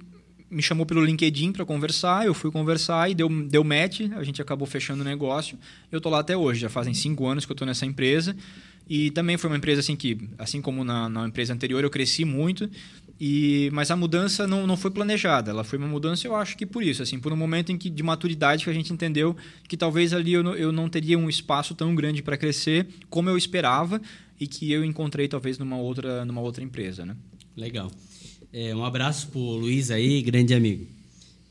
me 0.53 0.62
chamou 0.62 0.84
pelo 0.84 1.03
LinkedIn 1.03 1.53
para 1.53 1.64
conversar. 1.64 2.26
Eu 2.26 2.34
fui 2.34 2.50
conversar 2.50 3.11
e 3.11 3.14
deu, 3.14 3.28
deu 3.28 3.64
match. 3.64 4.03
A 4.14 4.22
gente 4.22 4.40
acabou 4.42 4.66
fechando 4.66 5.00
o 5.00 5.05
negócio. 5.05 5.59
Eu 5.90 5.96
estou 5.96 6.12
lá 6.12 6.20
até 6.20 6.36
hoje. 6.36 6.61
Já 6.61 6.68
fazem 6.68 6.92
cinco 6.92 7.26
anos 7.26 7.46
que 7.46 7.53
eu 7.53 7.55
estou 7.55 7.66
nessa 7.66 7.86
empresa. 7.86 8.36
E 8.88 9.11
também 9.12 9.38
foi 9.38 9.48
uma 9.48 9.57
empresa 9.57 9.80
assim 9.80 9.96
que, 9.96 10.18
assim 10.38 10.61
como 10.61 10.84
na, 10.84 11.09
na 11.09 11.26
empresa 11.26 11.55
anterior, 11.55 11.82
eu 11.82 11.88
cresci 11.88 12.24
muito. 12.24 12.68
E, 13.18 13.70
mas 13.72 13.90
a 13.90 13.96
mudança 13.96 14.46
não, 14.46 14.66
não 14.66 14.76
foi 14.76 14.90
planejada, 14.90 15.53
ela 15.53 15.62
foi 15.62 15.78
uma 15.78 15.86
mudança, 15.86 16.26
eu 16.26 16.34
acho 16.34 16.57
que 16.57 16.66
por 16.66 16.82
isso, 16.82 17.05
assim, 17.05 17.20
por 17.20 17.32
um 17.32 17.36
momento 17.36 17.70
em 17.70 17.78
que 17.78 17.88
de 17.88 18.03
maturidade 18.03 18.64
que 18.64 18.70
a 18.70 18.72
gente 18.72 18.92
entendeu 18.92 19.36
que 19.68 19.76
talvez 19.76 20.12
ali 20.12 20.32
eu 20.32 20.42
não, 20.42 20.55
eu 20.57 20.72
não 20.72 20.88
teria 20.88 21.16
um 21.16 21.28
espaço 21.28 21.72
tão 21.72 21.94
grande 21.94 22.20
para 22.20 22.36
crescer 22.36 22.88
como 23.09 23.30
eu 23.30 23.36
esperava 23.36 24.03
e 24.40 24.46
que 24.48 24.72
eu 24.72 24.84
encontrei 24.84 25.28
talvez 25.28 25.57
numa 25.57 25.76
outra, 25.76 26.24
numa 26.24 26.40
outra 26.40 26.64
empresa, 26.64 27.07
né? 27.07 27.14
Legal. 27.57 27.92
É, 28.53 28.74
um 28.76 28.84
abraço 28.84 29.28
pro 29.28 29.40
Luiz 29.40 29.90
aí, 29.90 30.20
grande 30.20 30.53
amigo. 30.53 30.86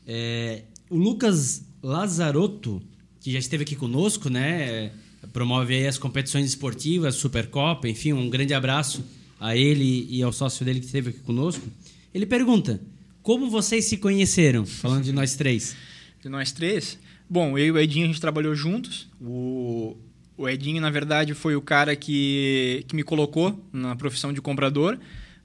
É, 0.06 0.62
o 0.88 0.96
Lucas 0.96 1.64
Lazarotto, 1.82 2.80
que 3.20 3.32
já 3.32 3.38
esteve 3.40 3.64
aqui 3.64 3.74
conosco, 3.74 4.30
né? 4.30 4.92
Promove 5.32 5.74
aí 5.74 5.86
as 5.86 5.98
competições 5.98 6.46
esportivas, 6.46 7.16
Supercopa, 7.16 7.88
enfim, 7.88 8.12
um 8.12 8.30
grande 8.30 8.54
abraço 8.54 9.04
a 9.40 9.56
ele 9.56 10.06
e 10.08 10.22
ao 10.22 10.32
sócio 10.32 10.64
dele 10.64 10.78
que 10.78 10.86
esteve 10.86 11.10
aqui 11.10 11.18
conosco. 11.20 11.66
Ele 12.14 12.24
pergunta: 12.24 12.80
como 13.22 13.50
vocês 13.50 13.84
se 13.84 13.96
conheceram? 13.96 14.64
Falando 14.64 15.02
de 15.02 15.12
nós 15.12 15.34
três. 15.34 15.76
De 16.22 16.28
nós 16.28 16.52
três? 16.52 16.98
Bom, 17.28 17.58
eu 17.58 17.66
e 17.66 17.70
o 17.72 17.78
Edinho 17.78 18.04
a 18.04 18.08
gente 18.08 18.20
trabalhou 18.20 18.54
juntos. 18.54 19.08
O, 19.20 19.96
o 20.36 20.48
Edinho, 20.48 20.80
na 20.80 20.90
verdade, 20.90 21.34
foi 21.34 21.56
o 21.56 21.62
cara 21.62 21.96
que, 21.96 22.84
que 22.86 22.94
me 22.94 23.02
colocou 23.02 23.58
na 23.72 23.96
profissão 23.96 24.32
de 24.32 24.40
comprador, 24.40 24.98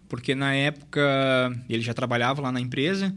porque 0.07 0.33
na 0.35 0.53
época 0.53 1.01
ele 1.69 1.81
já 1.81 1.93
trabalhava 1.93 2.41
lá 2.41 2.51
na 2.51 2.59
empresa. 2.59 3.13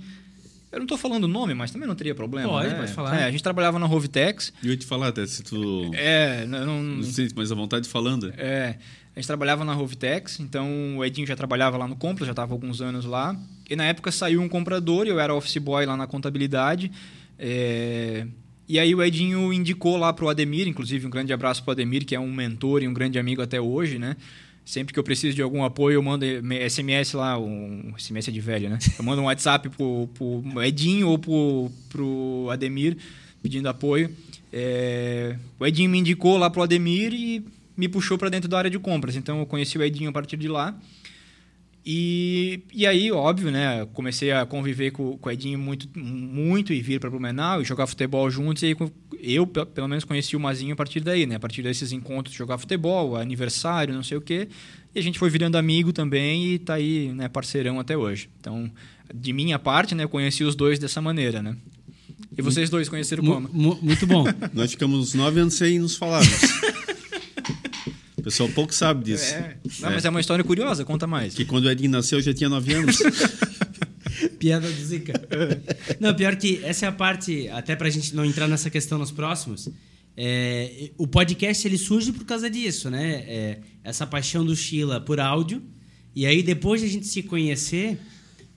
Eu 0.72 0.78
não 0.78 0.84
estou 0.84 0.97
falando 0.97 1.24
o 1.24 1.28
nome, 1.28 1.53
mas 1.53 1.72
também 1.72 1.88
não 1.88 1.97
teria 1.97 2.14
problema. 2.14 2.49
Pode, 2.49 2.68
né? 2.68 2.74
pode 2.74 2.93
falar. 2.93 3.20
É, 3.20 3.24
a 3.24 3.30
gente 3.30 3.43
trabalhava 3.43 3.78
na 3.78 3.86
Rovitex. 3.86 4.53
E 4.62 4.66
eu 4.66 4.72
ia 4.72 4.76
te 4.76 4.86
falar 4.86 5.09
até 5.09 5.26
se 5.26 5.43
tu. 5.43 5.91
É, 5.95 6.47
não. 6.47 6.64
Não 6.66 6.82
não 6.82 7.03
sente 7.03 7.34
mais 7.34 7.51
a 7.51 7.55
vontade 7.55 7.88
falando. 7.88 8.32
é, 8.36 8.76
a 9.14 9.18
gente 9.18 9.26
trabalhava 9.26 9.64
na 9.64 9.72
Rovitex, 9.74 10.38
então 10.38 10.97
o 10.99 11.05
Edinho 11.05 11.26
já 11.26 11.34
trabalhava 11.34 11.76
lá 11.76 11.88
no 11.88 11.97
Compras, 11.97 12.26
já 12.26 12.32
estava 12.32 12.53
alguns 12.55 12.80
anos 12.80 13.05
lá. 13.05 13.36
E 13.68 13.74
na 13.74 13.84
época 13.84 14.12
saiu 14.12 14.41
um 14.41 14.49
comprador, 14.49 15.07
eu 15.07 15.18
era 15.18 15.34
office 15.34 15.59
boy 15.59 15.84
lá 15.84 15.97
na 15.97 16.07
contabilidade. 16.07 16.91
É, 17.36 18.26
e 18.68 18.78
aí 18.78 18.95
o 18.95 19.03
Edinho 19.03 19.53
indicou 19.53 19.97
lá 19.97 20.12
para 20.12 20.24
o 20.24 20.28
Ademir, 20.28 20.68
inclusive 20.68 21.05
um 21.05 21.11
grande 21.11 21.32
abraço 21.32 21.62
para 21.64 21.70
o 21.70 21.72
Ademir, 21.72 22.07
que 22.07 22.14
é 22.14 22.20
um 22.20 22.32
mentor 22.32 22.84
e 22.84 22.88
um 22.88 22.95
grande 22.95 23.18
amigo 23.18 23.43
até 23.43 23.61
hoje, 23.61 23.99
né? 23.99 24.16
Sempre 24.65 24.93
que 24.93 24.99
eu 24.99 25.03
preciso 25.03 25.35
de 25.35 25.43
algum 25.43 25.65
apoio, 25.65 25.95
eu 25.95 26.03
mando 26.03 26.25
SMS 26.69 27.15
lá, 27.15 27.39
um 27.39 27.93
SMS 27.99 28.29
é 28.29 28.31
de 28.31 28.41
velho, 28.41 28.71
né? 28.71 28.79
Eu 28.97 29.05
mando 29.05 29.23
um 29.23 29.25
WhatsApp 29.25 29.69
pro, 29.71 30.09
pro 30.15 30.63
Edinho 30.63 31.09
ou 31.09 31.19
pro, 31.19 31.71
pro 31.89 32.49
Ademir 32.51 32.97
pedindo 33.43 33.69
apoio. 33.69 34.15
É, 34.53 35.37
o 35.59 35.67
Edinho 35.67 35.91
me 35.91 35.99
indicou 35.99 36.37
lá 36.37 36.51
pro 36.51 36.63
Ademir 36.63 37.13
e 37.13 37.45
me 37.77 37.89
puxou 37.89 38.19
para 38.19 38.29
dentro 38.29 38.49
da 38.49 38.59
área 38.59 38.71
de 38.71 38.79
compras. 38.79 39.17
Então 39.17 39.41
eu 39.41 39.47
conheci 39.47 39.79
o 39.79 39.83
Edinho 39.83 40.11
a 40.11 40.13
partir 40.13 40.37
de 40.37 40.49
lá. 40.49 40.79
E, 41.85 42.61
e 42.74 42.87
aí, 42.87 43.11
óbvio, 43.11 43.51
né? 43.51 43.87
Comecei 43.95 44.33
a 44.33 44.45
conviver 44.45 44.91
com, 44.91 45.16
com 45.16 45.28
o 45.28 45.33
Edinho 45.33 45.59
muito, 45.59 45.89
muito 45.99 46.72
e 46.72 46.81
vir 46.81 47.01
para 47.01 47.09
Blumenau 47.09 47.62
e 47.62 47.64
jogar 47.64 47.87
futebol 47.87 48.31
juntos. 48.31 48.62
E 48.62 48.66
aí, 48.66 48.76
eu, 49.22 49.47
pelo 49.47 49.89
menos, 49.89 50.05
conheci 50.05 50.37
o 50.37 50.41
Mazinho 50.41 50.74
a 50.74 50.76
partir 50.76 51.01
daí, 51.01 51.26
né? 51.26 51.37
A 51.37 51.41
partir 51.41 51.62
desses 51.62 51.93
encontros, 51.93 52.35
jogar 52.35 52.59
futebol, 52.59 53.16
aniversário, 53.16 53.95
não 53.95 54.03
sei 54.03 54.18
o 54.18 54.20
quê. 54.20 54.49
E 54.95 54.99
a 54.99 55.03
gente 55.03 55.18
foi 55.18 55.31
virando 55.31 55.57
amigo 55.57 55.93
também 55.93 56.55
e 56.55 56.59
tá 56.59 56.74
aí, 56.74 57.12
né, 57.14 57.28
parceirão 57.28 57.78
até 57.78 57.97
hoje. 57.97 58.28
Então, 58.41 58.70
de 59.14 59.33
minha 59.33 59.59
parte, 59.59 59.95
né, 59.95 60.05
eu 60.05 60.09
conheci 60.09 60.43
os 60.43 60.57
dois 60.57 60.78
dessa 60.78 61.01
maneira, 61.01 61.41
né? 61.43 61.57
E 62.37 62.43
vocês 62.43 62.70
dois 62.70 62.89
conheceram 62.89 63.24
como? 63.24 63.49
Muito 63.53 64.07
bom. 64.07 64.24
Nós 64.53 64.72
ficamos 64.72 65.14
nove 65.14 65.41
anos 65.41 65.55
sem 65.55 65.78
nos 65.78 65.97
falarmos. 65.97 66.28
O 68.21 68.23
pessoal 68.23 68.49
pouco 68.51 68.75
sabe 68.75 69.05
disso. 69.05 69.35
É. 69.35 69.57
Não, 69.81 69.91
mas 69.91 70.05
é 70.05 70.11
uma 70.11 70.21
história 70.21 70.45
curiosa, 70.45 70.85
conta 70.85 71.07
mais. 71.07 71.35
Que 71.35 71.45
quando 71.45 71.64
o 71.64 71.71
Edinho 71.71 71.91
nasceu 71.91 72.18
eu 72.18 72.23
já 72.23 72.35
tinha 72.35 72.49
nove 72.51 72.75
anos. 72.75 72.99
Piada 74.39 74.71
do 74.71 74.85
Zica. 74.85 75.14
não, 75.99 76.14
pior 76.14 76.37
que 76.37 76.61
essa 76.62 76.85
é 76.85 76.89
a 76.89 76.93
parte, 76.93 77.49
até 77.49 77.75
pra 77.75 77.89
gente 77.89 78.14
não 78.14 78.25
entrar 78.25 78.47
nessa 78.47 78.68
questão 78.68 78.99
nos 78.99 79.11
próximos. 79.11 79.71
É, 80.16 80.91
o 80.99 81.07
podcast 81.07 81.66
ele 81.66 81.79
surge 81.79 82.12
por 82.12 82.27
causa 82.27 82.51
disso, 82.51 82.91
né? 82.91 83.25
É, 83.27 83.59
essa 83.83 84.07
paixão 84.07 84.45
do 84.45 84.55
Sheila 84.55 85.01
por 85.01 85.18
áudio. 85.18 85.62
E 86.14 86.27
aí, 86.27 86.43
depois 86.43 86.83
de 86.83 86.87
a 86.87 86.91
gente 86.91 87.07
se 87.07 87.23
conhecer, 87.23 87.99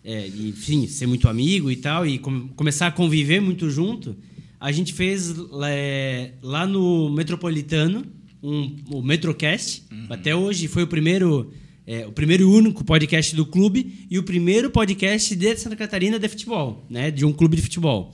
é, 0.03 0.27
enfim, 0.27 0.87
ser 0.87 1.05
muito 1.05 1.29
amigo 1.29 1.71
e 1.71 1.77
tal, 1.77 2.05
e 2.05 2.19
com, 2.19 2.49
começar 2.49 2.87
a 2.87 2.91
conviver 2.91 3.39
muito 3.39 3.69
junto, 3.69 4.17
a 4.59 4.71
gente 4.71 4.91
fez 4.91 5.33
é, 5.65 6.31
lá 6.41 6.67
no 6.67 7.09
Metropolitano 7.09 8.05
um, 8.43 8.75
o 8.91 9.01
Metrocast. 9.01 9.83
Uhum. 9.89 10.07
Até 10.09 10.35
hoje 10.35 10.67
foi 10.67 10.83
o 10.83 10.87
primeiro, 10.87 11.51
é, 11.87 12.05
o 12.05 12.11
primeiro 12.11 12.43
e 12.43 12.45
único 12.45 12.83
podcast 12.83 13.33
do 13.33 13.45
clube 13.45 14.05
e 14.11 14.19
o 14.19 14.23
primeiro 14.23 14.69
podcast 14.69 15.33
de 15.33 15.55
Santa 15.55 15.77
Catarina 15.77 16.19
de 16.19 16.27
futebol, 16.27 16.85
né? 16.89 17.09
De 17.09 17.25
um 17.25 17.31
clube 17.31 17.55
de 17.55 17.61
futebol. 17.61 18.13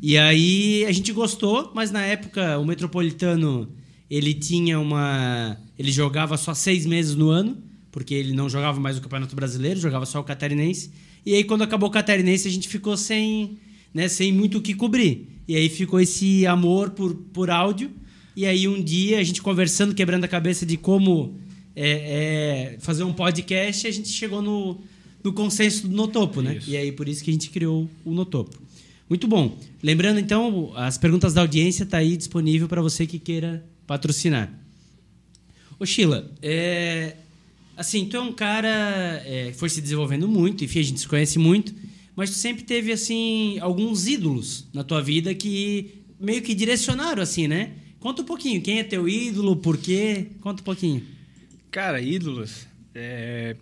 E 0.00 0.16
aí 0.16 0.84
a 0.86 0.92
gente 0.92 1.12
gostou, 1.12 1.72
mas 1.74 1.90
na 1.90 2.04
época 2.04 2.58
o 2.58 2.64
Metropolitano 2.64 3.68
ele 4.08 4.32
tinha 4.32 4.78
uma, 4.78 5.56
ele 5.78 5.90
jogava 5.90 6.36
só 6.36 6.54
seis 6.54 6.86
meses 6.86 7.16
no 7.16 7.30
ano, 7.30 7.58
porque 7.90 8.14
ele 8.14 8.32
não 8.32 8.48
jogava 8.48 8.78
mais 8.78 8.96
o 8.96 9.00
Campeonato 9.00 9.34
Brasileiro, 9.34 9.80
jogava 9.80 10.06
só 10.06 10.20
o 10.20 10.24
Catarinense. 10.24 10.90
E 11.26 11.34
aí 11.34 11.42
quando 11.42 11.62
acabou 11.62 11.88
o 11.88 11.92
Catarinense 11.92 12.46
a 12.46 12.50
gente 12.50 12.68
ficou 12.68 12.96
sem, 12.96 13.58
né? 13.92 14.06
Sem 14.08 14.32
muito 14.32 14.58
o 14.58 14.62
que 14.62 14.74
cobrir. 14.74 15.28
E 15.48 15.56
aí 15.56 15.68
ficou 15.68 16.00
esse 16.00 16.46
amor 16.46 16.90
por, 16.90 17.14
por 17.14 17.50
áudio. 17.50 17.90
E 18.36 18.46
aí 18.46 18.66
um 18.66 18.82
dia, 18.82 19.18
a 19.18 19.22
gente 19.22 19.40
conversando, 19.40 19.94
quebrando 19.94 20.24
a 20.24 20.28
cabeça 20.28 20.66
de 20.66 20.76
como 20.76 21.38
é, 21.76 22.74
é, 22.74 22.76
fazer 22.80 23.04
um 23.04 23.12
podcast, 23.12 23.86
a 23.86 23.90
gente 23.90 24.08
chegou 24.08 24.42
no, 24.42 24.80
no 25.22 25.32
consenso 25.32 25.86
do 25.86 25.94
Notopo, 25.94 26.42
né? 26.42 26.56
Isso. 26.56 26.70
E 26.70 26.76
aí 26.76 26.90
por 26.90 27.08
isso 27.08 27.22
que 27.22 27.30
a 27.30 27.32
gente 27.32 27.50
criou 27.50 27.88
o 28.04 28.12
Notopo. 28.12 28.58
Muito 29.08 29.28
bom. 29.28 29.56
Lembrando, 29.82 30.18
então, 30.18 30.72
as 30.74 30.98
perguntas 30.98 31.34
da 31.34 31.42
audiência 31.42 31.84
tá 31.86 31.98
aí 31.98 32.16
disponível 32.16 32.66
para 32.66 32.82
você 32.82 33.06
que 33.06 33.18
queira 33.18 33.64
patrocinar. 33.86 34.50
Ô, 35.78 35.84
Sheila, 35.84 36.32
é, 36.42 37.16
assim, 37.76 38.06
tu 38.06 38.16
é 38.16 38.20
um 38.20 38.32
cara 38.32 39.22
é, 39.26 39.50
que 39.52 39.56
foi 39.56 39.68
se 39.68 39.80
desenvolvendo 39.80 40.26
muito, 40.26 40.64
enfim, 40.64 40.80
a 40.80 40.82
gente 40.82 41.00
se 41.00 41.08
conhece 41.08 41.38
muito, 41.38 41.74
mas 42.16 42.30
tu 42.30 42.36
sempre 42.36 42.64
teve, 42.64 42.92
assim, 42.92 43.58
alguns 43.60 44.06
ídolos 44.06 44.66
na 44.72 44.82
tua 44.82 45.02
vida 45.02 45.34
que 45.34 46.02
meio 46.18 46.40
que 46.42 46.54
direcionaram, 46.54 47.22
assim, 47.22 47.46
né? 47.46 47.72
Conta 48.04 48.20
um 48.20 48.26
pouquinho, 48.26 48.60
quem 48.60 48.80
é 48.80 48.84
teu 48.84 49.08
ídolo, 49.08 49.56
por 49.56 49.78
quê? 49.78 50.26
Conta 50.42 50.60
um 50.60 50.64
pouquinho. 50.64 51.02
Cara, 51.70 52.02
ídolos. 52.02 52.66
É... 52.94 53.56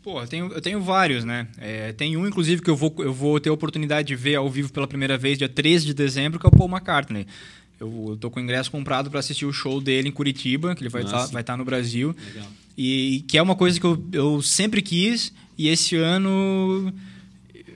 Pô, 0.00 0.22
eu 0.22 0.28
tenho, 0.28 0.52
eu 0.52 0.60
tenho 0.60 0.80
vários, 0.80 1.24
né? 1.24 1.48
É, 1.58 1.92
tem 1.92 2.16
um, 2.16 2.28
inclusive, 2.28 2.62
que 2.62 2.70
eu 2.70 2.76
vou, 2.76 2.94
eu 2.98 3.12
vou 3.12 3.40
ter 3.40 3.48
a 3.50 3.52
oportunidade 3.52 4.06
de 4.06 4.14
ver 4.14 4.36
ao 4.36 4.48
vivo 4.48 4.72
pela 4.72 4.86
primeira 4.86 5.18
vez, 5.18 5.36
dia 5.36 5.48
13 5.48 5.86
de 5.86 5.94
dezembro, 5.94 6.38
que 6.38 6.46
é 6.46 6.48
o 6.48 6.52
Paul 6.56 6.70
McCartney. 6.70 7.26
Eu, 7.80 8.10
eu 8.10 8.16
tô 8.16 8.30
com 8.30 8.38
o 8.38 8.42
ingresso 8.42 8.70
comprado 8.70 9.10
para 9.10 9.18
assistir 9.18 9.46
o 9.46 9.52
show 9.52 9.80
dele 9.80 10.10
em 10.10 10.12
Curitiba, 10.12 10.76
que 10.76 10.84
ele 10.84 10.88
vai 10.88 11.02
estar 11.02 11.26
tá, 11.26 11.26
vai 11.26 11.42
tá 11.42 11.56
no 11.56 11.64
Brasil. 11.64 12.14
Legal. 12.24 12.46
E 12.76 13.24
que 13.26 13.36
é 13.36 13.42
uma 13.42 13.56
coisa 13.56 13.80
que 13.80 13.84
eu, 13.84 14.00
eu 14.12 14.40
sempre 14.42 14.80
quis, 14.80 15.32
e 15.58 15.66
esse 15.66 15.96
ano 15.96 16.94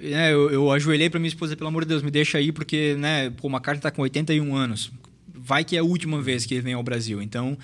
é, 0.01 0.33
eu, 0.33 0.51
eu 0.53 0.71
ajoelhei 0.71 1.11
para 1.11 1.19
minha 1.19 1.27
esposa, 1.27 1.57
pelo 1.57 1.67
amor 1.67 1.83
de 1.83 1.89
Deus, 1.89 2.01
me 2.01 2.13
deixa 2.13 2.39
aí, 2.39 2.53
porque 2.53 2.95
né, 2.95 3.29
Paul 3.31 3.53
McCartney 3.53 3.81
está 3.81 3.91
com 3.91 4.03
81 4.03 4.55
anos 4.55 4.93
vai 5.43 5.65
que 5.65 5.77
é 5.77 5.81
a 5.81 5.85
última 5.85 6.21
vez 6.23 6.47
que 6.47 6.55
ele 6.55 6.63
vem 6.63 6.75
ao 6.75 6.83
Brasil. 6.83 7.21
Então, 7.21 7.59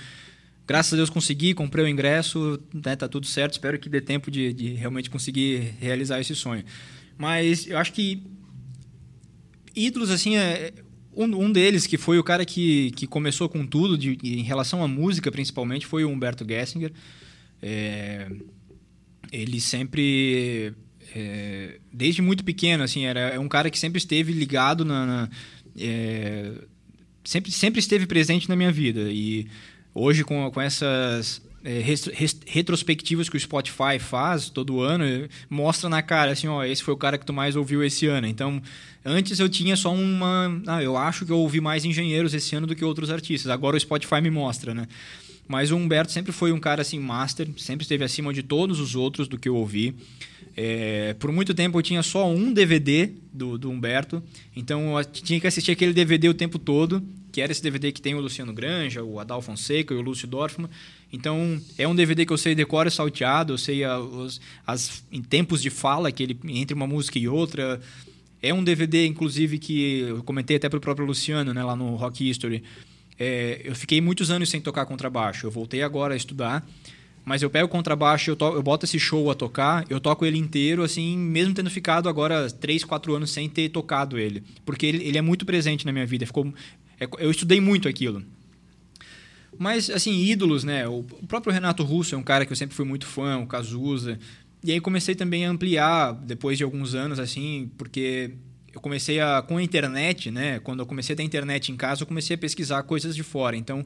graças 0.67 0.93
a 0.93 0.97
Deus 0.97 1.09
consegui, 1.09 1.55
comprei 1.55 1.85
o 1.85 1.89
ingresso, 1.89 2.61
né, 2.75 2.97
tá 2.97 3.09
tudo 3.09 3.27
certo. 3.27 3.53
Espero 3.53 3.79
que 3.79 3.89
dê 3.89 4.01
tempo 4.01 4.31
de, 4.31 4.53
de 4.53 4.75
realmente 4.75 5.09
conseguir 5.09 5.75
realizar 5.81 6.21
esse 6.21 6.35
sonho. 6.35 6.65
Mas 7.17 7.67
eu 7.67 7.79
acho 7.79 7.93
que 7.93 8.23
ídolos, 9.75 10.11
assim, 10.11 10.37
é, 10.37 10.73
um, 11.17 11.25
um 11.25 11.53
deles, 11.53 11.87
que 11.87 11.97
foi 11.97 12.19
o 12.19 12.25
cara 12.25 12.45
que, 12.45 12.91
que 12.93 13.07
começou 13.07 13.49
com 13.49 13.67
tudo, 13.67 13.97
de, 13.97 14.19
em 14.23 14.43
relação 14.43 14.83
à 14.83 14.89
música 14.89 15.31
principalmente, 15.31 15.87
foi 15.87 16.05
o 16.05 16.09
Humberto 16.09 16.45
Gessinger. 16.47 16.93
É, 17.63 18.31
ele 19.33 19.61
sempre, 19.61 20.75
é, 21.15 21.81
desde 21.93 22.23
muito 22.23 22.45
pequeno, 22.45 22.85
assim, 22.85 23.05
era 23.05 23.21
é 23.21 23.39
um 23.39 23.49
cara 23.49 23.71
que 23.71 23.79
sempre 23.79 23.99
esteve 23.99 24.33
ligado 24.33 24.85
na, 24.85 25.07
na 25.07 25.31
é, 25.77 26.53
sempre, 27.29 27.53
sempre 27.53 27.79
esteve 27.79 28.07
presente 28.07 28.49
na 28.49 28.57
minha 28.57 28.73
vida. 28.73 29.03
E 29.11 29.47
hoje, 29.95 30.25
com, 30.25 30.51
com 30.51 30.61
essas 30.61 31.43
é, 31.63 31.85
retrospectivas 32.47 33.29
que 33.29 33.37
o 33.37 33.41
Spotify 33.41 33.99
faz 33.99 34.49
todo 34.49 34.81
ano, 34.81 35.05
mostra 35.51 35.91
na 35.91 36.01
cara 36.01 36.33
assim, 36.33 36.49
ó, 36.49 36.65
esse 36.65 36.83
foi 36.83 36.95
o 36.95 36.97
cara 36.97 37.19
que 37.19 37.27
tu 37.27 37.33
mais 37.35 37.55
ouviu 37.55 37.85
esse 37.85 38.07
ano. 38.07 38.27
Então, 38.27 38.63
antes 39.05 39.39
eu 39.39 39.49
tinha 39.49 39.77
só 39.77 39.93
uma, 39.93 40.63
ah, 40.67 40.83
eu 40.83 40.97
acho 40.97 41.27
que 41.27 41.33
eu 41.33 41.39
ouvi 41.39 41.61
mais 41.61 41.85
engenheiros 41.85 42.33
esse 42.33 42.57
ano 42.57 42.67
do 42.67 42.75
que 42.75 42.83
outros 42.83 43.11
artistas. 43.11 43.53
Agora 43.53 43.77
o 43.77 43.81
Spotify 43.81 44.23
me 44.23 44.31
mostra, 44.31 44.73
né? 44.73 44.89
Mas 45.49 45.71
o 45.71 45.77
Humberto 45.77 46.13
sempre 46.13 46.31
foi 46.31 46.53
um 46.53 46.61
cara 46.61 46.83
assim 46.83 47.01
master, 47.01 47.49
sempre 47.57 47.83
esteve 47.83 48.05
acima 48.05 48.33
de 48.35 48.43
todos 48.43 48.79
os 48.79 48.95
outros 48.95 49.27
do 49.27 49.39
que 49.39 49.49
eu 49.49 49.57
ouvi. 49.57 49.95
É, 50.55 51.15
por 51.15 51.33
muito 51.33 51.55
tempo 51.55 51.79
eu 51.79 51.83
tinha 51.83 52.03
só 52.03 52.29
um 52.29 52.53
DVD 52.53 53.13
do, 53.33 53.57
do 53.57 53.71
Humberto, 53.71 54.23
então 54.55 54.99
eu 54.99 55.05
tinha 55.05 55.41
que 55.41 55.47
assistir 55.47 55.71
aquele 55.71 55.93
DVD 55.93 56.29
o 56.29 56.35
tempo 56.35 56.59
todo, 56.59 57.03
que 57.31 57.41
era 57.41 57.53
esse 57.53 57.63
DVD 57.63 57.93
que 57.93 58.03
tem 58.03 58.15
o 58.15 58.21
Luciano 58.21 58.53
Granja, 58.53 59.03
o 59.03 59.21
Adal 59.21 59.41
Fonseca 59.41 59.95
e 59.95 59.97
o 59.97 60.01
Lúcio 60.01 60.27
Dorfman. 60.27 60.69
Então 61.13 61.61
é 61.79 61.87
um 61.87 61.95
DVD 61.95 62.27
que 62.27 62.33
eu 62.33 62.39
sei 62.39 62.55
decora 62.55 62.91
salteado, 62.91 63.55
eu 63.55 63.59
sei 63.59 63.85
a, 63.85 63.99
os, 63.99 64.41
as 64.67 65.05
em 65.11 65.23
tempos 65.23 65.63
de 65.63 65.71
fala 65.71 66.11
que 66.11 66.23
ele 66.25 66.39
entre 66.49 66.75
uma 66.75 66.87
música 66.87 67.19
e 67.19 67.29
outra. 67.29 67.81
É 68.43 68.55
um 68.55 68.63
DVD, 68.63 69.05
inclusive, 69.07 69.59
que 69.59 70.01
eu 70.01 70.23
comentei 70.23 70.57
até 70.57 70.69
para 70.69 70.77
o 70.77 70.81
próprio 70.81 71.05
Luciano, 71.05 71.53
né, 71.53 71.63
lá 71.65 71.75
no 71.75 71.97
Rock 71.97 72.29
History. 72.29 72.63
É, 73.19 73.61
eu 73.65 73.75
fiquei 73.75 74.01
muitos 74.01 74.31
anos 74.31 74.49
sem 74.49 74.61
tocar 74.61 74.87
contrabaixo. 74.87 75.47
Eu 75.47 75.51
voltei 75.51 75.83
agora 75.83 76.15
a 76.15 76.17
estudar 76.17 76.67
mas 77.29 77.43
eu 77.43 77.51
pego 77.51 77.67
o 77.67 77.69
contrabaixo, 77.69 78.31
eu, 78.31 78.37
to, 78.37 78.47
eu 78.47 78.63
boto 78.63 78.87
esse 78.87 78.99
show 78.99 79.31
a 79.31 79.35
tocar, 79.35 79.85
eu 79.91 80.01
toco 80.01 80.25
ele 80.25 80.39
inteiro, 80.39 80.83
assim, 80.83 81.15
mesmo 81.19 81.53
tendo 81.53 81.69
ficado 81.69 82.09
agora 82.09 82.51
3, 82.51 82.85
4 82.85 83.15
anos 83.15 83.31
sem 83.31 83.51
ter 83.51 83.69
tocado 83.69 84.19
ele. 84.19 84.43
Porque 84.65 84.87
ele, 84.87 85.05
ele 85.07 85.19
é 85.19 85.21
muito 85.21 85.45
presente 85.45 85.85
na 85.85 85.93
minha 85.93 86.07
vida. 86.07 86.25
Ficou, 86.25 86.51
é, 86.99 87.07
eu 87.19 87.31
estudei 87.31 87.61
muito 87.61 87.87
aquilo. 87.87 88.25
Mas, 89.59 89.91
assim, 89.91 90.19
ídolos, 90.25 90.65
né? 90.65 90.89
O, 90.89 91.03
próprio 91.29 91.53
Renato 91.53 91.83
Russo 91.83 92.15
é 92.15 92.19
um 92.19 92.23
cara 92.23 92.47
que 92.47 92.53
eu 92.53 92.57
sempre 92.57 92.75
fui 92.75 92.87
muito 92.87 93.07
fã, 93.07 93.37
o 93.37 93.47
Cazuza. 93.47 94.19
E 94.65 94.73
aí 94.73 94.81
comecei 94.81 95.15
também 95.15 95.45
a 95.45 95.51
ampliar, 95.51 96.15
depois 96.15 96.57
de 96.57 96.65
alguns 96.65 96.95
anos, 96.95 97.19
assim, 97.19 97.71
porque 97.77 98.33
eu 98.73 98.81
comecei 98.81 99.21
a 99.21 99.43
com 99.43 99.57
a 99.57 99.63
internet, 99.63 100.31
né? 100.31 100.59
Quando 100.61 100.81
eu 100.81 100.87
comecei 100.87 101.15
a 101.15 101.17
ter 101.17 101.23
internet 101.23 101.73
em 101.73 101.77
casa, 101.77 102.03
eu 102.03 102.07
comecei 102.07 102.35
a 102.35 102.39
pesquisar 102.39 102.83
coisas 102.83 103.15
de 103.15 103.23
fora. 103.23 103.57
Então, 103.57 103.85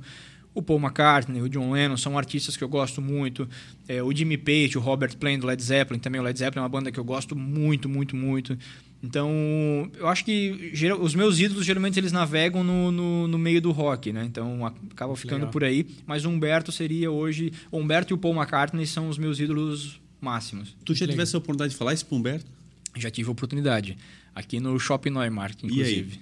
o 0.55 0.62
Paul 0.62 0.78
McCartney, 0.78 1.41
o 1.41 1.49
John 1.49 1.72
Lennon 1.72 1.97
são 1.97 2.18
artistas 2.18 2.57
que 2.57 2.64
eu 2.64 2.68
gosto 2.68 3.01
muito. 3.01 3.49
É, 3.89 4.03
o 4.03 4.14
Jimmy 4.14 4.37
Page, 4.37 4.76
o 4.76 4.80
Robert 4.80 5.16
Plant 5.16 5.41
do 5.41 5.47
Led 5.47 5.62
Zeppelin, 5.62 5.99
também 5.99 6.20
o 6.20 6.24
Led 6.24 6.39
Zeppelin 6.39 6.61
é 6.61 6.62
uma 6.62 6.68
banda 6.68 6.93
que 6.93 7.01
eu 7.01 7.05
gosto 7.05 7.35
muito, 7.35 7.89
muito, 7.89 8.14
muito. 8.14 8.59
Então, 9.03 9.91
eu 9.99 10.07
acho 10.07 10.24
que 10.24 10.72
os 11.01 11.14
meus 11.14 11.41
ídolos 11.41 11.64
geralmente 11.64 11.99
eles 11.99 12.12
navegam 12.12 12.62
no, 12.62 12.93
no, 12.93 13.28
no 13.28 13.39
meio 13.39 13.61
do 13.61 13.72
rock, 13.72 14.12
né? 14.12 14.24
Então 14.24 14.64
acaba 14.64 15.16
ficando 15.16 15.39
Legal. 15.39 15.51
por 15.51 15.64
aí. 15.64 15.87
Mas 16.07 16.24
o 16.24 16.28
Humberto 16.28 16.70
seria 16.70 17.11
hoje. 17.11 17.53
O 17.70 17.78
Humberto 17.78 18.12
e 18.12 18.14
o 18.14 18.18
Paul 18.18 18.35
McCartney 18.35 18.87
são 18.87 19.09
os 19.09 19.18
meus 19.18 19.41
ídolos 19.41 20.01
máximos. 20.20 20.76
Tu 20.85 20.95
já 20.95 21.07
tivesse 21.07 21.35
a 21.35 21.39
oportunidade 21.39 21.72
de 21.72 21.76
falar 21.76 21.95
isso 21.95 22.07
pro 22.07 22.16
Humberto? 22.16 22.47
Já 22.95 23.11
tive 23.11 23.28
a 23.28 23.33
oportunidade. 23.33 23.99
Aqui 24.35 24.61
no 24.61 24.78
Shopping 24.78 25.11
Neumarkt, 25.11 25.64
inclusive. 25.66 26.20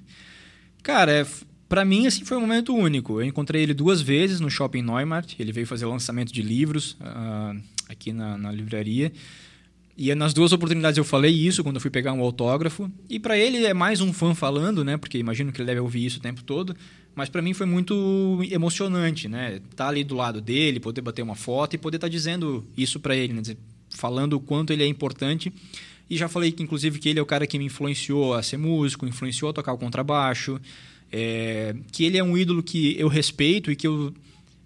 Cara, 0.82 1.12
é, 1.12 1.26
para 1.68 1.84
mim, 1.84 2.06
assim, 2.06 2.24
foi 2.24 2.36
um 2.36 2.40
momento 2.40 2.74
único. 2.74 3.20
Eu 3.20 3.24
encontrei 3.24 3.62
ele 3.62 3.72
duas 3.72 4.00
vezes 4.00 4.40
no 4.40 4.50
Shopping 4.50 4.82
Neumarkt. 4.82 5.36
Ele 5.38 5.52
veio 5.52 5.66
fazer 5.66 5.86
lançamento 5.86 6.32
de 6.32 6.42
livros 6.42 6.96
uh, 7.00 7.61
aqui 7.88 8.12
na, 8.12 8.36
na, 8.36 8.50
livraria. 8.50 9.12
E 9.96 10.12
nas 10.14 10.34
duas 10.34 10.52
oportunidades 10.52 10.98
eu 10.98 11.04
falei 11.04 11.30
isso 11.30 11.62
quando 11.62 11.76
eu 11.76 11.80
fui 11.80 11.90
pegar 11.90 12.12
um 12.12 12.20
autógrafo. 12.22 12.90
E 13.08 13.20
para 13.20 13.38
ele 13.38 13.64
é 13.64 13.72
mais 13.72 14.00
um 14.00 14.12
fã 14.12 14.34
falando, 14.34 14.84
né? 14.84 14.96
Porque 14.96 15.16
imagino 15.18 15.52
que 15.52 15.61
ele 15.61 15.66
deve 15.66 15.80
ouvir 15.80 16.06
isso 16.06 16.18
o 16.18 16.22
tempo 16.22 16.42
todo. 16.42 16.74
Mas 17.14 17.28
para 17.28 17.40
mim 17.40 17.54
foi 17.54 17.66
muito 17.66 18.40
emocionante, 18.50 19.28
né? 19.28 19.56
Estar 19.56 19.84
tá 19.84 19.88
ali 19.88 20.02
do 20.02 20.16
lado 20.16 20.40
dele, 20.40 20.80
poder 20.80 21.02
bater 21.02 21.22
uma 21.22 21.36
foto 21.36 21.74
e 21.74 21.78
poder 21.78 21.98
estar 21.98 22.06
tá 22.06 22.11
dizendo 22.11 22.66
isso 22.76 22.98
para 22.98 23.14
ele, 23.14 23.32
né? 23.32 23.42
Dizer, 23.42 23.58
falando 23.90 24.32
o 24.32 24.40
quanto 24.40 24.72
ele 24.72 24.82
é 24.82 24.86
importante. 24.86 25.52
E 26.11 26.16
já 26.16 26.28
falei 26.28 26.50
que, 26.50 26.62
inclusive, 26.62 26.98
que 26.98 27.08
ele 27.08 27.20
é 27.20 27.22
o 27.22 27.26
cara 27.26 27.46
que 27.46 27.56
me 27.56 27.66
influenciou 27.66 28.34
a 28.34 28.42
ser 28.42 28.56
músico, 28.56 29.06
influenciou 29.06 29.50
a 29.50 29.54
tocar 29.54 29.72
o 29.72 29.78
contrabaixo. 29.78 30.61
É, 31.12 31.74
que 31.92 32.04
ele 32.04 32.18
é 32.18 32.24
um 32.24 32.36
ídolo 32.36 32.62
que 32.62 32.98
eu 32.98 33.08
respeito 33.08 33.70
e 33.70 33.76
que 33.76 33.86
eu 33.86 34.12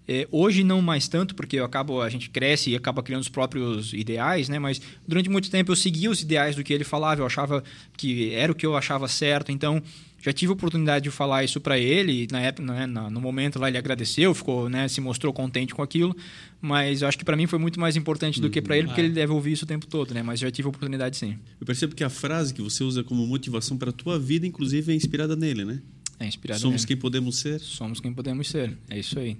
é, 0.07 0.27
hoje 0.31 0.63
não 0.63 0.81
mais 0.81 1.07
tanto, 1.07 1.33
porque 1.33 1.57
eu 1.57 1.65
acabo, 1.65 2.01
a 2.01 2.09
gente 2.09 2.29
cresce 2.29 2.69
e 2.69 2.75
acaba 2.75 3.01
criando 3.01 3.21
os 3.21 3.29
próprios 3.29 3.93
ideais, 3.93 4.47
né? 4.47 4.59
Mas 4.59 4.79
durante 5.07 5.29
muito 5.29 5.49
tempo 5.49 5.71
eu 5.71 5.75
seguia 5.75 6.11
os 6.11 6.21
ideais 6.21 6.55
do 6.55 6.63
que 6.63 6.73
ele 6.73 6.83
falava, 6.83 7.21
eu 7.21 7.25
achava 7.25 7.63
que 7.97 8.31
era 8.33 8.51
o 8.51 8.55
que 8.55 8.65
eu 8.65 8.75
achava 8.75 9.07
certo. 9.07 9.51
Então 9.51 9.81
já 10.25 10.33
tive 10.33 10.49
a 10.49 10.53
oportunidade 10.53 11.03
de 11.03 11.11
falar 11.11 11.43
isso 11.43 11.61
para 11.61 11.77
ele. 11.77 12.27
Na 12.31 12.41
época, 12.41 12.65
né, 12.65 12.87
no 12.87 13.21
momento 13.21 13.59
lá 13.59 13.67
ele 13.67 13.77
agradeceu, 13.77 14.33
ficou, 14.33 14.67
né, 14.67 14.87
se 14.87 14.99
mostrou 14.99 15.31
contente 15.31 15.75
com 15.75 15.83
aquilo. 15.83 16.17
Mas 16.59 17.03
eu 17.03 17.07
acho 17.07 17.15
que 17.15 17.23
para 17.23 17.37
mim 17.37 17.45
foi 17.45 17.59
muito 17.59 17.79
mais 17.79 17.95
importante 17.95 18.41
do 18.41 18.49
que 18.49 18.59
para 18.59 18.75
ele, 18.75 18.87
porque 18.87 19.01
ele 19.01 19.11
deve 19.11 19.31
ouvir 19.31 19.51
isso 19.51 19.65
o 19.65 19.67
tempo 19.67 19.85
todo, 19.85 20.15
né? 20.15 20.23
Mas 20.23 20.39
já 20.39 20.49
tive 20.49 20.65
a 20.65 20.69
oportunidade 20.69 21.15
sim. 21.15 21.37
Eu 21.61 21.65
percebo 21.67 21.93
que 21.93 22.03
a 22.03 22.09
frase 22.09 22.55
que 22.55 22.61
você 22.61 22.83
usa 22.83 23.03
como 23.03 23.23
motivação 23.27 23.77
para 23.77 23.91
a 23.91 23.93
tua 23.93 24.17
vida, 24.17 24.47
inclusive, 24.47 24.91
é 24.91 24.95
inspirada 24.95 25.35
nele, 25.35 25.63
né? 25.63 25.79
É 26.19 26.25
inspirado 26.25 26.59
Somos 26.59 26.81
nele. 26.81 26.87
quem 26.87 26.97
podemos 26.97 27.37
ser? 27.37 27.59
Somos 27.59 27.99
quem 27.99 28.11
podemos 28.11 28.47
ser. 28.47 28.75
É 28.89 28.97
isso 28.97 29.19
aí. 29.19 29.37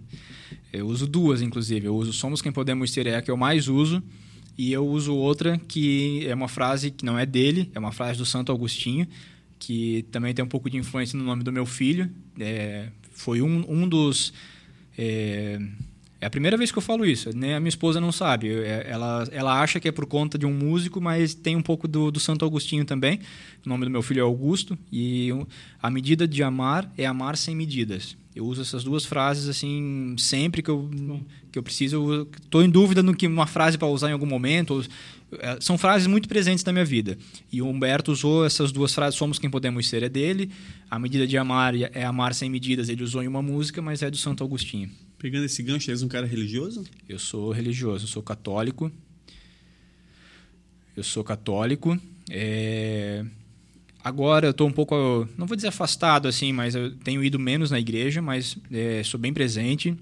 Eu 0.71 0.85
uso 0.85 1.07
duas, 1.07 1.41
inclusive. 1.41 1.87
Eu 1.87 1.95
uso 1.95 2.13
Somos 2.13 2.43
quem 2.43 2.51
podemos 2.51 2.91
ser, 2.91 3.07
é 3.07 3.15
a 3.15 3.23
que 3.23 3.31
eu 3.31 3.37
mais 3.37 3.67
uso. 3.67 4.03
E 4.55 4.71
eu 4.71 4.87
uso 4.87 5.15
outra 5.15 5.57
que 5.57 6.27
é 6.27 6.35
uma 6.35 6.47
frase 6.47 6.91
que 6.91 7.03
não 7.03 7.17
é 7.17 7.25
dele, 7.25 7.71
é 7.73 7.79
uma 7.79 7.91
frase 7.91 8.19
do 8.19 8.25
Santo 8.25 8.51
Agostinho, 8.51 9.07
que 9.59 10.05
também 10.11 10.33
tem 10.33 10.43
um 10.43 10.47
pouco 10.47 10.69
de 10.69 10.77
influência 10.77 11.17
no 11.17 11.23
nome 11.23 11.43
do 11.43 11.51
meu 11.51 11.65
filho. 11.65 12.09
É, 12.39 12.89
foi 13.11 13.41
um, 13.41 13.65
um 13.67 13.87
dos. 13.87 14.33
É, 14.97 15.59
é 16.21 16.25
a 16.25 16.29
primeira 16.29 16.57
vez 16.57 16.71
que 16.71 16.77
eu 16.77 16.81
falo 16.81 17.05
isso, 17.05 17.29
nem 17.35 17.53
a 17.53 17.59
minha 17.59 17.69
esposa 17.69 17.99
não 17.99 18.11
sabe. 18.11 18.49
É, 18.49 18.87
ela, 18.89 19.27
ela 19.31 19.61
acha 19.61 19.79
que 19.79 19.87
é 19.87 19.91
por 19.91 20.05
conta 20.05 20.37
de 20.37 20.45
um 20.45 20.53
músico, 20.53 21.01
mas 21.01 21.33
tem 21.33 21.55
um 21.55 21.61
pouco 21.61 21.87
do, 21.87 22.11
do 22.11 22.19
Santo 22.19 22.45
Agostinho 22.45 22.85
também. 22.85 23.19
O 23.65 23.69
nome 23.69 23.85
do 23.85 23.91
meu 23.91 24.01
filho 24.01 24.19
é 24.19 24.23
Augusto. 24.23 24.77
E 24.91 25.29
a 25.81 25.89
medida 25.89 26.27
de 26.27 26.41
amar 26.43 26.91
é 26.97 27.05
amar 27.05 27.37
sem 27.37 27.55
medidas. 27.55 28.17
Eu 28.35 28.45
uso 28.45 28.61
essas 28.61 28.83
duas 28.83 29.05
frases 29.05 29.47
assim 29.47 30.15
sempre 30.17 30.61
que 30.61 30.69
eu, 30.69 30.89
que 31.55 31.59
eu 31.59 31.63
preciso. 31.63 32.27
Estou 32.43 32.61
em 32.61 32.69
dúvida 32.69 33.01
no 33.01 33.15
que 33.15 33.25
uma 33.25 33.47
frase 33.47 33.77
para 33.77 33.87
usar 33.87 34.09
em 34.09 34.13
algum 34.13 34.25
momento. 34.25 34.85
É, 35.39 35.57
são 35.61 35.77
frases 35.77 36.05
muito 36.05 36.27
presentes 36.27 36.65
na 36.65 36.73
minha 36.73 36.83
vida. 36.83 37.17
E 37.49 37.61
o 37.61 37.67
Humberto 37.67 38.11
usou 38.11 38.45
essas 38.45 38.73
duas 38.73 38.93
frases. 38.93 39.17
Somos 39.17 39.39
quem 39.39 39.49
podemos 39.49 39.87
ser 39.87 40.03
é 40.03 40.09
dele. 40.09 40.51
A 40.91 40.99
medida 40.99 41.25
de 41.25 41.37
amar 41.37 41.73
é 41.73 42.03
amar 42.03 42.33
sem 42.33 42.49
medidas. 42.49 42.89
Ele 42.89 43.03
usou 43.03 43.23
em 43.23 43.27
uma 43.27 43.41
música, 43.41 43.81
mas 43.81 44.03
é 44.03 44.11
do 44.11 44.17
Santo 44.17 44.43
Agostinho. 44.43 44.91
Pegando 45.17 45.45
esse 45.45 45.63
gancho, 45.63 45.89
és 45.89 46.03
um 46.03 46.09
cara 46.09 46.27
religioso? 46.27 46.83
Eu 47.07 47.17
sou 47.17 47.51
religioso, 47.53 48.03
eu 48.03 48.09
sou 48.09 48.21
católico. 48.21 48.91
Eu 50.95 51.03
sou 51.03 51.23
católico. 51.23 51.97
É... 52.29 53.25
Agora 54.03 54.47
eu 54.47 54.51
estou 54.51 54.67
um 54.67 54.71
pouco, 54.71 55.27
não 55.37 55.47
vou 55.47 55.55
dizer 55.55 55.69
afastado 55.69 56.27
assim, 56.27 56.51
mas 56.51 56.75
eu 56.75 56.91
tenho 56.97 57.23
ido 57.23 57.39
menos 57.39 57.71
na 57.71 57.79
igreja, 57.79 58.21
mas 58.21 58.55
é, 58.71 59.01
sou 59.03 59.19
bem 59.19 59.33
presente. 59.33 59.97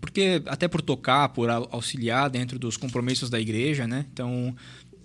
Porque 0.00 0.42
até 0.46 0.68
por 0.68 0.82
tocar, 0.82 1.28
por 1.30 1.48
auxiliar 1.50 2.28
dentro 2.30 2.58
dos 2.58 2.76
compromissos 2.76 3.30
da 3.30 3.40
igreja, 3.40 3.86
né? 3.86 4.06
Então, 4.12 4.54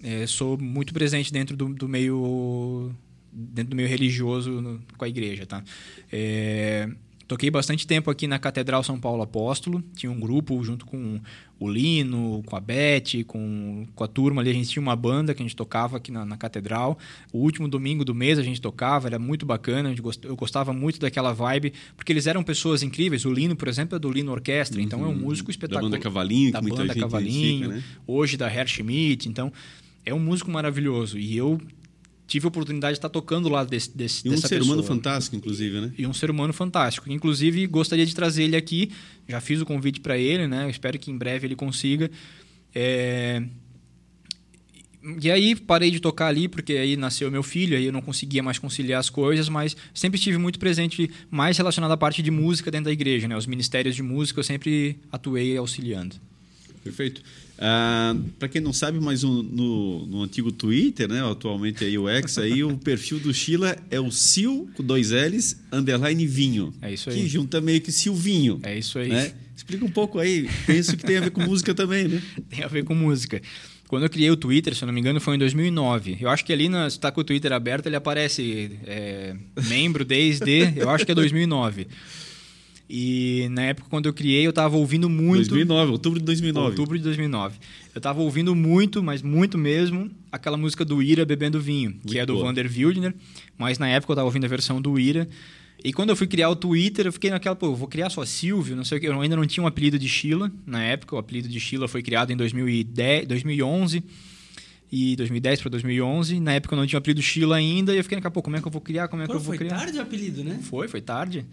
é, 0.03 0.25
sou 0.27 0.57
muito 0.57 0.93
presente 0.93 1.31
dentro 1.31 1.55
do, 1.55 1.73
do, 1.73 1.87
meio 1.87 2.91
dentro 3.31 3.71
do 3.71 3.75
meio 3.75 3.87
religioso 3.87 4.61
no, 4.61 4.79
com 4.97 5.05
a 5.05 5.09
igreja, 5.09 5.45
tá? 5.45 5.63
É, 6.11 6.89
Toquei 7.27 7.51
bastante 7.51 7.85
tempo 7.85 8.09
aqui 8.09 8.25
na 8.25 8.39
Catedral 8.39 8.81
São 8.83 8.97
Paulo 8.97 9.21
Apóstolo. 9.21 9.83
Tinha 9.95 10.09
um 10.09 10.19
grupo 10.19 10.63
junto 10.63 10.85
com 10.85 11.19
o 11.59 11.69
Lino, 11.69 12.41
com 12.45 12.55
a 12.55 12.59
Beth, 12.61 13.25
com, 13.27 13.85
com 13.93 14.03
a 14.03 14.07
turma 14.07 14.41
ali. 14.41 14.49
A 14.49 14.53
gente 14.53 14.69
tinha 14.69 14.81
uma 14.81 14.95
banda 14.95 15.33
que 15.33 15.41
a 15.41 15.45
gente 15.45 15.55
tocava 15.55 15.97
aqui 15.97 16.09
na, 16.09 16.25
na 16.25 16.37
Catedral. 16.37 16.97
O 17.33 17.39
último 17.39 17.67
domingo 17.67 18.05
do 18.05 18.15
mês 18.15 18.39
a 18.39 18.43
gente 18.43 18.61
tocava, 18.61 19.09
era 19.09 19.19
muito 19.19 19.45
bacana. 19.45 19.93
Eu 20.23 20.37
gostava 20.37 20.71
muito 20.71 20.99
daquela 20.99 21.33
vibe, 21.33 21.73
porque 21.97 22.13
eles 22.13 22.27
eram 22.27 22.43
pessoas 22.43 22.81
incríveis. 22.81 23.25
O 23.25 23.33
Lino, 23.33 23.57
por 23.57 23.67
exemplo, 23.67 23.97
é 23.97 23.99
do 23.99 24.09
Lino 24.09 24.31
Orquestra, 24.31 24.79
uhum. 24.79 24.85
então 24.85 25.01
é 25.01 25.07
um 25.07 25.09
uhum. 25.09 25.15
músico 25.15 25.51
espetacular. 25.51 25.81
Da 25.81 25.89
banda 25.89 26.01
Cavalinho, 26.01 26.51
da 26.53 26.61
que 26.61 26.69
banda 26.69 26.95
Cavalinho, 26.95 27.69
né? 27.69 27.83
hoje 28.07 28.37
da 28.37 28.47
Herr 28.47 28.69
Schmidt. 28.69 29.27
Então, 29.27 29.51
é 30.05 30.13
um 30.13 30.19
músico 30.19 30.49
maravilhoso. 30.49 31.19
E 31.19 31.35
eu 31.35 31.59
tive 32.27 32.45
a 32.45 32.49
oportunidade 32.49 32.93
de 32.93 32.97
estar 32.97 33.09
tocando 33.09 33.47
lá 33.47 33.63
desse, 33.63 33.95
desse 33.95 34.27
e 34.27 34.29
um 34.29 34.33
dessa 34.33 34.49
ser 34.49 34.57
pessoa. 34.59 34.73
humano 34.73 34.87
fantástico, 34.87 35.35
inclusive, 35.35 35.79
né? 35.79 35.91
E 35.97 36.05
um 36.05 36.13
ser 36.13 36.29
humano 36.29 36.51
fantástico. 36.51 37.09
Inclusive, 37.09 37.65
gostaria 37.67 38.05
de 38.05 38.13
trazer 38.13 38.43
ele 38.43 38.57
aqui. 38.57 38.91
Já 39.27 39.39
fiz 39.39 39.61
o 39.61 39.65
convite 39.65 40.01
para 40.01 40.17
ele, 40.17 40.45
né? 40.45 40.65
Eu 40.65 40.69
espero 40.69 40.99
que 40.99 41.09
em 41.09 41.17
breve 41.17 41.47
ele 41.47 41.55
consiga. 41.55 42.11
É... 42.75 43.41
E 45.21 45.31
aí 45.31 45.55
parei 45.55 45.89
de 45.89 46.01
tocar 46.01 46.27
ali, 46.27 46.49
porque 46.49 46.73
aí 46.73 46.97
nasceu 46.97 47.31
meu 47.31 47.41
filho, 47.41 47.77
aí 47.77 47.85
eu 47.85 47.93
não 47.93 48.01
conseguia 48.01 48.43
mais 48.43 48.59
conciliar 48.59 48.99
as 48.99 49.09
coisas, 49.09 49.47
mas 49.47 49.77
sempre 49.93 50.17
estive 50.17 50.37
muito 50.37 50.59
presente, 50.59 51.09
mais 51.31 51.57
relacionado 51.57 51.91
à 51.91 51.97
parte 51.97 52.21
de 52.21 52.29
música 52.29 52.69
dentro 52.69 52.85
da 52.85 52.91
igreja, 52.91 53.25
né? 53.25 53.37
Os 53.37 53.45
ministérios 53.45 53.95
de 53.95 54.03
música 54.03 54.41
eu 54.41 54.43
sempre 54.43 54.99
atuei 55.09 55.55
auxiliando. 55.55 56.17
Perfeito. 56.83 57.21
Ah, 57.59 58.15
para 58.37 58.47
quem 58.47 58.61
não 58.61 58.71
sabe, 58.71 58.99
mas 58.99 59.23
o- 59.23 59.41
no, 59.43 60.05
no 60.05 60.21
antigo 60.23 60.51
Twitter, 60.51 61.07
né, 61.09 61.23
atualmente 61.29 61.83
aí 61.83 61.97
o 61.97 62.07
X, 62.07 62.37
aí 62.37 62.63
o 62.63 62.77
perfil 62.77 63.19
do 63.19 63.33
Sheila 63.33 63.75
é 63.89 63.99
o 63.99 64.11
Sil 64.13 64.69
com 64.75 64.83
dois 64.83 65.09
L's 65.11 65.57
underline 65.71 66.25
vinho. 66.27 66.73
É 66.81 66.93
isso 66.93 67.09
Que 67.09 67.15
aí. 67.17 67.27
junta 67.27 67.59
meio 67.59 67.81
que 67.81 67.91
Silvinho. 67.91 68.59
É 68.63 68.77
isso 68.77 68.99
aí. 68.99 69.09
né? 69.09 69.31
Explica 69.55 69.83
um 69.83 69.89
pouco 69.89 70.19
aí. 70.19 70.47
Penso 70.67 70.95
que 70.95 71.03
tem 71.03 71.17
a 71.17 71.21
ver 71.21 71.31
com 71.31 71.41
música 71.41 71.73
também, 71.73 72.07
né? 72.07 72.21
Tem 72.49 72.63
a 72.63 72.67
ver 72.67 72.83
com 72.83 72.93
música. 72.93 73.41
Quando 73.87 74.03
eu 74.03 74.09
criei 74.09 74.29
o 74.29 74.35
Twitter, 74.37 74.75
se 74.75 74.83
eu 74.83 74.85
não 74.85 74.93
me 74.93 74.99
engano, 74.99 75.19
foi 75.19 75.35
em 75.35 75.39
2009. 75.39 76.17
Eu 76.21 76.29
acho 76.29 76.45
que 76.45 76.53
ali, 76.53 76.69
na, 76.69 76.87
se 76.89 76.99
tá 76.99 77.09
com 77.11 77.21
o 77.21 77.23
Twitter 77.23 77.51
aberto, 77.53 77.87
ele 77.87 77.95
aparece 77.95 78.71
é, 78.85 79.33
membro 79.67 80.05
desde, 80.05 80.73
eu 80.75 80.89
acho 80.89 81.05
que 81.05 81.11
é 81.11 81.15
2009. 81.15 81.87
E 82.89 83.47
na 83.51 83.63
época, 83.63 83.87
quando 83.89 84.05
eu 84.05 84.13
criei, 84.13 84.47
eu 84.47 84.53
tava 84.53 84.77
ouvindo 84.77 85.09
muito... 85.09 85.49
2009, 85.49 85.91
outubro 85.91 86.19
de 86.19 86.25
2009. 86.25 86.69
Outubro 86.69 86.97
de 86.97 87.03
2009. 87.03 87.57
Eu 87.93 87.99
tava 87.99 88.21
ouvindo 88.21 88.55
muito, 88.55 89.03
mas 89.03 89.21
muito 89.21 89.57
mesmo, 89.57 90.09
aquela 90.31 90.55
música 90.55 90.85
do 90.85 91.01
Ira 91.01 91.25
Bebendo 91.25 91.59
Vinho, 91.59 91.91
que 91.91 92.05
Muito 92.05 92.17
é 92.19 92.25
do 92.25 92.33
boa. 92.35 92.45
Vander 92.45 92.71
Wildner, 92.71 93.13
mas 93.57 93.77
na 93.77 93.89
época 93.89 94.13
eu 94.13 94.15
tava 94.15 94.25
ouvindo 94.27 94.45
a 94.45 94.47
versão 94.47 94.81
do 94.81 94.97
Ira. 94.97 95.27
E 95.83 95.91
quando 95.91 96.09
eu 96.09 96.15
fui 96.15 96.27
criar 96.27 96.49
o 96.49 96.55
Twitter, 96.55 97.05
eu 97.07 97.13
fiquei 97.13 97.29
naquela, 97.29 97.55
pô, 97.55 97.67
eu 97.67 97.75
vou 97.75 97.87
criar 97.87 98.09
só 98.09 98.25
Silvio, 98.25 98.75
não 98.75 98.85
sei 98.85 98.97
o 98.97 99.01
que. 99.01 99.07
Eu 99.07 99.19
ainda 99.21 99.35
não 99.35 99.45
tinha 99.45 99.63
um 99.63 99.67
apelido 99.67 99.99
de 99.99 100.07
Sheila 100.07 100.51
na 100.65 100.81
época. 100.81 101.15
O 101.15 101.19
apelido 101.19 101.47
de 101.49 101.59
Sheila 101.59 101.87
foi 101.87 102.01
criado 102.01 102.31
em 102.31 102.37
2010, 102.37 103.27
2011 103.27 104.03
e 104.91 105.15
2010 105.17 105.61
para 105.61 105.69
2011. 105.71 106.39
Na 106.39 106.53
época 106.53 106.73
eu 106.73 106.79
não 106.79 106.87
tinha 106.87 106.97
o 106.97 106.99
apelido 107.01 107.21
Sheila 107.21 107.57
ainda 107.57 107.93
e 107.93 107.97
eu 107.97 108.03
fiquei 108.03 108.15
naquela, 108.15 108.31
pô, 108.31 108.41
como 108.41 108.55
é 108.55 108.61
que 108.61 108.67
eu 108.67 108.71
vou 108.71 108.81
criar? 108.81 109.07
Como 109.07 109.21
é 109.21 109.25
que 109.25 109.31
Pô, 109.31 109.37
eu 109.37 109.41
vou 109.41 109.49
foi 109.55 109.57
criar? 109.57 109.77
tarde 109.77 109.97
o 109.97 110.01
apelido, 110.01 110.43
né? 110.43 110.59
Foi, 110.63 110.87
foi 110.87 111.01
tarde. 111.01 111.45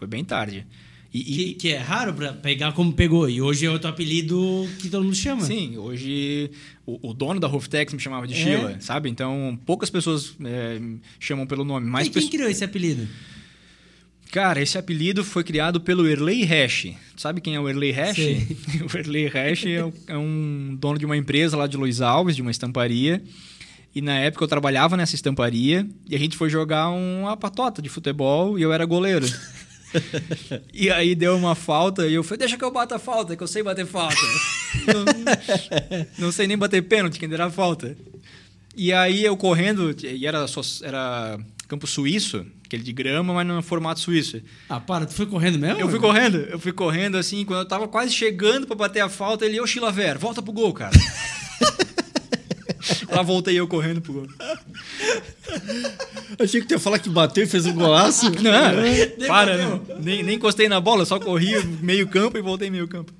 Foi 0.00 0.08
bem 0.08 0.24
tarde. 0.24 0.66
E, 1.12 1.22
Que, 1.24 1.42
e- 1.42 1.54
que 1.54 1.68
é 1.68 1.78
raro 1.78 2.12
pra 2.14 2.32
pegar 2.32 2.72
como 2.72 2.92
pegou. 2.92 3.28
E 3.30 3.40
hoje 3.42 3.66
é 3.66 3.70
outro 3.70 3.88
apelido 3.88 4.68
que 4.80 4.88
todo 4.88 5.04
mundo 5.04 5.14
chama. 5.14 5.42
Sim, 5.42 5.76
hoje 5.76 6.50
o, 6.86 7.10
o 7.10 7.14
dono 7.14 7.38
da 7.38 7.46
Roftex 7.46 7.92
me 7.92 8.00
chamava 8.00 8.26
de 8.26 8.32
É? 8.34 8.36
Sheila, 8.36 8.76
sabe? 8.80 9.08
Então 9.10 9.58
poucas 9.66 9.90
pessoas 9.90 10.34
é, 10.44 10.80
chamam 11.20 11.46
pelo 11.46 11.64
nome. 11.64 11.86
Mas 11.86 12.06
e 12.06 12.10
quem 12.10 12.28
criou 12.28 12.48
esse 12.48 12.64
apelido? 12.64 13.06
Cara, 14.32 14.62
esse 14.62 14.78
apelido 14.78 15.24
foi 15.24 15.42
criado 15.42 15.80
pelo 15.80 16.06
Erley 16.08 16.44
Hash. 16.44 16.86
Sabe 17.16 17.40
quem 17.40 17.56
é 17.56 17.60
o 17.60 17.68
Erley 17.68 17.90
Hash? 17.90 18.16
O 18.92 18.96
Erley 18.96 19.26
Hash 19.26 19.66
é, 19.66 19.84
um- 19.84 19.92
é 20.06 20.16
um 20.16 20.76
dono 20.78 20.98
de 20.98 21.04
uma 21.04 21.16
empresa 21.16 21.56
lá 21.56 21.66
de 21.66 21.76
Luiz 21.76 22.00
Alves, 22.00 22.36
de 22.36 22.42
uma 22.42 22.50
estamparia. 22.52 23.20
E 23.92 24.00
na 24.00 24.16
época 24.16 24.44
eu 24.44 24.48
trabalhava 24.48 24.96
nessa 24.96 25.16
estamparia 25.16 25.84
e 26.08 26.14
a 26.14 26.18
gente 26.18 26.36
foi 26.36 26.48
jogar 26.48 26.90
uma 26.90 27.36
patota 27.36 27.82
de 27.82 27.88
futebol 27.88 28.56
e 28.56 28.62
eu 28.62 28.72
era 28.72 28.84
goleiro. 28.84 29.26
e 30.72 30.90
aí 30.90 31.14
deu 31.14 31.36
uma 31.36 31.54
falta 31.54 32.06
e 32.06 32.14
eu 32.14 32.22
falei, 32.22 32.38
deixa 32.38 32.56
que 32.56 32.64
eu 32.64 32.70
bata 32.70 32.96
a 32.96 32.98
falta, 32.98 33.36
que 33.36 33.42
eu 33.42 33.48
sei 33.48 33.62
bater 33.62 33.86
falta. 33.86 34.16
não, 34.86 36.26
não 36.26 36.32
sei 36.32 36.46
nem 36.46 36.56
bater 36.56 36.82
pênalti, 36.82 37.18
quem 37.18 37.28
dirá 37.28 37.50
falta. 37.50 37.96
E 38.76 38.92
aí 38.92 39.24
eu 39.24 39.36
correndo, 39.36 39.94
e 40.02 40.26
era, 40.26 40.46
só, 40.46 40.60
era 40.82 41.38
campo 41.68 41.86
suíço, 41.86 42.46
aquele 42.64 42.82
de 42.82 42.92
grama, 42.92 43.34
mas 43.34 43.46
no 43.46 43.62
formato 43.62 44.00
suíço. 44.00 44.40
Ah, 44.68 44.80
para, 44.80 45.06
tu 45.06 45.14
foi 45.14 45.26
correndo 45.26 45.58
mesmo? 45.58 45.80
Eu 45.80 45.88
fui 45.88 45.98
correndo, 45.98 46.38
eu 46.38 46.58
fui 46.58 46.72
correndo 46.72 47.16
assim, 47.16 47.44
quando 47.44 47.60
eu 47.60 47.68
tava 47.68 47.88
quase 47.88 48.12
chegando 48.12 48.66
pra 48.66 48.76
bater 48.76 49.00
a 49.00 49.08
falta, 49.08 49.44
ele, 49.44 49.60
ô 49.60 49.66
Chilaver, 49.66 50.18
volta 50.18 50.40
pro 50.40 50.52
gol, 50.52 50.72
cara. 50.72 50.92
Lá 53.10 53.22
voltei 53.22 53.58
eu 53.58 53.66
correndo 53.66 54.00
pro 54.00 54.12
gol. 54.12 54.28
Achei 56.38 56.60
que 56.60 56.66
tu 56.66 56.72
ia 56.72 56.78
falar 56.78 56.98
que 56.98 57.08
bateu 57.08 57.44
e 57.44 57.46
fez 57.46 57.66
um 57.66 57.74
golaço. 57.74 58.30
Não, 58.40 59.26
para, 59.26 59.56
né? 59.56 59.80
nem, 60.00 60.22
nem 60.22 60.36
encostei 60.36 60.68
na 60.68 60.80
bola, 60.80 61.04
só 61.04 61.18
corri 61.18 61.52
meio 61.82 62.08
campo 62.08 62.38
e 62.38 62.42
voltei 62.42 62.70
meio 62.70 62.88
campo. 62.88 63.12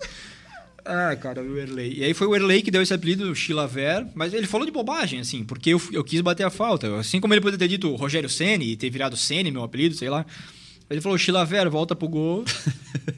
Ah, 0.85 1.15
cara, 1.15 1.43
o 1.43 1.59
Erley. 1.59 1.99
E 1.99 2.05
aí 2.05 2.15
foi 2.15 2.27
o 2.27 2.35
Erley 2.35 2.63
que 2.63 2.71
deu 2.71 2.83
esse 2.83 2.95
apelido, 2.95 3.35
Chilaver, 3.35 4.07
mas 4.15 4.33
ele 4.33 4.47
falou 4.47 4.67
de 4.67 4.73
bobagem, 4.73 5.21
assim, 5.21 5.45
porque 5.45 5.71
eu, 5.71 5.83
eu 5.93 6.03
quis 6.03 6.21
bater 6.21 6.45
a 6.45 6.51
falta. 6.51 6.99
Assim 6.99 7.21
como 7.21 7.35
ele 7.35 7.41
poderia 7.41 7.59
ter 7.59 7.69
dito 7.69 7.95
Rogério 7.95 8.29
Ceni 8.29 8.73
e 8.73 8.77
ter 8.77 8.91
virado 8.91 9.17
Ceni, 9.17 9.51
meu 9.51 9.63
apelido, 9.63 9.95
sei 9.95 10.09
lá. 10.09 10.25
Ele 10.89 11.01
falou, 11.01 11.17
Chilaver, 11.17 11.71
volta 11.71 11.95
pro 11.95 12.09
gol. 12.09 12.45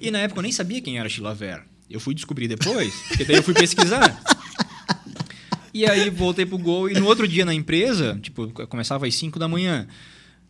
e 0.00 0.10
na 0.10 0.18
época 0.18 0.40
eu 0.40 0.42
nem 0.42 0.52
sabia 0.52 0.82
quem 0.82 0.98
era 0.98 1.08
Chilaver. 1.08 1.62
Eu 1.88 2.00
fui 2.00 2.14
descobrir 2.14 2.48
depois, 2.48 2.92
porque 3.08 3.24
daí 3.24 3.36
eu 3.36 3.42
fui 3.42 3.54
pesquisar. 3.54 4.20
E 5.74 5.86
aí 5.86 6.10
voltei 6.10 6.44
pro 6.44 6.58
gol 6.58 6.90
e 6.90 6.94
no 6.94 7.06
outro 7.06 7.26
dia 7.26 7.44
na 7.44 7.54
empresa, 7.54 8.18
tipo, 8.20 8.48
começava 8.66 9.06
às 9.06 9.14
5 9.14 9.38
da 9.38 9.48
manhã. 9.48 9.86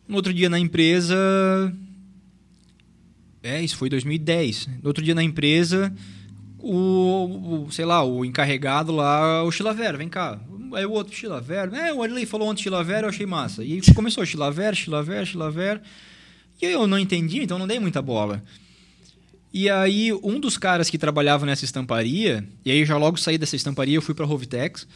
No 0.07 0.17
outro 0.17 0.33
dia 0.33 0.49
na 0.49 0.59
empresa. 0.59 1.15
É, 3.41 3.61
isso 3.61 3.77
foi 3.77 3.89
2010. 3.89 4.67
No 4.81 4.87
outro 4.89 5.03
dia 5.03 5.15
na 5.15 5.23
empresa, 5.23 5.93
o, 6.59 7.65
o, 7.65 7.71
sei 7.71 7.85
lá, 7.85 8.03
o 8.03 8.25
encarregado 8.25 8.91
lá, 8.91 9.43
o 9.43 9.51
Chilaver, 9.51 9.97
vem 9.97 10.09
cá. 10.09 10.39
Aí 10.73 10.85
o 10.85 10.91
outro 10.91 11.15
Chilaver, 11.15 11.73
é, 11.73 11.93
o 11.93 12.01
Arley 12.01 12.25
falou 12.25 12.49
ontem 12.49 12.63
Chilaver, 12.63 13.03
eu 13.03 13.09
achei 13.09 13.25
massa. 13.25 13.63
E 13.63 13.73
aí 13.73 13.93
começou 13.93 14.25
Chilaver, 14.25 14.73
Chilaver, 14.75 15.25
Chilaver. 15.25 15.81
E 16.61 16.65
eu 16.65 16.87
não 16.87 16.97
entendi, 16.97 17.43
então 17.43 17.59
não 17.59 17.67
dei 17.67 17.79
muita 17.79 18.01
bola. 18.01 18.43
E 19.53 19.69
aí, 19.69 20.11
um 20.23 20.39
dos 20.39 20.57
caras 20.57 20.89
que 20.89 20.97
trabalhava 20.97 21.45
nessa 21.45 21.63
estamparia, 21.63 22.43
e 22.65 22.71
aí 22.71 22.83
já 22.85 22.97
logo 22.97 23.17
saí 23.17 23.37
dessa 23.37 23.55
estamparia, 23.55 23.95
eu 23.95 24.01
fui 24.01 24.15
pra 24.15 24.25
Rovitex, 24.25 24.87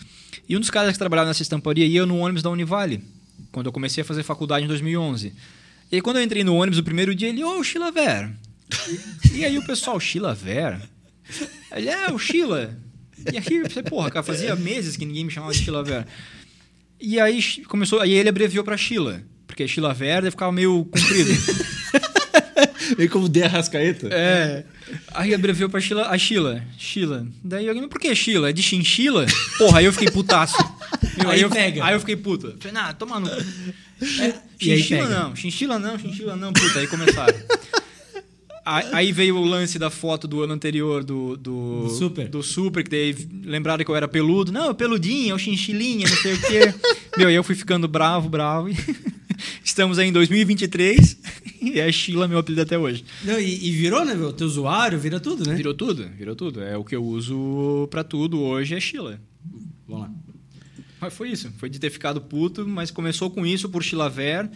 e 0.47 0.55
um 0.55 0.59
dos 0.59 0.69
caras 0.69 0.93
que 0.93 0.99
trabalhava 0.99 1.27
nessa 1.27 1.41
estamparia 1.41 1.85
ia 1.85 2.05
no 2.05 2.17
ônibus 2.17 2.41
da 2.41 2.49
Univale, 2.49 3.03
quando 3.51 3.65
eu 3.67 3.71
comecei 3.71 4.01
a 4.01 4.05
fazer 4.05 4.23
faculdade 4.23 4.65
em 4.65 4.67
2011. 4.67 5.33
E 5.91 5.95
aí, 5.95 6.01
quando 6.01 6.17
eu 6.17 6.23
entrei 6.23 6.43
no 6.43 6.55
ônibus 6.55 6.79
o 6.79 6.83
primeiro 6.83 7.15
dia, 7.15 7.29
ele, 7.29 7.43
ô, 7.43 7.63
Chilaver. 7.63 8.29
E 9.33 9.45
aí 9.45 9.57
o 9.57 9.65
pessoal, 9.65 9.99
Chilaver? 9.99 10.81
Ele, 11.71 11.89
é, 11.89 12.11
o 12.11 12.17
Chila. 12.17 12.77
E 13.31 13.37
aí, 13.37 13.69
falei, 13.69 13.83
porra, 13.89 14.11
cara, 14.11 14.23
fazia 14.23 14.55
meses 14.55 14.95
que 14.97 15.05
ninguém 15.05 15.25
me 15.25 15.31
chamava 15.31 15.53
de 15.53 15.59
Chilaver. 15.59 16.05
E 16.99 17.19
aí 17.19 17.41
começou, 17.67 17.99
aí 17.99 18.13
ele 18.13 18.29
abreviou 18.29 18.63
pra 18.63 18.75
Chila, 18.75 19.21
porque 19.45 19.67
Chilaver 19.67 20.15
deve 20.15 20.31
ficar 20.31 20.51
meio 20.51 20.85
comprido. 20.85 21.31
Meio 22.97 23.09
como 23.11 23.27
de 23.27 23.43
Arrascaeta. 23.43 24.07
É. 24.11 24.63
Aí 25.13 25.33
abreviou 25.33 25.69
pra 25.69 25.79
Sheila, 25.79 26.07
a 26.09 26.17
Sheila. 26.17 26.63
Sheila. 26.77 27.27
Daí 27.43 27.67
alguém, 27.67 27.87
por 27.87 27.99
que 27.99 28.13
Sheila? 28.15 28.49
É 28.49 28.53
de 28.53 28.61
chinchila? 28.61 29.25
Porra, 29.57 29.79
aí 29.79 29.85
eu 29.85 29.93
fiquei 29.93 30.09
putaço. 30.09 30.55
Meu, 31.17 31.29
Aí 31.29 31.41
eu, 31.41 31.49
pega. 31.49 31.83
Aí 31.83 31.93
eu 31.93 31.99
fiquei 31.99 32.15
puta. 32.15 32.55
Falei, 32.59 32.73
nah, 32.73 32.93
toma 32.93 33.19
no. 33.19 33.29
aí 33.29 34.33
Chinchila 34.59 35.09
não, 35.09 35.35
chinchila 35.35 35.79
não, 35.79 35.99
chinchila 35.99 36.35
não, 36.35 36.53
puta. 36.53 36.79
Aí 36.79 36.87
começaram. 36.87 37.35
Aí 38.65 38.85
aí 38.91 39.11
veio 39.13 39.37
o 39.37 39.45
lance 39.45 39.79
da 39.79 39.89
foto 39.89 40.27
do 40.27 40.43
ano 40.43 40.53
anterior 40.53 41.03
do, 41.03 41.37
do, 41.37 41.83
Do 41.83 41.89
Super. 41.89 42.27
do 42.27 42.43
Super, 42.43 42.83
que 42.83 42.89
daí 42.89 43.15
lembraram 43.45 43.83
que 43.83 43.89
eu 43.89 43.95
era 43.95 44.07
peludo. 44.07 44.51
Não, 44.51 44.71
é 44.71 44.73
peludinho, 44.73 45.31
é 45.31 45.33
o 45.33 45.39
chinchilinha, 45.39 46.07
não 46.07 46.17
sei 46.17 46.33
o 46.33 46.41
quê. 46.41 46.73
Meu, 47.17 47.29
aí 47.29 47.35
eu 47.35 47.43
fui 47.43 47.55
ficando 47.55 47.87
bravo, 47.87 48.27
bravo. 48.29 48.69
Estamos 49.63 49.99
aí 49.99 50.07
em 50.07 50.11
2023 50.11 51.17
e 51.61 51.79
é 51.79 51.91
Sheila 51.91 52.27
meu 52.27 52.37
apelido 52.39 52.61
até 52.61 52.77
hoje. 52.77 53.03
Não, 53.23 53.39
e, 53.39 53.67
e 53.67 53.71
virou, 53.71 54.03
né, 54.05 54.13
meu? 54.15 54.31
Teu 54.33 54.47
usuário, 54.47 54.99
vira 54.99 55.19
tudo, 55.19 55.47
né? 55.47 55.55
Virou 55.55 55.73
tudo, 55.73 56.07
virou 56.17 56.35
tudo. 56.35 56.61
É 56.61 56.77
o 56.77 56.83
que 56.83 56.95
eu 56.95 57.03
uso 57.03 57.87
pra 57.91 58.03
tudo 58.03 58.39
hoje 58.39 58.75
é 58.75 58.79
Sheila. 58.79 59.19
Vamos 59.87 60.03
lá. 60.07 60.11
Mas 60.99 61.13
foi 61.13 61.29
isso, 61.31 61.51
foi 61.57 61.69
de 61.69 61.79
ter 61.79 61.89
ficado 61.91 62.19
puto, 62.19 62.67
mas 62.67 62.89
começou 62.89 63.29
com 63.29 63.45
isso 63.45 63.69
por 63.69 63.83
Chilaver 63.83 64.49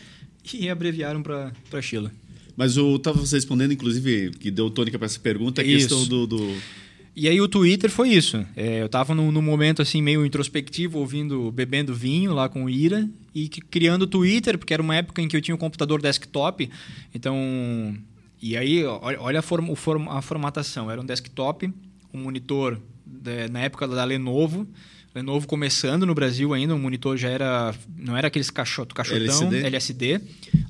e 0.53 0.69
abreviaram 0.69 1.21
pra, 1.21 1.51
pra 1.69 1.81
Sheila. 1.81 2.11
Mas 2.57 2.75
eu 2.77 2.97
tava 2.99 3.19
você 3.19 3.35
respondendo, 3.35 3.71
inclusive, 3.73 4.31
que 4.31 4.51
deu 4.51 4.69
tônica 4.69 4.97
para 4.97 5.05
essa 5.05 5.19
pergunta, 5.19 5.61
a 5.61 5.65
Isso. 5.65 5.87
questão 5.87 6.05
do, 6.07 6.27
do- 6.27 6.55
E 7.15 7.27
aí 7.27 7.41
o 7.41 7.47
Twitter 7.47 7.89
foi 7.89 8.09
isso. 8.09 8.45
É, 8.55 8.81
eu 8.81 8.87
tava 8.87 9.13
num, 9.13 9.31
num 9.31 9.41
momento 9.41 9.81
assim 9.81 10.01
meio 10.01 10.25
introspectivo, 10.25 10.97
ouvindo, 10.99 11.51
bebendo 11.51 11.93
vinho 11.93 12.33
lá 12.33 12.47
com 12.47 12.63
o 12.65 12.69
Ira 12.69 13.07
e 13.35 13.49
que- 13.49 13.59
criando 13.61 14.03
o 14.03 14.07
Twitter, 14.07 14.57
porque 14.57 14.73
era 14.73 14.81
uma 14.81 14.95
época 14.95 15.21
em 15.21 15.27
que 15.27 15.35
eu 15.35 15.41
tinha 15.41 15.53
um 15.53 15.57
computador 15.57 16.01
desktop. 16.01 16.69
Então, 17.13 17.95
e 18.41 18.55
aí 18.55 18.83
olha, 18.85 19.39
a, 19.39 19.41
form- 19.41 19.69
o 19.69 19.75
form- 19.75 20.09
a 20.09 20.21
formatação. 20.21 20.89
Era 20.89 21.01
um 21.01 21.05
desktop, 21.05 21.71
um 22.13 22.19
monitor 22.23 22.79
é, 23.25 23.49
na 23.49 23.59
época 23.59 23.87
da 23.87 24.03
Lenovo. 24.05 24.65
Lenovo 25.13 25.45
começando 25.45 26.05
no 26.05 26.15
Brasil 26.15 26.53
ainda, 26.53 26.73
o 26.73 26.79
monitor 26.79 27.17
já 27.17 27.27
era 27.29 27.75
não 27.97 28.15
era 28.15 28.27
aqueles 28.29 28.49
caixoto, 28.49 28.95
caixotão, 28.95 29.19
LCD? 29.51 29.67
LSD, 29.67 30.21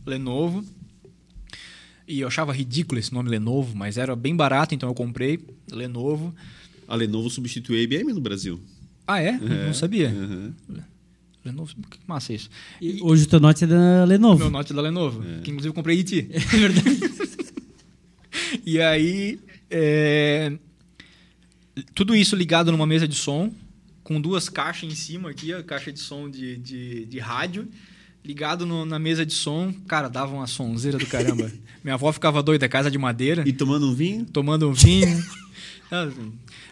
Lenovo. 0.06 0.66
E 2.12 2.20
eu 2.20 2.28
achava 2.28 2.52
ridículo 2.52 3.00
esse 3.00 3.14
nome 3.14 3.30
Lenovo, 3.30 3.74
mas 3.74 3.98
era 3.98 4.18
bem 4.18 4.36
barato, 4.36 4.76
então 4.76 4.90
eu 4.90 4.94
comprei 4.94 5.40
Lenovo. 5.72 6.36
a 6.86 6.94
Lenovo 6.94 7.30
substituiu 7.30 7.80
a 7.80 7.82
IBM 7.82 8.12
no 8.12 8.20
Brasil. 8.20 8.60
Ah, 9.08 9.22
é? 9.22 9.32
Não 9.40 9.74
sabia. 9.74 10.10
Uhum. 10.10 10.54
Lenovo, 11.46 11.74
que 11.90 12.00
massa 12.06 12.34
isso. 12.34 12.50
E 12.82 13.00
hoje 13.02 13.24
o 13.24 13.28
teu 13.28 13.40
note 13.40 13.64
é 13.64 13.68
da 13.68 14.04
Lenovo. 14.04 14.40
Meu 14.40 14.50
Note 14.50 14.74
da 14.74 14.82
Lenovo, 14.82 15.22
que 15.42 15.52
inclusive 15.52 15.70
eu 15.70 15.74
comprei 15.74 16.04
de 16.04 16.04
ti. 16.04 16.30
É 16.36 16.58
verdade. 16.58 17.00
E 18.66 18.82
aí, 18.82 19.40
é, 19.70 20.52
tudo 21.96 22.14
isso 22.16 22.36
ligado 22.36 22.72
numa 22.72 22.86
mesa 22.86 23.08
de 23.08 23.16
som, 23.16 23.52
com 24.04 24.20
duas 24.20 24.50
caixas 24.50 24.92
em 24.92 24.96
cima 24.96 25.30
aqui, 25.30 25.54
a 25.54 25.64
caixa 25.64 25.92
de 25.92 26.00
som 26.00 26.30
de, 26.30 26.58
de, 26.58 27.06
de 27.06 27.20
rádio, 27.20 27.68
ligado 28.24 28.66
no- 28.66 28.86
na 28.86 29.00
mesa 29.00 29.26
de 29.26 29.34
som, 29.34 29.74
cara, 29.88 30.08
dava 30.08 30.34
uma 30.34 30.48
sonzeira 30.48 30.98
do 30.98 31.06
caramba. 31.08 31.52
Minha 31.84 31.96
avó 31.96 32.12
ficava 32.12 32.44
doida, 32.44 32.70
casa 32.70 32.92
de 32.92 32.98
madeira, 32.98 33.44
E 33.48 33.52
tomando 33.54 33.90
um 33.90 33.94
vinho? 33.96 34.26
tomando 34.26 34.70
um 34.70 34.74
vinho. 34.74 35.08
Ah, 35.94 36.08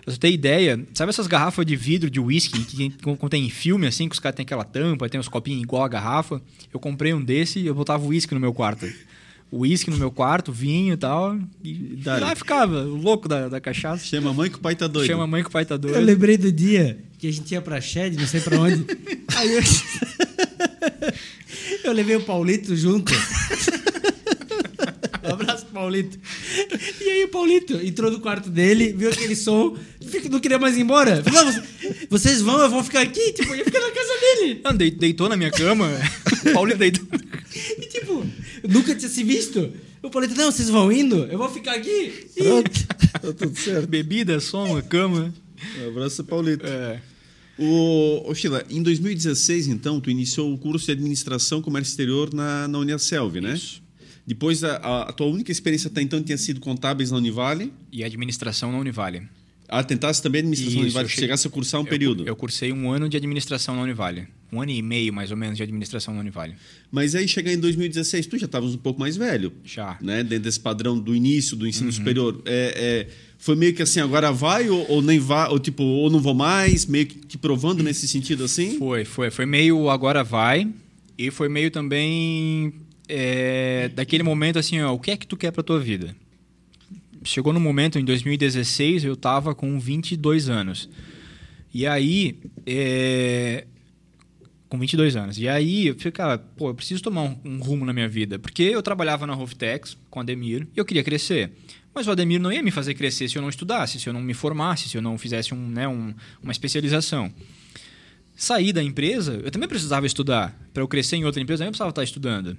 Pra 0.05 0.13
você 0.13 0.17
ter 0.17 0.31
ideia, 0.31 0.79
sabe 0.93 1.09
essas 1.09 1.27
garrafas 1.27 1.65
de 1.65 1.75
vidro 1.75 2.09
de 2.09 2.21
uísque 2.21 2.63
que 2.63 2.89
contém 3.17 3.49
filme 3.49 3.85
assim, 3.85 4.07
que 4.07 4.13
os 4.13 4.19
caras 4.19 4.37
têm 4.37 4.43
aquela 4.45 4.63
tampa, 4.63 5.09
tem 5.09 5.19
os 5.19 5.27
copinhos 5.27 5.61
igual 5.61 5.83
a 5.83 5.89
garrafa? 5.89 6.41
Eu 6.73 6.79
comprei 6.79 7.13
um 7.13 7.21
desse 7.21 7.59
e 7.59 7.67
eu 7.67 7.75
botava 7.75 8.05
uísque 8.07 8.33
no 8.33 8.39
meu 8.39 8.53
quarto. 8.53 8.87
Uísque 9.51 9.91
no 9.91 9.97
meu 9.97 10.09
quarto, 10.09 10.53
vinho 10.53 10.93
e 10.93 10.97
tal. 10.97 11.37
E 11.61 11.73
Dale. 12.01 12.21
lá 12.21 12.33
ficava, 12.33 12.83
o 12.83 12.95
louco 12.95 13.27
da, 13.27 13.49
da 13.49 13.59
cachaça. 13.59 14.05
Chama 14.05 14.29
a 14.29 14.33
mãe 14.33 14.49
que 14.49 14.55
o 14.55 14.61
pai 14.61 14.73
tá 14.73 14.87
doido. 14.87 15.07
Chama 15.07 15.25
a 15.25 15.27
mãe 15.27 15.43
que 15.43 15.49
o 15.49 15.51
pai 15.51 15.65
tá 15.65 15.75
Eu 15.75 15.79
doido. 15.79 15.99
lembrei 15.99 16.37
do 16.37 16.49
dia 16.49 16.97
que 17.17 17.27
a 17.27 17.33
gente 17.33 17.51
ia 17.51 17.61
pra 17.61 17.81
Shed, 17.81 18.15
não 18.15 18.25
sei 18.25 18.39
pra 18.39 18.57
onde. 18.57 18.85
Aí 19.35 19.51
eu... 19.53 19.61
eu 21.83 21.91
levei 21.93 22.15
o 22.15 22.21
Paulito 22.21 22.75
junto. 22.75 23.13
Um 25.21 25.33
abraço, 25.33 25.65
Paulito. 25.67 26.17
E 27.01 27.03
aí 27.09 27.23
o 27.25 27.27
Paulito 27.27 27.75
entrou 27.75 28.09
no 28.09 28.19
quarto 28.19 28.49
dele, 28.49 28.93
viu 28.93 29.09
aquele 29.09 29.35
som, 29.35 29.77
fica- 30.03 30.27
não 30.29 30.39
queria 30.39 30.57
mais 30.57 30.75
ir 30.75 30.81
embora. 30.81 31.21
Falou, 31.23 31.45
"Não, 31.45 31.51
você- 31.51 32.07
vocês 32.09 32.41
vão, 32.41 32.59
eu 32.61 32.69
vou 32.69 32.83
ficar 32.83 33.01
aqui. 33.01 33.33
Tipo, 33.33 33.49
eu 33.53 33.57
ia 33.57 33.65
ficar 33.65 33.79
na 33.79 33.91
casa 33.91 34.09
dele. 34.19 34.61
Não, 34.63 34.75
dei- 34.75 34.89
deitou 34.91 35.29
na 35.29 35.35
minha 35.37 35.51
cama. 35.51 35.91
o 36.49 36.53
Paulo 36.53 36.75
deitou. 36.75 37.05
E 37.77 37.85
tipo, 37.87 38.25
nunca 38.67 38.95
tinha 38.95 39.09
se 39.09 39.23
visto. 39.23 39.71
O 40.01 40.09
Paulito, 40.09 40.33
não, 40.35 40.51
vocês 40.51 40.69
vão 40.69 40.91
indo, 40.91 41.25
eu 41.25 41.37
vou 41.37 41.49
ficar 41.51 41.73
aqui. 41.75 42.27
E- 42.35 42.43
Pronto. 42.43 42.71
tá 43.21 43.33
tudo 43.33 43.59
certo. 43.59 43.87
Bebida, 43.87 44.39
som, 44.39 44.81
cama. 44.81 45.33
Um 45.83 45.87
abraço, 45.89 46.23
Paulito. 46.23 46.65
É. 46.65 46.99
O, 47.59 48.23
ô 48.29 48.33
Sheila, 48.33 48.63
em 48.69 48.81
2016, 48.81 49.67
então, 49.67 49.99
tu 49.99 50.09
iniciou 50.09 50.53
o 50.53 50.57
curso 50.57 50.85
de 50.85 50.93
Administração 50.93 51.61
Comércio 51.61 51.91
Exterior 51.91 52.33
na, 52.33 52.67
na 52.67 52.79
Uniaselv, 52.79 53.41
né? 53.41 53.53
Isso. 53.53 53.81
Depois, 54.25 54.63
a, 54.63 54.77
a- 54.77 55.01
a 55.09 55.11
tua 55.11 55.27
única 55.27 55.51
experiência 55.51 55.89
até 55.89 56.01
então 56.01 56.21
tinha 56.23 56.37
sido 56.37 56.59
contábeis 56.59 57.11
na 57.11 57.17
Univale. 57.17 57.73
E 57.91 58.03
administração 58.03 58.71
na 58.71 58.77
Univale. 58.77 59.23
Ah, 59.71 59.83
tentasse 59.83 60.21
também 60.21 60.39
administração 60.39 60.71
Isso, 60.71 60.79
na 60.79 61.01
Univale, 61.01 61.09
chegasse 61.09 61.47
a 61.47 61.49
cursar 61.49 61.79
um 61.79 61.83
Eu- 61.83 61.89
período. 61.89 62.27
Eu, 62.27 62.35
cursei 62.35 62.73
um 62.73 62.89
ano 62.91 63.07
de 63.07 63.15
administração 63.15 63.75
na 63.75 63.83
Univale. 63.83 64.27
Um 64.51 64.59
ano 64.61 64.71
e 64.71 64.81
meio, 64.81 65.13
mais 65.13 65.29
ou 65.29 65.37
menos, 65.37 65.55
de 65.57 65.61
administração 65.63 66.13
na 66.13 66.21
Univale. 66.21 66.55
Mas 66.91 67.13
aí, 67.13 67.27
chegar 67.27 67.53
em 67.53 67.59
2016, 67.59 68.25
tu 68.25 68.37
já 68.37 68.47
estavas 68.47 68.73
um 68.73 68.77
pouco 68.79 68.99
mais 68.99 69.15
velho. 69.15 69.53
Já. 69.63 69.95
Né? 70.01 70.23
Dentro 70.23 70.45
desse 70.45 70.59
padrão 70.59 70.97
do 70.99 71.15
início 71.15 71.55
do 71.55 71.63
Uhum. 71.63 71.69
ensino 71.69 71.91
superior. 71.91 72.41
É, 72.45 73.05
é, 73.07 73.13
foi 73.37 73.55
meio 73.55 73.73
que 73.75 73.83
assim, 73.83 73.99
agora 73.99 74.31
vai 74.31 74.67
ou, 74.69 74.89
ou 74.89 75.01
nem 75.03 75.19
vai, 75.19 75.47
ou 75.49 75.59
tipo, 75.59 75.83
ou 75.83 76.09
não 76.09 76.19
vou 76.19 76.33
mais, 76.33 76.87
meio 76.87 77.05
que, 77.05 77.19
que 77.19 77.37
provando 77.37 77.83
nesse 77.83 78.07
sentido 78.07 78.43
assim? 78.43 78.77
Foi, 78.79 79.05
foi. 79.05 79.29
Foi 79.29 79.45
meio 79.45 79.87
agora 79.89 80.23
vai. 80.23 80.67
E 81.15 81.29
foi 81.29 81.47
meio 81.47 81.69
também 81.69 82.73
é, 83.07 83.89
daquele 83.93 84.23
momento 84.23 84.57
assim, 84.57 84.79
ó, 84.81 84.93
o 84.93 84.99
que 84.99 85.11
é 85.11 85.17
que 85.17 85.27
tu 85.27 85.35
quer 85.37 85.51
pra 85.51 85.61
tua 85.61 85.79
vida? 85.79 86.15
Chegou 87.29 87.53
no 87.53 87.59
momento, 87.59 87.99
em 87.99 88.03
2016, 88.03 89.03
eu 89.05 89.15
tava 89.15 89.53
com 89.53 89.79
22 89.79 90.49
anos. 90.49 90.89
E 91.71 91.85
aí, 91.85 92.39
é, 92.65 93.67
com 94.67 94.79
22 94.79 95.15
anos. 95.15 95.37
E 95.37 95.47
aí, 95.47 95.87
eu 95.89 95.95
falei, 95.95 96.11
cara, 96.11 96.37
pô, 96.39 96.69
eu 96.69 96.73
preciso 96.73 97.03
tomar 97.03 97.21
um, 97.21 97.37
um 97.45 97.59
rumo 97.59 97.85
na 97.85 97.93
minha 97.93 98.09
vida. 98.09 98.39
Porque 98.39 98.63
eu 98.63 98.81
trabalhava 98.81 99.27
na 99.27 99.35
Rovtex 99.35 99.95
com 100.09 100.19
o 100.19 100.23
Ademir 100.23 100.67
e 100.75 100.79
eu 100.79 100.83
queria 100.83 101.03
crescer. 101.03 101.51
Mas 101.93 102.07
o 102.07 102.11
Ademir 102.11 102.41
não 102.41 102.51
ia 102.51 102.63
me 102.63 102.71
fazer 102.71 102.95
crescer 102.95 103.29
se 103.29 103.37
eu 103.37 103.43
não 103.43 103.49
estudasse, 103.49 103.99
se 103.99 104.09
eu 104.09 104.13
não 104.13 104.21
me 104.21 104.33
formasse, 104.33 104.89
se 104.89 104.97
eu 104.97 105.01
não 105.01 105.15
fizesse 105.15 105.53
um, 105.53 105.69
né, 105.69 105.87
um, 105.87 106.11
uma 106.41 106.51
especialização. 106.51 107.31
Saí 108.35 108.73
da 108.73 108.81
empresa, 108.81 109.39
eu 109.43 109.51
também 109.51 109.69
precisava 109.69 110.07
estudar. 110.07 110.59
Para 110.73 110.81
eu 110.81 110.87
crescer 110.87 111.17
em 111.17 111.25
outra 111.25 111.39
empresa, 111.39 111.61
eu 111.61 111.65
também 111.65 111.73
precisava 111.73 111.91
estar 111.91 112.03
estudando. 112.03 112.57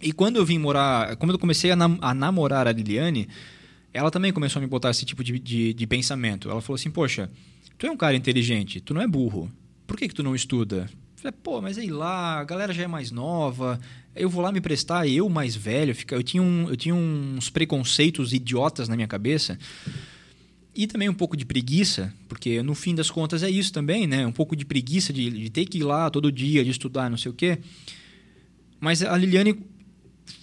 E 0.00 0.12
quando 0.12 0.36
eu 0.36 0.46
vim 0.46 0.56
morar, 0.56 1.14
quando 1.16 1.32
eu 1.32 1.38
comecei 1.38 1.70
a, 1.70 1.76
nam- 1.76 1.98
a 2.00 2.14
namorar 2.14 2.66
a 2.66 2.72
Liliane, 2.72 3.28
ela 3.92 4.10
também 4.10 4.32
começou 4.32 4.60
a 4.60 4.62
me 4.62 4.68
botar 4.68 4.90
esse 4.90 5.04
tipo 5.04 5.22
de, 5.22 5.38
de, 5.38 5.74
de 5.74 5.86
pensamento. 5.86 6.50
Ela 6.50 6.60
falou 6.60 6.76
assim: 6.76 6.90
Poxa, 6.90 7.30
tu 7.76 7.86
é 7.86 7.90
um 7.90 7.96
cara 7.96 8.16
inteligente, 8.16 8.80
tu 8.80 8.94
não 8.94 9.02
é 9.02 9.06
burro. 9.06 9.50
Por 9.86 9.96
que, 9.96 10.08
que 10.08 10.14
tu 10.14 10.22
não 10.22 10.34
estuda? 10.34 10.88
Eu 10.90 11.30
falei, 11.30 11.38
pô, 11.42 11.60
mas 11.60 11.78
aí 11.78 11.90
lá, 11.90 12.40
a 12.40 12.44
galera 12.44 12.72
já 12.72 12.82
é 12.82 12.86
mais 12.86 13.10
nova, 13.10 13.78
eu 14.14 14.28
vou 14.28 14.42
lá 14.42 14.50
me 14.50 14.60
prestar, 14.60 15.06
eu 15.06 15.28
mais 15.28 15.54
velho, 15.54 15.94
eu, 16.10 16.22
tinha 16.22 16.42
um, 16.42 16.68
eu 16.68 16.76
tinha 16.76 16.94
uns 16.94 17.48
preconceitos 17.48 18.32
idiotas 18.32 18.88
na 18.88 18.96
minha 18.96 19.06
cabeça. 19.06 19.58
E 20.74 20.86
também 20.86 21.08
um 21.08 21.14
pouco 21.14 21.36
de 21.36 21.44
preguiça, 21.44 22.12
porque 22.28 22.62
no 22.62 22.74
fim 22.74 22.94
das 22.94 23.10
contas 23.10 23.42
é 23.42 23.50
isso 23.50 23.72
também, 23.72 24.06
né? 24.06 24.26
Um 24.26 24.32
pouco 24.32 24.56
de 24.56 24.64
preguiça 24.64 25.12
de, 25.12 25.30
de 25.30 25.50
ter 25.50 25.66
que 25.66 25.78
ir 25.78 25.82
lá 25.82 26.08
todo 26.08 26.32
dia, 26.32 26.64
de 26.64 26.70
estudar, 26.70 27.10
não 27.10 27.18
sei 27.18 27.30
o 27.30 27.34
quê. 27.34 27.58
Mas 28.80 29.02
a 29.02 29.16
Liliane 29.16 29.54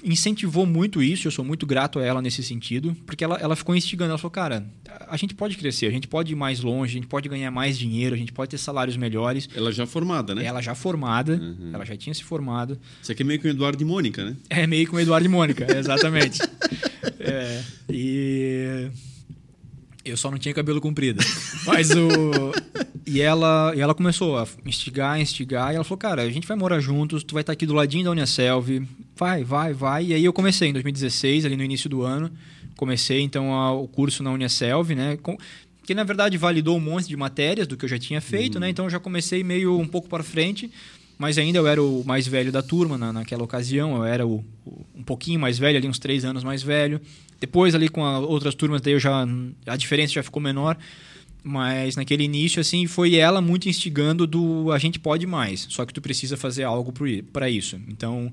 incentivou 0.03 0.65
muito 0.65 1.01
isso, 1.01 1.27
eu 1.27 1.32
sou 1.32 1.43
muito 1.43 1.65
grato 1.65 1.99
a 1.99 2.03
ela 2.03 2.21
nesse 2.21 2.41
sentido, 2.43 2.95
porque 3.05 3.23
ela, 3.23 3.38
ela 3.38 3.55
ficou 3.55 3.75
instigando, 3.75 4.09
ela 4.11 4.17
falou, 4.17 4.32
cara, 4.32 4.65
a 5.07 5.17
gente 5.17 5.34
pode 5.34 5.57
crescer, 5.57 5.88
a 5.88 5.91
gente 5.91 6.07
pode 6.07 6.32
ir 6.32 6.36
mais 6.36 6.61
longe, 6.61 6.91
a 6.91 6.95
gente 7.01 7.07
pode 7.07 7.27
ganhar 7.27 7.51
mais 7.51 7.77
dinheiro, 7.77 8.15
a 8.15 8.17
gente 8.17 8.32
pode 8.32 8.49
ter 8.51 8.57
salários 8.57 8.95
melhores. 8.97 9.49
Ela 9.55 9.71
já 9.71 9.86
formada, 9.86 10.34
né? 10.36 10.43
Ela 10.45 10.61
já 10.61 10.73
formada, 10.75 11.34
Uhum. 11.36 11.71
ela 11.73 11.86
já 11.86 11.95
tinha 11.97 12.13
se 12.13 12.23
formado. 12.23 12.80
Isso 13.01 13.11
aqui 13.11 13.23
é 13.23 13.25
meio 13.25 13.39
que 13.39 13.47
o 13.47 13.49
Eduardo 13.49 13.82
e 13.82 13.86
Mônica, 13.86 14.23
né? 14.23 14.36
É 14.49 14.65
meio 14.67 14.88
com 14.88 14.95
o 14.95 14.99
Eduardo 14.99 15.25
e 15.25 15.30
Mônica, 15.30 15.65
exatamente. 15.77 16.39
É, 17.19 17.61
e 17.89 18.88
eu 20.10 20.18
só 20.18 20.30
não 20.32 20.38
tinha 20.38 20.53
cabelo 20.53 20.82
comprido. 20.82 21.24
Mas 21.66 21.89
o 21.91 22.51
e 23.05 23.22
ela 23.22 23.74
e 23.76 23.80
ela 23.82 23.93
começou 23.95 24.38
a 24.38 24.47
instigar, 24.66 25.20
instigar, 25.20 25.72
e 25.72 25.76
ela 25.76 25.84
falou: 25.84 25.97
"Cara, 25.97 26.22
a 26.22 26.30
gente 26.30 26.47
vai 26.47 26.57
morar 26.57 26.80
juntos, 26.80 27.24
tu 27.24 27.34
vai 27.34 27.41
estar 27.41 27.53
aqui 27.53 27.66
do 27.66 27.74
ladinho 27.74 28.03
da 28.05 28.12
Uniaselv. 28.12 28.82
Vai, 29.16 29.43
vai, 29.43 29.74
vai". 29.74 30.05
E 30.07 30.14
aí 30.14 30.24
eu 30.26 30.34
comecei 30.34 30.70
em 30.70 30.74
2016, 30.74 31.45
ali 31.45 31.55
no 31.55 31.64
início 31.64 31.89
do 31.89 32.01
ano, 32.03 32.32
comecei 32.76 33.22
então 33.22 33.53
a- 33.53 33.74
o 33.74 33.88
curso 33.88 34.22
na 34.24 34.32
Uniaselv, 34.32 34.91
né? 34.95 35.18
Com, 35.22 35.38
que 35.84 35.93
na 35.95 36.03
verdade 36.03 36.38
validou 36.38 36.78
um 36.78 36.80
monte 36.80 37.07
de 37.07 37.18
matérias 37.18 37.66
do 37.66 37.76
que 37.76 37.84
eu 37.86 37.89
já 37.89 37.97
tinha 37.97 38.22
feito, 38.22 38.60
né? 38.60 38.70
Então 38.70 38.86
eu 38.86 38.89
já 38.91 38.99
comecei 38.99 39.43
meio 39.43 39.78
um 39.80 39.88
pouco 39.88 40.07
para 40.07 40.24
frente, 40.24 40.70
mas 41.20 41.38
ainda 41.38 41.59
eu 41.59 41.67
era 41.67 41.84
o 41.84 42.03
mais 42.03 42.26
velho 42.28 42.51
da 42.51 42.63
turma 42.63 42.97
na, 42.97 43.13
naquela 43.13 43.43
ocasião, 43.43 43.97
eu 43.97 44.05
era 44.05 44.26
o, 44.26 44.43
o- 44.65 44.86
um 44.95 45.03
pouquinho 45.03 45.39
mais 45.39 45.59
velho, 45.59 45.78
ali 45.78 45.88
uns 45.88 45.99
três 45.99 46.26
anos 46.26 46.43
mais 46.43 46.63
velho. 46.63 46.99
Depois 47.39 47.76
ali 47.76 47.89
com 47.89 48.03
as 48.05 48.24
outras 48.24 48.55
turmas, 48.55 48.82
daí 48.82 48.93
eu 48.93 48.99
já 48.99 49.28
a 49.67 49.76
diferença 49.76 50.13
já 50.13 50.24
ficou 50.24 50.41
menor. 50.41 50.76
Mas 51.41 51.95
naquele 51.95 52.24
início, 52.24 52.59
assim, 52.59 52.86
foi 52.86 53.15
ela 53.15 53.39
muito 53.41 53.70
instigando 53.70 54.28
do 54.28 54.72
a 54.74 54.78
gente 54.78 54.99
pode 54.99 55.26
mais, 55.26 55.67
só 55.70 55.86
que 55.86 55.93
tu 55.93 56.01
precisa 56.01 56.36
fazer 56.36 56.63
algo 56.63 56.91
para 57.32 57.49
isso. 57.49 57.80
Então, 57.88 58.32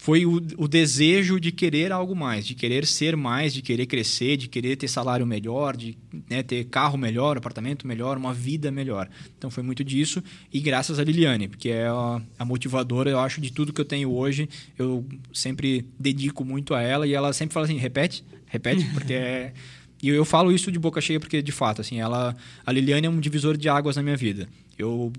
foi 0.00 0.24
o, 0.24 0.36
o 0.56 0.66
desejo 0.66 1.38
de 1.38 1.52
querer 1.52 1.92
algo 1.92 2.16
mais, 2.16 2.46
de 2.46 2.54
querer 2.54 2.86
ser 2.86 3.14
mais, 3.16 3.52
de 3.52 3.60
querer 3.60 3.84
crescer, 3.84 4.38
de 4.38 4.48
querer 4.48 4.74
ter 4.76 4.88
salário 4.88 5.26
melhor, 5.26 5.76
de 5.76 5.94
né, 6.28 6.42
ter 6.42 6.64
carro 6.64 6.96
melhor, 6.96 7.36
apartamento 7.36 7.86
melhor, 7.86 8.16
uma 8.16 8.32
vida 8.32 8.70
melhor. 8.70 9.10
Então 9.36 9.50
foi 9.50 9.62
muito 9.62 9.84
disso 9.84 10.24
e 10.50 10.58
graças 10.58 10.98
a 10.98 11.04
Liliane, 11.04 11.48
porque 11.48 11.68
é 11.68 11.86
a, 11.86 12.18
a 12.38 12.44
motivadora, 12.46 13.10
eu 13.10 13.20
acho, 13.20 13.42
de 13.42 13.52
tudo 13.52 13.74
que 13.74 13.80
eu 13.82 13.84
tenho 13.84 14.10
hoje. 14.10 14.48
Eu 14.78 15.04
sempre 15.34 15.84
dedico 15.98 16.46
muito 16.46 16.72
a 16.72 16.80
ela 16.80 17.06
e 17.06 17.12
ela 17.12 17.30
sempre 17.34 17.52
fala 17.52 17.66
assim, 17.66 17.76
repete, 17.76 18.24
repete, 18.46 18.86
porque 18.94 19.12
é... 19.12 19.52
E 20.02 20.08
eu 20.08 20.24
falo 20.24 20.50
isso 20.50 20.72
de 20.72 20.78
boca 20.78 20.98
cheia 20.98 21.20
porque, 21.20 21.42
de 21.42 21.52
fato, 21.52 21.82
assim, 21.82 22.00
ela, 22.00 22.34
a 22.64 22.72
Liliane 22.72 23.06
é 23.06 23.10
um 23.10 23.20
divisor 23.20 23.54
de 23.54 23.68
águas 23.68 23.96
na 23.96 24.02
minha 24.02 24.16
vida. 24.16 24.48
Eu, 24.78 25.12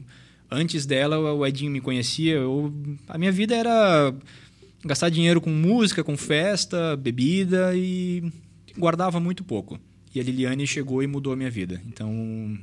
antes 0.50 0.88
dela, 0.88 1.20
o 1.20 1.46
Edinho 1.46 1.70
me 1.70 1.80
conhecia, 1.80 2.34
eu, 2.34 2.74
a 3.08 3.16
minha 3.16 3.32
vida 3.32 3.56
era 3.56 4.12
gastar 4.86 5.10
dinheiro 5.10 5.40
com 5.42 5.50
música, 5.50 6.04
com 6.04 6.18
festa, 6.18 6.96
bebida 6.98 7.76
e 7.76 8.24
guardava 8.78 9.20
muito 9.20 9.44
pouco. 9.44 9.80
E 10.14 10.20
a 10.20 10.24
Liliane 10.24 10.68
chegou 10.68 11.02
e 11.02 11.08
mudou 11.08 11.32
a 11.32 11.36
minha 11.36 11.50
vida. 11.50 11.82
Então, 11.88 12.58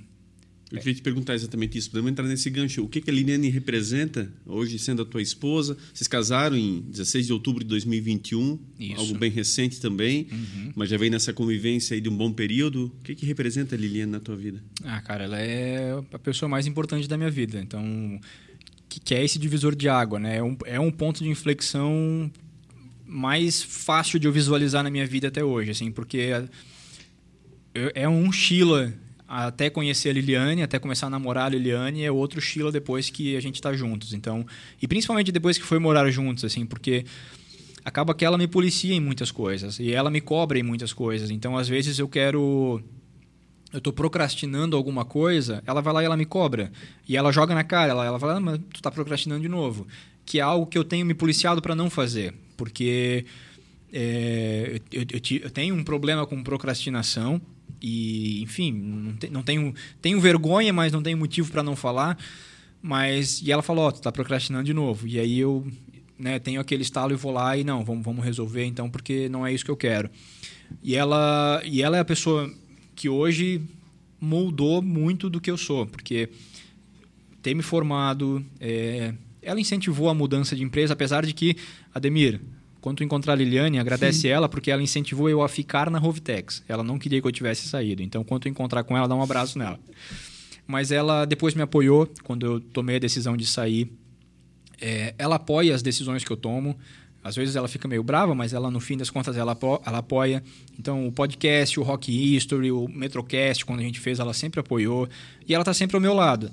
Eu 0.71 0.79
queria 0.81 0.95
te 0.95 1.01
perguntar 1.01 1.35
exatamente 1.35 1.79
isso. 1.79 1.91
Podemos 1.91 2.11
entrar 2.11 2.27
nesse 2.27 2.51
gancho. 2.51 2.85
O 2.85 2.89
que, 2.89 3.01
que 3.01 3.09
a 3.11 3.13
Liliane 3.13 3.49
representa 3.49 4.31
hoje, 4.45 4.79
sendo 4.79 5.01
a 5.01 5.05
tua 5.07 5.23
esposa? 5.23 5.75
Vocês 5.95 6.07
casaram 6.07 6.55
em 6.59 6.83
16 6.83 7.27
de 7.27 7.33
outubro 7.33 7.65
de 7.65 7.69
2021, 7.71 8.59
Isso. 8.79 9.01
algo 9.01 9.15
bem 9.19 9.31
recente 9.31 9.81
também, 9.81 10.27
mas 10.77 10.91
já 10.91 10.99
vem 10.99 11.09
nessa 11.09 11.33
convivência 11.33 11.95
aí 11.95 12.03
de 12.03 12.09
um 12.11 12.17
bom 12.17 12.31
período. 12.31 12.93
O 13.01 13.03
que, 13.03 13.15
que 13.15 13.25
representa 13.25 13.75
a 13.75 13.79
Liliane 13.79 14.13
na 14.13 14.21
tua 14.21 14.37
vida? 14.37 14.63
ah, 14.85 15.01
cara, 15.01 15.25
ela 15.25 15.39
é 15.41 15.99
a 16.13 16.19
pessoa 16.19 16.51
mais 16.51 16.67
importante 16.67 17.09
da 17.09 17.17
minha 17.17 17.31
vida. 17.31 17.59
Então, 17.61 18.21
que, 18.89 18.99
que 19.01 19.15
é 19.15 19.25
esse 19.25 19.39
divisor 19.39 19.75
de 19.75 19.89
água, 19.89 20.19
né? 20.19 20.39
É 20.39 20.43
um, 20.43 20.57
é 20.65 20.81
um 20.81 20.91
ponto 20.91 21.23
de 21.23 21.29
inflexão 21.29 22.31
mais 23.07 23.63
fácil 23.63 24.19
de 24.19 24.27
eu 24.29 24.33
visualizar 24.33 24.83
na 24.83 24.91
minha 24.91 25.07
vida 25.07 25.29
até 25.29 25.43
hoje, 25.43 25.71
assim, 25.71 25.91
porque 25.91 26.31
eu- 27.75 27.91
é 27.95 28.09
um 28.09 28.31
Sheila 28.33 28.93
até 29.27 29.69
conhecer 29.69 30.09
a 30.09 30.13
Liliane, 30.13 30.63
até 30.63 30.79
começar 30.79 31.07
a 31.07 31.11
namorar 31.11 31.47
a 31.47 31.49
Liliane, 31.51 32.03
é 32.03 32.11
outro 32.11 32.41
Sheila 32.41 32.73
depois 32.73 33.11
que 33.11 33.37
a 33.37 33.41
gente 33.41 33.57
está 33.57 33.73
juntos. 33.75 34.15
Então, 34.15 34.47
e 34.81 34.89
principalmente 34.89 35.31
depois 35.31 35.59
que 35.59 35.65
foi 35.65 35.79
morar 35.79 36.11
juntos, 36.11 36.45
assim, 36.45 36.65
porque 36.65 37.05
acaba 37.85 38.15
que 38.15 38.25
ela 38.25 38.39
me 38.39 38.47
policia 38.47 38.95
em 38.95 39.01
muitas 39.01 39.31
coisas 39.31 39.79
e 39.79 39.93
ela 39.93 40.11
me 40.11 40.21
cobra 40.21 40.59
em 40.59 40.63
muitas 40.63 40.93
coisas. 40.93 41.31
Então, 41.31 41.57
às 41.59 41.69
vezes 41.69 41.99
eu 41.99 42.09
quero 42.09 42.83
eu 43.73 43.81
tô 43.81 43.93
procrastinando 43.93 44.77
alguma 44.77 45.05
coisa, 45.05 45.63
ela 45.67 45.81
vai 45.81 45.93
lá 45.93 46.03
e 46.03 46.07
ela 46.07 46.17
me 46.17 46.25
cobra. 46.25 46.73
E 47.07 47.17
ela 47.17 47.31
joga 47.33 47.55
na 47.55 47.65
cara, 47.65 47.93
ela, 47.93 48.05
ela 48.05 48.19
fala, 48.19 48.37
ah, 48.37 48.41
mas 48.41 48.61
tu 48.73 48.81
tá 48.81 48.91
procrastinando 48.91 49.43
de 49.43 49.49
novo. 49.49 49.87
que 50.25 50.39
é 50.39 50.43
algo 50.43 50.67
que 50.67 50.77
eu 50.77 50.85
tenho 50.85 51.07
me 51.07 51.15
policiado 51.15 51.61
para 51.63 51.75
não 51.75 51.89
fazer, 51.89 52.35
porque 52.57 53.25
é, 53.93 54.81
eu, 54.93 55.03
eu, 55.03 55.41
eu, 55.43 55.51
tenho 55.51 55.75
um 55.75 55.83
problema 55.83 56.27
com 56.27 56.43
procrastinação 56.43 57.41
e, 57.81 58.43
enfim, 58.43 58.73
não, 58.73 59.13
te, 59.17 59.31
não 59.31 59.43
tenho, 59.43 59.75
tenho 60.03 60.21
vergonha, 60.21 60.73
mas 60.73 60.93
não 60.93 61.03
tenho 61.03 61.17
motivo 61.17 61.51
para 61.51 61.63
não 61.63 61.77
falar. 61.77 62.19
Mas 62.81 63.43
e 63.43 63.51
ela 63.51 63.63
falou, 63.63 63.89
oh, 63.89 63.93
tu 63.93 64.01
tá 64.01 64.13
procrastinando 64.13 64.65
de 64.65 64.75
novo. 64.75 65.07
E 65.07 65.19
aí 65.19 65.39
eu 65.39 65.67
né, 66.19 66.39
tenho 66.39 66.61
aquele 66.61 66.83
estalo 66.83 67.13
e 67.13 67.17
vou 67.17 67.33
lá 67.33 67.57
e 67.57 67.65
não, 67.65 67.85
vamos, 67.85 68.05
vamos 68.05 68.25
resolver 68.25 68.65
então, 68.65 68.91
porque 68.91 69.29
não 69.29 69.47
é 69.47 69.53
isso 69.53 69.65
que 69.65 69.71
eu 69.71 69.77
quero. 69.77 70.11
E 70.83 70.95
ela, 70.95 71.63
e 71.65 71.83
ela 71.83 71.97
é 71.97 72.01
a 72.01 72.05
pessoa 72.05 72.53
que 72.99 73.09
hoje 73.09 73.63
moldou 74.21 74.83
muito 74.83 75.31
do 75.31 75.41
que 75.41 75.49
eu 75.49 75.57
sou, 75.57 75.87
porque 75.87 76.29
ter 77.41 77.55
me 77.55 77.63
formado, 77.63 78.45
é, 78.61 79.15
ela 79.41 79.61
incentivou 79.61 80.09
a 80.09 80.15
mudança 80.15 80.57
de 80.57 80.65
empresa, 80.65 80.95
apesar 80.95 81.25
de 81.25 81.33
que, 81.33 81.57
Ademir, 81.95 82.41
quando 82.81 82.97
tu 82.97 83.05
encontrar 83.05 83.35
a 83.35 83.37
Liliane, 83.37 83.79
agradece 83.79 84.23
Sim. 84.23 84.29
ela, 84.29 84.49
porque 84.49 84.69
ela 84.69 84.83
incentivou 84.83 85.31
eu 85.31 85.43
a 85.43 85.49
ficar 85.49 85.89
na 85.93 85.99
Rovitex. 85.99 86.65
Ela 86.67 86.83
não 86.83 86.99
queria 86.99 87.23
que 87.23 87.29
eu 87.29 87.31
tivesse 87.31 87.69
saído. 87.69 88.03
Então, 88.03 88.25
quando 88.25 88.43
tu 88.43 88.49
encontrar 88.49 88.83
com 88.83 88.97
ela, 88.97 89.07
dá 89.07 89.15
um 89.15 89.23
abraço 89.23 89.57
nela. 89.57 89.79
Mas 90.67 90.91
ela 90.91 91.25
depois 91.25 91.55
me 91.55 91.63
apoiou 91.63 92.11
quando 92.25 92.45
eu 92.45 92.61
tomei 92.61 92.97
a 92.97 92.99
decisão 92.99 93.37
de 93.37 93.47
sair. 93.47 93.89
É, 94.81 95.15
ela 95.17 95.37
apoia 95.37 95.73
as 95.73 95.83
decisões 95.83 96.25
que 96.25 96.33
eu 96.33 96.37
tomo. 96.37 96.77
Às 97.23 97.37
vezes 97.37 97.57
ela 97.57 97.69
fica 97.69 97.89
meio 97.89 98.03
brava, 98.03 98.35
mas 98.35 98.53
ela 98.53 98.71
no 98.71 98.81
fim 98.81 98.97
das 98.97 99.11
contas 99.11 99.37
ela, 99.37 99.57
ela 99.85 99.99
apoia. 99.99 100.43
Então 100.79 101.07
o 101.07 101.13
podcast, 101.13 101.79
o 101.79 101.83
Rock 101.83 102.11
History, 102.11 102.71
o 102.71 102.89
Metrocast, 102.89 103.65
quando 103.65 103.81
a 103.81 103.83
gente 103.83 104.01
fez, 104.01 104.19
ela 104.19 104.33
sempre 104.33 104.61
apoiou. 104.61 105.09
E 105.47 105.55
ela 105.55 105.63
está 105.63 105.75
sempre 105.75 105.97
ao 105.97 106.01
meu 106.01 106.15
lado. 106.15 106.51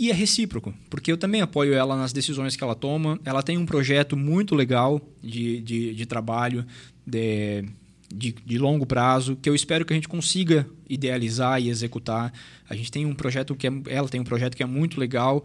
E 0.00 0.10
é 0.10 0.14
recíproco, 0.14 0.72
porque 0.88 1.12
eu 1.12 1.18
também 1.18 1.42
apoio 1.42 1.74
ela 1.74 1.94
nas 1.94 2.10
decisões 2.10 2.56
que 2.56 2.64
ela 2.64 2.74
toma. 2.74 3.20
Ela 3.22 3.42
tem 3.42 3.58
um 3.58 3.66
projeto 3.66 4.16
muito 4.16 4.54
legal 4.54 4.98
de, 5.22 5.60
de, 5.60 5.94
de 5.94 6.06
trabalho, 6.06 6.64
de, 7.06 7.66
de, 8.10 8.32
de, 8.32 8.58
longo 8.58 8.86
prazo, 8.86 9.36
que 9.36 9.46
eu 9.46 9.54
espero 9.54 9.84
que 9.84 9.92
a 9.92 9.96
gente 9.96 10.08
consiga 10.08 10.66
idealizar 10.88 11.60
e 11.60 11.68
executar. 11.68 12.32
A 12.66 12.74
gente 12.74 12.90
tem 12.90 13.04
um 13.04 13.14
projeto 13.14 13.54
que 13.54 13.66
é, 13.66 13.72
ela 13.88 14.08
tem 14.08 14.18
um 14.18 14.24
projeto 14.24 14.56
que 14.56 14.62
é 14.62 14.66
muito 14.66 14.98
legal. 14.98 15.44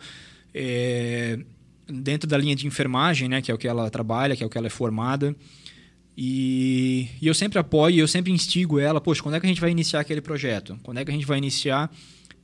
É, 0.54 1.38
dentro 1.88 2.28
da 2.30 2.38
linha 2.38 2.56
de 2.56 2.68
enfermagem, 2.68 3.30
né, 3.30 3.42
que 3.42 3.52
é 3.52 3.54
o 3.54 3.58
que 3.58 3.68
ela 3.68 3.90
trabalha, 3.90 4.36
que 4.36 4.44
é 4.44 4.46
o 4.46 4.50
que 4.50 4.58
ela 4.58 4.68
é 4.68 4.70
formada. 4.70 5.36
E, 6.18 7.10
e 7.22 7.28
eu 7.28 7.34
sempre 7.34 7.60
apoio, 7.60 8.00
eu 8.00 8.08
sempre 8.08 8.32
instigo 8.32 8.80
ela, 8.80 9.02
poxa, 9.02 9.22
quando 9.22 9.36
é 9.36 9.40
que 9.40 9.46
a 9.46 9.50
gente 9.50 9.62
vai 9.62 9.70
iniciar 9.70 10.00
aquele 10.00 10.22
projeto? 10.22 10.80
Quando 10.82 11.00
é 11.00 11.06
que 11.06 11.12
a 11.12 11.14
gente 11.14 11.26
vai 11.26 11.38
iniciar? 11.38 11.92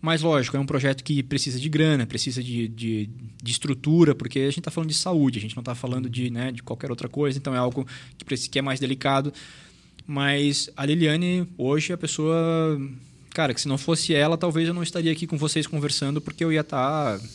Mas, 0.01 0.22
lógico, 0.22 0.57
é 0.57 0.59
um 0.59 0.65
projeto 0.65 1.03
que 1.03 1.22
precisa 1.22 1.59
de 1.59 1.69
grana, 1.69 2.07
precisa 2.07 2.41
de, 2.41 2.68
de, 2.68 3.09
de 3.41 3.51
estrutura, 3.51 4.15
porque 4.15 4.39
a 4.39 4.45
gente 4.45 4.59
está 4.59 4.72
falando 4.72 4.89
de 4.89 4.95
saúde, 4.95 5.38
a 5.38 5.41
gente 5.41 5.55
não 5.55 5.61
está 5.61 5.76
falando 5.76 6.09
de, 6.09 6.31
né, 6.31 6.51
de 6.51 6.63
qualquer 6.63 6.89
outra 6.89 7.07
coisa, 7.07 7.38
então 7.38 7.53
é 7.53 7.59
algo 7.59 7.85
que, 8.18 8.49
que 8.49 8.59
é 8.59 8.61
mais 8.61 8.80
delicado. 8.80 9.31
Mas 10.07 10.69
a 10.76 10.85
Liliane, 10.85 11.47
hoje, 11.57 11.91
é 11.91 11.95
a 11.95 11.97
pessoa. 11.97 12.81
Cara, 13.30 13.53
que 13.53 13.61
se 13.61 13.68
não 13.68 13.77
fosse 13.77 14.13
ela, 14.13 14.38
talvez 14.38 14.68
eu 14.68 14.73
não 14.73 14.84
estaria 14.84 15.11
aqui 15.11 15.27
com 15.27 15.38
vocês 15.38 15.68
conversando, 15.68 16.19
porque 16.19 16.43
eu 16.43 16.51
ia 16.51 16.61
estar. 16.61 17.19
Tá 17.19 17.26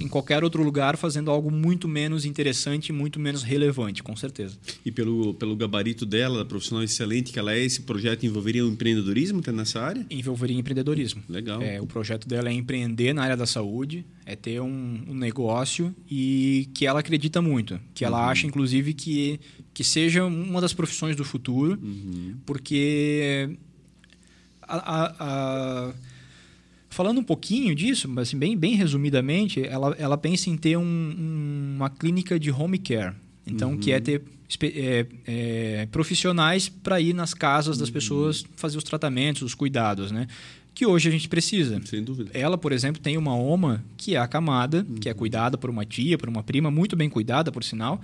em 0.00 0.08
qualquer 0.08 0.44
outro 0.44 0.62
lugar 0.62 0.96
fazendo 0.96 1.30
algo 1.30 1.50
muito 1.50 1.88
menos 1.88 2.24
interessante, 2.24 2.92
muito 2.92 3.18
menos 3.18 3.42
relevante, 3.42 4.02
com 4.02 4.14
certeza. 4.16 4.58
E 4.84 4.90
pelo, 4.90 5.34
pelo 5.34 5.56
gabarito 5.56 6.04
dela, 6.04 6.44
profissional 6.44 6.84
excelente 6.84 7.32
que 7.32 7.38
ela 7.38 7.54
é, 7.54 7.60
esse 7.60 7.82
projeto 7.82 8.24
envolveria 8.24 8.64
o 8.64 8.68
empreendedorismo 8.68 9.40
tá 9.40 9.52
nessa 9.52 9.80
área? 9.80 10.04
Envolveria 10.10 10.58
empreendedorismo. 10.58 11.22
Legal. 11.28 11.62
É, 11.62 11.80
o 11.80 11.86
projeto 11.86 12.28
dela 12.28 12.48
é 12.48 12.52
empreender 12.52 13.12
na 13.12 13.22
área 13.22 13.36
da 13.36 13.46
saúde, 13.46 14.04
é 14.24 14.36
ter 14.36 14.60
um, 14.60 15.04
um 15.08 15.14
negócio 15.14 15.94
e 16.10 16.68
que 16.74 16.86
ela 16.86 17.00
acredita 17.00 17.40
muito, 17.40 17.78
que 17.94 18.04
ela 18.04 18.18
uhum. 18.18 18.30
acha 18.30 18.46
inclusive 18.46 18.92
que 18.92 19.40
que 19.76 19.84
seja 19.84 20.24
uma 20.24 20.58
das 20.58 20.72
profissões 20.72 21.14
do 21.16 21.22
futuro, 21.22 21.78
uhum. 21.82 22.34
porque 22.46 23.58
a, 24.62 24.76
a, 24.76 25.14
a 25.20 25.94
Falando 26.96 27.18
um 27.18 27.22
pouquinho 27.22 27.74
disso, 27.74 28.08
assim, 28.18 28.38
bem, 28.38 28.56
bem 28.56 28.74
resumidamente, 28.74 29.62
ela, 29.62 29.94
ela 29.98 30.16
pensa 30.16 30.48
em 30.48 30.56
ter 30.56 30.78
um, 30.78 30.82
um, 30.82 31.74
uma 31.76 31.90
clínica 31.90 32.40
de 32.40 32.50
home 32.50 32.78
care. 32.78 33.14
Então, 33.46 33.72
uhum. 33.72 33.76
que 33.76 33.92
é 33.92 34.00
ter 34.00 34.22
é, 34.62 35.06
é, 35.26 35.88
profissionais 35.92 36.70
para 36.70 36.98
ir 36.98 37.12
nas 37.12 37.34
casas 37.34 37.76
das 37.76 37.88
uhum. 37.88 37.92
pessoas 37.92 38.46
fazer 38.56 38.78
os 38.78 38.82
tratamentos, 38.82 39.42
os 39.42 39.54
cuidados, 39.54 40.10
né? 40.10 40.26
Que 40.74 40.86
hoje 40.86 41.10
a 41.10 41.12
gente 41.12 41.28
precisa. 41.28 41.78
Sem 41.84 42.02
dúvida. 42.02 42.30
Ela, 42.32 42.56
por 42.56 42.72
exemplo, 42.72 43.02
tem 43.02 43.18
uma 43.18 43.36
OMA 43.36 43.84
que 43.98 44.14
é 44.14 44.18
acamada, 44.18 44.78
uhum. 44.88 44.94
que 44.94 45.10
é 45.10 45.12
uhum. 45.12 45.18
cuidada 45.18 45.58
por 45.58 45.68
uma 45.68 45.84
tia, 45.84 46.16
por 46.16 46.30
uma 46.30 46.42
prima, 46.42 46.70
muito 46.70 46.96
bem 46.96 47.10
cuidada, 47.10 47.52
por 47.52 47.62
sinal 47.62 48.00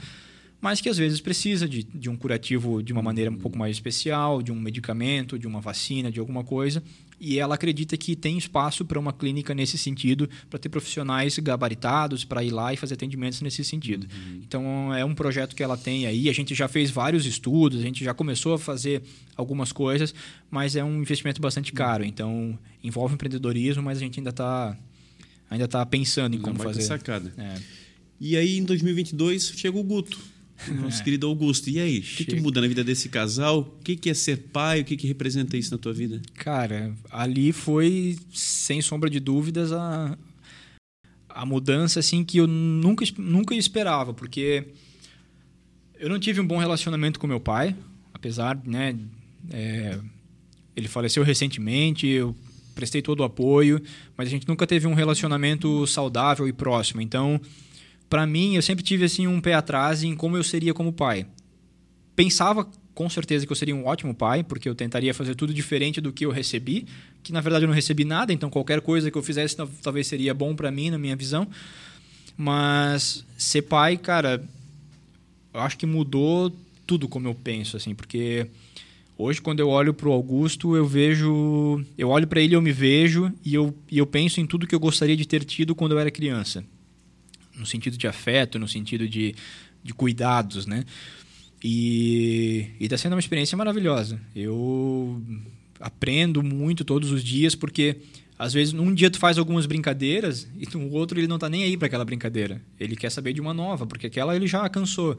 mas 0.63 0.81
que 0.81 0.89
às 0.89 0.97
vezes 0.97 1.21
precisa 1.21 1.69
de, 1.69 1.83
de 1.83 2.09
um 2.09 2.17
curativo 2.17 2.81
de 2.85 2.93
uma 2.93 3.03
maneira 3.03 3.29
um 3.29 3.37
pouco 3.37 3.59
mais 3.59 3.75
especial, 3.75 4.41
de 4.41 4.53
um 4.53 4.55
medicamento, 4.55 5.37
de 5.37 5.45
uma 5.45 5.61
vacina, 5.61 6.09
de 6.09 6.21
alguma 6.21 6.45
coisa. 6.45 6.81
E 7.21 7.41
ela 7.41 7.57
acredita 7.57 7.97
que 7.97 8.15
tem 8.15 8.39
espaço 8.39 8.85
para 8.85 8.97
uma 8.97 9.13
clínica 9.13 9.53
nesse 9.57 9.77
sentido, 9.77 10.31
para 10.49 10.61
ter 10.61 10.69
profissionais 10.69 11.37
gabaritados 11.41 12.25
para 12.25 12.45
ir 12.45 12.53
lá 12.53 12.73
e 12.73 12.77
fazer 12.77 12.95
atendimentos 12.95 13.41
nesse 13.41 13.65
sentido. 13.65 14.07
Uhum. 14.07 14.41
Então 14.47 14.95
é 14.95 15.05
um 15.05 15.17
projeto 15.17 15.57
que 15.57 15.65
ela 15.65 15.77
tem 15.77 16.07
aí. 16.07 16.29
A 16.29 16.33
gente 16.33 16.55
já 16.55 16.69
fez 16.69 16.93
vários 16.93 17.27
estudos, 17.27 17.81
a 17.81 17.83
gente 17.83 18.05
já 18.05 18.15
começou 18.15 18.55
a 18.55 18.59
fazer 18.59 19.03
algumas 19.37 19.73
coisas, 19.73 20.15
mas 20.49 20.77
é 20.77 20.85
um 20.85 21.01
investimento 21.01 21.41
bastante 21.41 21.73
caro. 21.73 22.05
Então 22.05 22.57
envolve 22.85 23.15
empreendedorismo, 23.15 23.83
mas 23.83 23.99
a 23.99 24.01
gente 24.01 24.21
ainda 24.21 24.31
está 24.31 24.79
ainda 25.51 25.67
tá 25.67 25.85
pensando 25.85 26.37
em 26.37 26.41
como 26.41 26.61
fazer. 26.61 26.83
Sacada. 26.83 27.35
É. 27.37 27.61
E 28.21 28.37
aí 28.37 28.59
em 28.59 28.65
2022 28.65 29.55
chega 29.57 29.77
o 29.77 29.83
Guto 29.83 30.32
nosso 30.81 31.01
é. 31.01 31.05
querido 31.05 31.27
Augusto. 31.27 31.69
E 31.69 31.79
aí, 31.79 31.99
o 31.99 32.03
que, 32.03 32.25
que, 32.25 32.41
muda 32.41 32.61
na 32.61 32.69
vida 32.69 32.85
desse 32.85 33.09
casal? 33.09 33.61
O 33.61 33.83
que, 33.83 33.97
que 33.97 34.11
é 34.11 34.15
ser 34.15 34.37
pai? 34.53 34.81
O 34.81 34.85
que, 34.85 34.97
que 34.97 35.07
representa 35.07 35.57
isso 35.57 35.71
na 35.71 35.79
tua 35.79 35.93
vida? 35.93 36.21
Cara, 36.35 36.95
ali 37.11 37.53
foi, 37.53 38.17
sem 38.33 38.81
sombra 38.81 39.09
de 39.09 39.21
dúvidas, 39.21 39.73
a, 39.73 40.17
a 41.29 41.47
mudança 41.47 42.01
assim 42.01 42.25
que 42.25 42.39
eu 42.39 42.47
nunca, 42.47 43.05
nunca 43.19 43.55
esperava, 43.55 44.13
porque 44.13 44.67
eu 45.99 46.09
não 46.09 46.19
tive 46.19 46.41
um 46.41 46.47
bom 46.47 46.59
relacionamento 46.59 47.19
com 47.19 47.27
meu 47.27 47.41
pai, 47.41 47.77
apesar, 48.13 48.61
né, 48.65 48.97
é, 49.51 49.99
ele 50.75 50.89
faleceu 50.89 51.23
recentemente, 51.23 52.07
eu 52.07 52.35
prestei 52.75 53.03
todo 53.03 53.21
o 53.21 53.25
apoio, 53.25 53.81
mas 54.17 54.29
a 54.29 54.31
gente 54.31 54.49
nunca 54.49 54.67
teve 54.67 54.87
um 54.87 54.95
relacionamento 54.95 55.87
saudável 55.87 56.49
e 56.49 56.53
próximo. 56.53 57.01
Então, 57.01 57.41
para 58.13 58.27
mim, 58.27 58.57
eu 58.57 58.61
sempre 58.61 58.85
tive 58.85 59.07
assim 59.07 59.27
um 59.27 59.41
pé 59.41 59.55
atrás 59.55 60.03
em 60.03 60.15
como 60.15 60.37
eu 60.37 60.45
seria 60.45 60.75
como 60.75 60.93
pai. 60.93 61.25
Pensava 62.15 62.69
com 62.93 63.09
certeza 63.09 63.47
que 63.47 63.53
eu 63.53 63.57
seria 63.57 63.75
um 63.75 63.87
ótimo 63.87 64.15
pai, 64.15 64.45
porque 64.45 64.69
eu 64.69 64.75
tentaria 64.75 65.15
fazer 65.15 65.35
tudo 65.35 65.55
diferente 65.55 65.99
do 65.99 66.13
que 66.13 66.27
eu 66.27 66.31
recebi, 66.31 66.85
que 67.23 67.33
na 67.33 67.41
verdade 67.41 67.65
eu 67.65 67.69
não 67.69 67.75
recebi 67.75 68.05
nada, 68.05 68.31
então 68.31 68.51
qualquer 68.51 68.83
coisa 68.83 69.11
que 69.11 69.17
eu 69.17 69.23
fizesse 69.23 69.57
talvez 69.83 70.09
seria 70.09 70.35
bom 70.35 70.55
para 70.55 70.71
mim, 70.71 70.91
na 70.91 70.99
minha 70.99 71.17
visão. 71.17 71.49
Mas 72.37 73.25
ser 73.39 73.63
pai, 73.63 73.97
cara, 73.97 74.45
eu 75.55 75.61
acho 75.61 75.79
que 75.79 75.87
mudou 75.87 76.55
tudo 76.87 77.09
como 77.09 77.27
eu 77.27 77.35
penso, 77.35 77.79
assim, 77.79 77.95
porque 77.95 78.47
hoje 79.17 79.41
quando 79.41 79.61
eu 79.61 79.71
olho 79.71 79.95
para 79.95 80.11
o 80.11 80.13
Augusto, 80.13 80.77
eu 80.77 80.85
vejo, 80.85 81.83
eu 81.97 82.11
olho 82.11 82.27
para 82.27 82.43
ele, 82.43 82.55
eu 82.55 82.61
me 82.61 82.73
vejo 82.73 83.33
e 83.43 83.55
eu, 83.55 83.75
e 83.91 83.97
eu 83.97 84.07
penso 84.07 84.39
em 84.39 84.47
tudo 84.47 84.67
que 84.67 84.75
eu 84.75 84.81
gostaria 84.81 85.17
de 85.17 85.27
ter 85.27 85.43
tido 85.45 85.75
quando 85.75 85.93
eu 85.93 85.99
era 85.99 86.11
criança 86.11 86.63
no 87.57 87.67
sentido 87.67 87.97
de 87.97 88.07
afeto, 88.07 88.59
no 88.59 88.69
sentido 88.69 89.09
de, 89.09 89.35
de 89.83 89.93
cuidados, 89.95 90.67
né? 90.67 90.85
E 91.65 92.73
está 92.81 92.97
sendo 92.97 93.13
uma 93.13 93.21
experiência 93.21 93.57
maravilhosa. 93.57 94.21
Eu 94.35 95.23
aprendo 95.79 96.43
muito 96.43 96.85
todos 96.85 97.11
os 97.11 97.23
dias 97.23 97.55
porque 97.55 97.97
às 98.39 98.53
vezes 98.53 98.73
num 98.73 98.93
dia 98.93 99.11
tu 99.11 99.19
faz 99.19 99.39
algumas 99.39 99.67
brincadeiras 99.67 100.49
e 100.59 100.67
no 100.77 100.91
outro 100.91 101.19
ele 101.19 101.29
não 101.29 101.37
está 101.37 101.49
nem 101.49 101.63
aí 101.63 101.77
para 101.77 101.87
aquela 101.87 102.05
brincadeira. 102.05 102.61
Ele 102.81 102.97
quer 102.97 103.11
saber 103.11 103.33
de 103.33 103.41
uma 103.41 103.55
nova 103.55 103.87
porque 103.87 104.09
aquela 104.09 104.35
ele 104.35 104.47
já 104.47 104.69
cansou. 104.69 105.17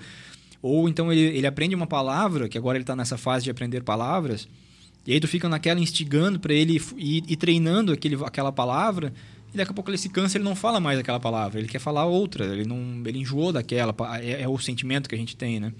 Ou 0.61 0.89
então 0.89 1.11
ele, 1.11 1.37
ele 1.37 1.47
aprende 1.47 1.75
uma 1.75 1.87
palavra 1.87 2.49
que 2.49 2.57
agora 2.57 2.77
ele 2.77 2.83
está 2.83 2.95
nessa 2.95 3.17
fase 3.17 3.45
de 3.45 3.51
aprender 3.51 3.83
palavras 3.83 4.47
e 5.05 5.13
aí 5.13 5.19
tu 5.19 5.27
fica 5.27 5.49
naquela 5.49 5.79
instigando 5.79 6.39
para 6.39 6.53
ele 6.53 6.81
ir, 6.97 7.35
treinando 7.35 7.91
aquele, 7.91 8.15
aquela 8.23 8.51
palavra 8.51 9.13
e 9.53 9.57
daqui 9.57 9.71
a 9.71 9.73
pouco 9.73 9.89
ele 9.89 9.97
se 9.97 10.09
cansa, 10.09 10.37
ele 10.37 10.43
não 10.43 10.55
fala 10.55 10.79
mais 10.79 10.97
aquela 10.97 11.19
palavra, 11.19 11.59
ele 11.59 11.67
quer 11.67 11.79
falar 11.79 12.05
outra, 12.05 12.45
ele 12.45 12.65
não, 12.65 13.03
ele 13.05 13.19
enjoou 13.19 13.51
daquela, 13.51 13.95
é, 14.21 14.41
é 14.41 14.47
o 14.47 14.57
sentimento 14.57 15.07
que 15.07 15.15
a 15.15 15.17
gente 15.17 15.35
tem, 15.35 15.59
né? 15.59 15.71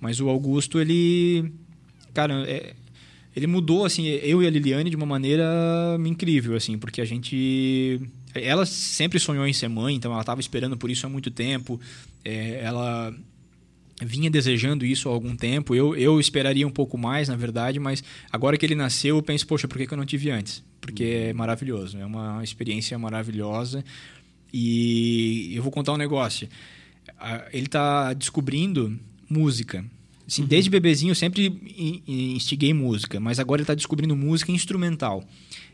Mas 0.00 0.20
o 0.20 0.28
Augusto, 0.28 0.80
ele, 0.80 1.52
cara, 2.12 2.44
é, 2.48 2.74
ele 3.34 3.46
mudou 3.46 3.84
assim, 3.84 4.06
eu 4.06 4.42
e 4.42 4.46
a 4.46 4.50
Liliane 4.50 4.90
de 4.90 4.96
uma 4.96 5.06
maneira 5.06 5.44
incrível, 6.04 6.56
assim, 6.56 6.76
porque 6.78 7.00
a 7.00 7.04
gente 7.04 8.00
ela 8.34 8.66
sempre 8.66 9.18
sonhou 9.18 9.46
em 9.46 9.52
ser 9.52 9.68
mãe, 9.68 9.94
então 9.94 10.12
ela 10.12 10.20
estava 10.20 10.40
esperando 10.40 10.76
por 10.76 10.90
isso 10.90 11.06
há 11.06 11.08
muito 11.08 11.30
tempo. 11.30 11.80
É, 12.24 12.60
ela 12.62 13.14
vinha 14.02 14.30
desejando 14.30 14.84
isso 14.84 15.08
há 15.08 15.12
algum 15.12 15.34
tempo. 15.34 15.74
Eu, 15.74 15.96
eu 15.96 16.20
esperaria 16.20 16.66
um 16.66 16.70
pouco 16.70 16.98
mais, 16.98 17.28
na 17.28 17.36
verdade, 17.36 17.78
mas 17.78 18.04
agora 18.30 18.56
que 18.56 18.66
ele 18.66 18.74
nasceu, 18.74 19.16
eu 19.16 19.22
penso, 19.22 19.46
poxa, 19.46 19.66
por 19.66 19.78
que, 19.78 19.86
que 19.86 19.94
eu 19.94 19.98
não 19.98 20.04
tive 20.04 20.30
antes? 20.30 20.62
Porque 20.80 21.04
é 21.04 21.32
maravilhoso, 21.32 21.98
é 21.98 22.04
uma 22.04 22.42
experiência 22.44 22.98
maravilhosa. 22.98 23.84
E 24.52 25.52
eu 25.54 25.62
vou 25.62 25.72
contar 25.72 25.92
um 25.92 25.96
negócio. 25.96 26.48
ele 27.52 27.66
está 27.66 28.12
descobrindo 28.12 28.98
música. 29.28 29.84
Assim, 30.26 30.42
uhum. 30.42 30.48
Desde 30.48 30.68
bebezinho 30.68 31.12
eu 31.12 31.14
sempre 31.14 32.02
instiguei 32.06 32.74
música, 32.74 33.18
mas 33.18 33.38
agora 33.38 33.60
ele 33.60 33.64
está 33.64 33.74
descobrindo 33.74 34.14
música 34.16 34.52
instrumental. 34.52 35.24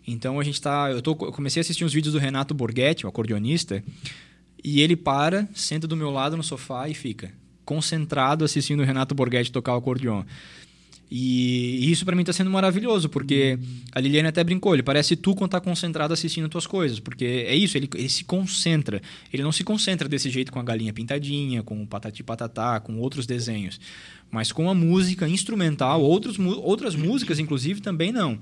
Então 0.06 0.38
a 0.38 0.44
gente 0.44 0.54
está. 0.54 0.90
Eu, 0.90 1.02
tô, 1.02 1.12
eu 1.12 1.32
comecei 1.32 1.60
a 1.60 1.62
assistir 1.62 1.84
uns 1.84 1.92
vídeos 1.92 2.12
do 2.12 2.18
Renato 2.18 2.54
Borghetti, 2.54 3.06
o 3.06 3.08
acordeonista, 3.08 3.82
e 4.62 4.80
ele 4.80 4.96
para, 4.96 5.48
senta 5.54 5.86
do 5.86 5.96
meu 5.96 6.10
lado 6.10 6.36
no 6.36 6.42
sofá 6.42 6.88
e 6.88 6.94
fica 6.94 7.32
concentrado 7.64 8.44
assistindo 8.44 8.80
o 8.80 8.84
Renato 8.84 9.14
Borghetti 9.14 9.52
tocar 9.52 9.74
o 9.74 9.78
acordeon. 9.78 10.24
E, 11.14 11.90
isso 11.90 12.06
para 12.06 12.16
mim 12.16 12.22
está 12.22 12.32
sendo 12.32 12.50
maravilhoso, 12.50 13.06
porque 13.10 13.58
a 13.92 14.00
Liliane 14.00 14.28
até 14.28 14.42
brincou, 14.42 14.72
ele 14.72 14.82
parece 14.82 15.14
tu 15.14 15.34
quando 15.34 15.50
tá 15.50 15.60
concentrado 15.60 16.14
assistindo 16.14 16.48
tuas 16.48 16.66
coisas, 16.66 16.98
porque 16.98 17.44
é 17.46 17.54
isso, 17.54 17.76
ele, 17.76 17.86
ele 17.94 18.08
se 18.08 18.24
concentra. 18.24 19.02
Ele 19.30 19.42
não 19.42 19.52
se 19.52 19.62
concentra 19.62 20.08
desse 20.08 20.30
jeito 20.30 20.50
com 20.50 20.58
a 20.58 20.62
galinha 20.62 20.90
pintadinha, 20.90 21.62
com 21.62 21.82
o 21.82 21.86
patati 21.86 22.22
patatá, 22.22 22.80
com 22.80 22.98
outros 22.98 23.26
desenhos. 23.26 23.78
Mas 24.30 24.50
com 24.50 24.70
a 24.70 24.74
música 24.74 25.28
instrumental, 25.28 26.00
outros, 26.00 26.38
outras 26.38 26.94
músicas, 26.94 27.38
inclusive, 27.38 27.82
também 27.82 28.10
não. 28.10 28.38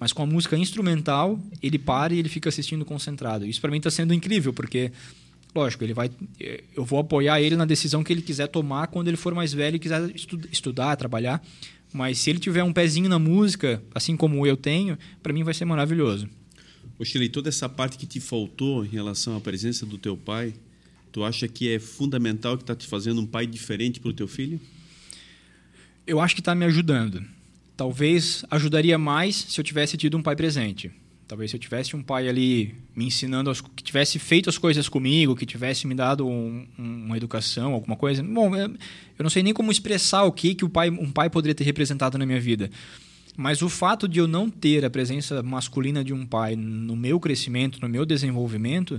Mas 0.00 0.12
com 0.12 0.24
a 0.24 0.26
música 0.26 0.58
instrumental, 0.58 1.38
ele 1.62 1.78
para 1.78 2.12
e 2.12 2.18
ele 2.18 2.28
fica 2.28 2.48
assistindo 2.48 2.84
concentrado. 2.84 3.46
Isso 3.46 3.60
para 3.60 3.70
mim 3.70 3.78
está 3.78 3.92
sendo 3.92 4.12
incrível, 4.12 4.52
porque, 4.52 4.90
lógico, 5.58 5.84
ele 5.84 5.94
vai, 5.94 6.10
eu 6.74 6.84
vou 6.84 6.98
apoiar 6.98 7.40
ele 7.40 7.56
na 7.56 7.64
decisão 7.64 8.02
que 8.02 8.12
ele 8.12 8.22
quiser 8.22 8.46
tomar 8.48 8.86
quando 8.88 9.08
ele 9.08 9.16
for 9.16 9.34
mais 9.34 9.52
velho 9.52 9.76
e 9.76 9.78
quiser 9.78 10.10
estu 10.14 10.40
estudar, 10.50 10.96
trabalhar. 10.96 11.42
Mas 11.92 12.18
se 12.18 12.30
ele 12.30 12.38
tiver 12.38 12.62
um 12.62 12.72
pezinho 12.72 13.08
na 13.08 13.18
música, 13.18 13.82
assim 13.94 14.16
como 14.16 14.46
eu 14.46 14.56
tenho, 14.56 14.98
para 15.22 15.32
mim 15.32 15.42
vai 15.42 15.54
ser 15.54 15.64
maravilhoso. 15.64 16.28
Ô 16.98 17.04
toda 17.30 17.48
essa 17.48 17.68
parte 17.68 17.96
que 17.96 18.06
te 18.06 18.20
faltou 18.20 18.84
em 18.84 18.88
relação 18.88 19.36
à 19.36 19.40
presença 19.40 19.86
do 19.86 19.96
teu 19.96 20.16
pai, 20.16 20.52
tu 21.12 21.24
acha 21.24 21.46
que 21.46 21.72
é 21.72 21.78
fundamental 21.78 22.56
que 22.56 22.62
está 22.62 22.74
te 22.74 22.86
fazendo 22.86 23.20
um 23.20 23.26
pai 23.26 23.46
diferente 23.46 24.00
para 24.00 24.10
o 24.10 24.12
teu 24.12 24.26
filho? 24.26 24.60
eu 26.08 26.18
acho 26.18 26.34
que 26.34 26.40
está 26.40 26.54
me 26.54 26.64
ajudando. 26.64 27.22
Talvez 27.76 28.42
ajudaria 28.50 28.98
mais 28.98 29.36
se 29.36 29.60
eu 29.60 29.64
tivesse 29.64 29.96
tido 29.98 30.16
um 30.16 30.22
pai 30.22 30.34
presente. 30.34 30.90
Talvez 31.28 31.50
se 31.50 31.56
eu 31.56 31.60
tivesse 31.60 31.94
um 31.94 32.02
pai 32.02 32.26
ali 32.26 32.74
me 32.96 33.04
ensinando, 33.04 33.50
as, 33.50 33.60
que 33.60 33.84
tivesse 33.84 34.18
feito 34.18 34.48
as 34.48 34.56
coisas 34.56 34.88
comigo, 34.88 35.36
que 35.36 35.44
tivesse 35.44 35.86
me 35.86 35.94
dado 35.94 36.26
um, 36.26 36.66
um, 36.78 37.04
uma 37.04 37.18
educação, 37.18 37.74
alguma 37.74 37.96
coisa. 37.96 38.22
Bom, 38.22 38.56
eu 38.56 38.72
não 39.18 39.28
sei 39.28 39.42
nem 39.42 39.52
como 39.52 39.70
expressar 39.70 40.22
o 40.24 40.32
que, 40.32 40.54
que 40.54 40.64
o 40.64 40.70
pai, 40.70 40.88
um 40.88 41.12
pai 41.12 41.28
poderia 41.28 41.54
ter 41.54 41.64
representado 41.64 42.16
na 42.16 42.24
minha 42.24 42.40
vida. 42.40 42.70
Mas 43.36 43.60
o 43.60 43.68
fato 43.68 44.08
de 44.08 44.18
eu 44.18 44.26
não 44.26 44.48
ter 44.48 44.86
a 44.86 44.90
presença 44.90 45.42
masculina 45.42 46.02
de 46.02 46.14
um 46.14 46.24
pai 46.24 46.56
no 46.56 46.96
meu 46.96 47.20
crescimento, 47.20 47.78
no 47.80 47.90
meu 47.90 48.06
desenvolvimento, 48.06 48.98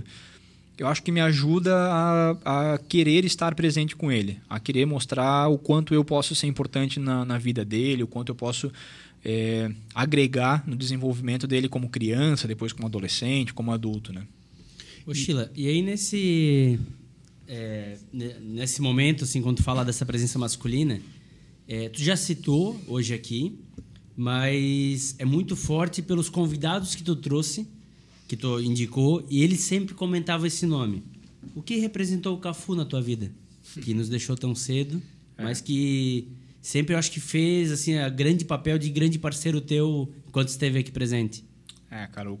eu 0.78 0.86
acho 0.86 1.02
que 1.02 1.12
me 1.12 1.20
ajuda 1.20 1.76
a, 1.76 2.74
a, 2.74 2.78
querer 2.78 3.24
estar 3.24 3.54
presente 3.54 3.94
com 3.96 4.10
ele, 4.10 4.40
a 4.48 4.58
querer 4.58 4.86
mostrar 4.86 5.48
o 5.48 5.58
quanto 5.58 5.92
eu 5.92 6.02
posso 6.04 6.34
ser 6.34 6.46
importante 6.46 6.98
na, 6.98 7.24
na 7.24 7.36
vida 7.36 7.64
dele, 7.66 8.04
o 8.04 8.06
quanto 8.06 8.30
eu 8.30 8.34
posso 8.34 8.72
é, 9.24 9.70
agregar 9.94 10.66
no 10.66 10.76
desenvolvimento 10.76 11.46
dele 11.46 11.68
como 11.68 11.88
criança, 11.88 12.48
depois 12.48 12.72
como 12.72 12.86
adolescente, 12.86 13.52
como 13.52 13.72
adulto, 13.72 14.12
né? 14.12 14.26
Ô 15.06 15.14
Sheila, 15.14 15.50
e 15.56 15.66
aí 15.66 15.82
nesse 15.82 16.78
é, 17.48 17.98
nesse 18.12 18.80
momento, 18.80 19.24
assim, 19.24 19.42
quando 19.42 19.56
tu 19.56 19.62
fala 19.62 19.84
dessa 19.84 20.06
presença 20.06 20.38
masculina, 20.38 21.00
é, 21.66 21.88
tu 21.88 22.00
já 22.02 22.16
citou 22.16 22.80
hoje 22.86 23.12
aqui, 23.12 23.58
mas 24.16 25.14
é 25.18 25.24
muito 25.24 25.56
forte 25.56 26.02
pelos 26.02 26.28
convidados 26.28 26.94
que 26.94 27.02
tu 27.02 27.16
trouxe 27.16 27.66
que 28.30 28.36
tu 28.36 28.60
indicou, 28.60 29.26
e 29.28 29.42
ele 29.42 29.56
sempre 29.56 29.92
comentava 29.92 30.46
esse 30.46 30.64
nome. 30.64 31.02
O 31.52 31.60
que 31.60 31.78
representou 31.78 32.36
o 32.36 32.38
Cafu 32.38 32.76
na 32.76 32.84
tua 32.84 33.02
vida? 33.02 33.32
Que 33.82 33.92
nos 33.92 34.08
deixou 34.08 34.36
tão 34.36 34.54
cedo, 34.54 35.02
é. 35.36 35.42
mas 35.42 35.60
que 35.60 36.28
sempre 36.60 36.94
eu 36.94 36.98
acho 36.98 37.10
que 37.10 37.20
fez 37.20 37.72
assim 37.72 37.98
a 37.98 38.08
grande 38.08 38.44
papel 38.44 38.78
de 38.78 38.90
grande 38.90 39.18
parceiro 39.18 39.60
teu 39.60 40.12
enquanto 40.26 40.48
esteve 40.48 40.78
aqui 40.78 40.90
presente. 40.90 41.44
É, 41.90 42.06
cara, 42.06 42.32
o, 42.32 42.40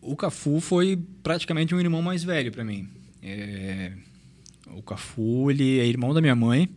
o 0.00 0.16
Cafu 0.16 0.60
foi 0.60 0.98
praticamente 1.22 1.74
um 1.74 1.80
irmão 1.80 2.02
mais 2.02 2.22
velho 2.22 2.52
para 2.52 2.64
mim. 2.64 2.88
É, 3.22 3.92
o 4.74 4.82
Cafu, 4.82 5.50
ele 5.50 5.78
é 5.78 5.86
irmão 5.86 6.12
da 6.12 6.20
minha 6.20 6.34
mãe. 6.34 6.68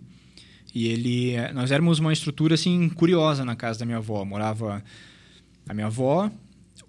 E 0.74 0.88
ele, 0.88 1.34
nós 1.54 1.70
éramos 1.70 2.00
uma 2.00 2.14
estrutura 2.14 2.56
assim 2.56 2.88
curiosa 2.90 3.44
na 3.44 3.56
casa 3.56 3.80
da 3.80 3.86
minha 3.86 3.98
avó. 3.98 4.24
Morava 4.24 4.82
a 5.68 5.74
minha 5.74 5.88
avó, 5.88 6.32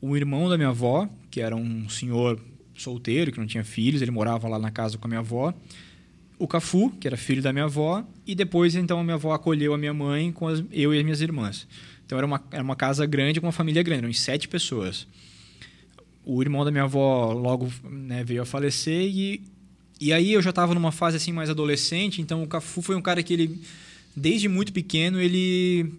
o 0.01 0.17
irmão 0.17 0.49
da 0.49 0.57
minha 0.57 0.69
avó, 0.69 1.09
que 1.31 1.41
era 1.41 1.57
um 1.57 1.89
senhor 1.89 2.41
solteiro, 2.75 3.33
que 3.33 3.39
não 3.39 3.47
tinha 3.47 3.65
filhos, 3.65 4.03
ele 4.03 4.11
morava 4.11 4.49
lá 4.49 4.59
na 4.59 4.71
casa 4.71 4.97
com 4.99 5.07
a 5.07 5.09
minha 5.09 5.21
avó. 5.21 5.53
O 6.39 6.49
Cafu, 6.49 6.91
que 6.91 7.07
era 7.07 7.17
filho 7.17 7.43
da 7.43 7.53
minha 7.53 7.67
avó, 7.67 8.05
e 8.27 8.35
depois 8.35 8.74
então 8.74 9.01
a 9.01 9.05
minha 9.05 9.15
avó 9.15 9.32
acolheu 9.32 9.74
a 9.74 9.78
minha 9.78 9.93
mãe 9.93 10.31
com 10.32 10.49
as, 10.49 10.62
eu 10.70 10.94
e 10.94 10.99
as 10.99 11.05
minhas 11.05 11.20
irmãs. 11.20 11.66
Então 12.05 12.19
era 12.19 12.27
uma, 12.27 12.43
era 12.51 12.62
uma 12.62 12.77
casa 12.77 13.05
grande 13.07 13.40
com 13.40 13.47
uma 13.47 13.53
família 13.53 13.82
grande, 13.82 14.05
eram 14.05 14.12
sete 14.12 14.49
pessoas. 14.49 15.07
O 16.24 16.40
irmão 16.43 16.65
da 16.65 16.70
minha 16.70 16.85
avó 16.85 17.32
logo 17.32 17.73
né, 17.85 18.23
veio 18.23 18.43
a 18.43 18.47
falecer 18.47 19.03
e, 19.03 19.43
e 20.01 20.12
aí 20.12 20.32
eu 20.32 20.43
já 20.43 20.51
estava 20.51 20.74
numa 20.74 20.93
fase 20.93 21.16
assim 21.16 21.32
mais 21.32 21.51
adolescente, 21.51 22.20
então 22.20 22.43
o 22.43 22.47
Cafu 22.47 22.81
foi 22.82 22.94
um 22.94 23.03
cara 23.03 23.23
que 23.23 23.32
ele 23.32 23.61
desde 24.15 24.49
muito 24.49 24.73
pequeno 24.73 25.20
ele 25.20 25.93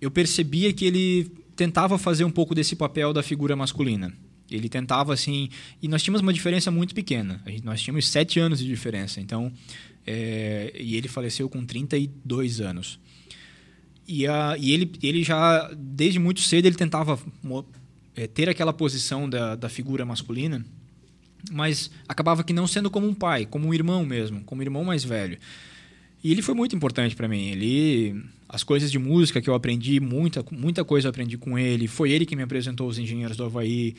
eu 0.00 0.10
percebia 0.10 0.72
que 0.72 0.84
ele 0.84 1.30
tentava 1.54 1.98
fazer 1.98 2.24
um 2.24 2.30
pouco 2.30 2.54
desse 2.54 2.74
papel 2.74 3.12
da 3.12 3.22
figura 3.22 3.54
masculina. 3.54 4.12
Ele 4.50 4.68
tentava 4.68 5.12
assim. 5.12 5.48
E 5.80 5.86
nós 5.86 6.02
tínhamos 6.02 6.22
uma 6.22 6.32
diferença 6.32 6.70
muito 6.70 6.94
pequena. 6.94 7.40
Nós 7.62 7.82
tínhamos 7.82 8.08
sete 8.08 8.40
anos 8.40 8.58
de 8.58 8.66
diferença. 8.66 9.20
Então. 9.20 9.52
É, 10.06 10.72
e 10.78 10.96
ele 10.96 11.08
faleceu 11.08 11.48
com 11.48 11.64
32 11.64 12.60
anos. 12.60 12.98
E, 14.06 14.26
a, 14.26 14.56
e 14.58 14.72
ele, 14.72 14.90
ele 15.02 15.22
já, 15.22 15.70
desde 15.76 16.18
muito 16.18 16.40
cedo, 16.40 16.66
ele 16.66 16.76
tentava 16.76 17.18
é, 18.16 18.26
ter 18.26 18.48
aquela 18.48 18.72
posição 18.72 19.28
da, 19.28 19.54
da 19.54 19.68
figura 19.68 20.04
masculina, 20.04 20.64
mas 21.50 21.90
acabava 22.08 22.42
que 22.42 22.52
não 22.52 22.66
sendo 22.66 22.90
como 22.90 23.06
um 23.06 23.14
pai, 23.14 23.46
como 23.46 23.68
um 23.68 23.74
irmão 23.74 24.04
mesmo, 24.04 24.42
como 24.42 24.60
um 24.60 24.64
irmão 24.64 24.84
mais 24.84 25.04
velho. 25.04 25.38
E 26.22 26.30
ele 26.30 26.42
foi 26.42 26.54
muito 26.54 26.76
importante 26.76 27.16
para 27.16 27.28
mim. 27.28 27.48
Ele 27.48 28.22
as 28.48 28.64
coisas 28.64 28.90
de 28.90 28.98
música 28.98 29.40
que 29.40 29.48
eu 29.48 29.54
aprendi, 29.54 30.00
muita, 30.00 30.44
muita 30.50 30.84
coisa 30.84 31.06
eu 31.06 31.10
aprendi 31.10 31.38
com 31.38 31.56
ele. 31.56 31.86
Foi 31.86 32.10
ele 32.10 32.26
que 32.26 32.34
me 32.34 32.42
apresentou 32.42 32.88
os 32.88 32.98
engenheiros 32.98 33.36
do 33.36 33.44
Havaí. 33.44 33.94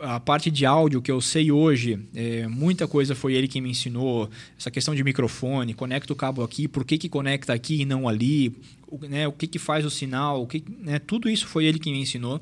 A 0.00 0.20
parte 0.20 0.50
de 0.50 0.66
áudio 0.66 1.00
que 1.00 1.10
eu 1.10 1.20
sei 1.20 1.50
hoje, 1.50 1.98
é, 2.14 2.46
muita 2.46 2.86
coisa 2.86 3.14
foi 3.14 3.34
ele 3.34 3.48
que 3.48 3.60
me 3.60 3.70
ensinou. 3.70 4.28
Essa 4.58 4.70
questão 4.70 4.94
de 4.94 5.02
microfone, 5.02 5.72
conecta 5.72 6.12
o 6.12 6.16
cabo 6.16 6.42
aqui, 6.42 6.68
por 6.68 6.84
que, 6.84 6.98
que 6.98 7.08
conecta 7.08 7.52
aqui 7.52 7.80
e 7.80 7.84
não 7.84 8.06
ali, 8.06 8.54
o, 8.86 8.98
né, 9.06 9.26
o 9.26 9.32
que, 9.32 9.46
que 9.46 9.58
faz 9.58 9.84
o 9.84 9.90
sinal, 9.90 10.42
o 10.42 10.46
que, 10.46 10.62
né, 10.80 10.98
tudo 10.98 11.30
isso 11.30 11.46
foi 11.46 11.64
ele 11.64 11.78
que 11.78 11.90
me 11.90 12.00
ensinou. 12.00 12.40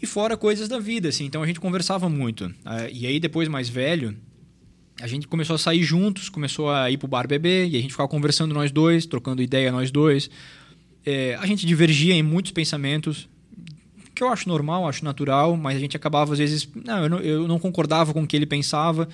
E 0.00 0.06
fora 0.06 0.36
coisas 0.36 0.68
da 0.68 0.78
vida, 0.78 1.08
assim. 1.08 1.24
Então 1.24 1.42
a 1.42 1.46
gente 1.46 1.60
conversava 1.60 2.08
muito. 2.08 2.52
Ah, 2.64 2.88
e 2.88 3.06
aí 3.06 3.20
depois 3.20 3.48
mais 3.48 3.68
velho, 3.68 4.16
a 5.00 5.06
gente 5.06 5.26
começou 5.28 5.54
a 5.54 5.58
sair 5.58 5.82
juntos, 5.82 6.28
começou 6.28 6.70
a 6.70 6.90
ir 6.90 6.96
pro 6.96 7.08
bar 7.08 7.26
beber, 7.26 7.68
e 7.68 7.76
a 7.76 7.80
gente 7.80 7.90
ficava 7.90 8.08
conversando 8.08 8.54
nós 8.54 8.70
dois, 8.70 9.06
trocando 9.06 9.42
ideia 9.42 9.70
nós 9.72 9.90
dois. 9.90 10.28
É, 11.04 11.36
a 11.36 11.46
gente 11.46 11.66
divergia 11.66 12.14
em 12.14 12.22
muitos 12.22 12.52
pensamentos, 12.52 13.28
que 14.22 14.24
eu 14.24 14.32
acho 14.32 14.48
normal, 14.48 14.88
acho 14.88 15.04
natural, 15.04 15.56
mas 15.56 15.76
a 15.76 15.80
gente 15.80 15.96
acabava 15.96 16.32
às 16.32 16.38
vezes. 16.38 16.68
Não, 16.84 17.02
eu 17.02 17.08
não, 17.08 17.18
eu 17.18 17.48
não 17.48 17.58
concordava 17.58 18.12
com 18.12 18.22
o 18.22 18.26
que 18.26 18.36
ele 18.36 18.46
pensava. 18.46 19.08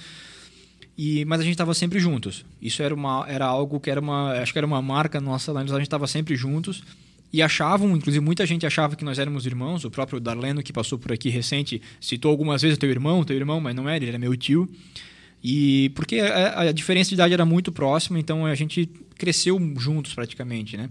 E, 0.96 1.24
mas 1.24 1.40
a 1.40 1.44
gente 1.44 1.52
estava 1.52 1.72
sempre 1.72 1.98
juntos. 1.98 2.44
Isso 2.60 2.82
era, 2.82 2.94
uma, 2.94 3.24
era 3.28 3.46
algo 3.46 3.80
que 3.80 3.90
era 3.90 4.00
uma. 4.00 4.32
Acho 4.32 4.52
que 4.52 4.58
era 4.58 4.66
uma 4.66 4.82
marca 4.82 5.20
nossa 5.20 5.50
lá, 5.50 5.60
a 5.60 5.64
gente 5.64 5.82
estava 5.82 6.06
sempre 6.06 6.36
juntos. 6.36 6.82
E 7.30 7.42
achavam, 7.42 7.94
inclusive 7.94 8.24
muita 8.24 8.46
gente 8.46 8.66
achava 8.66 8.96
que 8.96 9.04
nós 9.04 9.18
éramos 9.18 9.46
irmãos. 9.46 9.84
O 9.84 9.90
próprio 9.90 10.18
Darleno, 10.20 10.62
que 10.62 10.72
passou 10.72 10.98
por 10.98 11.12
aqui 11.12 11.28
recente, 11.28 11.80
citou 12.00 12.30
algumas 12.30 12.62
vezes 12.62 12.78
teu 12.78 12.90
irmão, 12.90 13.22
teu 13.24 13.36
irmão, 13.36 13.60
mas 13.60 13.74
não 13.74 13.88
era, 13.88 13.98
ele 13.98 14.08
era 14.08 14.18
meu 14.18 14.36
tio. 14.36 14.68
E 15.42 15.90
porque 15.94 16.20
a, 16.20 16.62
a 16.62 16.72
diferença 16.72 17.10
de 17.10 17.14
idade 17.14 17.34
era 17.34 17.44
muito 17.44 17.70
próxima, 17.70 18.18
então 18.18 18.44
a 18.44 18.54
gente 18.54 18.90
cresceu 19.16 19.58
juntos 19.78 20.14
praticamente, 20.14 20.76
né? 20.76 20.90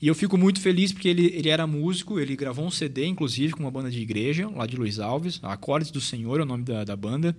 E 0.00 0.06
eu 0.06 0.14
fico 0.14 0.38
muito 0.38 0.60
feliz 0.60 0.92
porque 0.92 1.08
ele, 1.08 1.26
ele 1.34 1.48
era 1.48 1.66
músico, 1.66 2.20
ele 2.20 2.36
gravou 2.36 2.64
um 2.64 2.70
CD, 2.70 3.06
inclusive, 3.06 3.52
com 3.52 3.60
uma 3.60 3.70
banda 3.70 3.90
de 3.90 4.00
igreja, 4.00 4.48
lá 4.48 4.64
de 4.64 4.76
Luiz 4.76 5.00
Alves, 5.00 5.40
Acordes 5.42 5.90
do 5.90 6.00
Senhor 6.00 6.38
é 6.38 6.42
o 6.44 6.46
nome 6.46 6.62
da, 6.62 6.84
da 6.84 6.96
banda. 6.96 7.36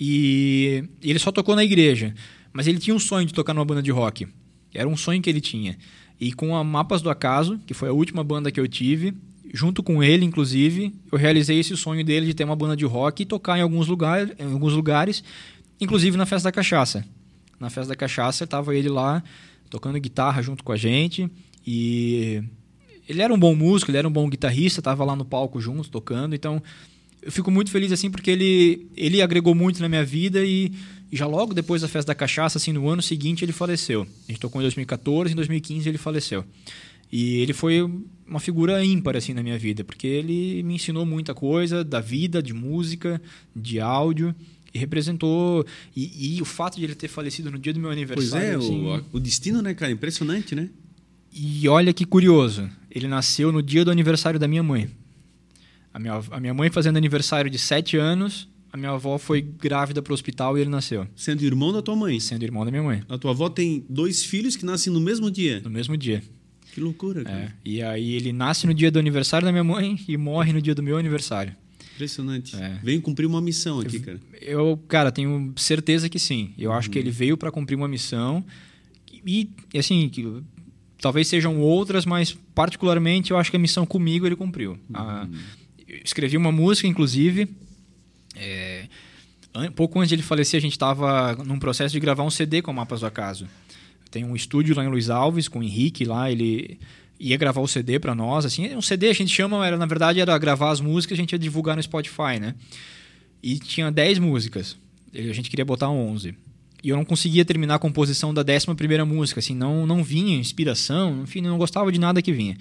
E 0.00 0.84
ele 1.02 1.18
só 1.18 1.30
tocou 1.30 1.54
na 1.54 1.64
igreja, 1.64 2.14
mas 2.52 2.66
ele 2.66 2.78
tinha 2.78 2.94
um 2.94 2.98
sonho 2.98 3.26
de 3.26 3.34
tocar 3.34 3.52
numa 3.52 3.64
banda 3.64 3.82
de 3.82 3.90
rock. 3.90 4.26
Era 4.72 4.88
um 4.88 4.96
sonho 4.96 5.20
que 5.20 5.28
ele 5.28 5.40
tinha. 5.40 5.76
E 6.20 6.32
com 6.32 6.56
a 6.56 6.64
Mapas 6.64 7.02
do 7.02 7.10
Acaso, 7.10 7.60
que 7.66 7.74
foi 7.74 7.88
a 7.88 7.92
última 7.92 8.24
banda 8.24 8.50
que 8.50 8.58
eu 8.58 8.66
tive, 8.66 9.14
junto 9.52 9.82
com 9.82 10.02
ele, 10.02 10.24
inclusive, 10.24 10.94
eu 11.10 11.18
realizei 11.18 11.58
esse 11.58 11.76
sonho 11.76 12.04
dele 12.04 12.26
de 12.26 12.34
ter 12.34 12.44
uma 12.44 12.56
banda 12.56 12.76
de 12.76 12.84
rock 12.84 13.22
e 13.22 13.26
tocar 13.26 13.58
em 13.58 13.62
alguns, 13.62 13.86
lugar, 13.86 14.30
em 14.38 14.52
alguns 14.52 14.72
lugares, 14.72 15.22
inclusive 15.80 16.16
na 16.16 16.26
Festa 16.26 16.48
da 16.48 16.52
Cachaça. 16.52 17.04
Na 17.60 17.68
Festa 17.68 17.90
da 17.90 17.96
Cachaça 17.96 18.44
estava 18.44 18.74
ele 18.74 18.88
lá 18.88 19.22
tocando 19.68 19.98
guitarra 20.00 20.42
junto 20.42 20.64
com 20.64 20.72
a 20.72 20.76
gente 20.76 21.30
e 21.66 22.42
ele 23.08 23.22
era 23.22 23.32
um 23.32 23.38
bom 23.38 23.54
músico, 23.54 23.90
ele 23.90 23.98
era 23.98 24.08
um 24.08 24.12
bom 24.12 24.28
guitarrista, 24.28 24.80
estava 24.80 25.04
lá 25.04 25.16
no 25.16 25.24
palco 25.24 25.60
junto 25.60 25.90
tocando, 25.90 26.34
então 26.34 26.62
eu 27.22 27.32
fico 27.32 27.50
muito 27.50 27.70
feliz 27.70 27.90
assim 27.92 28.10
porque 28.10 28.30
ele, 28.30 28.86
ele 28.96 29.22
agregou 29.22 29.54
muito 29.54 29.80
na 29.80 29.88
minha 29.88 30.04
vida 30.04 30.44
e, 30.44 30.72
já 31.10 31.26
logo 31.26 31.54
depois 31.54 31.82
da 31.82 31.88
festa 31.88 32.08
da 32.08 32.14
cachaça, 32.14 32.58
assim, 32.58 32.72
no 32.72 32.88
ano 32.88 33.00
seguinte 33.00 33.44
ele 33.44 33.52
faleceu. 33.52 34.02
A 34.02 34.32
gente 34.32 34.40
tocou 34.40 34.60
em 34.60 34.64
2014, 34.64 35.32
em 35.32 35.36
2015 35.36 35.88
ele 35.88 35.98
faleceu. 35.98 36.44
E 37.10 37.38
ele 37.38 37.54
foi 37.54 37.80
uma 38.26 38.38
figura 38.38 38.84
ímpar 38.84 39.16
assim 39.16 39.32
na 39.32 39.42
minha 39.42 39.58
vida, 39.58 39.82
porque 39.82 40.06
ele 40.06 40.62
me 40.62 40.74
ensinou 40.74 41.06
muita 41.06 41.34
coisa 41.34 41.82
da 41.82 42.00
vida, 42.00 42.42
de 42.42 42.52
música, 42.52 43.20
de 43.56 43.80
áudio 43.80 44.34
representou 44.74 45.64
e, 45.96 46.36
e 46.36 46.42
o 46.42 46.44
fato 46.44 46.76
de 46.76 46.84
ele 46.84 46.94
ter 46.94 47.08
falecido 47.08 47.50
no 47.50 47.58
dia 47.58 47.72
do 47.72 47.80
meu 47.80 47.90
aniversário. 47.90 48.58
Pois 48.58 48.70
é, 48.70 48.74
assim, 48.74 48.86
o, 48.86 49.16
o 49.16 49.20
destino, 49.20 49.62
né, 49.62 49.74
cara? 49.74 49.90
Impressionante, 49.92 50.54
né? 50.54 50.68
E 51.32 51.68
olha 51.68 51.92
que 51.92 52.04
curioso, 52.04 52.68
ele 52.90 53.06
nasceu 53.06 53.52
no 53.52 53.62
dia 53.62 53.84
do 53.84 53.90
aniversário 53.90 54.38
da 54.38 54.48
minha 54.48 54.62
mãe. 54.62 54.88
A 55.92 55.98
minha, 55.98 56.22
a 56.30 56.40
minha 56.40 56.54
mãe 56.54 56.70
fazendo 56.70 56.96
aniversário 56.96 57.50
de 57.50 57.58
sete 57.58 57.96
anos, 57.96 58.48
a 58.72 58.76
minha 58.76 58.90
avó 58.90 59.18
foi 59.18 59.40
grávida 59.40 60.02
para 60.02 60.10
o 60.10 60.14
hospital 60.14 60.56
e 60.56 60.60
ele 60.60 60.70
nasceu. 60.70 61.06
Sendo 61.16 61.42
irmão 61.42 61.72
da 61.72 61.80
tua 61.80 61.96
mãe. 61.96 62.20
Sendo 62.20 62.42
irmão 62.42 62.64
da 62.64 62.70
minha 62.70 62.82
mãe. 62.82 63.02
A 63.08 63.16
tua 63.16 63.30
avó 63.30 63.48
tem 63.48 63.84
dois 63.88 64.24
filhos 64.24 64.56
que 64.56 64.64
nascem 64.64 64.92
no 64.92 65.00
mesmo 65.00 65.30
dia. 65.30 65.60
No 65.60 65.70
mesmo 65.70 65.96
dia. 65.96 66.22
Que 66.72 66.80
loucura, 66.80 67.24
cara. 67.24 67.36
É. 67.36 67.52
E 67.64 67.82
aí 67.82 68.12
ele 68.12 68.32
nasce 68.32 68.66
no 68.66 68.74
dia 68.74 68.90
do 68.90 68.98
aniversário 68.98 69.46
da 69.46 69.52
minha 69.52 69.64
mãe 69.64 69.98
e 70.06 70.16
morre 70.16 70.52
no 70.52 70.60
dia 70.60 70.74
do 70.74 70.82
meu 70.82 70.98
aniversário. 70.98 71.56
Impressionante. 71.98 72.54
É. 72.54 72.78
Veio 72.82 73.02
cumprir 73.02 73.26
uma 73.26 73.40
missão 73.40 73.80
aqui, 73.80 73.98
cara. 73.98 74.20
Eu, 74.40 74.76
cara, 74.86 75.10
tenho 75.10 75.52
certeza 75.56 76.08
que 76.08 76.18
sim. 76.18 76.52
Eu 76.56 76.72
acho 76.72 76.86
Uhum. 76.88 76.92
que 76.92 76.98
ele 77.00 77.10
veio 77.10 77.36
para 77.36 77.50
cumprir 77.50 77.74
uma 77.74 77.88
missão 77.88 78.44
e, 79.26 79.50
assim, 79.76 80.08
que, 80.08 80.24
talvez 81.00 81.26
sejam 81.26 81.58
outras, 81.60 82.06
mas 82.06 82.38
particularmente 82.54 83.32
eu 83.32 83.36
acho 83.36 83.50
que 83.50 83.56
a 83.56 83.60
missão 83.60 83.84
comigo 83.84 84.26
ele 84.26 84.36
cumpriu. 84.36 84.78
A- 84.94 85.24
Uhum. 85.24 85.38
eu 85.88 85.98
escrevi 86.04 86.36
uma 86.36 86.52
música, 86.52 86.86
inclusive. 86.86 87.48
é, 88.40 88.86
pouco 89.74 89.98
antes 89.98 90.10
de 90.10 90.14
ele 90.14 90.22
falecer, 90.22 90.58
a 90.58 90.60
gente 90.60 90.72
estava 90.72 91.34
num 91.44 91.58
processo 91.58 91.92
de 91.92 91.98
gravar 91.98 92.22
um 92.22 92.30
CD 92.30 92.62
com 92.62 92.72
Mapas 92.72 93.00
do 93.00 93.06
Acaso. 93.06 93.48
Tem 94.12 94.24
um 94.24 94.36
estúdio 94.36 94.76
lá 94.76 94.84
em 94.84 94.88
Luiz 94.88 95.10
Alves 95.10 95.48
com 95.48 95.58
o 95.58 95.62
Henrique 95.64 96.04
lá, 96.04 96.30
ele 96.30 96.78
ia 97.18 97.36
gravar 97.36 97.60
o 97.60 97.68
CD 97.68 97.98
para 97.98 98.14
nós, 98.14 98.44
assim, 98.44 98.74
um 98.74 98.82
CD 98.82 99.08
a 99.08 99.12
gente 99.12 99.34
chama, 99.34 99.66
era 99.66 99.76
na 99.76 99.86
verdade 99.86 100.20
era 100.20 100.36
gravar 100.38 100.70
as 100.70 100.80
músicas, 100.80 101.18
a 101.18 101.20
gente 101.20 101.32
ia 101.32 101.38
divulgar 101.38 101.76
no 101.76 101.82
Spotify, 101.82 102.38
né? 102.40 102.54
E 103.42 103.58
tinha 103.58 103.90
10 103.90 104.18
músicas. 104.18 104.76
A 105.14 105.32
gente 105.32 105.50
queria 105.50 105.64
botar 105.64 105.88
11. 105.88 106.34
E 106.82 106.88
eu 106.90 106.96
não 106.96 107.04
conseguia 107.04 107.44
terminar 107.44 107.76
a 107.76 107.78
composição 107.78 108.32
da 108.32 108.42
11 108.42 108.74
primeira 108.76 109.04
música, 109.04 109.40
assim, 109.40 109.54
não 109.54 109.86
não 109.86 110.04
vinha 110.04 110.36
inspiração, 110.36 111.22
enfim, 111.22 111.40
não 111.40 111.58
gostava 111.58 111.90
de 111.90 111.98
nada 111.98 112.22
que 112.22 112.32
vinha. 112.32 112.56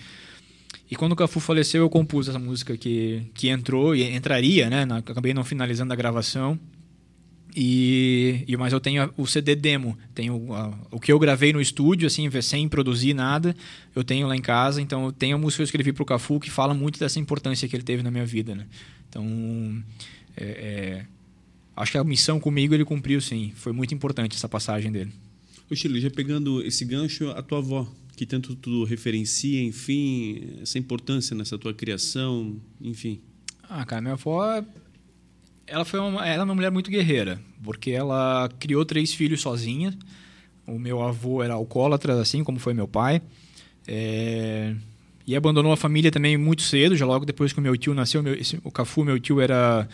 E 0.90 0.96
quando 0.96 1.12
o 1.12 1.16
Cafu 1.16 1.40
faleceu, 1.40 1.82
eu 1.82 1.90
compus 1.90 2.30
essa 2.30 2.40
música 2.40 2.78
que, 2.78 3.22
que 3.34 3.50
entrou 3.50 3.96
e 3.96 4.04
entraria, 4.16 4.70
né? 4.70 4.88
Acabei 4.90 5.34
não 5.34 5.44
finalizando 5.44 5.92
a 5.92 5.96
gravação. 5.96 6.58
E, 7.60 8.44
e 8.48 8.56
mas 8.56 8.72
eu 8.72 8.80
tenho 8.80 9.12
o 9.18 9.26
CD 9.26 9.56
demo, 9.56 9.98
tenho 10.14 10.54
a- 10.54 10.78
o 10.92 11.00
que 11.00 11.12
eu 11.12 11.18
gravei 11.18 11.52
no 11.52 11.60
estúdio, 11.60 12.06
assim, 12.06 12.30
sem 12.40 12.70
produzir 12.70 13.16
nada, 13.16 13.56
eu 13.96 14.04
tenho 14.04 14.28
lá 14.28 14.36
em 14.36 14.42
casa. 14.42 14.80
Então 14.80 15.06
eu 15.06 15.12
tenho 15.12 15.36
a 15.38 15.40
música 15.40 15.58
que 15.58 15.62
eu 15.64 15.66
escrevi 15.66 15.92
pro 15.92 16.06
Cafu 16.06 16.40
que 16.40 16.52
fala 16.52 16.76
muito 16.76 17.00
dessa 17.00 17.20
importância 17.20 17.68
que 17.68 17.76
ele 17.76 17.82
teve 17.84 18.04
na 18.04 18.12
minha 18.12 18.26
vida, 18.28 18.54
né? 18.54 18.68
Então 19.10 19.26
é- 20.36 20.46
é, 20.46 21.06
acho 21.76 21.94
que 21.94 21.98
a 21.98 22.04
missão 22.04 22.40
comigo 22.40 22.76
ele 22.76 22.86
cumpriu, 22.86 23.20
sim. 23.20 23.52
Foi 23.56 23.74
muito 23.74 23.92
importante 23.92 24.36
essa 24.36 24.48
passagem 24.48 24.92
dele. 24.92 25.12
Ô, 25.68 25.76
Chile, 25.76 26.00
já 26.00 26.12
pegando 26.12 26.62
esse 26.62 26.86
gancho, 26.86 27.30
a 27.32 27.42
tua 27.42 27.58
avó, 27.58 27.92
que 28.16 28.26
tanto 28.28 28.56
tu 28.56 28.84
referencia, 28.84 29.64
enfim, 29.64 30.60
essa 30.62 30.78
importância 30.78 31.36
nessa 31.36 31.58
tua 31.58 31.74
criação, 31.74 32.56
enfim. 32.80 33.20
Ah, 33.68 33.84
cara, 33.84 34.02
minha 34.02 34.14
avó, 34.14 34.64
ela 35.68 35.85
foi 35.85 35.99
uma, 35.99 36.26
ela 36.26 36.41
é 36.41 36.45
uma 36.45 36.56
mulher 36.56 36.72
muito 36.72 36.89
guerreira, 36.89 37.39
porque 37.64 37.91
ela 37.91 38.49
criou 38.60 38.85
três 38.85 39.14
filhos 39.14 39.41
sozinha. 39.41 39.94
O 40.65 40.77
meu 40.80 41.02
avô 41.02 41.44
era 41.44 41.53
alcoólatra, 41.53 42.19
assim 42.19 42.44
como 42.44 42.60
foi 42.60 42.73
meu 42.73 42.88
pai. 42.88 43.22
É, 43.88 44.73
e 45.26 45.35
abandonou 45.35 45.72
a 45.72 45.77
família 45.77 46.11
também 46.11 46.38
muito 46.38 46.61
cedo, 46.61 46.95
já 46.95 47.06
logo 47.06 47.26
depois 47.26 47.53
que 47.53 47.60
o 47.60 47.61
meu 47.61 47.76
tio 47.77 47.94
nasceu. 47.94 48.22
Meu, 48.23 48.34
esse- 48.34 48.60
o 48.64 48.72
Cafu, 48.72 49.03
meu 49.03 49.19
tio, 49.19 49.39
era 49.41 49.88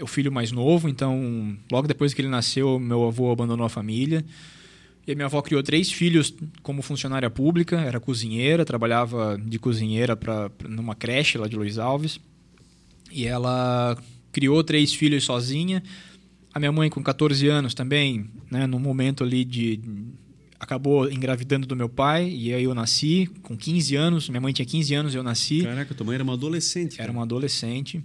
o 0.00 0.06
filho 0.06 0.32
mais 0.32 0.50
novo, 0.52 0.88
então 0.88 1.56
logo 1.70 1.86
depois 1.86 2.12
que 2.12 2.20
ele 2.20 2.28
nasceu, 2.28 2.78
meu 2.78 3.06
avô 3.06 3.30
abandonou 3.30 3.64
a 3.64 3.70
família. 3.70 4.24
E 5.06 5.14
minha 5.14 5.26
avó 5.26 5.40
criou 5.42 5.62
três 5.62 5.92
filhos 5.92 6.34
como 6.62 6.80
funcionária 6.80 7.28
pública, 7.28 7.78
era 7.78 8.00
cozinheira, 8.00 8.64
trabalhava 8.64 9.38
de 9.38 9.58
cozinheira 9.58 10.16
pra, 10.16 10.48
pra- 10.48 10.68
numa 10.68 10.94
creche 10.94 11.36
lá 11.36 11.46
de 11.46 11.56
Luiz 11.56 11.78
Alves. 11.78 12.18
E 13.12 13.26
ela 13.26 13.96
criou 14.34 14.64
três 14.64 14.92
filhos 14.92 15.24
sozinha. 15.24 15.82
A 16.52 16.58
minha 16.58 16.72
mãe, 16.72 16.90
com 16.90 17.02
14 17.02 17.48
anos 17.48 17.72
também, 17.72 18.28
né, 18.50 18.66
no 18.66 18.78
momento 18.78 19.22
ali 19.22 19.44
de. 19.44 19.80
acabou 20.58 21.10
engravidando 21.10 21.66
do 21.66 21.76
meu 21.76 21.88
pai, 21.88 22.28
e 22.28 22.52
aí 22.52 22.64
eu 22.64 22.74
nasci 22.74 23.30
com 23.42 23.56
15 23.56 23.94
anos. 23.94 24.28
Minha 24.28 24.40
mãe 24.40 24.52
tinha 24.52 24.66
15 24.66 24.94
anos 24.94 25.14
eu 25.14 25.22
nasci. 25.22 25.62
Caraca, 25.62 25.94
tua 25.94 26.04
mãe 26.04 26.16
era 26.16 26.24
uma 26.24 26.34
adolescente. 26.34 26.94
Era 26.94 27.04
cara. 27.04 27.12
uma 27.12 27.22
adolescente. 27.22 28.04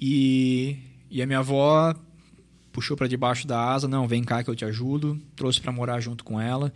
E, 0.00 0.76
e 1.10 1.22
a 1.22 1.26
minha 1.26 1.40
avó 1.40 1.94
puxou 2.70 2.96
para 2.96 3.08
debaixo 3.08 3.46
da 3.46 3.72
asa, 3.72 3.88
não, 3.88 4.06
vem 4.06 4.22
cá 4.22 4.44
que 4.44 4.50
eu 4.50 4.54
te 4.54 4.64
ajudo. 4.66 5.18
Trouxe 5.34 5.60
para 5.60 5.72
morar 5.72 5.98
junto 6.00 6.22
com 6.24 6.38
ela. 6.40 6.72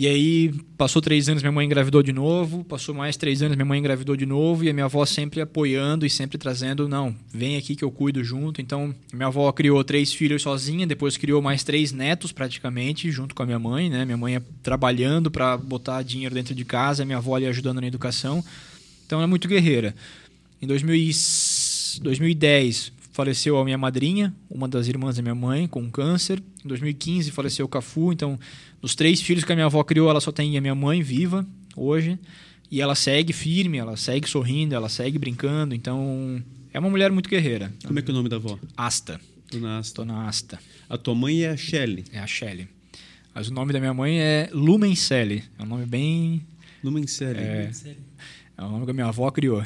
E 0.00 0.06
aí, 0.06 0.50
passou 0.78 1.02
três 1.02 1.28
anos, 1.28 1.42
minha 1.42 1.52
mãe 1.52 1.66
engravidou 1.66 2.02
de 2.02 2.10
novo. 2.10 2.64
Passou 2.64 2.94
mais 2.94 3.18
três 3.18 3.42
anos, 3.42 3.54
minha 3.54 3.66
mãe 3.66 3.78
engravidou 3.78 4.16
de 4.16 4.24
novo. 4.24 4.64
E 4.64 4.70
a 4.70 4.72
minha 4.72 4.86
avó 4.86 5.04
sempre 5.04 5.42
apoiando 5.42 6.06
e 6.06 6.08
sempre 6.08 6.38
trazendo, 6.38 6.88
não, 6.88 7.14
vem 7.30 7.58
aqui 7.58 7.76
que 7.76 7.84
eu 7.84 7.90
cuido 7.90 8.24
junto. 8.24 8.62
Então, 8.62 8.94
minha 9.12 9.26
avó 9.26 9.52
criou 9.52 9.84
três 9.84 10.10
filhos 10.10 10.40
sozinha, 10.40 10.86
depois 10.86 11.18
criou 11.18 11.42
mais 11.42 11.62
três 11.62 11.92
netos 11.92 12.32
praticamente, 12.32 13.10
junto 13.10 13.34
com 13.34 13.42
a 13.42 13.44
minha 13.44 13.58
mãe, 13.58 13.90
né? 13.90 14.06
Minha 14.06 14.16
mãe 14.16 14.32
ia 14.32 14.42
trabalhando 14.62 15.30
para 15.30 15.58
botar 15.58 16.00
dinheiro 16.00 16.34
dentro 16.34 16.54
de 16.54 16.64
casa, 16.64 17.04
minha 17.04 17.18
avó 17.18 17.36
ali 17.36 17.44
ajudando 17.44 17.82
na 17.82 17.86
educação. 17.86 18.42
Então, 19.04 19.18
ela 19.18 19.24
é 19.24 19.28
muito 19.28 19.46
guerreira. 19.46 19.94
Em 20.62 20.66
2000 20.66 20.94
e- 20.94 22.00
2010, 22.00 22.90
faleceu 23.12 23.58
a 23.58 23.64
minha 23.66 23.76
madrinha, 23.76 24.34
uma 24.48 24.66
das 24.66 24.88
irmãs 24.88 25.16
da 25.16 25.22
minha 25.22 25.34
mãe, 25.34 25.66
com 25.66 25.90
câncer. 25.90 26.42
Em 26.64 26.68
2015, 26.68 27.30
faleceu 27.30 27.66
o 27.66 27.68
Cafu. 27.68 28.14
Então, 28.14 28.38
dos 28.80 28.94
três 28.94 29.20
filhos 29.20 29.44
que 29.44 29.52
a 29.52 29.54
minha 29.54 29.66
avó 29.66 29.82
criou, 29.84 30.08
ela 30.08 30.20
só 30.20 30.32
tem 30.32 30.56
a 30.56 30.60
minha 30.60 30.74
mãe 30.74 31.02
viva 31.02 31.46
hoje. 31.76 32.18
E 32.70 32.80
ela 32.80 32.94
segue 32.94 33.32
firme, 33.32 33.78
ela 33.78 33.96
segue 33.96 34.28
sorrindo, 34.28 34.74
ela 34.74 34.88
segue 34.88 35.18
brincando. 35.18 35.74
Então, 35.74 36.42
é 36.72 36.78
uma 36.78 36.88
mulher 36.88 37.10
muito 37.10 37.28
guerreira. 37.28 37.72
Como 37.84 37.98
é 37.98 38.02
que 38.02 38.10
é 38.10 38.12
o 38.12 38.16
nome 38.16 38.28
da 38.28 38.36
avó? 38.36 38.58
Asta. 38.76 39.20
Dona 39.50 39.78
Asta. 39.78 40.04
Dona 40.04 40.28
Asta. 40.28 40.58
A 40.88 40.96
tua 40.96 41.14
mãe 41.14 41.42
é 41.42 41.50
a 41.50 41.56
Shelley. 41.56 42.04
É 42.12 42.20
a 42.20 42.26
Shelley. 42.26 42.68
Mas 43.34 43.48
o 43.48 43.52
nome 43.52 43.72
da 43.72 43.80
minha 43.80 43.92
mãe 43.92 44.20
é 44.20 44.48
Lumencelli. 44.52 45.42
É 45.58 45.62
um 45.62 45.66
nome 45.66 45.86
bem... 45.86 46.42
Lumencelli. 46.82 47.40
É, 47.40 47.70
é 48.56 48.64
um 48.64 48.70
nome 48.70 48.84
que 48.84 48.90
a 48.92 48.94
minha 48.94 49.06
avó 49.06 49.30
criou. 49.30 49.64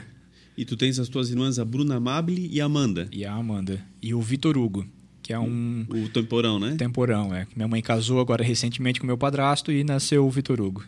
E 0.57 0.65
tu 0.65 0.77
tens 0.77 0.99
as 0.99 1.09
tuas 1.09 1.29
irmãs, 1.31 1.59
a 1.59 1.65
Bruna 1.65 1.97
Amable 1.97 2.49
e 2.51 2.61
a 2.61 2.65
Amanda. 2.65 3.09
E 3.13 3.25
a 3.25 3.33
Amanda. 3.33 3.85
E 4.01 4.15
o 4.15 4.21
Vitor 4.21 4.57
Hugo, 4.57 4.87
que 5.25 5.33
é 5.33 5.39
um... 5.39 5.87
O 5.89 6.09
temporão, 6.11 6.61
né? 6.61 6.77
temporão, 6.77 7.35
é. 7.35 7.47
Minha 7.57 7.67
mãe 7.67 7.81
casou 7.81 8.21
agora 8.21 8.45
recentemente 8.45 9.01
com 9.01 9.07
meu 9.07 9.17
padrasto 9.17 9.73
e 9.73 9.83
nasceu 9.83 10.27
o 10.27 10.31
Vitor 10.31 10.61
Hugo. 10.61 10.85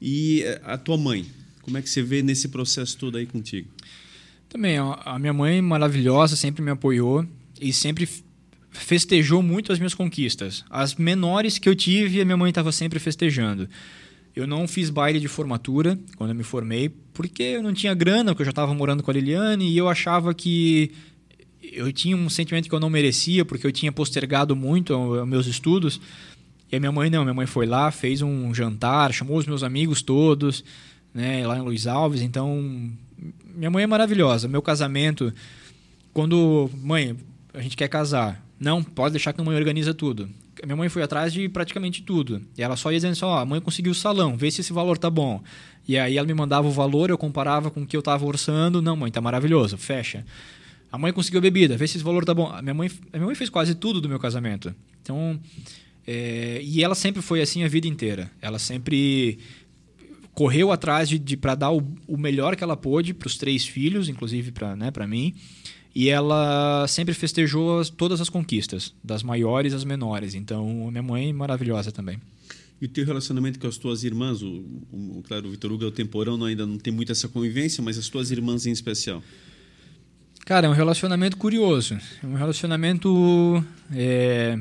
E 0.00 0.42
eh, 0.42 0.62
a 0.64 0.78
tua 0.78 0.96
mãe? 0.96 1.26
Como 1.60 1.76
é 1.76 1.82
que 1.82 1.90
você 1.90 2.02
vê 2.02 2.22
nesse 2.22 2.48
processo 2.48 2.96
todo 2.96 3.18
aí 3.18 3.26
contigo? 3.26 3.68
Também, 4.48 4.78
a 4.78 5.18
minha 5.18 5.34
mãe 5.34 5.60
maravilhosa 5.60 6.36
sempre 6.36 6.62
me 6.62 6.70
apoiou 6.70 7.26
e 7.60 7.70
sempre 7.70 8.08
festejou 8.70 9.42
muito 9.42 9.72
as 9.72 9.78
minhas 9.78 9.92
conquistas. 9.92 10.64
As 10.70 10.94
menores 10.94 11.58
que 11.58 11.68
eu 11.68 11.76
tive, 11.76 12.22
a 12.22 12.24
minha 12.24 12.38
mãe 12.38 12.48
estava 12.48 12.72
sempre 12.72 12.98
festejando. 12.98 13.68
Eu 14.34 14.46
não 14.46 14.66
fiz 14.66 14.88
baile 14.88 15.20
de 15.20 15.28
formatura 15.28 15.98
quando 16.16 16.30
eu 16.30 16.36
me 16.36 16.44
formei, 16.44 16.88
porque 17.12 17.42
eu 17.42 17.62
não 17.62 17.74
tinha 17.74 17.92
grana, 17.92 18.32
porque 18.32 18.40
eu 18.40 18.46
já 18.46 18.50
estava 18.52 18.72
morando 18.72 19.02
com 19.02 19.10
a 19.10 19.14
Liliane 19.14 19.68
e 19.68 19.76
eu 19.76 19.86
achava 19.86 20.32
que 20.32 20.92
eu 21.72 21.92
tinha 21.92 22.16
um 22.16 22.28
sentimento 22.28 22.68
que 22.68 22.74
eu 22.74 22.80
não 22.80 22.90
merecia, 22.90 23.44
porque 23.44 23.66
eu 23.66 23.72
tinha 23.72 23.92
postergado 23.92 24.54
muito 24.56 24.98
meus 25.26 25.46
estudos. 25.46 26.00
E 26.70 26.76
a 26.76 26.80
minha 26.80 26.92
mãe 26.92 27.10
não, 27.10 27.22
minha 27.22 27.34
mãe 27.34 27.46
foi 27.46 27.66
lá, 27.66 27.90
fez 27.90 28.22
um 28.22 28.54
jantar, 28.54 29.12
chamou 29.12 29.36
os 29.36 29.46
meus 29.46 29.62
amigos 29.62 30.02
todos, 30.02 30.64
né, 31.12 31.46
lá 31.46 31.58
em 31.58 31.62
Luiz 31.62 31.86
Alves. 31.86 32.22
Então, 32.22 32.92
minha 33.54 33.70
mãe 33.70 33.84
é 33.84 33.86
maravilhosa. 33.86 34.46
Meu 34.46 34.62
casamento, 34.62 35.32
quando 36.12 36.70
mãe, 36.80 37.16
a 37.52 37.60
gente 37.60 37.76
quer 37.76 37.88
casar, 37.88 38.44
não 38.58 38.82
pode 38.82 39.12
deixar 39.12 39.32
que 39.32 39.40
a 39.40 39.44
mãe 39.44 39.56
organiza 39.56 39.92
tudo. 39.92 40.28
Minha 40.62 40.76
mãe 40.76 40.88
foi 40.88 41.02
atrás 41.02 41.32
de 41.32 41.48
praticamente 41.48 42.02
tudo. 42.02 42.42
E 42.56 42.62
ela 42.62 42.76
só 42.76 42.92
ia 42.92 42.98
dizendo 42.98 43.12
assim, 43.12 43.24
ó, 43.24 43.38
a 43.38 43.46
mãe 43.46 43.60
conseguiu 43.60 43.92
o 43.92 43.94
salão, 43.94 44.36
vê 44.36 44.50
se 44.50 44.60
esse 44.60 44.72
valor 44.72 44.98
tá 44.98 45.08
bom. 45.08 45.42
E 45.88 45.98
aí 45.98 46.18
ela 46.18 46.26
me 46.26 46.34
mandava 46.34 46.68
o 46.68 46.70
valor, 46.70 47.10
eu 47.10 47.18
comparava 47.18 47.70
com 47.70 47.82
o 47.82 47.86
que 47.86 47.96
eu 47.96 48.02
tava 48.02 48.26
orçando, 48.26 48.82
não, 48.82 48.94
mãe, 48.94 49.10
tá 49.10 49.20
maravilhoso, 49.20 49.76
fecha. 49.76 50.24
A 50.92 50.98
mãe 50.98 51.12
conseguiu 51.12 51.40
bebida, 51.40 51.76
vê 51.76 51.86
se 51.86 51.96
esse 51.96 52.04
valor 52.04 52.24
tá 52.24 52.34
bom. 52.34 52.48
A 52.48 52.60
minha 52.60 52.74
mãe, 52.74 52.90
a 53.12 53.16
minha 53.16 53.26
mãe 53.26 53.34
fez 53.34 53.48
quase 53.48 53.74
tudo 53.74 54.00
do 54.00 54.08
meu 54.08 54.18
casamento. 54.18 54.74
Então, 55.02 55.38
é, 56.06 56.60
e 56.62 56.82
ela 56.82 56.94
sempre 56.94 57.22
foi 57.22 57.40
assim 57.40 57.62
a 57.62 57.68
vida 57.68 57.86
inteira. 57.86 58.30
Ela 58.40 58.58
sempre 58.58 59.38
correu 60.32 60.72
atrás 60.72 61.08
de, 61.08 61.18
de 61.18 61.36
para 61.36 61.54
dar 61.54 61.70
o, 61.70 61.86
o, 62.06 62.16
melhor 62.16 62.56
que 62.56 62.64
ela 62.64 62.76
pôde 62.76 63.12
para 63.14 63.26
os 63.26 63.36
três 63.36 63.66
filhos, 63.66 64.08
inclusive 64.08 64.50
para 64.50 64.74
né, 64.74 64.90
mim. 65.06 65.34
E 65.94 66.08
ela 66.08 66.86
sempre 66.88 67.14
festejou 67.14 67.78
as, 67.78 67.90
todas 67.90 68.20
as 68.20 68.28
conquistas, 68.28 68.94
das 69.02 69.22
maiores 69.22 69.74
às 69.74 69.84
menores. 69.84 70.34
Então, 70.34 70.90
minha 70.90 71.02
mãe 71.02 71.32
maravilhosa 71.32 71.92
também. 71.92 72.18
E 72.80 72.86
o 72.86 72.88
teu 72.88 73.04
relacionamento 73.04 73.58
com 73.58 73.66
as 73.66 73.76
tuas 73.76 74.02
irmãs? 74.04 74.40
O, 74.40 74.64
o 74.92 75.22
claro, 75.26 75.48
o 75.48 75.50
Vitor 75.50 75.70
Hugo 75.70 75.84
é 75.84 75.88
o 75.88 75.92
temporão, 75.92 76.42
ainda 76.44 76.64
não 76.64 76.78
tem 76.78 76.92
muito 76.92 77.12
essa 77.12 77.28
convivência, 77.28 77.82
mas 77.82 77.98
as 77.98 78.08
tuas 78.08 78.30
irmãs 78.30 78.64
em 78.66 78.72
especial? 78.72 79.22
Cara, 80.44 80.66
é 80.66 80.70
um 80.70 80.74
relacionamento 80.74 81.36
curioso. 81.36 81.98
É 82.22 82.26
um 82.26 82.34
relacionamento 82.34 83.64
é, 83.92 84.58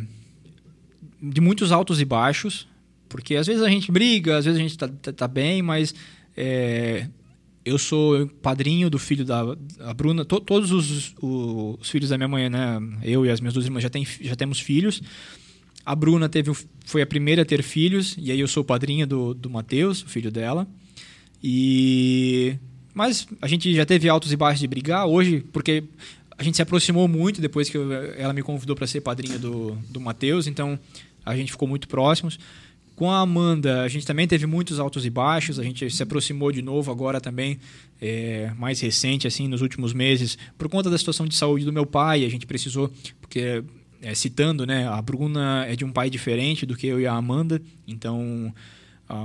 de 1.21 1.41
muitos 1.41 1.71
altos 1.71 1.99
e 1.99 2.05
baixos, 2.05 2.67
porque 3.07 3.35
às 3.35 3.47
vezes 3.47 3.63
a 3.63 3.69
gente 3.69 3.91
briga, 3.91 4.37
às 4.37 4.45
vezes 4.45 4.59
a 4.59 4.63
gente 4.63 4.77
tá, 4.77 4.87
tá, 4.87 5.11
tá 5.11 5.27
bem, 5.27 5.61
mas 5.61 5.95
é, 6.37 7.07
eu 7.65 7.77
sou 7.77 8.27
padrinho 8.41 8.89
do 8.89 8.97
filho 8.97 9.25
da 9.25 9.55
Bruna. 9.95 10.23
To, 10.25 10.39
todos 10.39 10.71
os, 10.71 11.15
os, 11.21 11.89
filhos 11.89 12.09
da 12.09 12.17
minha 12.17 12.27
mãe, 12.27 12.49
né? 12.49 12.79
Eu 13.03 13.25
e 13.25 13.29
as 13.29 13.39
minhas 13.39 13.53
duas 13.53 13.65
irmãs 13.65 13.83
já, 13.83 13.89
tem, 13.89 14.05
já 14.21 14.35
temos 14.35 14.59
filhos. 14.59 15.01
A 15.85 15.95
Bruna 15.95 16.29
teve, 16.29 16.51
foi 16.85 17.01
a 17.01 17.07
primeira 17.07 17.41
a 17.41 17.45
ter 17.45 17.63
filhos, 17.63 18.15
e 18.17 18.31
aí 18.31 18.39
eu 18.39 18.47
sou 18.47 18.63
padrinha 18.63 19.07
do, 19.07 19.33
do 19.33 19.49
Matheus, 19.49 20.03
o 20.03 20.07
filho 20.07 20.31
dela. 20.31 20.67
E. 21.43 22.55
Mas 22.93 23.27
a 23.41 23.47
gente 23.47 23.73
já 23.73 23.85
teve 23.85 24.09
altos 24.09 24.31
e 24.31 24.35
baixos 24.35 24.59
de 24.59 24.67
brigar 24.67 25.05
hoje, 25.05 25.43
porque 25.53 25.83
a 26.37 26.43
gente 26.43 26.55
se 26.55 26.61
aproximou 26.61 27.07
muito 27.07 27.41
depois 27.41 27.69
que 27.69 27.77
eu, 27.77 27.91
ela 27.91 28.33
me 28.33 28.41
convidou 28.41 28.75
para 28.75 28.87
ser 28.87 29.01
padrinha 29.01 29.37
do, 29.37 29.77
do 29.89 29.99
Matheus, 29.99 30.47
então 30.47 30.79
a 31.25 31.35
gente 31.35 31.51
ficou 31.51 31.67
muito 31.67 31.87
próximos. 31.87 32.39
Com 32.95 33.11
a 33.11 33.19
Amanda, 33.19 33.81
a 33.81 33.87
gente 33.87 34.05
também 34.05 34.27
teve 34.27 34.45
muitos 34.45 34.79
altos 34.79 35.05
e 35.05 35.09
baixos, 35.09 35.59
a 35.59 35.63
gente 35.63 35.89
se 35.89 36.03
aproximou 36.03 36.51
de 36.51 36.61
novo 36.61 36.91
agora 36.91 37.21
também, 37.21 37.59
é, 38.01 38.51
mais 38.57 38.79
recente, 38.81 39.27
assim, 39.27 39.47
nos 39.47 39.61
últimos 39.61 39.93
meses, 39.93 40.37
por 40.57 40.67
conta 40.67 40.89
da 40.89 40.97
situação 40.97 41.25
de 41.25 41.35
saúde 41.35 41.63
do 41.63 41.71
meu 41.71 41.85
pai, 41.85 42.25
a 42.25 42.29
gente 42.29 42.45
precisou, 42.45 42.91
porque 43.21 43.63
é, 44.01 44.15
citando, 44.15 44.65
né, 44.65 44.87
a 44.87 45.01
Bruna 45.01 45.65
é 45.65 45.75
de 45.75 45.85
um 45.85 45.91
pai 45.91 46.09
diferente 46.09 46.65
do 46.65 46.75
que 46.75 46.87
eu 46.87 46.99
e 46.99 47.07
a 47.07 47.13
Amanda, 47.13 47.61
então 47.87 48.53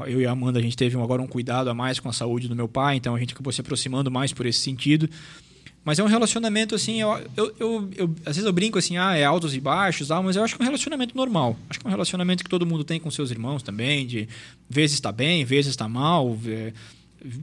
eu 0.06 0.20
e 0.20 0.26
a 0.26 0.30
Amanda 0.30 0.58
a 0.58 0.62
gente 0.62 0.76
teve 0.76 0.96
agora 1.00 1.20
um 1.20 1.26
cuidado 1.26 1.68
a 1.68 1.74
mais 1.74 2.00
com 2.00 2.08
a 2.08 2.12
saúde 2.12 2.48
do 2.48 2.56
meu 2.56 2.68
pai, 2.68 2.96
então 2.96 3.14
a 3.14 3.18
gente 3.18 3.34
acabou 3.34 3.52
se 3.52 3.60
aproximando 3.60 4.10
mais 4.10 4.32
por 4.32 4.46
esse 4.46 4.60
sentido. 4.60 5.08
Mas 5.84 5.98
é 5.98 6.02
um 6.02 6.06
relacionamento 6.06 6.74
assim, 6.74 7.02
eu, 7.02 7.10
eu, 7.36 7.54
eu, 7.60 7.90
eu, 7.94 8.14
às 8.24 8.36
vezes 8.36 8.44
eu 8.44 8.52
brinco 8.52 8.78
assim, 8.78 8.96
ah, 8.96 9.14
é 9.14 9.24
altos 9.24 9.54
e 9.54 9.60
baixos, 9.60 10.10
ah, 10.10 10.22
mas 10.22 10.34
eu 10.34 10.42
acho 10.42 10.56
que 10.56 10.62
é 10.62 10.64
um 10.64 10.66
relacionamento 10.66 11.14
normal. 11.14 11.58
Acho 11.68 11.78
que 11.78 11.86
é 11.86 11.88
um 11.88 11.90
relacionamento 11.90 12.42
que 12.42 12.48
todo 12.48 12.64
mundo 12.64 12.84
tem 12.84 12.98
com 12.98 13.10
seus 13.10 13.30
irmãos 13.30 13.62
também, 13.62 14.06
de 14.06 14.26
vezes 14.68 14.94
está 14.94 15.12
bem, 15.12 15.44
vezes 15.44 15.72
está 15.72 15.86
mal, 15.86 16.38
é, 16.46 16.72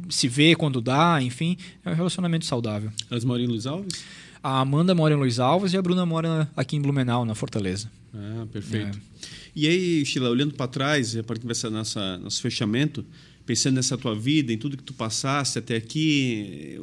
se 0.09 0.27
vê 0.27 0.55
quando 0.55 0.81
dá, 0.81 1.21
enfim, 1.21 1.55
é 1.85 1.91
um 1.91 1.93
relacionamento 1.93 2.45
saudável. 2.45 2.91
Elas 3.11 3.23
moram 3.23 3.43
em 3.43 3.47
Luiz 3.47 3.67
Alves? 3.67 4.03
A 4.43 4.59
Amanda 4.59 4.95
mora 4.95 5.13
em 5.13 5.17
Luiz 5.17 5.37
Alves 5.39 5.73
e 5.73 5.77
a 5.77 5.81
Bruna 5.81 6.03
mora 6.03 6.49
aqui 6.57 6.75
em 6.75 6.81
Blumenau, 6.81 7.23
na 7.25 7.35
Fortaleza. 7.35 7.91
Ah, 8.11 8.47
perfeito. 8.51 8.97
É. 8.97 9.31
E 9.55 9.67
aí, 9.67 10.05
Sheila, 10.05 10.29
olhando 10.29 10.53
para 10.53 10.67
trás, 10.67 11.15
a 11.15 11.23
partir 11.23 11.45
nossa 11.69 12.17
nosso 12.17 12.41
fechamento, 12.41 13.05
pensando 13.45 13.75
nessa 13.75 13.97
tua 13.97 14.15
vida, 14.15 14.53
em 14.53 14.57
tudo 14.57 14.77
que 14.77 14.83
tu 14.83 14.93
passaste 14.93 15.59
até 15.59 15.75
aqui, 15.75 16.79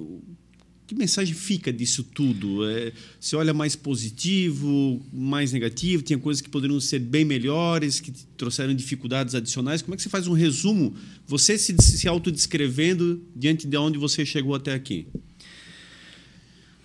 que 0.88 0.94
mensagem 0.94 1.34
fica 1.34 1.70
disso 1.70 2.02
tudo? 2.02 2.66
É, 2.66 2.92
você 3.20 3.36
olha 3.36 3.52
mais 3.52 3.76
positivo, 3.76 5.04
mais 5.12 5.52
negativo? 5.52 6.02
Tinha 6.02 6.18
coisas 6.18 6.40
que 6.40 6.48
poderiam 6.48 6.80
ser 6.80 6.98
bem 6.98 7.26
melhores, 7.26 8.00
que 8.00 8.10
trouxeram 8.38 8.74
dificuldades 8.74 9.34
adicionais? 9.34 9.82
Como 9.82 9.92
é 9.92 9.96
que 9.98 10.02
você 10.02 10.08
faz 10.08 10.26
um 10.26 10.32
resumo, 10.32 10.96
você 11.26 11.58
se, 11.58 11.76
se 11.78 12.08
autodescrevendo 12.08 13.22
diante 13.36 13.66
de 13.66 13.76
onde 13.76 13.98
você 13.98 14.24
chegou 14.24 14.54
até 14.54 14.72
aqui? 14.72 15.06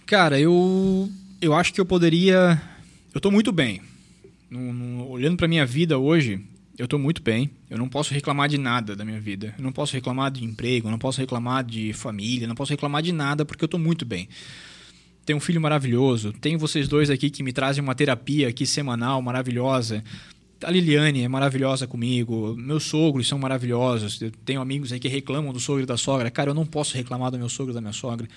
Cara, 0.06 0.38
eu, 0.38 1.10
eu 1.42 1.54
acho 1.54 1.74
que 1.74 1.80
eu 1.80 1.86
poderia. 1.86 2.62
Eu 3.14 3.20
estou 3.20 3.32
muito 3.32 3.54
bem. 3.54 3.82
No, 4.54 4.72
no, 4.72 5.10
olhando 5.10 5.36
para 5.36 5.48
minha 5.48 5.66
vida 5.66 5.98
hoje, 5.98 6.40
eu 6.78 6.86
estou 6.86 7.00
muito 7.00 7.24
bem. 7.24 7.50
Eu 7.72 7.78
não 7.80 7.90
posso 7.90 8.14
reclamar 8.14 8.48
de 8.48 8.60
nada 8.60 8.96
da 8.96 9.04
minha 9.04 9.20
vida. 9.20 9.56
Eu 9.58 9.64
não 9.64 9.72
posso 9.72 9.94
reclamar 9.94 10.30
de 10.30 10.46
emprego, 10.46 10.92
não 10.92 11.00
posso 11.00 11.20
reclamar 11.20 11.64
de 11.64 11.92
família, 11.92 12.48
não 12.48 12.54
posso 12.54 12.72
reclamar 12.72 13.02
de 13.02 13.12
nada 13.12 13.44
porque 13.44 13.64
eu 13.64 13.66
estou 13.66 13.80
muito 13.80 14.06
bem. 14.06 14.30
Tenho 15.26 15.38
um 15.38 15.40
filho 15.40 15.60
maravilhoso. 15.60 16.32
Tenho 16.34 16.60
vocês 16.60 16.88
dois 16.88 17.10
aqui 17.10 17.32
que 17.32 17.42
me 17.42 17.52
trazem 17.52 17.84
uma 17.84 17.96
terapia 17.96 18.48
aqui 18.48 18.64
semanal 18.64 19.24
maravilhosa. 19.24 20.04
A 20.64 20.70
Liliane 20.70 21.24
é 21.24 21.28
maravilhosa 21.28 21.88
comigo. 21.88 22.56
Meus 22.56 22.84
sogros 22.84 23.28
são 23.28 23.40
maravilhosos. 23.40 24.22
Eu 24.22 24.30
tenho 24.46 24.62
amigos 24.62 24.94
aí 24.94 25.00
que 25.00 25.08
reclamam 25.08 25.52
do 25.52 25.60
sogro 25.60 25.82
e 25.82 25.88
da 25.88 25.98
sogra. 25.98 26.30
Cara, 26.30 26.52
eu 26.52 26.54
não 26.54 26.66
posso 26.66 26.96
reclamar 26.96 27.32
do 27.32 27.40
meu 27.40 27.50
sogro 27.50 27.74
e 27.74 27.76
da 27.76 27.82
minha 27.82 27.92
sogra 27.92 28.30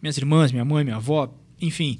minhas 0.00 0.16
irmãs, 0.16 0.52
minha 0.52 0.64
mãe, 0.64 0.84
minha 0.84 0.96
avó, 0.96 1.34
enfim. 1.60 1.98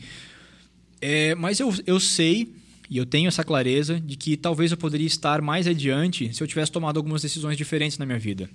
É, 1.01 1.35
mas 1.35 1.59
eu, 1.59 1.75
eu 1.85 1.99
sei 1.99 2.55
e 2.91 2.97
eu 2.97 3.07
tenho 3.07 3.29
essa 3.29 3.45
clareza 3.45 4.01
de 4.01 4.17
que 4.17 4.37
talvez 4.37 4.71
eu 4.71 4.77
poderia 4.77 5.07
estar 5.07 5.43
mais 5.43 5.67
adiante 5.67 6.35
se 6.35 6.43
eu 6.43 6.47
tivesse 6.47 6.73
tomado 6.73 6.97
algumas 6.97 7.23
decisões 7.23 7.57
diferentes 7.57 7.99
na 7.99 8.07
minha 8.07 8.19
vida. 8.19 8.49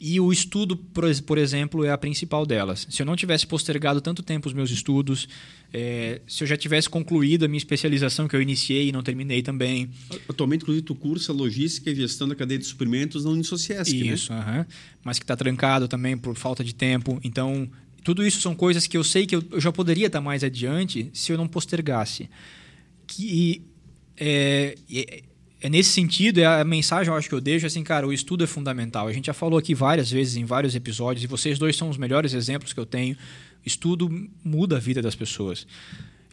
E 0.00 0.20
o 0.20 0.32
estudo, 0.32 0.76
por 0.76 1.38
exemplo, 1.38 1.84
é 1.84 1.90
a 1.90 1.98
principal 1.98 2.46
delas. 2.46 2.86
Se 2.88 3.02
eu 3.02 3.06
não 3.06 3.16
tivesse 3.16 3.44
postergado 3.46 4.00
tanto 4.00 4.22
tempo 4.22 4.46
os 4.46 4.54
meus 4.54 4.70
estudos, 4.70 5.28
é, 5.72 6.20
se 6.26 6.44
eu 6.44 6.46
já 6.46 6.56
tivesse 6.56 6.88
concluído 6.88 7.44
a 7.44 7.48
minha 7.48 7.58
especialização 7.58 8.28
que 8.28 8.36
eu 8.36 8.40
iniciei 8.40 8.88
e 8.88 8.92
não 8.92 9.02
terminei 9.02 9.42
também. 9.42 9.90
Atualmente, 10.28 10.62
inclusive, 10.62 10.84
tu 10.84 10.94
cursa 10.94 11.32
logística 11.32 11.90
e 11.90 11.96
gestão 11.96 12.28
da 12.28 12.36
cadeia 12.36 12.58
de 12.58 12.64
suprimentos 12.64 13.24
na 13.24 13.30
Unisociesc, 13.30 13.92
né? 13.92 14.14
Isso, 14.14 14.32
né? 14.32 14.66
mas 15.02 15.18
que 15.18 15.24
está 15.24 15.34
trancado 15.34 15.88
também 15.88 16.16
por 16.16 16.36
falta 16.36 16.62
de 16.62 16.74
tempo. 16.74 17.18
Então, 17.24 17.68
tudo 18.04 18.24
isso 18.24 18.40
são 18.40 18.54
coisas 18.54 18.86
que 18.86 18.96
eu 18.96 19.02
sei 19.02 19.26
que 19.26 19.34
eu, 19.34 19.42
eu 19.50 19.60
já 19.60 19.72
poderia 19.72 20.06
estar 20.06 20.20
mais 20.20 20.44
adiante 20.44 21.10
se 21.12 21.32
eu 21.32 21.36
não 21.36 21.48
postergasse. 21.48 22.30
Que, 23.04 23.64
é, 24.18 24.74
é, 24.92 25.22
é, 25.60 25.68
nesse 25.68 25.90
sentido, 25.90 26.38
é 26.38 26.46
a 26.46 26.64
mensagem 26.64 27.12
eu 27.12 27.16
acho 27.16 27.28
que 27.28 27.34
eu 27.34 27.40
deixo 27.40 27.66
assim, 27.66 27.82
cara, 27.82 28.06
o 28.06 28.12
estudo 28.12 28.44
é 28.44 28.46
fundamental. 28.46 29.08
A 29.08 29.12
gente 29.12 29.26
já 29.26 29.34
falou 29.34 29.58
aqui 29.58 29.74
várias 29.74 30.10
vezes 30.10 30.36
em 30.36 30.44
vários 30.44 30.74
episódios, 30.74 31.24
e 31.24 31.26
vocês 31.26 31.58
dois 31.58 31.76
são 31.76 31.88
os 31.88 31.96
melhores 31.96 32.34
exemplos 32.34 32.72
que 32.72 32.80
eu 32.80 32.86
tenho. 32.86 33.16
Estudo 33.64 34.08
muda 34.44 34.76
a 34.76 34.80
vida 34.80 35.02
das 35.02 35.14
pessoas. 35.14 35.66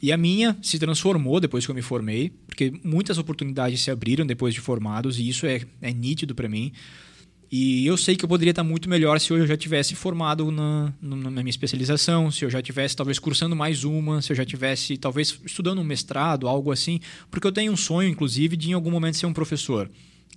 E 0.02 0.12
a 0.12 0.18
minha 0.18 0.58
se 0.62 0.78
transformou 0.78 1.40
depois 1.40 1.66
que 1.66 1.72
eu 1.72 1.76
me 1.76 1.82
formei, 1.82 2.32
porque 2.46 2.74
muitas 2.84 3.18
oportunidades 3.18 3.82
se 3.82 3.90
abriram 3.90 4.26
depois 4.26 4.54
de 4.54 4.60
formados, 4.60 5.20
e 5.20 5.28
isso 5.28 5.46
é, 5.46 5.62
é 5.82 5.92
nítido 5.92 6.36
para 6.36 6.48
mim. 6.48 6.72
E 7.52 7.86
eu 7.86 7.96
sei 7.96 8.16
que 8.16 8.26
eu 8.26 8.30
poderia 8.30 8.52
estar 8.52 8.64
muito 8.64 8.90
melhor 8.90 9.20
se 9.20 9.32
eu 9.32 9.46
já 9.46 9.56
tivesse 9.56 9.96
formado 9.96 10.52
na, 10.52 10.92
na 11.02 11.30
minha 11.32 11.50
especialização, 11.50 12.32
se 12.32 12.44
eu 12.44 12.50
já 12.50 12.62
tivesse 12.62 12.96
talvez 12.96 13.20
cursando 13.20 13.56
mais 13.56 13.84
uma, 13.84 14.22
se 14.22 14.32
eu 14.32 14.36
já 14.36 14.44
tivesse 14.44 14.98
talvez 14.98 15.40
estudando 15.46 15.80
um 15.80 15.84
mestrado, 15.84 16.48
algo 16.48 16.72
assim, 16.72 17.00
porque 17.30 17.46
eu 17.46 17.52
tenho 17.52 17.72
um 17.72 17.78
sonho, 17.78 18.10
inclusive, 18.10 18.58
de 18.58 18.72
em 18.72 18.74
algum 18.74 18.92
momento 18.92 19.18
ser 19.18 19.26
um 19.26 19.34
professor 19.34 19.90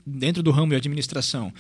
dentro 0.07 0.43
do 0.43 0.51
ramo 0.51 0.71
de 0.71 0.77
administração. 0.77 1.53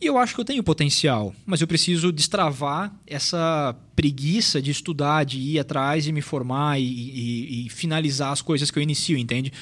E 0.00 0.06
eu 0.06 0.16
acho 0.16 0.34
que 0.34 0.40
eu 0.40 0.44
tenho 0.46 0.62
potencial, 0.62 1.34
mas 1.44 1.60
eu 1.60 1.66
preciso 1.66 2.10
destravar 2.10 2.90
essa 3.06 3.76
preguiça 3.94 4.62
de 4.62 4.70
estudar, 4.70 5.24
de 5.24 5.38
ir 5.38 5.58
atrás 5.58 6.06
e 6.06 6.12
me 6.12 6.22
formar 6.22 6.80
e, 6.80 6.84
e, 6.84 7.66
e 7.66 7.68
finalizar 7.68 8.32
as 8.32 8.40
coisas 8.40 8.70
que 8.70 8.78
eu 8.78 8.82
inicio, 8.82 9.18
entende? 9.18 9.52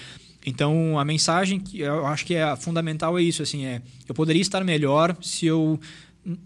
Então, 0.46 0.98
a 0.98 1.04
mensagem 1.04 1.58
que 1.60 1.80
eu 1.80 2.06
acho 2.06 2.24
que 2.24 2.34
é 2.34 2.56
fundamental 2.56 3.18
é 3.18 3.22
isso, 3.22 3.42
assim, 3.42 3.64
é 3.64 3.82
eu 4.08 4.14
poderia 4.14 4.40
estar 4.40 4.64
melhor 4.64 5.16
se 5.20 5.46
eu 5.46 5.78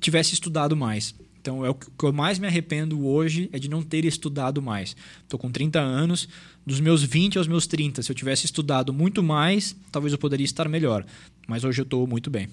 tivesse 0.01 0.35
estudado 0.35 0.77
mais. 0.77 1.15
Então, 1.41 1.67
é 1.67 1.71
o 1.71 1.75
que 1.75 2.05
eu 2.05 2.13
mais 2.13 2.39
me 2.39 2.47
arrependo 2.47 3.05
hoje 3.05 3.51
é 3.53 3.59
de 3.59 3.69
não 3.69 3.83
ter 3.83 4.05
estudado 4.05 4.63
mais. 4.63 4.95
Estou 5.25 5.39
com 5.39 5.51
30 5.51 5.81
anos, 5.81 6.29
dos 6.65 6.81
meus 6.81 7.03
20 7.03 7.37
aos 7.37 7.49
meus 7.49 7.67
30, 7.67 8.03
se 8.03 8.11
eu 8.11 8.15
tivesse 8.15 8.47
estudado 8.47 8.93
muito 8.93 9.23
mais, 9.23 9.75
talvez 9.91 10.13
eu 10.13 10.19
poderia 10.19 10.45
estar 10.45 10.69
melhor. 10.69 11.05
Mas 11.49 11.65
hoje 11.65 11.81
eu 11.81 11.85
estou 11.85 12.07
muito 12.07 12.31
bem. 12.31 12.49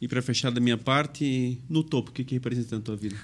E 0.00 0.08
para 0.08 0.20
fechar 0.20 0.50
da 0.50 0.60
minha 0.60 0.76
parte, 0.76 1.58
no 1.68 1.82
topo, 1.82 2.10
o 2.10 2.12
que, 2.12 2.24
que 2.24 2.34
representa 2.34 2.76
na 2.76 2.82
tua 2.82 2.96
vida? 2.96 3.16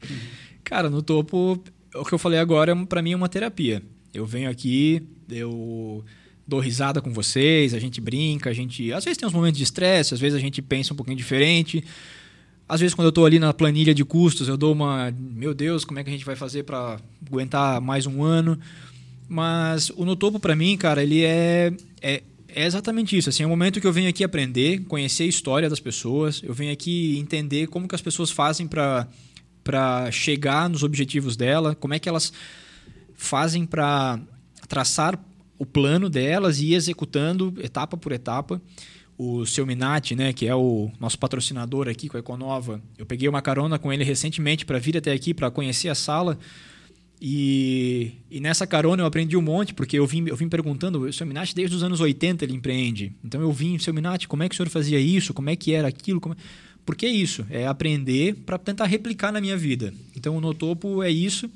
Cara, 0.64 0.90
no 0.90 1.02
topo, 1.02 1.62
o 1.94 2.04
que 2.04 2.12
eu 2.12 2.18
falei 2.18 2.38
agora, 2.38 2.74
para 2.86 3.02
mim 3.02 3.12
é 3.12 3.16
uma 3.16 3.28
terapia. 3.28 3.82
Eu 4.12 4.26
venho 4.26 4.50
aqui, 4.50 5.02
eu 5.28 6.04
dou 6.48 6.60
risada 6.60 7.02
com 7.02 7.12
vocês, 7.12 7.74
a 7.74 7.78
gente 7.78 8.00
brinca, 8.00 8.48
a 8.48 8.54
gente. 8.54 8.90
Às 8.90 9.04
vezes 9.04 9.18
tem 9.18 9.28
uns 9.28 9.34
momentos 9.34 9.58
de 9.58 9.64
estresse, 9.64 10.14
às 10.14 10.20
vezes 10.20 10.36
a 10.36 10.40
gente 10.40 10.62
pensa 10.62 10.94
um 10.94 10.96
pouquinho 10.96 11.16
diferente. 11.16 11.84
Às 12.66 12.80
vezes, 12.80 12.94
quando 12.94 13.06
eu 13.06 13.10
estou 13.10 13.26
ali 13.26 13.38
na 13.38 13.52
planilha 13.52 13.94
de 13.94 14.04
custos, 14.04 14.48
eu 14.48 14.56
dou 14.56 14.72
uma. 14.72 15.14
Meu 15.18 15.52
Deus, 15.52 15.84
como 15.84 15.98
é 15.98 16.04
que 16.04 16.08
a 16.08 16.12
gente 16.12 16.24
vai 16.24 16.36
fazer 16.36 16.62
para 16.62 16.98
aguentar 17.26 17.82
mais 17.82 18.06
um 18.06 18.22
ano? 18.22 18.58
Mas 19.28 19.90
o 19.90 20.06
No 20.06 20.16
Topo, 20.16 20.40
para 20.40 20.56
mim, 20.56 20.74
cara, 20.78 21.02
ele 21.02 21.22
é, 21.22 21.70
é, 22.00 22.22
é, 22.48 22.64
exatamente 22.64 23.16
isso. 23.16 23.28
Assim, 23.28 23.42
é 23.42 23.46
o 23.46 23.48
momento 23.48 23.78
que 23.78 23.86
eu 23.86 23.92
venho 23.92 24.08
aqui 24.08 24.24
aprender, 24.24 24.84
conhecer 24.84 25.24
a 25.24 25.26
história 25.26 25.68
das 25.68 25.80
pessoas, 25.80 26.40
eu 26.42 26.54
venho 26.54 26.72
aqui 26.72 27.18
entender 27.18 27.66
como 27.66 27.86
que 27.86 27.94
as 27.94 28.00
pessoas 28.00 28.30
fazem 28.30 28.66
para 28.66 30.10
chegar 30.10 30.68
nos 30.70 30.82
objetivos 30.82 31.36
dela, 31.36 31.74
como 31.74 31.92
é 31.92 31.98
que 31.98 32.08
elas 32.08 32.32
fazem 33.14 33.66
para 33.66 34.18
traçar 34.66 35.18
o 35.58 35.66
plano 35.66 36.08
delas 36.08 36.60
e 36.60 36.74
executando 36.74 37.52
etapa 37.58 37.96
por 37.96 38.12
etapa. 38.12 38.60
o 39.20 39.44
seu 39.44 39.66
Minati, 39.66 40.14
né, 40.14 40.32
que 40.32 40.46
é 40.46 40.54
o 40.54 40.92
nosso 41.00 41.18
patrocinador 41.18 41.88
aqui 41.88 42.08
com 42.08 42.16
a 42.16 42.20
Econova. 42.20 42.80
Eu 42.96 43.04
peguei 43.04 43.28
uma 43.28 43.42
carona 43.42 43.76
com 43.76 43.92
ele 43.92 44.04
recentemente 44.04 44.64
para 44.64 44.78
vir 44.78 44.96
até 44.96 45.10
aqui 45.10 45.34
para 45.34 45.50
conhecer 45.50 45.88
a 45.88 45.94
sala. 45.94 46.38
E, 47.20 48.12
e, 48.30 48.38
nessa 48.38 48.64
carona 48.64 49.02
eu 49.02 49.06
aprendi 49.06 49.36
um 49.36 49.42
monte, 49.42 49.74
porque 49.74 49.98
eu 49.98 50.06
vim, 50.06 50.28
eu 50.28 50.36
vim 50.36 50.48
perguntando, 50.48 51.00
o 51.00 51.12
seu 51.12 51.26
Minati 51.26 51.52
desde 51.52 51.74
os 51.74 51.82
anos 51.82 52.00
80 52.00 52.44
ele 52.44 52.54
empreende. 52.54 53.12
Então 53.24 53.40
eu 53.40 53.50
vim, 53.50 53.76
seu 53.78 53.92
Minati, 53.92 54.28
como 54.28 54.44
é 54.44 54.48
que 54.48 54.54
o 54.54 54.56
senhor 54.56 54.68
fazia 54.68 55.00
isso? 55.00 55.34
Como 55.34 55.50
é 55.50 55.56
que 55.56 55.72
era 55.72 55.88
aquilo? 55.88 56.20
Como... 56.20 56.36
Por 56.86 56.94
que 56.94 57.08
isso? 57.08 57.44
É 57.50 57.66
aprender 57.66 58.36
para 58.46 58.56
tentar 58.56 58.86
replicar 58.86 59.32
na 59.32 59.40
minha 59.40 59.56
vida. 59.56 59.92
Então 60.16 60.36
o 60.36 60.40
Notopo 60.40 61.02
é 61.02 61.10
isso. 61.10 61.50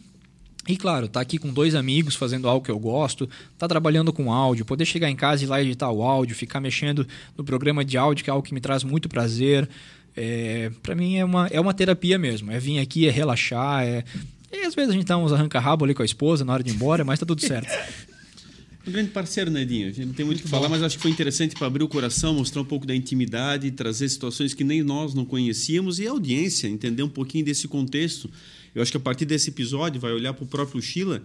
E 0.66 0.76
claro, 0.76 1.08
tá 1.08 1.20
aqui 1.20 1.38
com 1.38 1.52
dois 1.52 1.74
amigos 1.74 2.14
fazendo 2.14 2.48
algo 2.48 2.64
que 2.64 2.70
eu 2.70 2.78
gosto, 2.78 3.28
tá 3.58 3.66
trabalhando 3.66 4.12
com 4.12 4.32
áudio, 4.32 4.64
poder 4.64 4.84
chegar 4.84 5.10
em 5.10 5.16
casa 5.16 5.42
e 5.42 5.46
lá 5.46 5.60
editar 5.60 5.90
o 5.90 6.02
áudio, 6.02 6.36
ficar 6.36 6.60
mexendo 6.60 7.06
no 7.36 7.42
programa 7.42 7.84
de 7.84 7.98
áudio, 7.98 8.22
que 8.22 8.30
é 8.30 8.32
algo 8.32 8.46
que 8.46 8.54
me 8.54 8.60
traz 8.60 8.84
muito 8.84 9.08
prazer. 9.08 9.68
É, 10.16 10.70
para 10.82 10.94
mim 10.94 11.16
é 11.16 11.24
uma, 11.24 11.48
é 11.48 11.60
uma 11.60 11.74
terapia 11.74 12.16
mesmo. 12.16 12.52
É 12.52 12.60
vir 12.60 12.78
aqui, 12.78 13.08
é 13.08 13.10
relaxar, 13.10 13.82
é. 13.82 14.04
E 14.52 14.64
às 14.64 14.74
vezes 14.74 14.90
a 14.90 14.92
gente 14.92 15.06
dá 15.06 15.16
uns 15.16 15.32
arranca-rabo 15.32 15.84
ali 15.84 15.94
com 15.94 16.02
a 16.02 16.04
esposa 16.04 16.44
na 16.44 16.52
hora 16.52 16.62
de 16.62 16.70
ir 16.70 16.74
embora, 16.74 17.04
mas 17.04 17.18
tá 17.18 17.26
tudo 17.26 17.40
certo. 17.40 17.68
Um 18.84 18.90
grande 18.90 19.10
parceiro, 19.10 19.48
Nedinho. 19.48 19.86
A 19.86 19.92
gente 19.92 20.06
não 20.06 20.12
tem 20.12 20.26
muito 20.26 20.40
o 20.40 20.42
que 20.42 20.48
falar, 20.48 20.68
mas 20.68 20.82
acho 20.82 20.96
que 20.96 21.02
foi 21.02 21.12
interessante 21.12 21.54
para 21.54 21.68
abrir 21.68 21.84
o 21.84 21.88
coração, 21.88 22.34
mostrar 22.34 22.62
um 22.62 22.64
pouco 22.64 22.84
da 22.84 22.94
intimidade, 22.94 23.70
trazer 23.70 24.08
situações 24.08 24.54
que 24.54 24.64
nem 24.64 24.82
nós 24.82 25.14
não 25.14 25.24
conhecíamos 25.24 26.00
e 26.00 26.06
a 26.08 26.10
audiência 26.10 26.66
entender 26.66 27.04
um 27.04 27.08
pouquinho 27.08 27.44
desse 27.44 27.68
contexto. 27.68 28.28
Eu 28.74 28.82
acho 28.82 28.90
que 28.90 28.96
a 28.96 29.00
partir 29.00 29.24
desse 29.24 29.50
episódio 29.50 30.00
vai 30.00 30.12
olhar 30.12 30.32
para 30.32 30.44
o 30.44 30.46
próprio 30.46 30.80
Sheila 30.80 31.22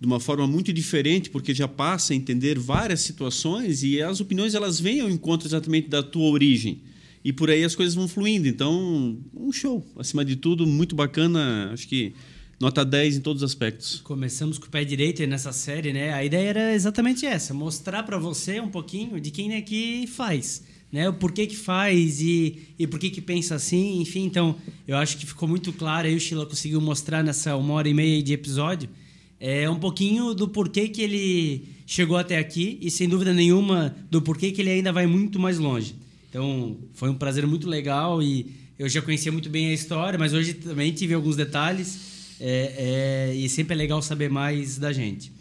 de 0.00 0.06
uma 0.06 0.20
forma 0.20 0.46
muito 0.46 0.72
diferente, 0.72 1.30
porque 1.30 1.54
já 1.54 1.66
passa 1.66 2.12
a 2.12 2.16
entender 2.16 2.58
várias 2.58 3.00
situações 3.00 3.82
e 3.82 4.00
as 4.00 4.20
opiniões 4.20 4.54
elas 4.54 4.78
vêm 4.78 5.00
ao 5.00 5.10
encontro 5.10 5.48
exatamente 5.48 5.88
da 5.88 6.02
tua 6.02 6.30
origem. 6.30 6.82
E 7.24 7.32
por 7.32 7.50
aí 7.50 7.64
as 7.64 7.74
coisas 7.74 7.94
vão 7.94 8.06
fluindo. 8.06 8.46
Então, 8.46 9.18
um 9.34 9.52
show. 9.52 9.84
Acima 9.96 10.24
de 10.24 10.36
tudo, 10.36 10.66
muito 10.66 10.94
bacana. 10.94 11.70
Acho 11.72 11.88
que 11.88 12.14
nota 12.60 12.84
10 12.84 13.16
em 13.16 13.20
todos 13.20 13.42
os 13.42 13.50
aspectos. 13.50 14.00
Começamos 14.02 14.56
com 14.56 14.66
o 14.66 14.70
pé 14.70 14.84
direito 14.84 15.24
nessa 15.26 15.52
série, 15.52 15.92
né? 15.92 16.12
A 16.12 16.24
ideia 16.24 16.48
era 16.48 16.74
exatamente 16.74 17.26
essa, 17.26 17.52
mostrar 17.52 18.04
para 18.04 18.18
você 18.18 18.60
um 18.60 18.68
pouquinho 18.68 19.20
de 19.20 19.30
quem 19.30 19.52
é 19.54 19.60
que 19.60 20.06
faz 20.06 20.62
né? 20.90 21.08
O 21.08 21.12
porquê 21.14 21.46
que 21.46 21.56
faz 21.56 22.20
e, 22.20 22.68
e 22.78 22.86
por 22.86 22.98
que 22.98 23.20
pensa 23.20 23.54
assim, 23.54 24.00
enfim. 24.00 24.24
Então, 24.24 24.56
eu 24.86 24.96
acho 24.96 25.16
que 25.18 25.26
ficou 25.26 25.48
muito 25.48 25.72
claro 25.72 26.06
aí 26.06 26.14
o 26.14 26.20
Sheila 26.20 26.46
conseguiu 26.46 26.80
mostrar 26.80 27.22
nessa 27.22 27.56
uma 27.56 27.74
hora 27.74 27.88
e 27.88 27.94
meia 27.94 28.22
de 28.22 28.32
episódio 28.32 28.88
é 29.40 29.68
um 29.70 29.78
pouquinho 29.78 30.34
do 30.34 30.48
porquê 30.48 30.88
que 30.88 31.00
ele 31.00 31.68
chegou 31.86 32.16
até 32.16 32.38
aqui 32.38 32.78
e 32.80 32.90
sem 32.90 33.08
dúvida 33.08 33.32
nenhuma 33.32 33.94
do 34.10 34.20
porquê 34.20 34.50
que 34.50 34.60
ele 34.60 34.70
ainda 34.70 34.92
vai 34.92 35.06
muito 35.06 35.38
mais 35.38 35.58
longe. 35.58 35.94
Então, 36.28 36.76
foi 36.92 37.08
um 37.08 37.14
prazer 37.14 37.46
muito 37.46 37.68
legal 37.68 38.22
e 38.22 38.52
eu 38.78 38.88
já 38.88 39.00
conhecia 39.00 39.32
muito 39.32 39.48
bem 39.48 39.68
a 39.68 39.72
história, 39.72 40.18
mas 40.18 40.34
hoje 40.34 40.54
também 40.54 40.92
tive 40.92 41.14
alguns 41.14 41.36
detalhes 41.36 42.36
é, 42.40 43.30
é, 43.30 43.34
e 43.34 43.48
sempre 43.48 43.74
é 43.74 43.76
legal 43.76 44.02
saber 44.02 44.28
mais 44.28 44.76
da 44.76 44.92
gente. 44.92 45.32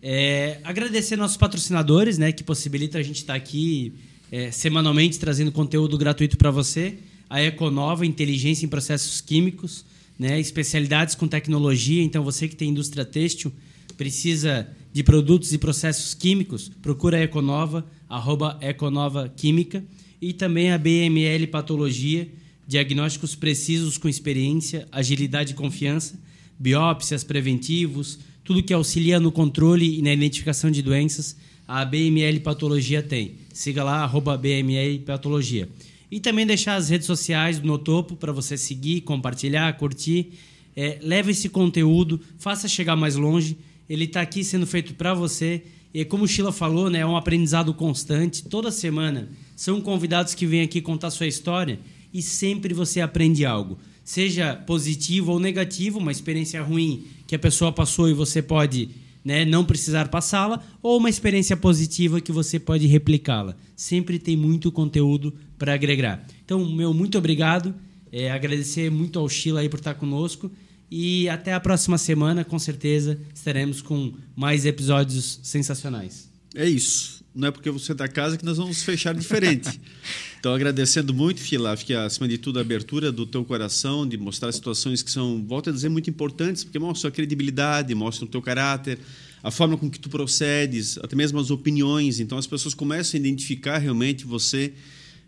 É, 0.00 0.58
agradecer 0.62 1.16
nossos 1.16 1.36
patrocinadores, 1.36 2.16
né, 2.16 2.32
que 2.32 2.44
possibilitam 2.44 3.00
a 3.00 3.04
gente 3.04 3.16
estar 3.16 3.34
aqui 3.34 3.92
é, 4.30 4.50
semanalmente 4.50 5.18
trazendo 5.18 5.50
conteúdo 5.50 5.98
gratuito 5.98 6.36
para 6.36 6.50
você. 6.50 6.98
A 7.28 7.40
Econova, 7.42 8.06
inteligência 8.06 8.64
em 8.64 8.68
processos 8.68 9.20
químicos, 9.20 9.84
né? 10.18 10.38
especialidades 10.38 11.14
com 11.14 11.26
tecnologia. 11.26 12.02
Então, 12.02 12.22
você 12.22 12.48
que 12.48 12.56
tem 12.56 12.70
indústria 12.70 13.04
têxtil, 13.04 13.52
precisa 13.96 14.68
de 14.92 15.02
produtos 15.02 15.52
e 15.52 15.58
processos 15.58 16.14
químicos, 16.14 16.70
procura 16.82 17.16
a 17.16 17.20
Econova, 17.20 17.86
arroba 18.08 18.58
Econova 18.60 19.28
Química. 19.28 19.84
E 20.20 20.32
também 20.32 20.70
a 20.70 20.76
BML 20.76 21.46
Patologia, 21.46 22.28
diagnósticos 22.66 23.34
precisos 23.34 23.96
com 23.96 24.08
experiência, 24.08 24.86
agilidade 24.92 25.52
e 25.52 25.56
confiança, 25.56 26.20
biópsias, 26.58 27.24
preventivos, 27.24 28.18
tudo 28.44 28.62
que 28.62 28.74
auxilia 28.74 29.18
no 29.18 29.32
controle 29.32 29.98
e 29.98 30.02
na 30.02 30.12
identificação 30.12 30.70
de 30.70 30.82
doenças, 30.82 31.36
a 31.66 31.84
BML 31.84 32.40
Patologia 32.40 33.02
tem. 33.02 33.39
Siga 33.52 33.82
lá, 33.82 34.02
arroba 34.02 34.36
BML 34.36 35.00
Patologia. 35.00 35.68
E 36.10 36.20
também 36.20 36.46
deixar 36.46 36.76
as 36.76 36.88
redes 36.88 37.06
sociais 37.06 37.60
no 37.60 37.78
topo 37.78 38.16
para 38.16 38.32
você 38.32 38.56
seguir, 38.56 39.02
compartilhar, 39.02 39.76
curtir. 39.76 40.32
É, 40.76 40.98
leve 41.02 41.32
esse 41.32 41.48
conteúdo, 41.48 42.20
faça 42.38 42.68
chegar 42.68 42.96
mais 42.96 43.16
longe. 43.16 43.56
Ele 43.88 44.04
está 44.04 44.20
aqui 44.20 44.42
sendo 44.44 44.66
feito 44.66 44.94
para 44.94 45.14
você. 45.14 45.62
E 45.92 46.04
como 46.04 46.24
o 46.24 46.28
Sheila 46.28 46.52
falou, 46.52 46.88
né, 46.88 47.00
é 47.00 47.06
um 47.06 47.16
aprendizado 47.16 47.74
constante. 47.74 48.44
Toda 48.44 48.70
semana 48.70 49.28
são 49.56 49.80
convidados 49.80 50.34
que 50.34 50.46
vêm 50.46 50.62
aqui 50.62 50.80
contar 50.80 51.10
sua 51.10 51.26
história 51.26 51.78
e 52.14 52.22
sempre 52.22 52.72
você 52.72 53.00
aprende 53.00 53.44
algo. 53.44 53.78
Seja 54.04 54.54
positivo 54.54 55.32
ou 55.32 55.40
negativo, 55.40 55.98
uma 55.98 56.12
experiência 56.12 56.62
ruim 56.62 57.04
que 57.26 57.34
a 57.34 57.38
pessoa 57.38 57.70
passou 57.70 58.08
e 58.08 58.14
você 58.14 58.40
pode 58.42 58.88
né, 59.24 59.44
não 59.44 59.64
precisar 59.64 60.08
passá-la, 60.08 60.62
ou 60.82 60.98
uma 60.98 61.10
experiência 61.10 61.56
positiva 61.56 62.20
que 62.20 62.32
você 62.32 62.58
pode 62.58 62.86
replicá-la. 62.86 63.56
Sempre 63.76 64.18
tem 64.18 64.36
muito 64.36 64.72
conteúdo 64.72 65.34
para 65.58 65.74
agregar. 65.74 66.26
Então, 66.44 66.64
meu 66.70 66.94
muito 66.94 67.18
obrigado. 67.18 67.74
É, 68.12 68.30
agradecer 68.30 68.90
muito 68.90 69.18
ao 69.18 69.28
Sheila 69.28 69.60
aí 69.60 69.68
por 69.68 69.78
estar 69.78 69.94
conosco. 69.94 70.50
E 70.90 71.28
até 71.28 71.52
a 71.52 71.60
próxima 71.60 71.96
semana, 71.96 72.44
com 72.44 72.58
certeza, 72.58 73.20
estaremos 73.32 73.80
com 73.80 74.12
mais 74.34 74.66
episódios 74.66 75.38
sensacionais. 75.42 76.28
É 76.54 76.68
isso. 76.68 77.24
Não 77.32 77.48
é 77.48 77.50
porque 77.52 77.70
você 77.70 77.92
é 77.92 77.94
da 77.94 78.08
casa 78.08 78.36
que 78.36 78.44
nós 78.44 78.56
vamos 78.56 78.82
fechar 78.82 79.14
diferente. 79.14 79.80
Então, 80.40 80.54
agradecendo 80.54 81.12
muito, 81.12 81.38
Fila, 81.38 81.70
acho 81.70 81.84
que 81.84 81.92
acima 81.92 82.26
de 82.26 82.38
tudo 82.38 82.58
a 82.58 82.62
abertura 82.62 83.12
do 83.12 83.26
teu 83.26 83.44
coração, 83.44 84.08
de 84.08 84.16
mostrar 84.16 84.50
situações 84.52 85.02
que 85.02 85.10
são, 85.10 85.44
volto 85.46 85.68
a 85.68 85.72
dizer, 85.72 85.90
muito 85.90 86.08
importantes, 86.08 86.64
porque 86.64 86.78
mostra 86.78 87.10
a 87.10 87.12
credibilidade, 87.12 87.94
mostra 87.94 88.24
o 88.24 88.28
teu 88.28 88.40
caráter, 88.40 88.98
a 89.42 89.50
forma 89.50 89.76
com 89.76 89.90
que 89.90 90.00
tu 90.00 90.08
procedes, 90.08 90.96
até 90.96 91.14
mesmo 91.14 91.38
as 91.38 91.50
opiniões. 91.50 92.20
Então, 92.20 92.38
as 92.38 92.46
pessoas 92.46 92.72
começam 92.72 93.18
a 93.18 93.20
identificar 93.20 93.76
realmente 93.76 94.24
você 94.24 94.72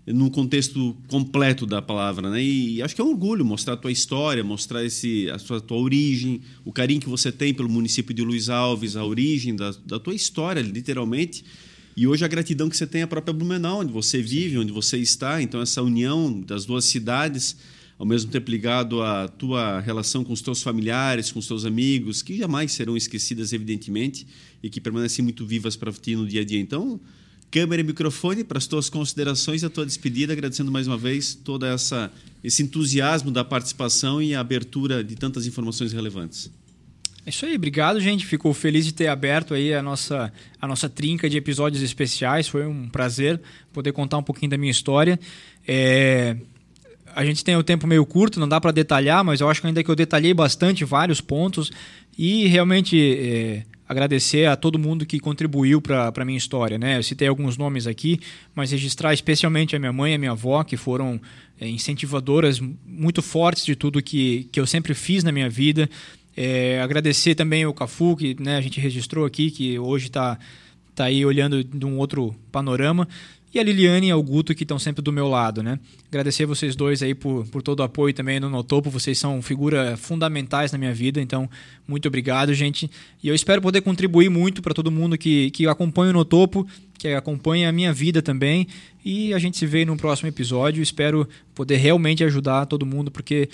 num 0.07 0.31
contexto 0.31 0.97
completo 1.09 1.67
da 1.67 1.83
palavra, 1.83 2.31
né? 2.31 2.43
E 2.43 2.81
acho 2.81 2.95
que 2.95 3.01
é 3.03 3.05
um 3.05 3.11
orgulho 3.11 3.45
mostrar 3.45 3.75
a 3.75 3.77
tua 3.77 3.93
história, 3.93 4.43
mostrar 4.43 4.83
esse 4.83 5.31
a 5.31 5.39
tua, 5.39 5.59
a 5.59 5.61
tua 5.61 5.77
origem, 5.77 6.41
o 6.65 6.73
carinho 6.73 7.03
que 7.03 7.09
você 7.09 7.31
tem 7.31 7.53
pelo 7.53 7.69
município 7.69 8.15
de 8.15 8.23
Luiz 8.23 8.49
Alves, 8.49 8.97
a 8.97 9.05
origem 9.05 9.55
da, 9.55 9.73
da 9.85 10.01
tua 10.01 10.15
história, 10.15 10.63
literalmente. 10.63 11.45
E 11.97 12.07
hoje 12.07 12.25
a 12.25 12.29
gratidão 12.29 12.71
que 12.71 12.77
você 12.77 12.87
tem 12.87 13.03
é 13.03 13.05
a 13.05 13.07
própria 13.07 13.35
Blumenau, 13.35 13.81
onde 13.81 13.93
você 13.93 14.23
vive, 14.23 14.57
onde 14.57 14.73
você 14.73 14.97
está. 14.97 15.43
Então, 15.43 15.61
essa 15.61 15.83
união 15.83 16.41
das 16.41 16.65
duas 16.65 16.87
cidades, 16.87 17.57
ao 17.99 18.07
mesmo 18.07 18.31
tempo 18.31 18.51
ligado 18.51 19.03
à 19.03 19.29
tua 19.29 19.79
relação 19.81 20.25
com 20.25 20.33
os 20.33 20.41
teus 20.41 20.63
familiares, 20.63 21.31
com 21.31 21.39
os 21.39 21.47
teus 21.47 21.67
amigos, 21.67 22.23
que 22.23 22.37
jamais 22.39 22.73
serão 22.73 22.97
esquecidas, 22.97 23.53
evidentemente, 23.53 24.27
e 24.63 24.71
que 24.71 24.81
permanecem 24.81 25.23
muito 25.23 25.45
vivas 25.45 25.77
para 25.77 25.93
ti 25.93 26.17
no 26.17 26.27
dia 26.27 26.41
a 26.41 26.45
dia. 26.45 26.59
Então, 26.59 26.99
câmera 27.51 27.83
e 27.83 27.85
microfone 27.85 28.43
para 28.43 28.57
as 28.57 28.67
tuas 28.67 28.89
considerações 28.89 29.63
e 29.63 29.67
a 29.67 29.71
tua 29.71 29.85
despedida, 29.85 30.33
agradecendo 30.33 30.73
mais 30.73 30.87
uma 30.87 30.97
vez 30.97 31.35
todo 31.35 31.67
essa, 31.67 32.11
esse 32.43 32.63
entusiasmo 32.63 33.31
da 33.31 33.45
participação 33.45 34.23
e 34.23 34.35
a 34.35 34.41
abertura 34.41 35.05
de 35.05 35.15
tantas 35.15 35.47
informações 35.47 35.93
relevantes. 35.93 36.51
É 37.25 37.31
isso 37.31 37.47
aí, 37.47 37.55
obrigado, 37.55 38.01
gente. 38.01 38.27
Fico 38.27 38.53
feliz 38.53 38.85
de 38.85 38.93
ter 38.93 39.07
aberto 39.07 39.55
aí 39.55 39.73
a 39.73 39.81
nossa, 39.81 40.33
a 40.61 40.67
nossa 40.67 40.89
trinca 40.89 41.31
de 41.31 41.37
episódios 41.37 41.81
especiais. 41.81 42.49
Foi 42.49 42.67
um 42.67 42.89
prazer 42.89 43.41
poder 43.73 43.93
contar 43.93 44.19
um 44.19 44.23
pouquinho 44.23 44.51
da 44.51 44.59
minha 44.59 44.73
história. 44.73 45.19
É... 45.67 46.37
A 47.15 47.25
gente 47.25 47.45
tem 47.45 47.55
o 47.57 47.63
tempo 47.63 47.87
meio 47.87 48.05
curto, 48.07 48.41
não 48.41 48.49
dá 48.49 48.61
para 48.61 48.73
detalhar, 48.73 49.23
mas 49.23 49.41
eu 49.41 49.49
acho 49.49 49.61
que 49.61 49.67
ainda 49.67 49.85
que 49.85 49.91
eu 49.91 49.95
detalhei 49.95 50.33
bastante 50.33 50.85
vários 50.85 51.21
pontos 51.21 51.71
e 52.19 52.49
realmente 52.49 52.99
é... 52.99 53.63
agradecer 53.89 54.47
a 54.47 54.57
todo 54.57 54.77
mundo 54.77 55.07
que 55.07 55.21
contribuiu 55.21 55.81
para 55.81 56.13
a 56.17 56.25
minha 56.25 56.39
história. 56.39 56.77
Né? 56.77 56.99
Eu 56.99 57.05
citei 57.05 57.29
alguns 57.29 57.57
nomes 57.57 57.87
aqui, 57.87 58.19
mas 58.53 58.73
registrar 58.73 59.15
especialmente 59.15 59.77
a 59.77 59.79
minha 59.79 59.93
mãe 59.93 60.11
e 60.11 60.15
a 60.17 60.19
minha 60.19 60.33
avó, 60.33 60.65
que 60.65 60.77
foram 60.77 61.21
é, 61.61 61.69
incentivadoras 61.69 62.61
muito 62.85 63.23
fortes 63.23 63.65
de 63.65 63.77
tudo 63.77 64.03
que, 64.03 64.49
que 64.51 64.59
eu 64.59 64.67
sempre 64.67 64.93
fiz 64.93 65.23
na 65.23 65.31
minha 65.31 65.49
vida. 65.49 65.89
É, 66.37 66.81
agradecer 66.81 67.35
também 67.35 67.67
o 67.67 67.75
Cafu, 67.75 68.17
que 68.17 68.37
né, 68.41 68.57
a 68.57 68.61
gente 68.61 68.81
registrou 68.81 69.25
aqui, 69.25 69.51
que 69.51 69.79
hoje 69.79 70.07
está 70.07 70.39
tá 70.95 71.05
aí 71.05 71.25
olhando 71.25 71.63
de 71.63 71.85
um 71.85 71.99
outro 71.99 72.35
panorama. 72.51 73.09
E 73.55 73.59
a 73.59 73.63
Liliane 73.63 74.09
e 74.09 74.15
o 74.15 74.23
Guto, 74.23 74.55
que 74.55 74.65
estão 74.65 74.79
sempre 74.79 75.03
do 75.03 75.13
meu 75.13 75.29
lado. 75.29 75.63
Né? 75.63 75.79
Agradecer 76.09 76.47
vocês 76.47 76.75
dois 76.75 77.03
aí 77.03 77.15
por, 77.15 77.47
por 77.49 77.61
todo 77.61 77.81
o 77.81 77.83
apoio 77.83 78.15
também 78.15 78.41
no 78.41 78.49
Notopo. 78.49 78.89
Vocês 78.89 79.19
são 79.19 79.43
figuras 79.43 80.01
fundamentais 80.01 80.73
na 80.73 80.79
minha 80.79 80.95
vida, 80.95 81.21
então 81.21 81.51
muito 81.87 82.09
obrigado, 82.09 82.55
gente. 82.55 82.91
E 83.23 83.29
eu 83.29 83.35
espero 83.35 83.61
poder 83.61 83.83
contribuir 83.83 84.31
muito 84.31 84.63
para 84.63 84.73
todo 84.73 84.91
mundo 84.91 85.19
que, 85.19 85.51
que 85.51 85.67
acompanha 85.67 86.13
o 86.13 86.15
Notopo, 86.15 86.67
que 86.97 87.09
acompanha 87.09 87.69
a 87.69 87.73
minha 87.73 87.93
vida 87.93 88.23
também. 88.23 88.67
E 89.05 89.35
a 89.35 89.39
gente 89.39 89.59
se 89.59 89.67
vê 89.67 89.85
no 89.85 89.99
próximo 89.99 90.31
episódio. 90.31 90.83
Espero 90.83 91.29
poder 91.55 91.77
realmente 91.77 92.25
ajudar 92.25 92.65
todo 92.65 92.87
mundo, 92.87 93.11
porque 93.11 93.51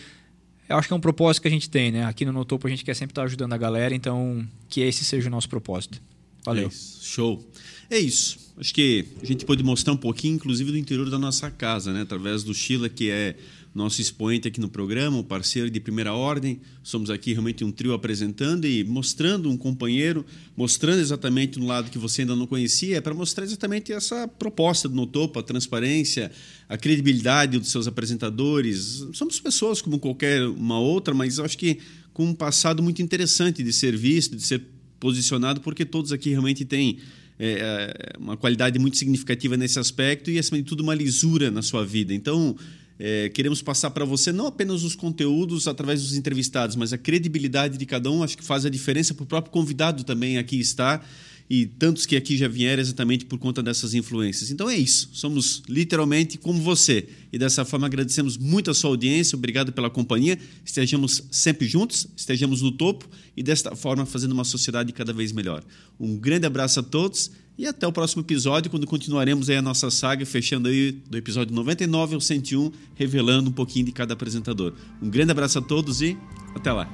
eu 0.69 0.77
acho 0.77 0.89
que 0.89 0.95
é 0.95 0.97
um 0.97 1.01
propósito 1.01 1.43
que 1.43 1.49
a 1.49 1.51
gente 1.51 1.71
tem, 1.71 1.91
né? 1.91 2.05
Aqui 2.05 2.25
no 2.25 2.33
Notopo 2.33 2.67
a 2.67 2.71
gente 2.71 2.85
quer 2.85 2.95
sempre 2.95 3.13
estar 3.13 3.23
ajudando 3.23 3.53
a 3.53 3.57
galera, 3.57 3.95
então 3.95 4.47
que 4.69 4.81
esse 4.81 5.05
seja 5.05 5.29
o 5.29 5.31
nosso 5.31 5.49
propósito. 5.49 6.01
Valeu. 6.45 6.69
É 6.69 6.71
Show. 6.71 7.45
É 7.91 7.99
isso. 7.99 8.39
Acho 8.59 8.75
que 8.75 9.07
a 9.23 9.25
gente 9.25 9.45
pode 9.45 9.63
mostrar 9.63 9.93
um 9.93 9.97
pouquinho, 9.97 10.35
inclusive, 10.35 10.71
do 10.71 10.77
interior 10.77 11.09
da 11.09 11.19
nossa 11.19 11.51
casa, 11.51 11.93
né? 11.93 12.03
Através 12.03 12.43
do 12.43 12.53
Sheila, 12.53 12.89
que 12.89 13.11
é 13.11 13.37
nosso 13.79 14.01
expoente 14.01 14.49
aqui 14.49 14.61
no 14.61 14.69
programa, 14.69 15.17
um 15.17 15.23
parceiro 15.23 15.71
de 15.71 15.79
primeira 15.79 16.13
ordem. 16.13 16.61
Somos 16.83 17.11
aqui 17.11 17.33
realmente 17.33 17.65
um 17.65 17.71
trio 17.71 17.93
apresentando 17.93 18.67
e 18.67 18.83
mostrando 18.83 19.49
um 19.49 19.57
companheiro, 19.57 20.27
mostrando 20.57 20.99
exatamente 20.99 21.61
um 21.61 21.67
lado 21.67 21.91
que 21.91 21.97
você 21.97 22.23
ainda 22.23 22.35
não 22.35 22.47
conhecia, 22.47 22.97
é 22.97 23.01
para 23.01 23.15
mostrar 23.15 23.45
exatamente 23.45 23.93
essa 23.93 24.27
proposta 24.27 24.89
do 24.89 24.97
Notopo, 24.97 25.39
a 25.39 25.43
transparência, 25.43 26.31
a 26.69 26.77
credibilidade 26.77 27.57
dos 27.59 27.71
seus 27.71 27.87
apresentadores. 27.87 29.07
Somos 29.13 29.39
pessoas 29.39 29.81
como 29.81 29.99
qualquer 29.99 30.43
uma 30.47 30.81
outra, 30.81 31.15
mas 31.15 31.39
acho 31.39 31.57
que 31.57 31.79
com 32.13 32.27
um 32.27 32.35
passado 32.35 32.83
muito 32.83 33.01
interessante 33.01 33.63
de 33.63 33.73
ser 33.73 33.97
visto, 33.97 34.35
de 34.35 34.43
ser 34.43 34.61
posicionado, 34.99 35.61
porque 35.61 35.85
todos 35.85 36.11
aqui 36.11 36.31
realmente 36.31 36.65
têm 36.65 36.99
é, 37.39 38.17
uma 38.19 38.37
qualidade 38.37 38.79
muito 38.79 38.97
significativa 38.97 39.57
nesse 39.57 39.79
aspecto 39.79 40.31
e, 40.31 40.39
acima 40.39 40.59
de 40.59 40.65
tudo, 40.65 40.83
uma 40.83 40.95
lisura 40.95 41.51
na 41.51 41.63
sua 41.63 41.85
vida. 41.87 42.13
Então, 42.13 42.57
é, 42.99 43.29
queremos 43.29 43.63
passar 43.63 43.91
para 43.91 44.05
você 44.05 44.33
não 44.33 44.47
apenas 44.47 44.83
os 44.83 44.97
conteúdos 44.97 45.69
através 45.69 46.03
dos 46.03 46.17
entrevistados, 46.17 46.75
mas 46.75 46.93
a 46.93 46.99
credibilidade 46.99 47.79
de 47.79 47.87
cada 47.87 48.11
um. 48.11 48.23
Acho 48.23 48.37
que 48.37 48.45
faz 48.45 48.67
a 48.67 48.71
diferença 48.71 49.15
para 49.15 49.23
o 49.23 49.27
próprio 49.27 49.53
convidado 49.53 50.03
também 50.03 50.37
aqui 50.37 50.59
estar 50.59 51.07
e 51.51 51.65
tantos 51.65 52.05
que 52.05 52.15
aqui 52.15 52.37
já 52.37 52.47
vieram 52.47 52.81
exatamente 52.81 53.25
por 53.25 53.39
conta 53.39 53.63
dessas 53.63 53.95
influências. 53.95 54.51
Então 54.51 54.69
é 54.69 54.77
isso. 54.77 55.09
Somos 55.13 55.63
literalmente 55.69 56.37
como 56.37 56.61
você. 56.61 57.09
E 57.33 57.39
dessa 57.39 57.65
forma 57.65 57.87
agradecemos 57.87 58.37
muito 58.37 58.71
a 58.71 58.75
sua 58.75 58.91
audiência. 58.91 59.37
Obrigado 59.37 59.73
pela 59.73 59.89
companhia. 59.89 60.39
Estejamos 60.65 61.23
sempre 61.31 61.67
juntos, 61.67 62.07
estejamos 62.17 62.61
no 62.61 62.73
topo 62.73 63.09
e 63.37 63.43
desta 63.43 63.75
forma 63.75 64.05
fazendo 64.05 64.33
uma 64.33 64.45
sociedade 64.45 64.93
cada 64.93 65.13
vez 65.13 65.33
melhor. 65.33 65.65
Um 65.99 66.17
grande 66.17 66.47
abraço 66.47 66.81
a 66.81 66.83
todos 66.83 67.31
e 67.59 67.67
até 67.67 67.87
o 67.87 67.93
próximo 67.93 68.23
episódio, 68.23 68.71
quando 68.71 68.87
continuaremos 68.87 69.51
aí 69.51 69.57
a 69.57 69.63
nossa 69.63 69.91
saga, 69.91 70.25
fechando 70.25 70.69
aí 70.69 70.93
do 70.93 71.19
episódio 71.19 71.53
99 71.53 72.15
ao 72.15 72.21
101, 72.21 72.71
revelando 72.95 73.51
um 73.51 73.53
pouquinho 73.53 73.85
de 73.85 73.93
cada 73.93 74.15
apresentador. 74.15 74.73
Um 75.03 75.11
grande 75.11 75.33
abraço 75.33 75.59
a 75.59 75.63
todos 75.63 76.01
e 76.01 76.17
até 76.55 76.73
lá. 76.73 76.89